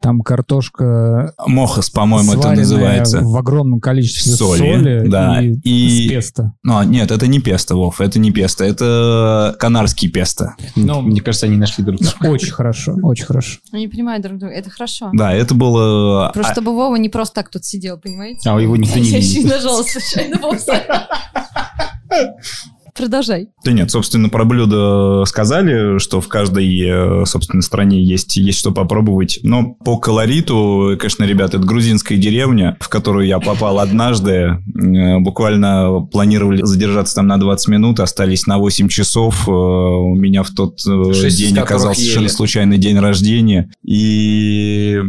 Там 0.00 0.20
картошка 0.20 1.32
Мохас, 1.46 1.90
по-моему, 1.90 2.34
это 2.34 2.52
называется. 2.52 3.20
в 3.20 3.36
огромном 3.36 3.80
количестве 3.80 4.32
Соли, 4.32 4.58
соли, 4.58 5.08
да, 5.08 5.42
и, 5.42 5.52
и- 5.64 6.08
песто. 6.08 6.52
Ну, 6.62 6.78
а, 6.78 6.84
нет, 6.84 7.10
это 7.10 7.26
не 7.26 7.40
песто, 7.40 7.76
Вов, 7.76 8.00
это 8.00 8.18
не 8.18 8.30
песто, 8.30 8.64
это 8.64 9.54
канарский 9.58 10.08
песто. 10.08 10.54
Ну, 10.76 11.00
Мне 11.02 11.20
кажется, 11.20 11.46
они 11.46 11.56
нашли 11.56 11.84
друг 11.84 12.00
друга. 12.00 12.32
Очень 12.32 12.52
хорошо, 12.52 12.96
очень 13.02 13.24
хорошо. 13.26 13.58
Они 13.72 13.88
понимают 13.88 14.22
друг 14.22 14.38
друга. 14.38 14.54
Это 14.54 14.70
хорошо. 14.70 15.10
Да, 15.12 15.32
это 15.32 15.54
было... 15.54 16.30
Просто 16.32 16.52
а, 16.52 16.54
чтобы 16.54 16.74
Вова 16.74 16.96
не 16.96 17.08
просто 17.08 17.34
так 17.36 17.50
тут 17.50 17.64
сидел, 17.64 17.98
понимаете? 17.98 18.48
А 18.50 18.58
его 18.60 18.76
никто 18.76 18.98
не 18.98 19.08
Я 19.08 19.18
еще 19.18 19.38
видит. 19.40 19.52
нажала 19.52 19.82
случайно 19.82 20.38
Вова. 20.38 20.54
Продолжай. 22.96 23.48
Да 23.64 23.72
нет, 23.72 23.90
собственно, 23.90 24.28
про 24.28 24.44
блюдо 24.44 25.24
сказали, 25.26 25.98
что 25.98 26.20
в 26.20 26.28
каждой, 26.28 26.80
э, 26.80 27.24
собственно, 27.26 27.60
стране 27.60 28.00
есть, 28.02 28.36
есть 28.36 28.58
что 28.60 28.70
попробовать. 28.70 29.40
Но 29.42 29.74
по 29.84 29.98
колориту, 29.98 30.96
конечно, 30.98 31.24
ребята, 31.24 31.56
это 31.56 31.66
грузинская 31.66 32.16
деревня, 32.18 32.76
в 32.78 32.88
которую 32.88 33.26
я 33.26 33.40
попал 33.40 33.80
однажды. 33.80 34.32
Э, 34.32 35.18
Буквально 35.18 36.02
планировали 36.12 36.62
задержаться 36.64 37.16
там 37.16 37.26
на 37.26 37.38
20 37.38 37.68
минут, 37.68 37.98
остались 37.98 38.46
на 38.46 38.58
8 38.58 38.88
часов. 38.88 39.48
Э, 39.48 39.50
У 39.50 40.14
меня 40.14 40.44
в 40.44 40.50
тот 40.50 40.76
день 40.84 41.58
оказался 41.58 42.00
совершенно 42.00 42.28
случайный 42.28 42.78
день 42.78 42.98
рождения. 42.98 43.70
И 43.82 45.00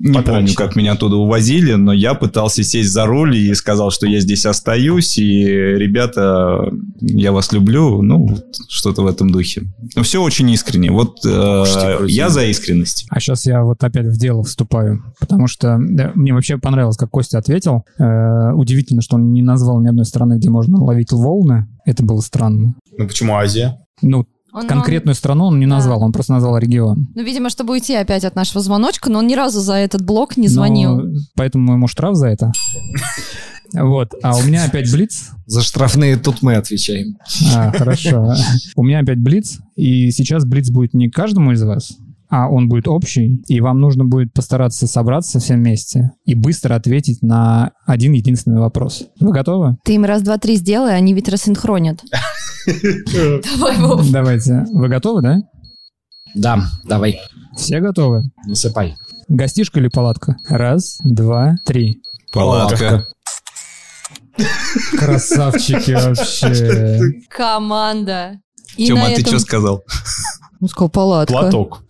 не 0.00 0.14
помню, 0.14 0.24
Потрачено. 0.24 0.56
как 0.56 0.76
меня 0.76 0.92
оттуда 0.92 1.16
увозили, 1.16 1.74
но 1.74 1.92
я 1.92 2.14
пытался 2.14 2.62
сесть 2.62 2.90
за 2.90 3.04
руль 3.04 3.36
и 3.36 3.52
сказал, 3.52 3.90
что 3.90 4.06
я 4.06 4.20
здесь 4.20 4.46
остаюсь, 4.46 5.18
и 5.18 5.44
ребята, 5.44 6.72
я 7.00 7.32
вас 7.32 7.52
люблю, 7.52 8.00
ну, 8.00 8.26
вот 8.28 8.46
что-то 8.70 9.02
в 9.02 9.06
этом 9.06 9.30
духе. 9.30 9.64
Но 9.94 10.02
все 10.02 10.22
очень 10.22 10.48
искренне. 10.50 10.90
Вот 10.90 11.18
э, 11.26 11.64
я 12.08 12.30
за 12.30 12.46
искренность. 12.46 13.06
А 13.10 13.20
сейчас 13.20 13.44
я 13.44 13.62
вот 13.62 13.84
опять 13.84 14.06
в 14.06 14.18
дело 14.18 14.42
вступаю, 14.42 15.02
потому 15.20 15.46
что 15.46 15.76
да, 15.78 16.12
мне 16.14 16.32
вообще 16.32 16.56
понравилось, 16.56 16.96
как 16.96 17.10
Костя 17.10 17.36
ответил. 17.36 17.84
Э, 17.98 18.52
удивительно, 18.54 19.02
что 19.02 19.16
он 19.16 19.34
не 19.34 19.42
назвал 19.42 19.82
ни 19.82 19.88
одной 19.88 20.06
страны, 20.06 20.38
где 20.38 20.48
можно 20.48 20.82
ловить 20.82 21.12
волны. 21.12 21.68
Это 21.84 22.02
было 22.02 22.20
странно. 22.20 22.74
Ну 22.96 23.06
почему 23.06 23.36
Азия? 23.36 23.76
Ну, 24.00 24.24
Он- 24.52 24.66
конкретную 24.66 25.14
страну 25.14 25.46
он 25.46 25.58
не 25.60 25.66
Да. 25.66 25.76
назвал, 25.76 26.02
он 26.02 26.12
просто 26.12 26.32
назвал 26.32 26.58
регион. 26.58 27.08
Ну, 27.14 27.22
видимо, 27.22 27.50
чтобы 27.50 27.72
уйти 27.72 27.94
опять 27.94 28.24
от 28.24 28.34
нашего 28.34 28.60
звоночка, 28.60 29.10
но 29.10 29.18
он 29.20 29.26
ни 29.26 29.34
разу 29.34 29.60
за 29.60 29.74
этот 29.74 30.02
блок 30.04 30.36
не 30.36 30.48
звонил. 30.48 30.96
Но 30.96 31.12
поэтому 31.36 31.72
ему 31.74 31.86
штраф 31.86 32.14
за 32.16 32.28
это. 32.28 32.50
Вот. 33.72 34.12
А 34.22 34.36
у 34.36 34.42
меня 34.42 34.64
опять 34.64 34.90
блиц. 34.92 35.30
За 35.46 35.62
штрафные 35.62 36.16
тут 36.16 36.42
мы 36.42 36.54
отвечаем. 36.56 37.16
А, 37.54 37.70
хорошо. 37.72 38.32
У 38.76 38.82
меня 38.82 38.98
опять 39.00 39.20
блиц. 39.20 39.58
И 39.76 40.10
сейчас 40.10 40.44
блиц 40.44 40.70
будет 40.70 40.92
не 40.94 41.08
каждому 41.08 41.52
из 41.52 41.62
вас, 41.62 41.92
а 42.28 42.48
он 42.50 42.68
будет 42.68 42.88
общий. 42.88 43.42
И 43.46 43.60
вам 43.60 43.78
нужно 43.80 44.04
будет 44.04 44.32
постараться 44.32 44.88
собраться 44.88 45.38
все 45.38 45.54
вместе 45.54 46.10
и 46.24 46.34
быстро 46.34 46.74
ответить 46.74 47.22
на 47.22 47.70
один 47.86 48.12
единственный 48.12 48.60
вопрос. 48.60 49.04
Вы 49.20 49.30
готовы? 49.32 49.76
Ты 49.84 49.94
им 49.94 50.04
раз, 50.04 50.22
два, 50.22 50.38
три 50.38 50.56
сделай, 50.56 50.96
они 50.96 51.14
ведь 51.14 51.28
рассинхронят. 51.28 52.02
Давай, 52.66 53.78
Вов. 53.78 54.10
Давайте. 54.10 54.64
Вы 54.72 54.88
готовы, 54.88 55.22
да? 55.22 55.38
Да, 56.34 56.62
давай, 56.84 57.20
Все 57.56 57.80
готовы? 57.80 58.22
насыпай. 58.46 58.96
Гостишка 59.28 59.80
или 59.80 59.88
палатка? 59.88 60.36
Раз, 60.48 60.98
два, 61.04 61.56
три. 61.64 62.02
Палатка. 62.32 63.06
Красавчики 64.96 65.90
вообще. 65.94 67.00
Команда. 67.28 68.40
И 68.76 68.86
Тёма, 68.86 69.06
а 69.06 69.08
ты 69.08 69.22
этом- 69.22 69.26
что 69.26 69.38
сказал? 69.40 69.84
Он 70.60 70.68
сказал 70.68 70.88
палатка. 70.90 71.32
Платок. 71.32 71.82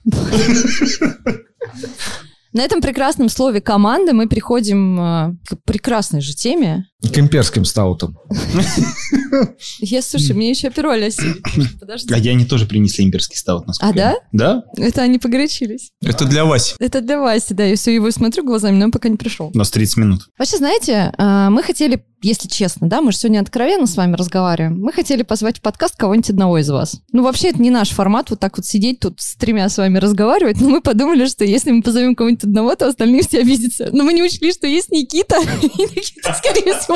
На 2.53 2.63
этом 2.63 2.81
прекрасном 2.81 3.29
слове 3.29 3.61
«команда» 3.61 4.13
мы 4.13 4.27
переходим 4.27 4.99
э, 5.01 5.35
к 5.49 5.57
прекрасной 5.65 6.21
же 6.21 6.35
теме. 6.35 6.87
К 7.03 7.19
имперским 7.19 7.65
стаутам. 7.65 8.19
Я, 9.81 10.03
слушай, 10.03 10.33
мне 10.33 10.51
еще 10.51 10.69
опероль 10.69 11.05
осилит. 11.07 11.43
Подожди. 11.81 12.13
А 12.13 12.19
я 12.19 12.33
они 12.33 12.45
тоже 12.45 12.67
принесли 12.67 13.05
имперский 13.05 13.37
стаут. 13.37 13.65
А, 13.81 13.93
да? 13.93 14.11
я- 14.11 14.17
Да? 14.33 14.63
Это 14.77 15.03
они 15.03 15.19
погорячились. 15.19 15.91
Это 16.03 16.25
для 16.27 16.45
Васи. 16.45 16.75
Это 16.79 17.01
для 17.01 17.19
Васи, 17.19 17.55
да. 17.55 17.65
Я 17.65 17.77
все 17.77 17.95
его 17.95 18.11
смотрю 18.11 18.45
глазами, 18.45 18.77
но 18.77 18.87
он 18.87 18.91
пока 18.93 19.09
не 19.09 19.17
пришел. 19.17 19.51
У 19.53 19.57
нас 19.59 19.71
30 19.71 19.97
минут. 19.97 20.29
Вообще, 20.39 20.59
знаете, 20.59 21.13
э, 21.17 21.49
мы 21.51 21.63
хотели, 21.63 22.05
если 22.23 22.49
честно, 22.49 22.89
да, 22.89 23.01
мы 23.01 23.13
же 23.13 23.19
сегодня 23.19 23.41
откровенно 23.41 23.87
с 23.87 23.97
вами 23.97 24.15
разговариваем, 24.17 24.79
мы 24.81 24.93
хотели 24.93 25.23
позвать 25.23 25.59
в 25.59 25.63
подкаст 25.63 25.97
кого-нибудь 25.97 26.31
одного 26.31 26.59
из 26.59 26.69
вас. 26.69 27.01
Ну, 27.13 27.23
вообще, 27.23 27.49
это 27.49 27.63
не 27.63 27.71
наш 27.71 27.91
формат, 27.91 28.31
вот 28.31 28.41
так 28.41 28.57
вот 28.59 28.67
сидеть 28.67 29.01
тут 29.01 29.21
с 29.21 29.37
тремя 29.37 29.69
с 29.69 29.79
вами 29.79 29.99
разговаривать, 29.99 30.61
но 30.61 30.69
мы 30.69 30.81
подумали, 30.83 31.27
что 31.27 31.45
если 31.45 31.71
мы 31.71 31.83
позовем 31.83 32.15
кого-нибудь 32.15 32.45
одного, 32.45 32.75
то 32.77 32.89
остальные 32.89 33.23
все 33.23 33.41
обидятся. 33.41 33.89
Но 33.93 34.05
мы 34.05 34.13
не 34.13 34.23
учли, 34.23 34.53
что 34.53 34.67
есть 34.67 34.91
Никита, 34.91 35.37
и 35.63 35.67
Никита, 35.67 36.35
скорее 36.35 36.79
всего, 36.79 36.90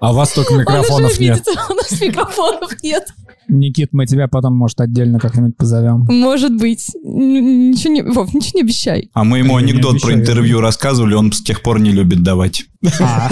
А 0.00 0.12
у 0.12 0.14
вас 0.14 0.32
только 0.32 0.52
он 0.52 0.60
микрофонов 0.60 1.18
нет. 1.18 1.46
у 1.70 1.74
нас 1.74 2.00
микрофонов 2.00 2.82
нет. 2.82 3.06
Никит, 3.48 3.88
мы 3.92 4.06
тебя 4.06 4.28
потом, 4.28 4.56
может, 4.56 4.80
отдельно 4.80 5.18
как-нибудь 5.18 5.56
позовем. 5.56 6.06
Может 6.08 6.56
быть. 6.56 6.90
Ничего 7.02 7.92
не, 7.92 8.02
Вов, 8.02 8.32
ничего 8.32 8.52
не 8.54 8.62
обещай. 8.62 9.10
А 9.12 9.24
мы 9.24 9.38
ему 9.38 9.58
Я 9.58 9.64
не 9.66 9.72
анекдот 9.72 10.00
про 10.00 10.14
интервью 10.14 10.60
рассказывали, 10.60 11.14
он 11.14 11.32
с 11.32 11.42
тех 11.42 11.62
пор 11.62 11.80
не 11.80 11.90
любит 11.90 12.22
давать. 12.22 12.64
А, 13.00 13.30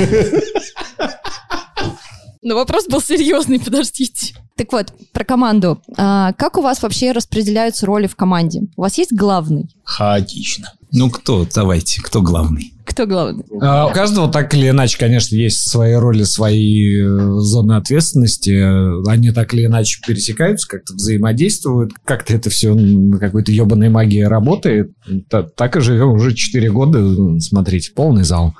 Но 2.42 2.54
вопрос 2.54 2.86
был 2.86 3.00
серьезный, 3.00 3.60
подождите. 3.60 4.34
Так 4.56 4.72
вот, 4.72 4.92
про 5.12 5.24
команду. 5.24 5.80
А, 5.96 6.32
как 6.32 6.56
у 6.56 6.62
вас 6.62 6.82
вообще 6.82 7.12
распределяются 7.12 7.86
роли 7.86 8.06
в 8.06 8.16
команде? 8.16 8.62
У 8.76 8.82
вас 8.82 8.98
есть 8.98 9.12
главный? 9.12 9.68
Хаотично. 9.84 10.72
Ну 10.92 11.10
кто, 11.10 11.46
давайте, 11.54 12.00
кто 12.02 12.22
главный? 12.22 12.72
Кто 12.98 13.06
главный? 13.06 13.44
А, 13.62 13.86
У 13.86 13.92
каждого 13.92 14.28
так 14.28 14.52
или 14.54 14.70
иначе, 14.70 14.98
конечно, 14.98 15.36
есть 15.36 15.68
свои 15.70 15.94
роли, 15.94 16.24
свои 16.24 17.00
э, 17.00 17.06
зоны 17.38 17.74
ответственности. 17.74 19.08
Они 19.08 19.30
так 19.30 19.54
или 19.54 19.66
иначе 19.66 20.00
пересекаются, 20.04 20.66
как-то 20.66 20.94
взаимодействуют. 20.94 21.92
Как-то 22.04 22.34
это 22.34 22.50
все 22.50 22.74
на 22.74 23.18
какой-то 23.20 23.52
ебаной 23.52 23.88
магии 23.88 24.22
работает. 24.22 24.90
Та- 25.30 25.44
Так 25.44 25.76
и 25.76 25.80
живем 25.80 26.10
уже 26.10 26.34
4 26.34 26.72
года. 26.72 27.38
Смотрите, 27.40 27.92
полный 27.94 28.24
зал. 28.24 28.54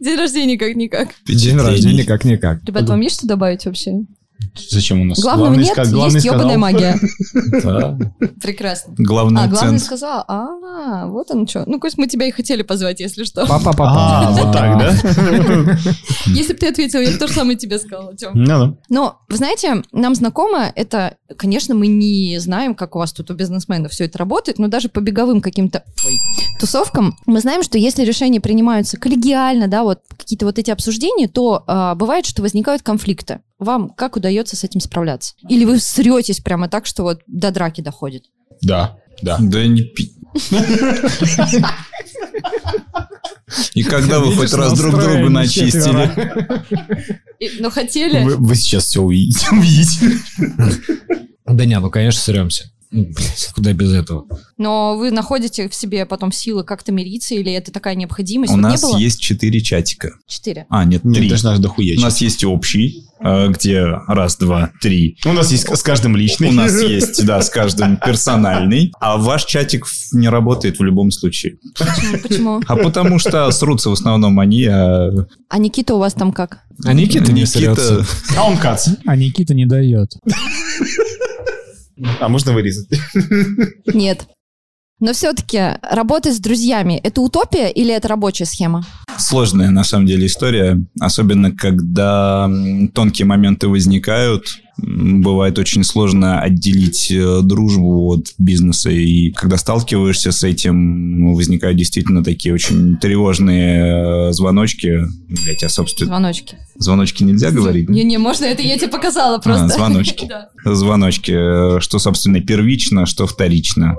День 0.00 0.16
рождения 0.18 0.58
как-никак. 0.58 1.10
День 1.28 1.56
рождения 1.58 2.02
как-никак. 2.04 2.64
Ребят, 2.64 2.88
вам 2.88 3.00
есть 3.00 3.16
что 3.18 3.28
добавить 3.28 3.64
вообще? 3.64 3.92
Зачем 4.70 5.00
у 5.00 5.04
нас? 5.04 5.18
Главного 5.20 5.48
Главный 5.48 5.64
нет, 5.64 5.78
ска- 5.78 5.90
главный 5.90 6.14
есть 6.14 6.26
ебаная 6.26 6.58
магия. 6.58 6.98
Да. 7.62 7.98
Прекрасно. 8.42 8.94
Главный 8.96 9.42
А, 9.42 9.46
главный 9.46 9.78
сказал, 9.78 10.24
а, 10.28 11.06
вот 11.06 11.30
он 11.30 11.46
что. 11.46 11.64
Ну, 11.66 11.78
Кость, 11.80 11.98
мы 11.98 12.06
тебя 12.06 12.26
и 12.26 12.30
хотели 12.30 12.62
позвать, 12.62 13.00
если 13.00 13.24
что. 13.24 13.46
Папа-папа. 13.46 13.92
А, 13.94 14.30
вот 14.32 14.52
так, 14.52 14.78
да? 14.78 15.76
Если 16.26 16.52
бы 16.52 16.58
ты 16.58 16.68
ответил, 16.68 17.00
я 17.00 17.10
бы 17.10 17.18
то 17.18 17.26
же 17.26 17.34
самое 17.34 17.56
тебе 17.56 17.78
сказала, 17.78 18.16
Тём. 18.16 18.32
Ну 18.34 18.46
да. 18.46 18.74
Но, 18.88 19.18
вы 19.28 19.36
знаете, 19.36 19.82
нам 19.92 20.14
знакомо 20.14 20.72
это, 20.74 21.16
конечно, 21.36 21.74
мы 21.74 21.86
не 21.86 22.38
знаем, 22.38 22.74
как 22.74 22.96
у 22.96 22.98
вас 22.98 23.12
тут 23.12 23.30
у 23.30 23.34
бизнесменов 23.34 23.92
все 23.92 24.04
это 24.04 24.18
работает, 24.18 24.58
но 24.58 24.68
даже 24.68 24.88
по 24.88 25.00
беговым 25.00 25.40
каким-то 25.40 25.84
тусовкам 26.60 27.16
мы 27.26 27.40
знаем, 27.40 27.62
что 27.62 27.78
если 27.78 28.04
решения 28.04 28.40
принимаются 28.40 28.96
коллегиально, 28.96 29.68
да, 29.68 29.82
вот 29.82 30.00
какие-то 30.16 30.46
вот 30.46 30.58
эти 30.58 30.70
обсуждения, 30.70 31.28
то 31.28 31.64
а, 31.66 31.94
бывает, 31.94 32.26
что 32.26 32.42
возникают 32.42 32.82
конфликты. 32.82 33.40
Вам 33.60 33.90
как 33.90 34.16
удается 34.16 34.56
с 34.56 34.64
этим 34.64 34.80
справляться? 34.80 35.34
Или 35.48 35.66
вы 35.66 35.78
сретесь 35.78 36.40
прямо 36.40 36.68
так, 36.68 36.86
что 36.86 37.02
вот 37.02 37.20
до 37.26 37.50
драки 37.50 37.82
доходит? 37.82 38.24
Да, 38.62 38.96
да. 39.22 39.36
Да 39.38 39.66
не 39.66 39.82
пи... 39.82 40.14
И 43.74 43.82
когда 43.82 44.20
вы 44.20 44.34
хоть 44.34 44.52
раз 44.54 44.78
друг 44.78 44.98
другу 44.98 45.28
начистили? 45.28 46.10
Но 47.60 47.70
хотели... 47.70 48.22
Вы, 48.22 48.54
сейчас 48.54 48.84
все 48.84 49.02
увидите. 49.02 49.46
увидите. 49.52 50.18
Да 51.44 51.66
не, 51.66 51.78
ну, 51.78 51.90
конечно, 51.90 52.20
сремся. 52.20 52.70
Ну, 52.92 53.04
блядь, 53.04 53.50
куда 53.54 53.72
без 53.72 53.92
этого? 53.92 54.26
Но 54.58 54.96
вы 54.96 55.10
находите 55.12 55.68
в 55.68 55.74
себе 55.74 56.06
потом 56.06 56.32
силы 56.32 56.64
как-то 56.64 56.90
мириться, 56.90 57.34
или 57.36 57.52
это 57.52 57.70
такая 57.70 57.94
необходимость? 57.94 58.52
У 58.52 58.56
Вот 58.56 58.62
нас 58.62 58.82
не 58.82 58.88
было? 58.88 58.98
есть 58.98 59.20
четыре 59.20 59.60
чатика. 59.60 60.10
Четыре. 60.26 60.66
А, 60.68 60.84
нет, 60.84 61.04
Нет, 61.04 61.14
три. 61.18 61.28
даже 61.30 61.44
наш 61.44 61.58
дохуя. 61.60 61.96
У 61.98 62.00
нас 62.00 62.20
есть 62.20 62.42
общий, 62.44 63.04
э, 63.20 63.48
где 63.48 63.84
раз, 64.08 64.36
два, 64.38 64.72
три. 64.80 65.16
У 65.24 65.32
нас 65.32 65.52
есть 65.52 65.68
с 65.68 65.82
каждым 65.84 66.16
личный. 66.16 66.48
У 66.48 66.52
нас 66.52 66.82
есть, 66.82 67.24
да, 67.24 67.40
с 67.42 67.48
каждым 67.48 67.96
персональный. 67.96 68.92
А 68.98 69.18
ваш 69.18 69.44
чатик 69.44 69.86
не 70.12 70.28
работает 70.28 70.80
в 70.80 70.82
любом 70.82 71.12
случае. 71.12 71.58
Почему? 71.78 72.18
Почему? 72.22 72.60
А 72.66 72.76
потому 72.76 73.20
что 73.20 73.48
срутся 73.52 73.90
в 73.90 73.92
основном 73.92 74.40
они, 74.40 74.64
а 74.66 75.10
А 75.48 75.58
Никита 75.58 75.94
у 75.94 75.98
вас 75.98 76.14
там 76.14 76.32
как? 76.32 76.58
А 76.84 76.92
Никита 76.92 77.30
не 77.30 77.46
срется. 77.46 78.04
А 78.36 78.48
он 78.48 78.56
кац. 78.58 78.88
А 79.06 79.14
Никита 79.14 79.54
не 79.54 79.66
дает. 79.66 80.14
А 82.20 82.28
можно 82.28 82.52
вырезать? 82.52 82.88
Нет. 83.94 84.26
Но 85.00 85.14
все-таки 85.14 85.78
работать 85.82 86.34
с 86.34 86.40
друзьями– 86.40 87.00
это 87.02 87.22
утопия 87.22 87.70
или 87.70 87.92
это 87.92 88.08
рабочая 88.08 88.44
схема? 88.44 88.84
Сложная, 89.16 89.70
на 89.70 89.82
самом 89.82 90.06
деле, 90.06 90.26
история. 90.26 90.78
Особенно, 91.00 91.52
когда 91.52 92.50
тонкие 92.94 93.26
моменты 93.26 93.68
возникают. 93.68 94.44
Бывает 94.82 95.58
очень 95.58 95.84
сложно 95.84 96.40
отделить 96.40 97.10
э, 97.10 97.40
дружбу 97.42 98.14
от 98.14 98.26
бизнеса. 98.38 98.90
И 98.90 99.30
когда 99.30 99.56
сталкиваешься 99.56 100.32
с 100.32 100.42
этим, 100.44 101.20
ну, 101.20 101.34
возникают 101.34 101.76
действительно 101.76 102.24
такие 102.24 102.54
очень 102.54 102.96
тревожные 102.96 104.28
э, 104.28 104.32
звоночки. 104.32 105.06
Блять, 105.28 105.62
а, 105.62 105.68
собственно, 105.68 106.08
Звоночки. 106.08 106.56
звоночки 106.76 107.22
нельзя 107.22 107.50
говорить? 107.50 107.88
Не-не, 107.88 108.18
можно 108.18 108.44
это 108.46 108.62
я 108.62 108.76
тебе 108.76 108.88
показала 108.88 109.38
просто. 109.38 109.66
А, 109.66 109.68
звоночки. 109.68 110.28
Звоночки, 110.64 111.76
э, 111.76 111.80
что, 111.80 111.98
собственно, 111.98 112.40
первично, 112.40 113.06
что 113.06 113.26
вторично. 113.26 113.96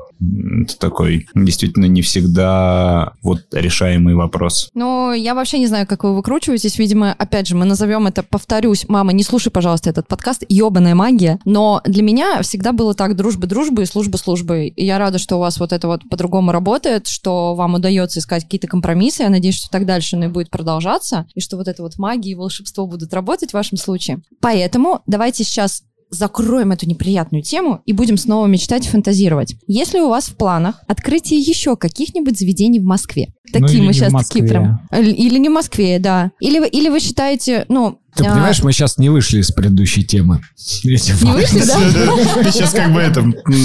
Это 0.64 0.78
такой 0.78 1.28
действительно 1.34 1.86
не 1.86 2.02
всегда 2.02 3.14
вот 3.22 3.42
решаемый 3.52 4.16
вопрос. 4.16 4.70
Ну, 4.74 5.14
я 5.14 5.34
вообще 5.36 5.60
не 5.60 5.68
знаю, 5.68 5.88
как 5.88 6.04
вы 6.04 6.16
выкручиваетесь. 6.16 6.78
Видимо, 6.78 7.14
опять 7.14 7.48
же, 7.48 7.56
мы 7.56 7.66
назовем 7.66 8.08
это, 8.08 8.24
повторюсь, 8.24 8.86
мама, 8.88 9.14
не 9.14 9.24
слушай, 9.24 9.50
пожалуйста, 9.50 9.90
этот 9.90 10.08
подкаст, 10.08 10.44
ебаная 10.72 10.96
магия. 10.96 11.40
Но 11.46 11.82
для 11.86 12.02
меня 12.02 12.42
всегда 12.42 12.72
было 12.72 12.94
так, 12.94 13.16
дружба 13.16 13.46
дружбы 13.46 13.84
и 13.84 13.86
служба 13.86 14.18
службой. 14.18 14.70
И 14.70 14.86
я 14.86 14.98
рада, 14.98 15.18
что 15.18 15.36
у 15.36 15.40
вас 15.40 15.60
вот 15.60 15.74
это 15.74 15.88
вот 15.88 16.08
по-другому 16.10 16.52
работает, 16.52 17.08
что 17.08 17.56
вам 17.56 17.76
удается 17.76 18.20
искать 18.20 18.44
какие-то 18.44 18.68
компромиссы. 18.68 19.24
Я 19.24 19.30
надеюсь, 19.30 19.58
что 19.58 19.70
так 19.70 19.86
дальше 19.86 20.16
оно 20.16 20.26
и 20.26 20.30
будет 20.30 20.50
продолжаться, 20.50 21.28
и 21.36 21.42
что 21.42 21.58
вот 21.58 21.68
это 21.68 21.84
вот 21.84 21.98
магия 21.98 22.32
и 22.32 22.36
волшебство 22.36 22.88
будут 22.88 23.14
работать 23.14 23.52
в 23.52 23.54
вашем 23.54 23.78
случае. 23.78 24.22
Поэтому 24.40 25.02
давайте 25.06 25.44
сейчас 25.44 25.84
закроем 26.12 26.72
эту 26.72 26.88
неприятную 26.88 27.42
тему 27.42 27.82
и 27.86 27.94
будем 27.94 28.18
снова 28.18 28.46
мечтать 28.46 28.86
и 28.86 28.90
фантазировать. 28.90 29.56
Если 29.66 30.00
у 30.00 30.10
вас 30.10 30.26
в 30.26 30.36
планах 30.36 30.82
открытие 30.88 31.40
еще 31.40 31.76
каких-нибудь 31.78 32.38
заведений 32.38 32.80
в 32.80 32.84
Москве, 32.84 33.34
Ну, 33.54 33.62
такие 33.62 33.80
или 33.80 33.88
мы 33.88 33.94
сейчас 33.94 34.12
Москве. 34.12 34.42
такие 34.42 34.50
прям. 34.50 34.88
Или 34.92 35.40
не 35.40 35.50
в 35.50 35.54
Москве, 35.54 36.00
да. 36.00 36.32
Или 36.40 36.60
вы, 36.60 36.68
или 36.68 36.90
вы 36.90 37.00
считаете, 37.00 37.66
ну... 37.70 37.98
Ты 38.14 38.26
а, 38.26 38.34
понимаешь, 38.34 38.62
мы 38.62 38.74
сейчас 38.74 38.98
не 38.98 39.10
вышли 39.10 39.40
из 39.40 39.52
предыдущей 39.52 40.04
темы. 40.04 40.42
Не 40.84 41.32
вышли, 41.34 41.66
да? 41.66 42.44
Ты 42.44 42.52
сейчас 42.52 42.72
как 42.74 42.94
бы 42.94 43.00
это 43.00 43.24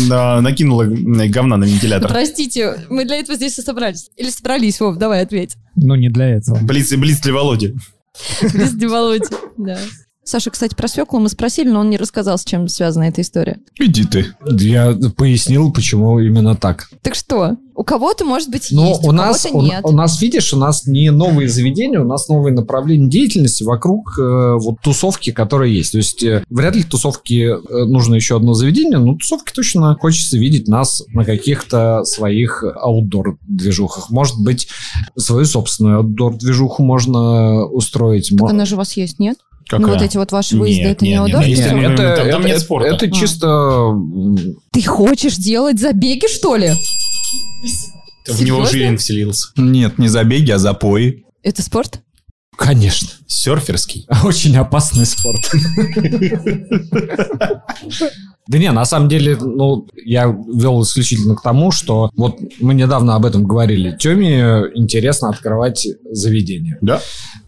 да, 0.08 0.40
накинула 0.40 0.84
говна 0.84 1.56
на 1.56 1.64
вентилятор. 1.64 2.08
Простите, 2.08 2.86
мы 2.88 3.04
для 3.04 3.16
этого 3.16 3.34
здесь 3.36 3.58
и 3.58 3.62
собрались. 3.62 4.10
Или 4.16 4.30
собрались, 4.30 4.78
Вов, 4.78 4.98
давай 4.98 5.22
ответь. 5.22 5.56
Ну, 5.74 5.96
не 5.96 6.08
для 6.10 6.28
этого. 6.28 6.58
Блиц, 6.62 6.92
блиц 6.94 7.18
для 7.20 7.32
Володи. 7.32 7.74
Без 8.40 8.72
Володя, 8.74 9.26
да. 9.56 9.78
Саша, 10.26 10.50
кстати, 10.50 10.74
про 10.74 10.88
свеклу 10.88 11.20
мы 11.20 11.28
спросили, 11.28 11.68
но 11.68 11.78
он 11.78 11.88
не 11.88 11.96
рассказал, 11.96 12.36
с 12.36 12.44
чем 12.44 12.66
связана 12.66 13.04
эта 13.04 13.20
история. 13.20 13.60
Иди 13.78 14.04
ты. 14.04 14.26
Я 14.44 14.92
пояснил, 15.16 15.72
почему 15.72 16.18
именно 16.18 16.56
так. 16.56 16.88
Так 17.02 17.14
что, 17.14 17.56
у 17.76 17.84
кого-то, 17.84 18.24
может 18.24 18.50
быть, 18.50 18.68
Но 18.72 18.88
есть, 18.88 19.04
у 19.04 19.12
нас, 19.12 19.42
кого-то 19.42 19.58
у, 19.58 19.62
нет. 19.62 19.80
у 19.84 19.92
нас, 19.92 20.20
видишь, 20.20 20.52
у 20.52 20.56
нас 20.56 20.84
не 20.86 21.12
новые 21.12 21.48
заведения, 21.48 22.00
у 22.00 22.04
нас 22.04 22.28
новые 22.28 22.52
направления 22.52 23.08
деятельности 23.08 23.62
вокруг 23.62 24.18
э, 24.18 24.54
вот 24.58 24.80
тусовки, 24.82 25.30
которые 25.30 25.76
есть. 25.76 25.92
То 25.92 25.98
есть 25.98 26.22
э, 26.24 26.42
вряд 26.50 26.74
ли 26.74 26.82
тусовки 26.82 27.42
э, 27.44 27.84
нужно 27.84 28.16
еще 28.16 28.36
одно 28.36 28.54
заведение, 28.54 28.98
но 28.98 29.14
тусовки 29.14 29.52
точно 29.52 29.94
хочется 30.00 30.38
видеть 30.38 30.66
нас 30.66 31.04
на 31.08 31.24
каких-то 31.24 32.02
своих 32.04 32.64
аутдор-движухах. 32.64 34.10
Может 34.10 34.38
быть, 34.40 34.66
свою 35.16 35.44
собственную 35.44 36.00
аутдор-движуху 36.00 36.82
можно 36.82 37.64
устроить. 37.66 38.30
Так 38.30 38.40
Мо- 38.40 38.50
она 38.50 38.64
же 38.64 38.74
у 38.74 38.78
вас 38.78 38.96
есть, 38.96 39.20
нет? 39.20 39.36
Ну, 39.72 39.78
Какая? 39.78 39.94
вот 39.94 40.02
эти 40.02 40.16
вот 40.16 40.30
ваши 40.32 40.56
выезды, 40.56 40.82
Нет, 40.82 40.92
это 40.92 41.04
не 41.04 41.10
нет, 41.10 41.20
аудор? 41.22 41.40
нет, 41.46 41.58
нет. 41.58 41.90
это, 41.92 42.16
там- 42.16 42.30
там 42.30 42.40
это- 42.40 42.48
нет 42.48 42.60
спорта. 42.60 42.88
это 42.88 43.06
А. 43.06 43.10
чисто 43.10 43.92
Ты 44.72 44.82
хочешь 44.84 45.36
делать 45.36 45.80
забеги, 45.80 46.26
что 46.32 46.54
ли? 46.56 46.70
В 48.28 48.42
него? 48.42 48.64
Жилин 48.64 48.96
вселился. 48.98 49.48
Нет, 49.56 49.98
не 49.98 50.06
забеги, 50.08 50.50
а 50.52 50.58
запои. 50.58 51.24
Это 51.42 51.62
спорт? 51.62 52.00
Конечно. 52.56 53.08
Серферский. 53.26 54.06
Очень 54.24 54.56
опасный 54.56 55.04
спорт. 55.06 55.50
Да 58.48 58.58
не, 58.58 58.70
на 58.70 58.84
самом 58.84 59.08
деле, 59.08 59.36
ну, 59.36 59.88
я 60.04 60.26
вел 60.26 60.80
исключительно 60.84 61.34
к 61.34 61.42
тому, 61.42 61.72
что 61.72 62.10
вот 62.16 62.38
мы 62.60 62.74
недавно 62.74 63.16
об 63.16 63.26
этом 63.26 63.44
говорили. 63.44 63.96
Теме 63.98 64.66
интересно 64.74 65.30
открывать 65.30 65.84
заведение. 66.12 66.78
Да. 66.80 67.00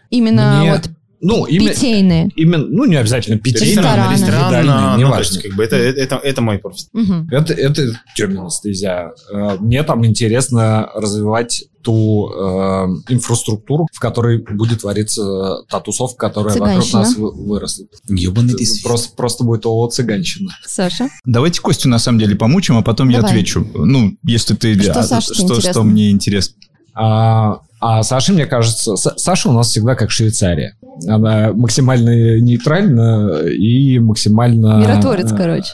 Именно 0.09 0.59
Мне- 0.59 0.73
вот 0.73 0.89
Ну, 1.21 1.45
именно, 1.45 1.71
питейные. 1.71 2.29
именно, 2.35 2.65
ну, 2.65 2.85
не 2.85 2.95
обязательно 2.95 3.37
питейные, 3.37 3.75
Рестораны. 3.75 4.13
Ресторан, 4.13 4.47
едальные, 4.47 4.73
а, 4.75 4.91
ну, 4.97 5.01
то 5.01 5.07
неважно. 5.07 5.33
есть, 5.33 5.41
как 5.43 5.55
бы, 5.55 5.63
это, 5.63 5.75
это, 5.75 6.15
это 6.15 6.41
мой 6.41 6.59
профиль. 6.59 6.85
Мгм. 6.93 7.27
Это, 7.31 7.53
это 7.53 7.99
Тёмина 8.15 8.49
стезя. 8.49 9.11
Э, 9.33 9.57
Мне 9.59 9.83
там 9.83 10.05
интересно 10.05 10.89
развивать 10.95 11.65
ту 11.81 12.29
э, 12.29 12.85
инфраструктуру, 13.09 13.87
в 13.93 13.99
которой 13.99 14.43
будет 14.49 14.81
твориться 14.81 15.63
та 15.69 15.79
тусовка, 15.79 16.27
которая 16.27 16.53
вокруг 16.57 16.83
Цыганщина. 16.83 16.99
нас 17.01 17.15
вы- 17.15 17.31
выросла. 17.31 17.85
Ебаный 18.07 18.55
Просто, 18.83 19.15
просто 19.15 19.43
будет 19.43 19.65
ООО 19.65 19.87
цыганщина. 19.89 20.51
Саша? 20.65 21.09
Давайте 21.25 21.61
Костю 21.61 21.89
на 21.89 21.99
самом 21.99 22.19
деле 22.19 22.35
помучим, 22.35 22.77
а 22.77 22.81
потом 22.81 23.09
я 23.09 23.17
Давай. 23.19 23.31
отвечу. 23.31 23.65
Ну, 23.73 24.17
если 24.23 24.55
ты... 24.55 24.79
Что 24.81 24.99
а, 24.99 25.03
Саше 25.03 25.33
что, 25.33 25.59
что 25.61 25.83
мне 25.83 26.11
интересно. 26.11 26.55
А, 26.93 27.59
а 27.79 28.03
Саша, 28.03 28.33
мне 28.33 28.45
кажется, 28.45 28.93
Са- 28.93 29.13
Саша 29.17 29.49
у 29.49 29.53
нас 29.53 29.67
всегда 29.69 29.95
как 29.95 30.11
Швейцария. 30.11 30.75
Она 31.07 31.53
максимально 31.53 32.39
нейтральна 32.39 33.41
и 33.47 33.99
максимально... 33.99 34.79
Миротворец, 34.81 35.31
короче. 35.31 35.73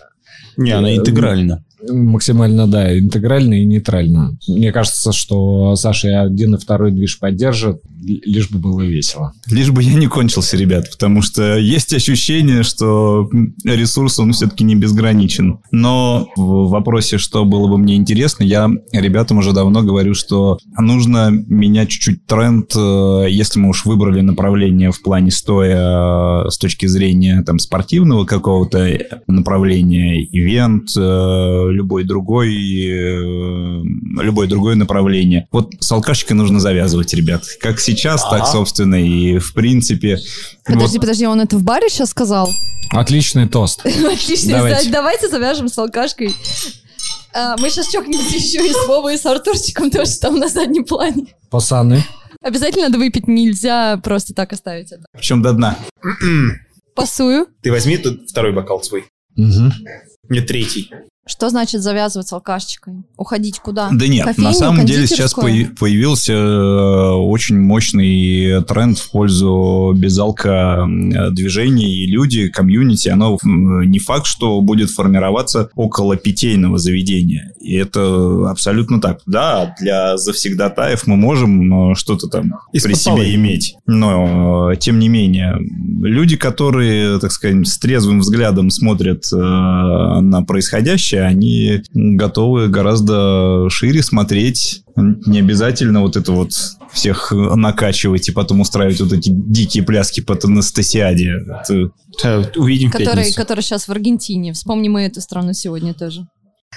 Не, 0.58 0.72
она 0.72 0.96
интегральна. 0.96 1.64
Максимально, 1.88 2.68
да, 2.68 2.98
интегрально 2.98 3.56
и 3.56 3.66
нейтрально. 3.66 4.38
Мне 4.48 4.72
кажется, 4.72 5.12
что 5.12 5.76
Саша 5.76 6.08
и 6.10 6.14
один 6.14 6.56
и 6.56 6.58
второй 6.58 6.92
движ 6.92 7.20
поддержит, 7.20 7.76
л- 7.76 7.82
лишь 8.06 8.50
бы 8.50 8.60
было 8.60 8.82
весело. 8.82 9.34
Лишь 9.50 9.72
бы 9.72 9.84
я 9.84 9.94
не 9.94 10.08
кончился, 10.08 10.58
ребят, 10.58 10.90
потому 10.92 11.22
что 11.22 11.58
есть 11.58 11.94
ощущение, 11.94 12.64
что 12.64 13.30
ресурс, 13.64 14.20
он 14.20 14.34
все-таки 14.34 14.64
не 14.64 14.76
безграничен. 14.76 15.60
Но 15.72 16.28
в 16.36 16.70
вопросе, 16.70 17.18
что 17.18 17.46
было 17.46 17.68
бы 17.68 17.78
мне 17.78 17.96
интересно, 17.96 18.44
я 18.44 18.70
ребятам 18.92 19.40
уже 19.40 19.54
давно 19.54 19.82
говорю, 19.82 20.14
что 20.14 20.58
нужно 20.78 21.30
менять 21.32 21.90
чуть-чуть 21.90 22.26
тренд, 22.26 22.72
э, 22.76 23.26
если 23.30 23.60
мы 23.60 23.70
уж 23.70 23.86
выбрали 23.86 24.22
направление 24.22 24.92
в 24.92 25.02
плане 25.02 25.32
стоя 25.32 26.46
э, 26.46 26.50
с 26.50 26.58
точки 26.58 26.86
зрения 26.86 27.44
там 27.44 27.60
спортивного 27.60 28.26
какого-то 28.26 29.00
направления, 29.28 30.24
ивент, 30.24 30.90
э, 30.98 31.72
любой 31.72 32.04
другой, 32.04 32.54
любое 34.22 34.48
другое 34.48 34.76
направление. 34.76 35.48
Вот 35.52 35.74
с 35.80 35.92
алкашечкой 35.92 36.36
нужно 36.36 36.60
завязывать, 36.60 37.14
ребят. 37.14 37.44
Как 37.62 37.80
сейчас, 37.80 37.95
так, 38.04 38.42
Ага. 38.42 38.46
собственно, 38.46 38.96
и 38.96 39.38
в 39.40 39.54
принципе. 39.54 40.20
Подожди, 40.64 40.98
Вот 40.98 41.02
подожди, 41.02 41.28
он 41.28 41.42
это 41.42 41.58
в 41.58 41.64
баре 41.64 41.90
сейчас 41.90 42.10
сказал? 42.10 42.52
Отличный 42.92 43.48
тост. 43.48 43.80
Отлично, 43.86 44.58
Давайте. 44.58 44.90
Давайте, 44.90 44.90
давайте 44.90 45.30
завяжем 45.30 45.68
с 45.70 45.78
алкашкой. 45.78 46.34
А, 47.34 47.58
мы 47.58 47.70
сейчас 47.70 47.90
чокнемся 47.92 48.36
еще 48.36 48.66
и 48.66 48.72
с 48.72 48.88
Вовой, 48.88 49.16
и 49.16 49.18
с 49.18 49.26
Артурчиком 49.26 49.92
тоже 49.92 50.18
там 50.20 50.38
на 50.40 50.48
заднем 50.48 50.86
плане. 50.86 51.26
Пацаны. 51.50 52.04
Обязательно 52.42 52.86
надо 52.86 52.98
выпить, 52.98 53.28
нельзя 53.28 53.98
просто 54.04 54.34
так 54.34 54.54
оставить 54.54 54.92
это. 54.92 55.04
причем 55.14 55.42
до 55.42 55.54
дна. 55.54 55.78
Пасую. 56.96 57.48
Ты 57.62 57.72
возьми 57.72 57.98
тут 57.98 58.30
второй 58.30 58.54
бокал 58.54 58.82
свой. 58.84 59.06
Мгм. 59.36 59.74
Не 60.30 60.42
третий. 60.42 60.92
Что 61.28 61.50
значит 61.50 61.82
завязывать 61.82 62.28
с 62.28 62.34
алкашечкой? 62.34 63.04
Уходить 63.18 63.58
куда? 63.60 63.90
Да 63.92 64.08
нет, 64.08 64.26
Кофейню, 64.26 64.50
на 64.50 64.54
самом 64.54 64.86
деле 64.86 65.08
сейчас 65.08 65.34
появился 65.34 66.34
э, 66.34 67.10
очень 67.14 67.58
мощный 67.60 68.64
тренд 68.66 69.00
в 69.00 69.10
пользу 69.10 69.92
безалка 69.98 70.86
э, 70.88 71.32
движений 71.32 72.04
и 72.04 72.06
люди, 72.06 72.50
комьюнити, 72.50 73.10
оно 73.10 73.40
не 73.44 73.98
факт, 73.98 74.28
что 74.28 74.62
будет 74.62 74.92
формироваться 74.92 75.72
около 75.74 76.16
питейного 76.16 76.78
заведения. 76.78 77.54
И 77.60 77.74
это 77.74 78.52
абсолютно 78.52 79.02
так. 79.02 79.22
Да, 79.26 79.74
для 79.82 80.18
завсегдатаев 80.18 81.08
мы 81.08 81.16
можем 81.16 81.94
э, 81.94 81.96
что-то 81.96 82.28
там 82.28 82.54
Из-под 82.72 82.92
при 82.92 82.98
себе 83.00 83.12
полы. 83.14 83.34
иметь. 83.34 83.76
Но, 83.88 84.76
тем 84.76 85.00
не 85.00 85.10
менее, 85.10 85.58
люди, 86.04 86.38
которые, 86.38 87.20
так 87.20 87.32
сказать, 87.32 87.68
с 87.68 87.80
трезвым 87.80 88.20
взглядом 88.20 88.70
смотрят 88.70 89.24
на 89.32 90.44
происходящее, 90.44 91.15
прочее, 91.16 91.24
они 91.24 91.84
готовы 91.94 92.68
гораздо 92.68 93.70
шире 93.70 94.02
смотреть. 94.04 94.84
Не 94.96 95.40
обязательно 95.40 96.02
вот 96.02 96.16
это 96.16 96.32
вот 96.32 96.52
всех 96.94 97.32
накачивать 97.32 98.30
и 98.30 98.32
потом 98.32 98.62
устраивать 98.62 99.00
вот 99.02 99.14
эти 99.14 99.30
дикие 99.30 99.84
пляски 99.84 100.22
под 100.22 100.46
Анастасиаде. 100.46 101.34
Это 101.62 101.92
Э, 102.24 102.44
Увидим 102.56 102.92
пятницу. 102.92 103.36
который 103.36 103.62
сейчас 103.62 103.88
в 103.88 103.92
Аргентине. 103.92 104.54
Вспомним 104.54 104.94
мы 104.94 105.04
эту 105.04 105.22
страну 105.22 105.54
сегодня 105.54 105.94
тоже. 105.94 106.28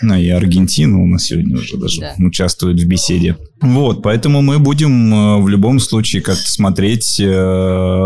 Ну, 0.03 0.15
и 0.17 0.29
Аргентина 0.29 1.03
у 1.03 1.07
нас 1.07 1.25
сегодня 1.25 1.57
уже 1.57 1.77
даже 1.77 2.01
Да. 2.01 2.15
участвует 2.19 2.81
в 2.81 2.87
беседе. 2.87 3.37
Вот, 3.61 4.03
поэтому 4.03 4.41
мы 4.41 4.61
будем 4.61 5.13
э, 5.13 5.43
в 5.43 5.49
любом 5.49 5.81
случае 5.81 6.23
как-то 6.23 6.51
смотреть, 6.51 7.19
э, 7.19 7.25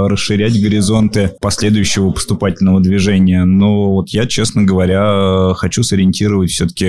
расширять 0.09 0.59
горизонты 0.59 1.33
последующего 1.41 2.11
поступательного 2.11 2.81
движения. 2.81 3.45
Но 3.45 3.93
вот 3.93 4.09
я, 4.11 4.27
честно 4.27 4.63
говоря, 4.63 5.51
э, 5.51 5.55
хочу 5.55 5.83
сориентировать 5.83 6.51
все-таки 6.51 6.87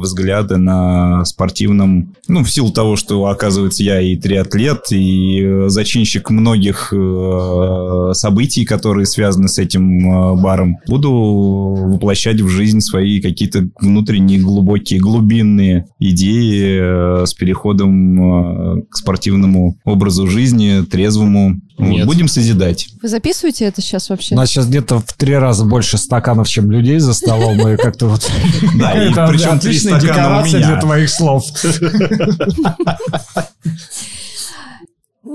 взгляды 0.00 0.58
на 0.58 1.24
спортивном... 1.24 2.14
Ну, 2.28 2.44
в 2.44 2.50
силу 2.50 2.70
того, 2.70 2.96
что, 2.96 3.24
оказывается, 3.26 3.82
я 3.82 4.00
и 4.00 4.16
триатлет, 4.16 4.92
и 4.92 5.40
э, 5.42 5.68
зачинщик 5.68 6.28
многих 6.28 6.92
э, 6.92 8.10
событий, 8.12 8.66
которые 8.66 9.06
связаны 9.06 9.48
с 9.48 9.58
этим 9.58 10.10
э, 10.10 10.40
баром. 10.42 10.76
Буду 10.86 11.10
воплощать 11.12 12.42
в 12.42 12.48
жизнь 12.48 12.80
свои 12.80 13.20
какие-то 13.20 13.68
внутренние 13.80 14.25
глубокие, 14.34 15.00
глубинные 15.00 15.86
идеи 15.98 17.22
э, 17.22 17.26
с 17.26 17.34
переходом 17.34 18.78
э, 18.78 18.82
к 18.90 18.96
спортивному 18.96 19.78
образу 19.84 20.26
жизни, 20.26 20.84
трезвому. 20.84 21.60
Нет. 21.78 22.06
Будем 22.06 22.28
созидать. 22.28 22.88
Вы 23.02 23.08
записываете 23.08 23.66
это 23.66 23.82
сейчас 23.82 24.08
вообще? 24.08 24.34
У 24.34 24.38
нас 24.38 24.48
сейчас 24.48 24.66
где-то 24.66 25.00
в 25.00 25.12
три 25.16 25.36
раза 25.36 25.64
больше 25.64 25.98
стаканов, 25.98 26.48
чем 26.48 26.70
людей 26.70 26.98
за 26.98 27.14
столом, 27.14 27.68
и 27.68 27.76
как-то 27.76 28.08
вот... 28.08 28.30
Да, 28.76 28.92
и 28.92 29.12
причем 29.12 29.58
три 29.58 29.70
отличная 29.70 30.00
стакана 30.00 30.40
у 30.40 30.46
декорация 30.46 30.66
для 30.66 30.80
твоих 30.80 31.10
слов. 31.10 31.44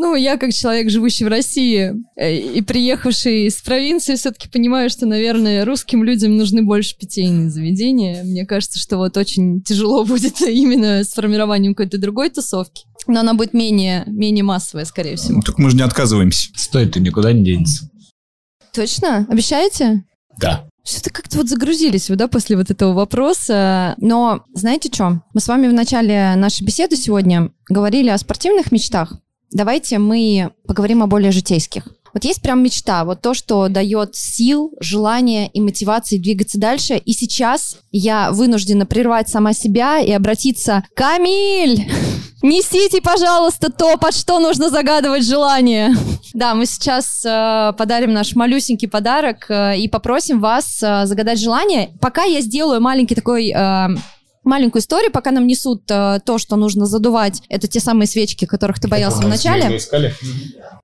Ну, 0.01 0.15
я 0.15 0.37
как 0.37 0.51
человек, 0.51 0.89
живущий 0.89 1.25
в 1.25 1.27
России 1.27 1.93
э, 2.15 2.35
и 2.35 2.61
приехавший 2.63 3.45
из 3.45 3.61
провинции, 3.61 4.15
все-таки 4.15 4.49
понимаю, 4.49 4.89
что, 4.89 5.05
наверное, 5.05 5.63
русским 5.63 6.03
людям 6.03 6.37
нужны 6.37 6.63
больше 6.63 6.97
питейные 6.97 7.51
заведения. 7.51 8.23
Мне 8.23 8.47
кажется, 8.47 8.79
что 8.79 8.97
вот 8.97 9.15
очень 9.15 9.61
тяжело 9.61 10.03
будет 10.05 10.41
именно 10.41 11.03
с 11.03 11.09
формированием 11.09 11.75
какой-то 11.75 11.99
другой 11.99 12.31
тусовки. 12.31 12.85
Но 13.05 13.19
она 13.19 13.35
будет 13.35 13.53
менее, 13.53 14.03
менее 14.07 14.43
массовая, 14.43 14.85
скорее 14.85 15.17
всего. 15.17 15.39
Только 15.41 15.61
мы 15.61 15.69
же 15.69 15.75
не 15.75 15.83
отказываемся. 15.83 16.49
Стоит-то 16.55 16.99
никуда 16.99 17.31
не 17.31 17.43
денется. 17.43 17.87
Точно? 18.73 19.27
Обещаете? 19.29 20.03
Да. 20.39 20.67
Что-то 20.83 21.11
как-то 21.11 21.37
вот 21.37 21.47
загрузились 21.47 22.09
вы, 22.09 22.15
да, 22.15 22.27
после 22.27 22.57
вот 22.57 22.71
этого 22.71 22.93
вопроса. 22.93 23.93
Но 23.99 24.45
знаете 24.55 24.89
что? 24.91 25.21
Мы 25.35 25.41
с 25.41 25.47
вами 25.47 25.67
в 25.67 25.73
начале 25.73 26.33
нашей 26.37 26.63
беседы 26.63 26.95
сегодня 26.95 27.51
говорили 27.69 28.09
о 28.09 28.17
спортивных 28.17 28.71
мечтах. 28.71 29.21
Давайте 29.51 29.97
мы 29.97 30.51
поговорим 30.65 31.03
о 31.03 31.07
более 31.07 31.31
житейских. 31.31 31.87
Вот 32.13 32.25
есть 32.25 32.41
прям 32.41 32.61
мечта, 32.61 33.05
вот 33.05 33.21
то, 33.21 33.33
что 33.33 33.69
дает 33.69 34.15
сил, 34.15 34.73
желание 34.79 35.47
и 35.47 35.61
мотивации 35.61 36.17
двигаться 36.17 36.59
дальше. 36.59 36.97
И 36.97 37.13
сейчас 37.13 37.77
я 37.91 38.31
вынуждена 38.31 38.85
прервать 38.85 39.29
сама 39.29 39.53
себя 39.53 39.99
и 39.99 40.11
обратиться 40.11 40.83
«Камиль! 40.93 41.89
Несите, 42.41 43.01
пожалуйста, 43.01 43.71
то, 43.71 43.97
под 43.97 44.13
что 44.15 44.39
нужно 44.39 44.69
загадывать 44.69 45.25
желание!» 45.25 45.93
Да, 46.33 46.55
мы 46.55 46.65
сейчас 46.65 47.25
э, 47.25 47.73
подарим 47.77 48.13
наш 48.13 48.35
малюсенький 48.35 48.87
подарок 48.87 49.47
э, 49.49 49.77
и 49.77 49.89
попросим 49.89 50.39
вас 50.39 50.81
э, 50.81 51.05
загадать 51.05 51.41
желание. 51.41 51.89
Пока 51.99 52.23
я 52.23 52.39
сделаю 52.39 52.79
маленький 52.79 53.15
такой... 53.15 53.51
э, 53.53 53.87
Маленькую 54.43 54.81
историю, 54.81 55.11
пока 55.11 55.31
нам 55.31 55.45
несут 55.45 55.83
э, 55.89 56.19
то, 56.25 56.37
что 56.39 56.55
нужно 56.55 56.87
задувать. 56.87 57.43
Это 57.47 57.67
те 57.67 57.79
самые 57.79 58.07
свечки, 58.07 58.45
которых 58.45 58.79
ты 58.79 58.87
боялся 58.87 59.21
в 59.21 59.27
начале. 59.27 59.79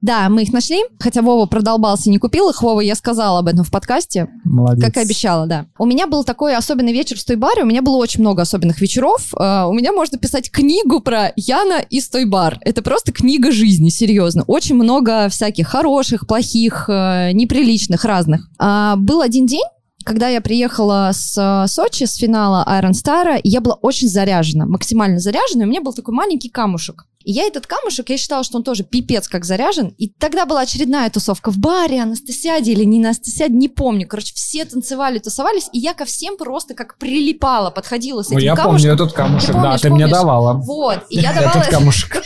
Да, 0.01 0.29
мы 0.29 0.43
их 0.43 0.53
нашли. 0.53 0.77
Хотя 0.99 1.23
Вова 1.23 1.47
продолбался, 1.47 2.09
не 2.11 2.19
купил 2.19 2.49
их. 2.49 2.61
Вова, 2.61 2.81
я 2.81 2.93
сказала 2.93 3.39
об 3.39 3.47
этом 3.47 3.63
в 3.63 3.71
подкасте. 3.71 4.27
Молодец. 4.43 4.85
Как 4.85 4.97
и 4.97 4.99
обещала, 4.99 5.47
да. 5.47 5.65
У 5.79 5.85
меня 5.85 6.05
был 6.05 6.23
такой 6.23 6.55
особенный 6.55 6.93
вечер 6.93 7.17
в 7.17 7.19
Стойбаре, 7.19 7.63
у 7.63 7.65
меня 7.65 7.81
было 7.81 7.97
очень 7.97 8.21
много 8.21 8.43
особенных 8.43 8.79
вечеров. 8.79 9.33
Э, 9.33 9.63
У 9.65 9.73
меня 9.73 9.91
можно 9.91 10.17
писать 10.19 10.51
книгу 10.51 10.99
про 11.01 11.33
Яна 11.35 11.79
и 11.89 11.99
Стойбар. 11.99 12.59
Это 12.61 12.83
просто 12.83 13.11
книга 13.11 13.51
жизни, 13.51 13.89
серьезно. 13.89 14.43
Очень 14.45 14.75
много 14.75 15.29
всяких 15.29 15.67
хороших, 15.67 16.27
плохих, 16.27 16.85
э, 16.89 17.31
неприличных, 17.33 18.05
разных. 18.05 18.47
А, 18.59 18.95
Был 18.97 19.21
один 19.21 19.45
день, 19.47 19.63
когда 20.07 20.29
я 20.29 20.39
приехала 20.39 21.09
с 21.11 21.37
э, 21.37 21.67
Сочи, 21.67 22.05
с 22.05 22.15
финала 22.15 22.65
Iron 22.79 22.91
Star, 22.91 23.41
я 23.43 23.59
была 23.59 23.75
очень 23.75 24.07
заряжена, 24.07 24.65
максимально 24.65 25.19
заряжена, 25.19 25.63
и 25.63 25.67
у 25.67 25.69
меня 25.69 25.81
был 25.81 25.93
такой 25.93 26.15
маленький 26.15 26.49
камушек. 26.49 27.05
И 27.27 27.31
я 27.33 27.43
этот 27.43 27.67
камушек, 27.67 28.09
я 28.09 28.15
считала, 28.15 28.41
что 28.45 28.55
он 28.55 28.63
тоже 28.63 28.85
пипец 28.85 29.27
как 29.27 29.43
заряжен. 29.43 29.93
И 29.97 30.07
тогда 30.07 30.45
была 30.45 30.61
очередная 30.61 31.09
тусовка 31.09 31.51
в 31.51 31.57
баре, 31.57 32.01
Анастасиаде 32.01 32.71
или 32.71 32.85
не 32.85 33.03
Анастасиаде, 33.03 33.53
не 33.53 33.67
помню. 33.67 34.07
Короче, 34.07 34.33
все 34.33 34.63
танцевали, 34.63 35.19
тусовались, 35.19 35.67
и 35.73 35.79
я 35.79 35.93
ко 35.93 36.05
всем 36.05 36.37
просто 36.37 36.73
как 36.73 36.97
прилипала, 36.97 37.69
подходила 37.69 38.21
с 38.23 38.27
этим 38.27 38.37
Ну, 38.37 38.39
я 38.39 38.55
камушком. 38.55 38.75
помню 38.77 38.93
этот 38.93 39.11
камушек, 39.13 39.47
Ты 39.47 39.53
да, 39.55 39.61
помнишь, 39.61 39.81
ты 39.81 39.89
мне 39.89 40.05
помнишь? 40.05 40.17
давала. 40.17 40.53
Вот, 40.53 40.99
и 41.09 41.19
я 41.19 41.33
давала, 41.33 41.57
Этот 41.57 41.69
камушек. 41.69 42.15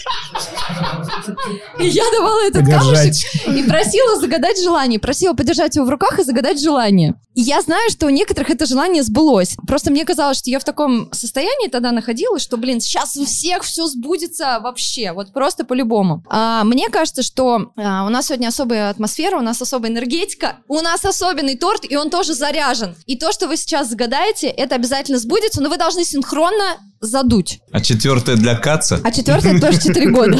и 1.80 1.88
я 1.88 2.04
давала 2.12 2.48
этот 2.48 2.68
камушек 2.68 3.16
и 3.48 3.64
просила 3.64 4.20
загадать 4.20 4.62
желание, 4.62 5.00
просила 5.00 5.34
подержать 5.34 5.76
его 5.76 5.86
в 5.86 5.90
руках 5.90 6.20
и 6.20 6.24
загадать 6.24 6.62
желание. 6.62 7.16
И 7.34 7.42
я 7.42 7.62
знаю, 7.62 7.90
что 7.90 8.08
у 8.08 8.10
некоторых 8.10 8.50
это 8.50 8.66
желание 8.66 9.04
сбылось. 9.04 9.56
Просто 9.66 9.90
мне 9.90 10.06
казалось, 10.06 10.38
что 10.38 10.50
я 10.50 10.60
в 10.60 10.64
таком 10.64 11.12
состоянии 11.14 11.70
тогда 11.70 11.92
находилась, 11.92 12.44
что, 12.44 12.58
блин, 12.58 12.82
сейчас 12.82 13.16
у 13.16 13.26
всех 13.26 13.64
все 13.64 13.88
сбудется 13.88 14.60
вообще, 14.62 14.91
вот 15.14 15.34
просто 15.34 15.66
по-любому. 15.66 16.24
А, 16.30 16.64
мне 16.64 16.90
кажется, 16.90 17.24
что 17.24 17.72
а, 17.76 18.06
у 18.06 18.10
нас 18.10 18.28
сегодня 18.28 18.48
особая 18.48 18.90
атмосфера, 18.90 19.38
у 19.38 19.42
нас 19.42 19.62
особая 19.62 19.92
энергетика, 19.92 20.58
у 20.68 20.82
нас 20.82 21.06
особенный 21.06 21.56
торт, 21.58 21.86
и 21.90 21.96
он 21.96 22.10
тоже 22.10 22.34
заряжен. 22.34 22.96
И 23.06 23.16
то, 23.18 23.32
что 23.32 23.48
вы 23.48 23.58
сейчас 23.58 23.90
загадаете, 23.90 24.48
это 24.48 24.76
обязательно 24.76 25.18
сбудется, 25.18 25.62
но 25.62 25.70
вы 25.70 25.78
должны 25.78 26.04
синхронно 26.04 26.78
задуть. 27.00 27.60
А 27.72 27.82
четвертое 27.82 28.36
для 28.36 28.56
Каца? 28.56 29.00
А 29.04 29.12
четвертое 29.12 29.60
тоже 29.60 29.82
4 29.84 30.12
года. 30.12 30.38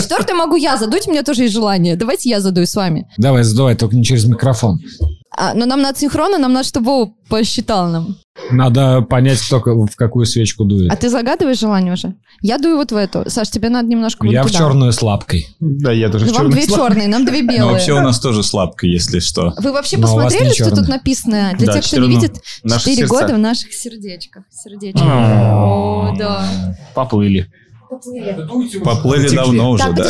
Четвертое 0.00 0.34
могу 0.34 0.56
я 0.56 0.76
задуть, 0.76 1.06
у 1.08 1.10
меня 1.10 1.22
тоже 1.22 1.42
есть 1.42 1.54
желание. 1.54 1.96
Давайте 1.96 2.28
я 2.28 2.40
задую 2.40 2.66
с 2.66 2.74
вами. 2.74 3.08
Давай, 3.16 3.42
задувай, 3.42 3.76
только 3.76 3.96
не 3.96 4.04
через 4.04 4.24
микрофон. 4.24 4.80
А, 5.38 5.52
но 5.54 5.66
нам 5.66 5.82
надо 5.82 5.98
синхронно, 5.98 6.38
нам 6.38 6.52
надо, 6.54 6.66
чтобы 6.66 6.86
Вова 6.86 7.12
посчитал 7.28 7.88
нам. 7.88 8.16
Надо 8.50 9.02
понять, 9.02 9.38
кто 9.40 9.58
в 9.60 9.94
какую 9.96 10.24
свечку 10.24 10.64
дует. 10.64 10.90
А 10.90 10.96
ты 10.96 11.10
загадываешь 11.10 11.58
желание 11.58 11.92
уже? 11.92 12.14
Я 12.40 12.58
дую 12.58 12.76
вот 12.76 12.90
в 12.92 12.96
эту. 12.96 13.28
Саш, 13.28 13.50
тебе 13.50 13.68
надо 13.68 13.88
немножко 13.88 14.24
вот 14.24 14.32
Я 14.32 14.42
в 14.42 14.46
туда. 14.46 14.58
черную 14.58 14.92
с 14.92 15.02
лапкой. 15.02 15.46
Да, 15.60 15.92
я 15.92 16.08
тоже 16.08 16.24
в 16.24 16.28
вам 16.28 16.36
черный 16.36 16.52
две 16.52 16.66
черные, 16.66 17.08
нам 17.08 17.24
две 17.26 17.42
белые. 17.42 17.64
вообще 17.72 17.92
у 17.92 18.00
нас 18.00 18.18
тоже 18.18 18.42
слабка, 18.42 18.86
если 18.86 19.18
что. 19.20 19.52
Вы 19.58 19.72
вообще 19.72 19.96
Но 19.98 20.02
посмотрели, 20.04 20.52
что 20.54 20.70
тут 20.74 20.88
написано? 20.88 21.52
Для 21.58 21.66
Да, 21.66 21.72
тех, 21.80 21.84
кто 21.86 21.96
не 21.98 22.02
четыре, 22.02 22.20
видит, 22.28 22.42
наши 22.62 22.84
4 22.90 22.96
сердца. 22.96 23.14
года 23.14 23.34
в 23.34 23.38
наших 23.38 23.72
сердечках. 23.74 24.44
Сердечки. 24.50 25.02
О, 25.02 26.14
да. 26.18 26.76
Поплыли. 26.94 27.50
Поплыли 28.84 29.34
давно 29.34 29.70
уже, 29.70 29.92
да. 29.92 30.08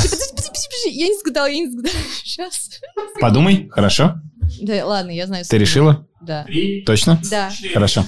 Я 0.90 1.08
не 1.08 1.18
сгадала, 1.18 1.46
я 1.46 1.58
не 1.58 1.70
сгадала. 1.70 1.94
Сейчас. 2.24 2.70
Подумай, 3.20 3.68
хорошо? 3.70 4.14
Да, 4.60 4.86
ладно, 4.86 5.10
я 5.10 5.26
знаю. 5.26 5.44
Ты 5.48 5.58
решила? 5.58 6.06
Да. 6.20 6.46
Точно? 6.84 7.20
Да. 7.30 7.50
Хорошо. 7.72 8.04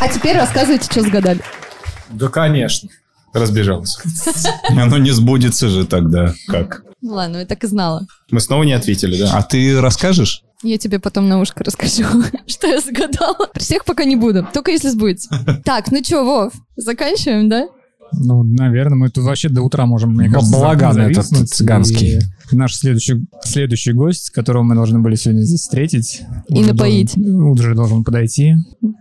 А 0.00 0.08
теперь 0.08 0.36
рассказывайте, 0.36 0.84
что 0.90 1.02
сгадали. 1.02 1.40
Да, 2.10 2.28
конечно. 2.28 2.88
Разбежался. 3.32 4.00
Оно 4.68 4.98
не 4.98 5.10
сбудется 5.10 5.68
же 5.68 5.86
тогда. 5.86 6.32
Как? 6.46 6.82
Ну 7.02 7.14
Ладно, 7.14 7.38
я 7.38 7.46
так 7.46 7.64
и 7.64 7.66
знала. 7.66 8.06
Мы 8.30 8.40
снова 8.40 8.62
не 8.62 8.72
ответили, 8.72 9.18
да? 9.18 9.30
А 9.34 9.42
ты 9.42 9.80
расскажешь? 9.80 10.42
Я 10.62 10.78
тебе 10.78 10.98
потом 10.98 11.28
на 11.28 11.40
ушко 11.40 11.62
расскажу, 11.64 12.04
что 12.46 12.66
я 12.66 12.80
загадала. 12.80 13.48
При 13.52 13.60
всех 13.60 13.84
пока 13.84 14.04
не 14.04 14.16
буду, 14.16 14.46
только 14.52 14.70
если 14.70 14.88
сбудется. 14.88 15.28
Так, 15.64 15.90
ну 15.90 16.02
что, 16.02 16.24
Вов, 16.24 16.52
заканчиваем, 16.76 17.48
да? 17.48 17.68
Ну, 18.12 18.42
наверное, 18.42 18.96
мы 18.96 19.10
тут 19.10 19.24
вообще 19.24 19.48
до 19.48 19.62
утра 19.62 19.84
можем, 19.84 20.14
мне 20.14 20.30
кажется, 20.30 20.52
балаган 20.52 20.98
этот 20.98 21.48
цыганский. 21.48 22.20
Наш 22.52 22.74
следующий, 22.74 23.26
следующий 23.42 23.92
гость, 23.92 24.30
которого 24.30 24.62
мы 24.62 24.74
должны 24.74 24.98
были 25.00 25.14
сегодня 25.16 25.42
здесь 25.42 25.60
встретить. 25.62 26.22
И 26.48 26.54
уже 26.60 26.72
напоить. 26.72 27.14
должен- 27.16 27.42
уже 27.42 27.74
должен 27.74 28.04
подойти. 28.04 28.54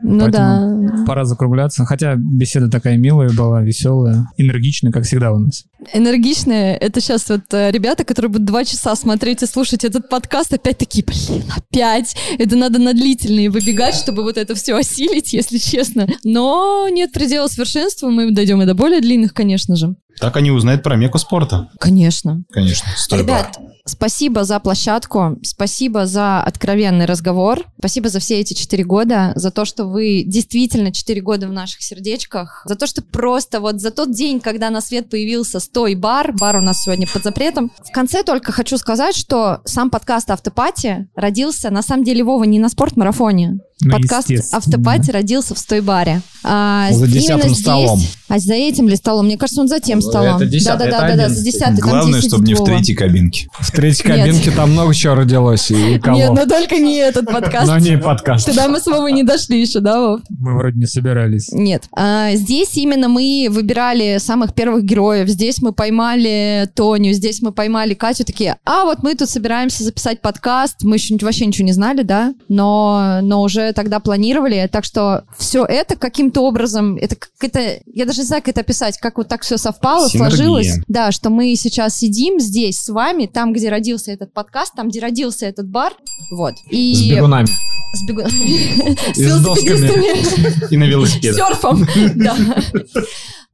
Ну 0.03 0.30
да. 0.30 1.03
Пора 1.05 1.26
закругляться. 1.26 1.85
Хотя 1.85 2.15
беседа 2.15 2.69
такая 2.69 2.97
милая 2.97 3.30
была, 3.31 3.61
веселая, 3.61 4.27
энергичная, 4.38 4.91
как 4.91 5.03
всегда 5.03 5.31
у 5.31 5.39
нас. 5.39 5.65
Энергичные, 5.93 6.76
это 6.77 6.99
сейчас 6.99 7.30
вот 7.30 7.41
э, 7.51 7.69
ребята, 7.72 8.03
которые 8.03 8.31
будут 8.31 8.45
два 8.47 8.65
часа 8.65 8.95
смотреть 8.95 9.43
и 9.43 9.45
слушать 9.45 9.84
этот 9.84 10.09
подкаст, 10.09 10.51
опять 10.53 10.77
такие, 10.80 11.03
блин, 11.05 11.43
опять. 11.55 12.15
Это 12.39 12.55
надо 12.55 12.80
на 12.80 12.93
длительные 12.93 13.49
выбегать, 13.51 13.93
чтобы 13.95 14.23
вот 14.23 14.38
это 14.38 14.55
все 14.55 14.76
осилить, 14.76 15.34
если 15.34 15.57
честно. 15.59 16.07
Но 16.23 16.88
нет 16.89 17.11
предела 17.11 17.47
совершенства, 17.47 18.09
мы 18.09 18.31
дойдем 18.31 18.61
и 18.61 18.65
до 18.65 18.73
более 18.73 19.01
длинных, 19.01 19.34
конечно 19.34 19.76
же. 19.76 19.95
Так 20.19 20.37
они 20.37 20.51
узнают 20.51 20.83
про 20.83 20.95
меку 20.95 21.17
спорта. 21.17 21.69
Конечно. 21.79 22.43
Конечно. 22.51 22.87
Стой 22.95 23.19
Ребят, 23.19 23.57
спасибо 23.85 24.43
за 24.43 24.59
площадку, 24.59 25.37
спасибо 25.43 26.05
за 26.05 26.41
откровенный 26.41 27.05
разговор, 27.05 27.63
спасибо 27.79 28.09
за 28.09 28.19
все 28.19 28.39
эти 28.39 28.53
четыре 28.53 28.83
года, 28.83 29.33
за 29.35 29.51
то, 29.51 29.65
что 29.65 29.85
вы 29.85 30.23
действительно 30.25 30.91
четыре 30.91 31.21
года 31.21 31.47
в 31.47 31.51
наших 31.51 31.81
сердечках, 31.81 32.63
за 32.65 32.75
то, 32.75 32.87
что 32.87 33.01
просто 33.01 33.59
вот 33.59 33.81
за 33.81 33.91
тот 33.91 34.11
день, 34.11 34.39
когда 34.39 34.69
на 34.69 34.81
свет 34.81 35.09
появился 35.09 35.59
«Стой 35.59 35.95
бар», 35.95 36.33
бар 36.33 36.57
у 36.57 36.61
нас 36.61 36.83
сегодня 36.83 37.07
под 37.07 37.23
запретом. 37.23 37.71
В 37.83 37.91
конце 37.91 38.23
только 38.23 38.51
хочу 38.51 38.77
сказать, 38.77 39.15
что 39.15 39.59
сам 39.65 39.89
подкаст 39.89 40.31
«Автопати» 40.31 41.07
родился, 41.15 41.69
на 41.69 41.81
самом 41.81 42.03
деле, 42.03 42.23
Вова, 42.23 42.43
не 42.45 42.59
на 42.59 42.69
спортмарафоне. 42.69 43.59
Ну, 43.81 43.91
Подкаст. 43.91 44.31
«Автопати» 44.53 45.11
родился 45.11 45.53
в 45.53 45.59
«Стой 45.59 45.81
баре». 45.81 46.21
А, 46.43 46.91
За 46.91 47.07
десятым 47.07 47.49
здесь- 47.49 47.59
столом. 47.61 47.99
А 48.29 48.39
за 48.39 48.53
этим 48.53 48.87
ли 48.87 48.95
столом? 48.95 49.25
Мне 49.25 49.37
кажется, 49.37 49.61
он 49.61 49.67
за 49.67 49.79
тем 49.79 50.01
столом. 50.10 50.36
это 50.38 50.45
десятый, 50.45 50.88
это 50.88 50.98
Да-да-да, 50.98 51.30
за 51.30 51.41
одиннадцатый. 51.41 51.52
десятый. 51.52 51.77
там 51.77 51.90
Главное, 51.90 52.19
10 52.22 52.30
чтобы 52.30 52.45
не 52.45 52.53
в 52.53 52.64
третьей 52.64 52.95
кабинке. 52.95 53.48
В 53.60 53.72
третьей 53.72 54.03
кабинке 54.03 54.52
там 54.52 54.72
много 54.72 54.94
чего 54.94 55.15
родилось 55.15 55.72
и 55.72 55.99
кого. 55.99 56.18
Нет, 56.18 56.32
ну 56.32 56.48
только 56.48 56.77
не 56.77 56.98
этот 56.98 57.26
подкаст. 57.32 57.68
Но 57.68 57.77
не 57.77 57.98
подкаст. 57.98 58.45
Туда 58.48 58.68
мы 58.68 58.80
с 58.80 58.86
Вовой 58.86 59.11
не 59.11 59.23
дошли 59.23 59.60
еще, 59.60 59.80
да, 59.80 59.99
Вов? 59.99 60.22
Мы 60.30 60.56
вроде 60.56 60.77
не 60.80 60.86
собирались. 60.86 61.52
Нет. 61.52 61.84
А, 61.91 62.34
здесь 62.36 62.76
именно 62.76 63.07
мы 63.10 63.48
выбирали 63.49 64.18
самых 64.19 64.53
первых 64.53 64.84
героев. 64.84 65.27
Здесь 65.27 65.61
мы 65.61 65.72
поймали 65.73 66.69
Тоню, 66.76 67.14
здесь 67.14 67.41
мы 67.41 67.52
поймали 67.52 67.94
Катю. 67.94 68.26
Такие, 68.26 68.57
а 68.65 68.86
вот 68.86 69.03
мы 69.03 69.15
тут 69.15 69.30
собираемся 69.30 69.84
записать 69.84 70.22
подкаст. 70.22 70.84
Мы 70.84 70.95
еще 70.98 71.15
вообще 71.22 71.45
ничего 71.45 71.65
не 71.65 71.72
знали, 71.73 72.03
да? 72.03 72.34
Но, 72.49 73.19
но 73.22 73.41
уже 73.41 73.72
тогда 73.73 73.99
планировали. 73.99 74.68
Так 74.72 74.84
что 74.86 75.23
все 75.38 75.65
это 75.65 75.95
каким-то 75.95 76.41
образом, 76.41 76.95
это 76.98 77.15
какая-то, 77.15 77.82
я 77.94 78.06
даже 78.06 78.19
не 78.19 78.26
знаю, 78.26 78.41
как 78.41 78.49
это 78.49 78.61
описать, 78.61 78.98
как 78.99 79.18
вот 79.18 79.27
так 79.27 79.41
все 79.41 79.57
совпало, 79.57 79.94
Синергия. 80.09 80.35
сложилось. 80.38 80.69
Да, 80.88 81.11
что 81.11 81.30
мы 81.30 81.55
сейчас 81.55 81.97
сидим 81.97 82.39
здесь 82.39 82.77
с 82.80 82.89
вами, 82.89 83.26
там, 83.26 83.53
где 83.53 83.69
родился 83.69 84.11
этот 84.11 84.34
подкаст, 84.34 84.73
там, 84.76 84.89
где 84.89 84.99
родился 84.99 85.45
этот 85.45 85.67
бар. 85.67 85.93
Вот. 86.31 86.53
И... 86.69 86.95
С 86.95 87.01
бегунами. 87.09 87.47
С 87.93 88.09
бегу- 88.09 88.27
С 89.13 89.17
велосипедистами. 89.17 90.69
И 90.73 90.77
на 90.77 90.84
велосипедах. 90.85 91.47
Серфом. 91.47 91.88
Да. 92.15 92.35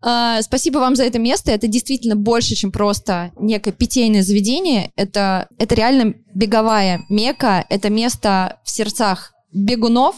А, 0.03 0.41
Спасибо 0.41 0.79
вам 0.79 0.95
за 0.95 1.03
это 1.03 1.19
место. 1.19 1.51
Это 1.51 1.67
действительно 1.67 2.15
больше, 2.15 2.55
чем 2.55 2.71
просто 2.71 3.31
некое 3.39 3.71
питейное 3.71 4.23
заведение. 4.23 4.91
Это, 4.95 5.47
это 5.59 5.75
реально 5.75 6.15
беговая 6.33 7.01
мека. 7.09 7.65
Это 7.69 7.89
место 7.89 8.57
в 8.63 8.69
сердцах 8.71 9.31
бегунов. 9.53 10.15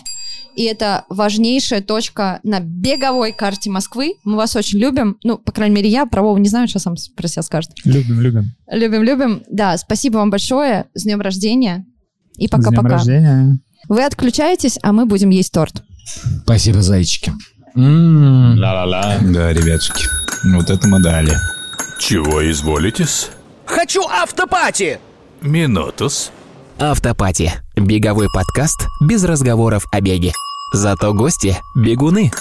И 0.55 0.63
это 0.63 1.05
важнейшая 1.09 1.81
точка 1.81 2.39
на 2.43 2.59
беговой 2.59 3.31
карте 3.31 3.69
Москвы. 3.69 4.15
Мы 4.23 4.35
вас 4.37 4.55
очень 4.55 4.79
любим. 4.79 5.17
Ну, 5.23 5.37
по 5.37 5.51
крайней 5.51 5.75
мере, 5.75 5.89
я 5.89 6.05
про 6.05 6.21
Вову 6.21 6.37
не 6.37 6.49
знаю, 6.49 6.67
что 6.67 6.79
сам 6.79 6.95
про 7.15 7.27
себя 7.27 7.41
скажет. 7.41 7.71
Любим, 7.85 8.21
любим. 8.21 8.51
Любим, 8.71 9.03
любим. 9.03 9.43
Да, 9.49 9.77
спасибо 9.77 10.17
вам 10.17 10.29
большое. 10.29 10.85
С 10.93 11.03
днем 11.03 11.21
рождения. 11.21 11.85
И 12.37 12.47
С 12.47 12.49
днем 12.49 12.63
пока-пока. 12.63 12.89
рождения. 12.89 13.59
Вы 13.89 14.03
отключаетесь, 14.05 14.77
а 14.81 14.93
мы 14.93 15.05
будем 15.05 15.29
есть 15.29 15.51
торт. 15.51 15.83
Спасибо, 16.43 16.81
зайчики. 16.81 17.33
М. 17.75 18.57
Ла-ла-ла. 18.59 19.17
Да, 19.21 19.51
ребятушки, 19.51 20.05
вот 20.53 20.69
это 20.69 20.87
мы 20.87 21.01
дали. 21.01 21.33
Чего 21.99 22.49
изволитесь? 22.51 23.29
Хочу 23.65 24.01
автопати! 24.07 24.99
Минутус. 25.41 26.31
Автопати. 26.79 27.51
Беговой 27.75 28.27
подкаст 28.33 28.87
без 29.01 29.23
разговоров 29.23 29.85
о 29.91 30.01
беге. 30.01 30.31
Зато 30.73 31.13
гости– 31.13 31.55
бегуны. 31.75 32.31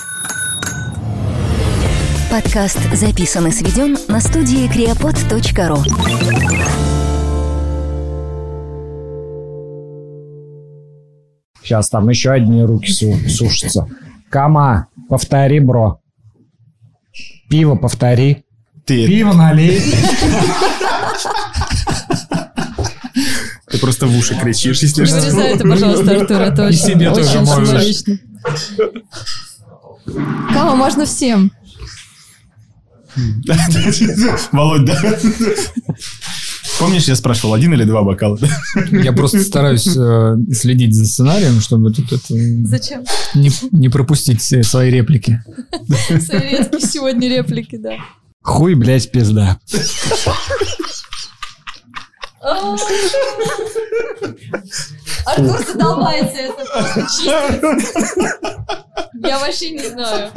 Подкаст 2.31 2.79
записан 2.95 3.47
и 3.49 3.53
сведен 3.53 3.97
на 4.09 4.21
студии 4.21 4.69
creapod.ru 4.69 5.83
Сейчас 11.63 11.89
там 11.91 12.09
еще 12.09 12.33
одни 12.33 12.63
руки 12.65 12.91
су- 12.93 13.29
сушатся. 13.29 13.87
Кама, 14.31 14.87
повтори, 15.09 15.61
бро. 15.61 16.01
Пиво 17.49 17.77
повтори. 17.77 18.45
Ты, 18.85 19.07
Пиво 19.07 19.33
налей. 19.33 19.81
ты 23.73 23.79
просто 23.79 24.07
в 24.07 24.17
уши 24.17 24.39
кричишь, 24.39 24.83
если 24.83 25.05
что. 25.07 25.19
Вырезай 25.19 25.55
это, 25.55 25.67
пожалуйста, 25.67 26.21
Артур, 26.21 26.41
это 26.43 26.63
И 26.65 26.67
очень, 26.69 26.79
себе 26.79 27.09
тоже 27.11 27.39
очень 27.39 27.47
символично. 27.47 28.19
Кама 30.53 30.77
можно 30.77 31.07
всем. 31.07 31.51
Володь, 34.53 34.85
да? 34.85 35.19
Помнишь, 36.79 37.05
я 37.05 37.17
спрашивал, 37.17 37.55
один 37.55 37.73
или 37.75 37.85
два 37.85 38.03
бокала? 38.03 38.39
Я 38.91 39.13
просто 39.13 39.43
стараюсь 39.43 39.87
э, 39.87 40.37
следить 40.53 40.95
за 40.95 41.07
сценарием, 41.07 41.61
чтобы 41.61 41.93
тут 41.93 42.13
это, 42.13 42.35
Зачем? 42.65 43.05
не, 43.35 43.51
не 43.71 43.89
пропустить 43.89 44.41
все 44.41 44.63
свои 44.63 44.91
реплики. 44.91 45.43
Свои 46.09 46.57
редкие 46.57 46.81
сегодня 46.81 47.29
реплики, 47.29 47.77
да. 47.77 47.97
Хуй, 48.43 48.75
блядь, 48.75 49.11
пизда. 49.13 49.59
Артур 55.25 55.65
задолбается 55.65 56.39
это. 56.39 56.65
Я 59.23 59.39
вообще 59.39 59.71
не 59.71 59.87
знаю. 59.89 60.33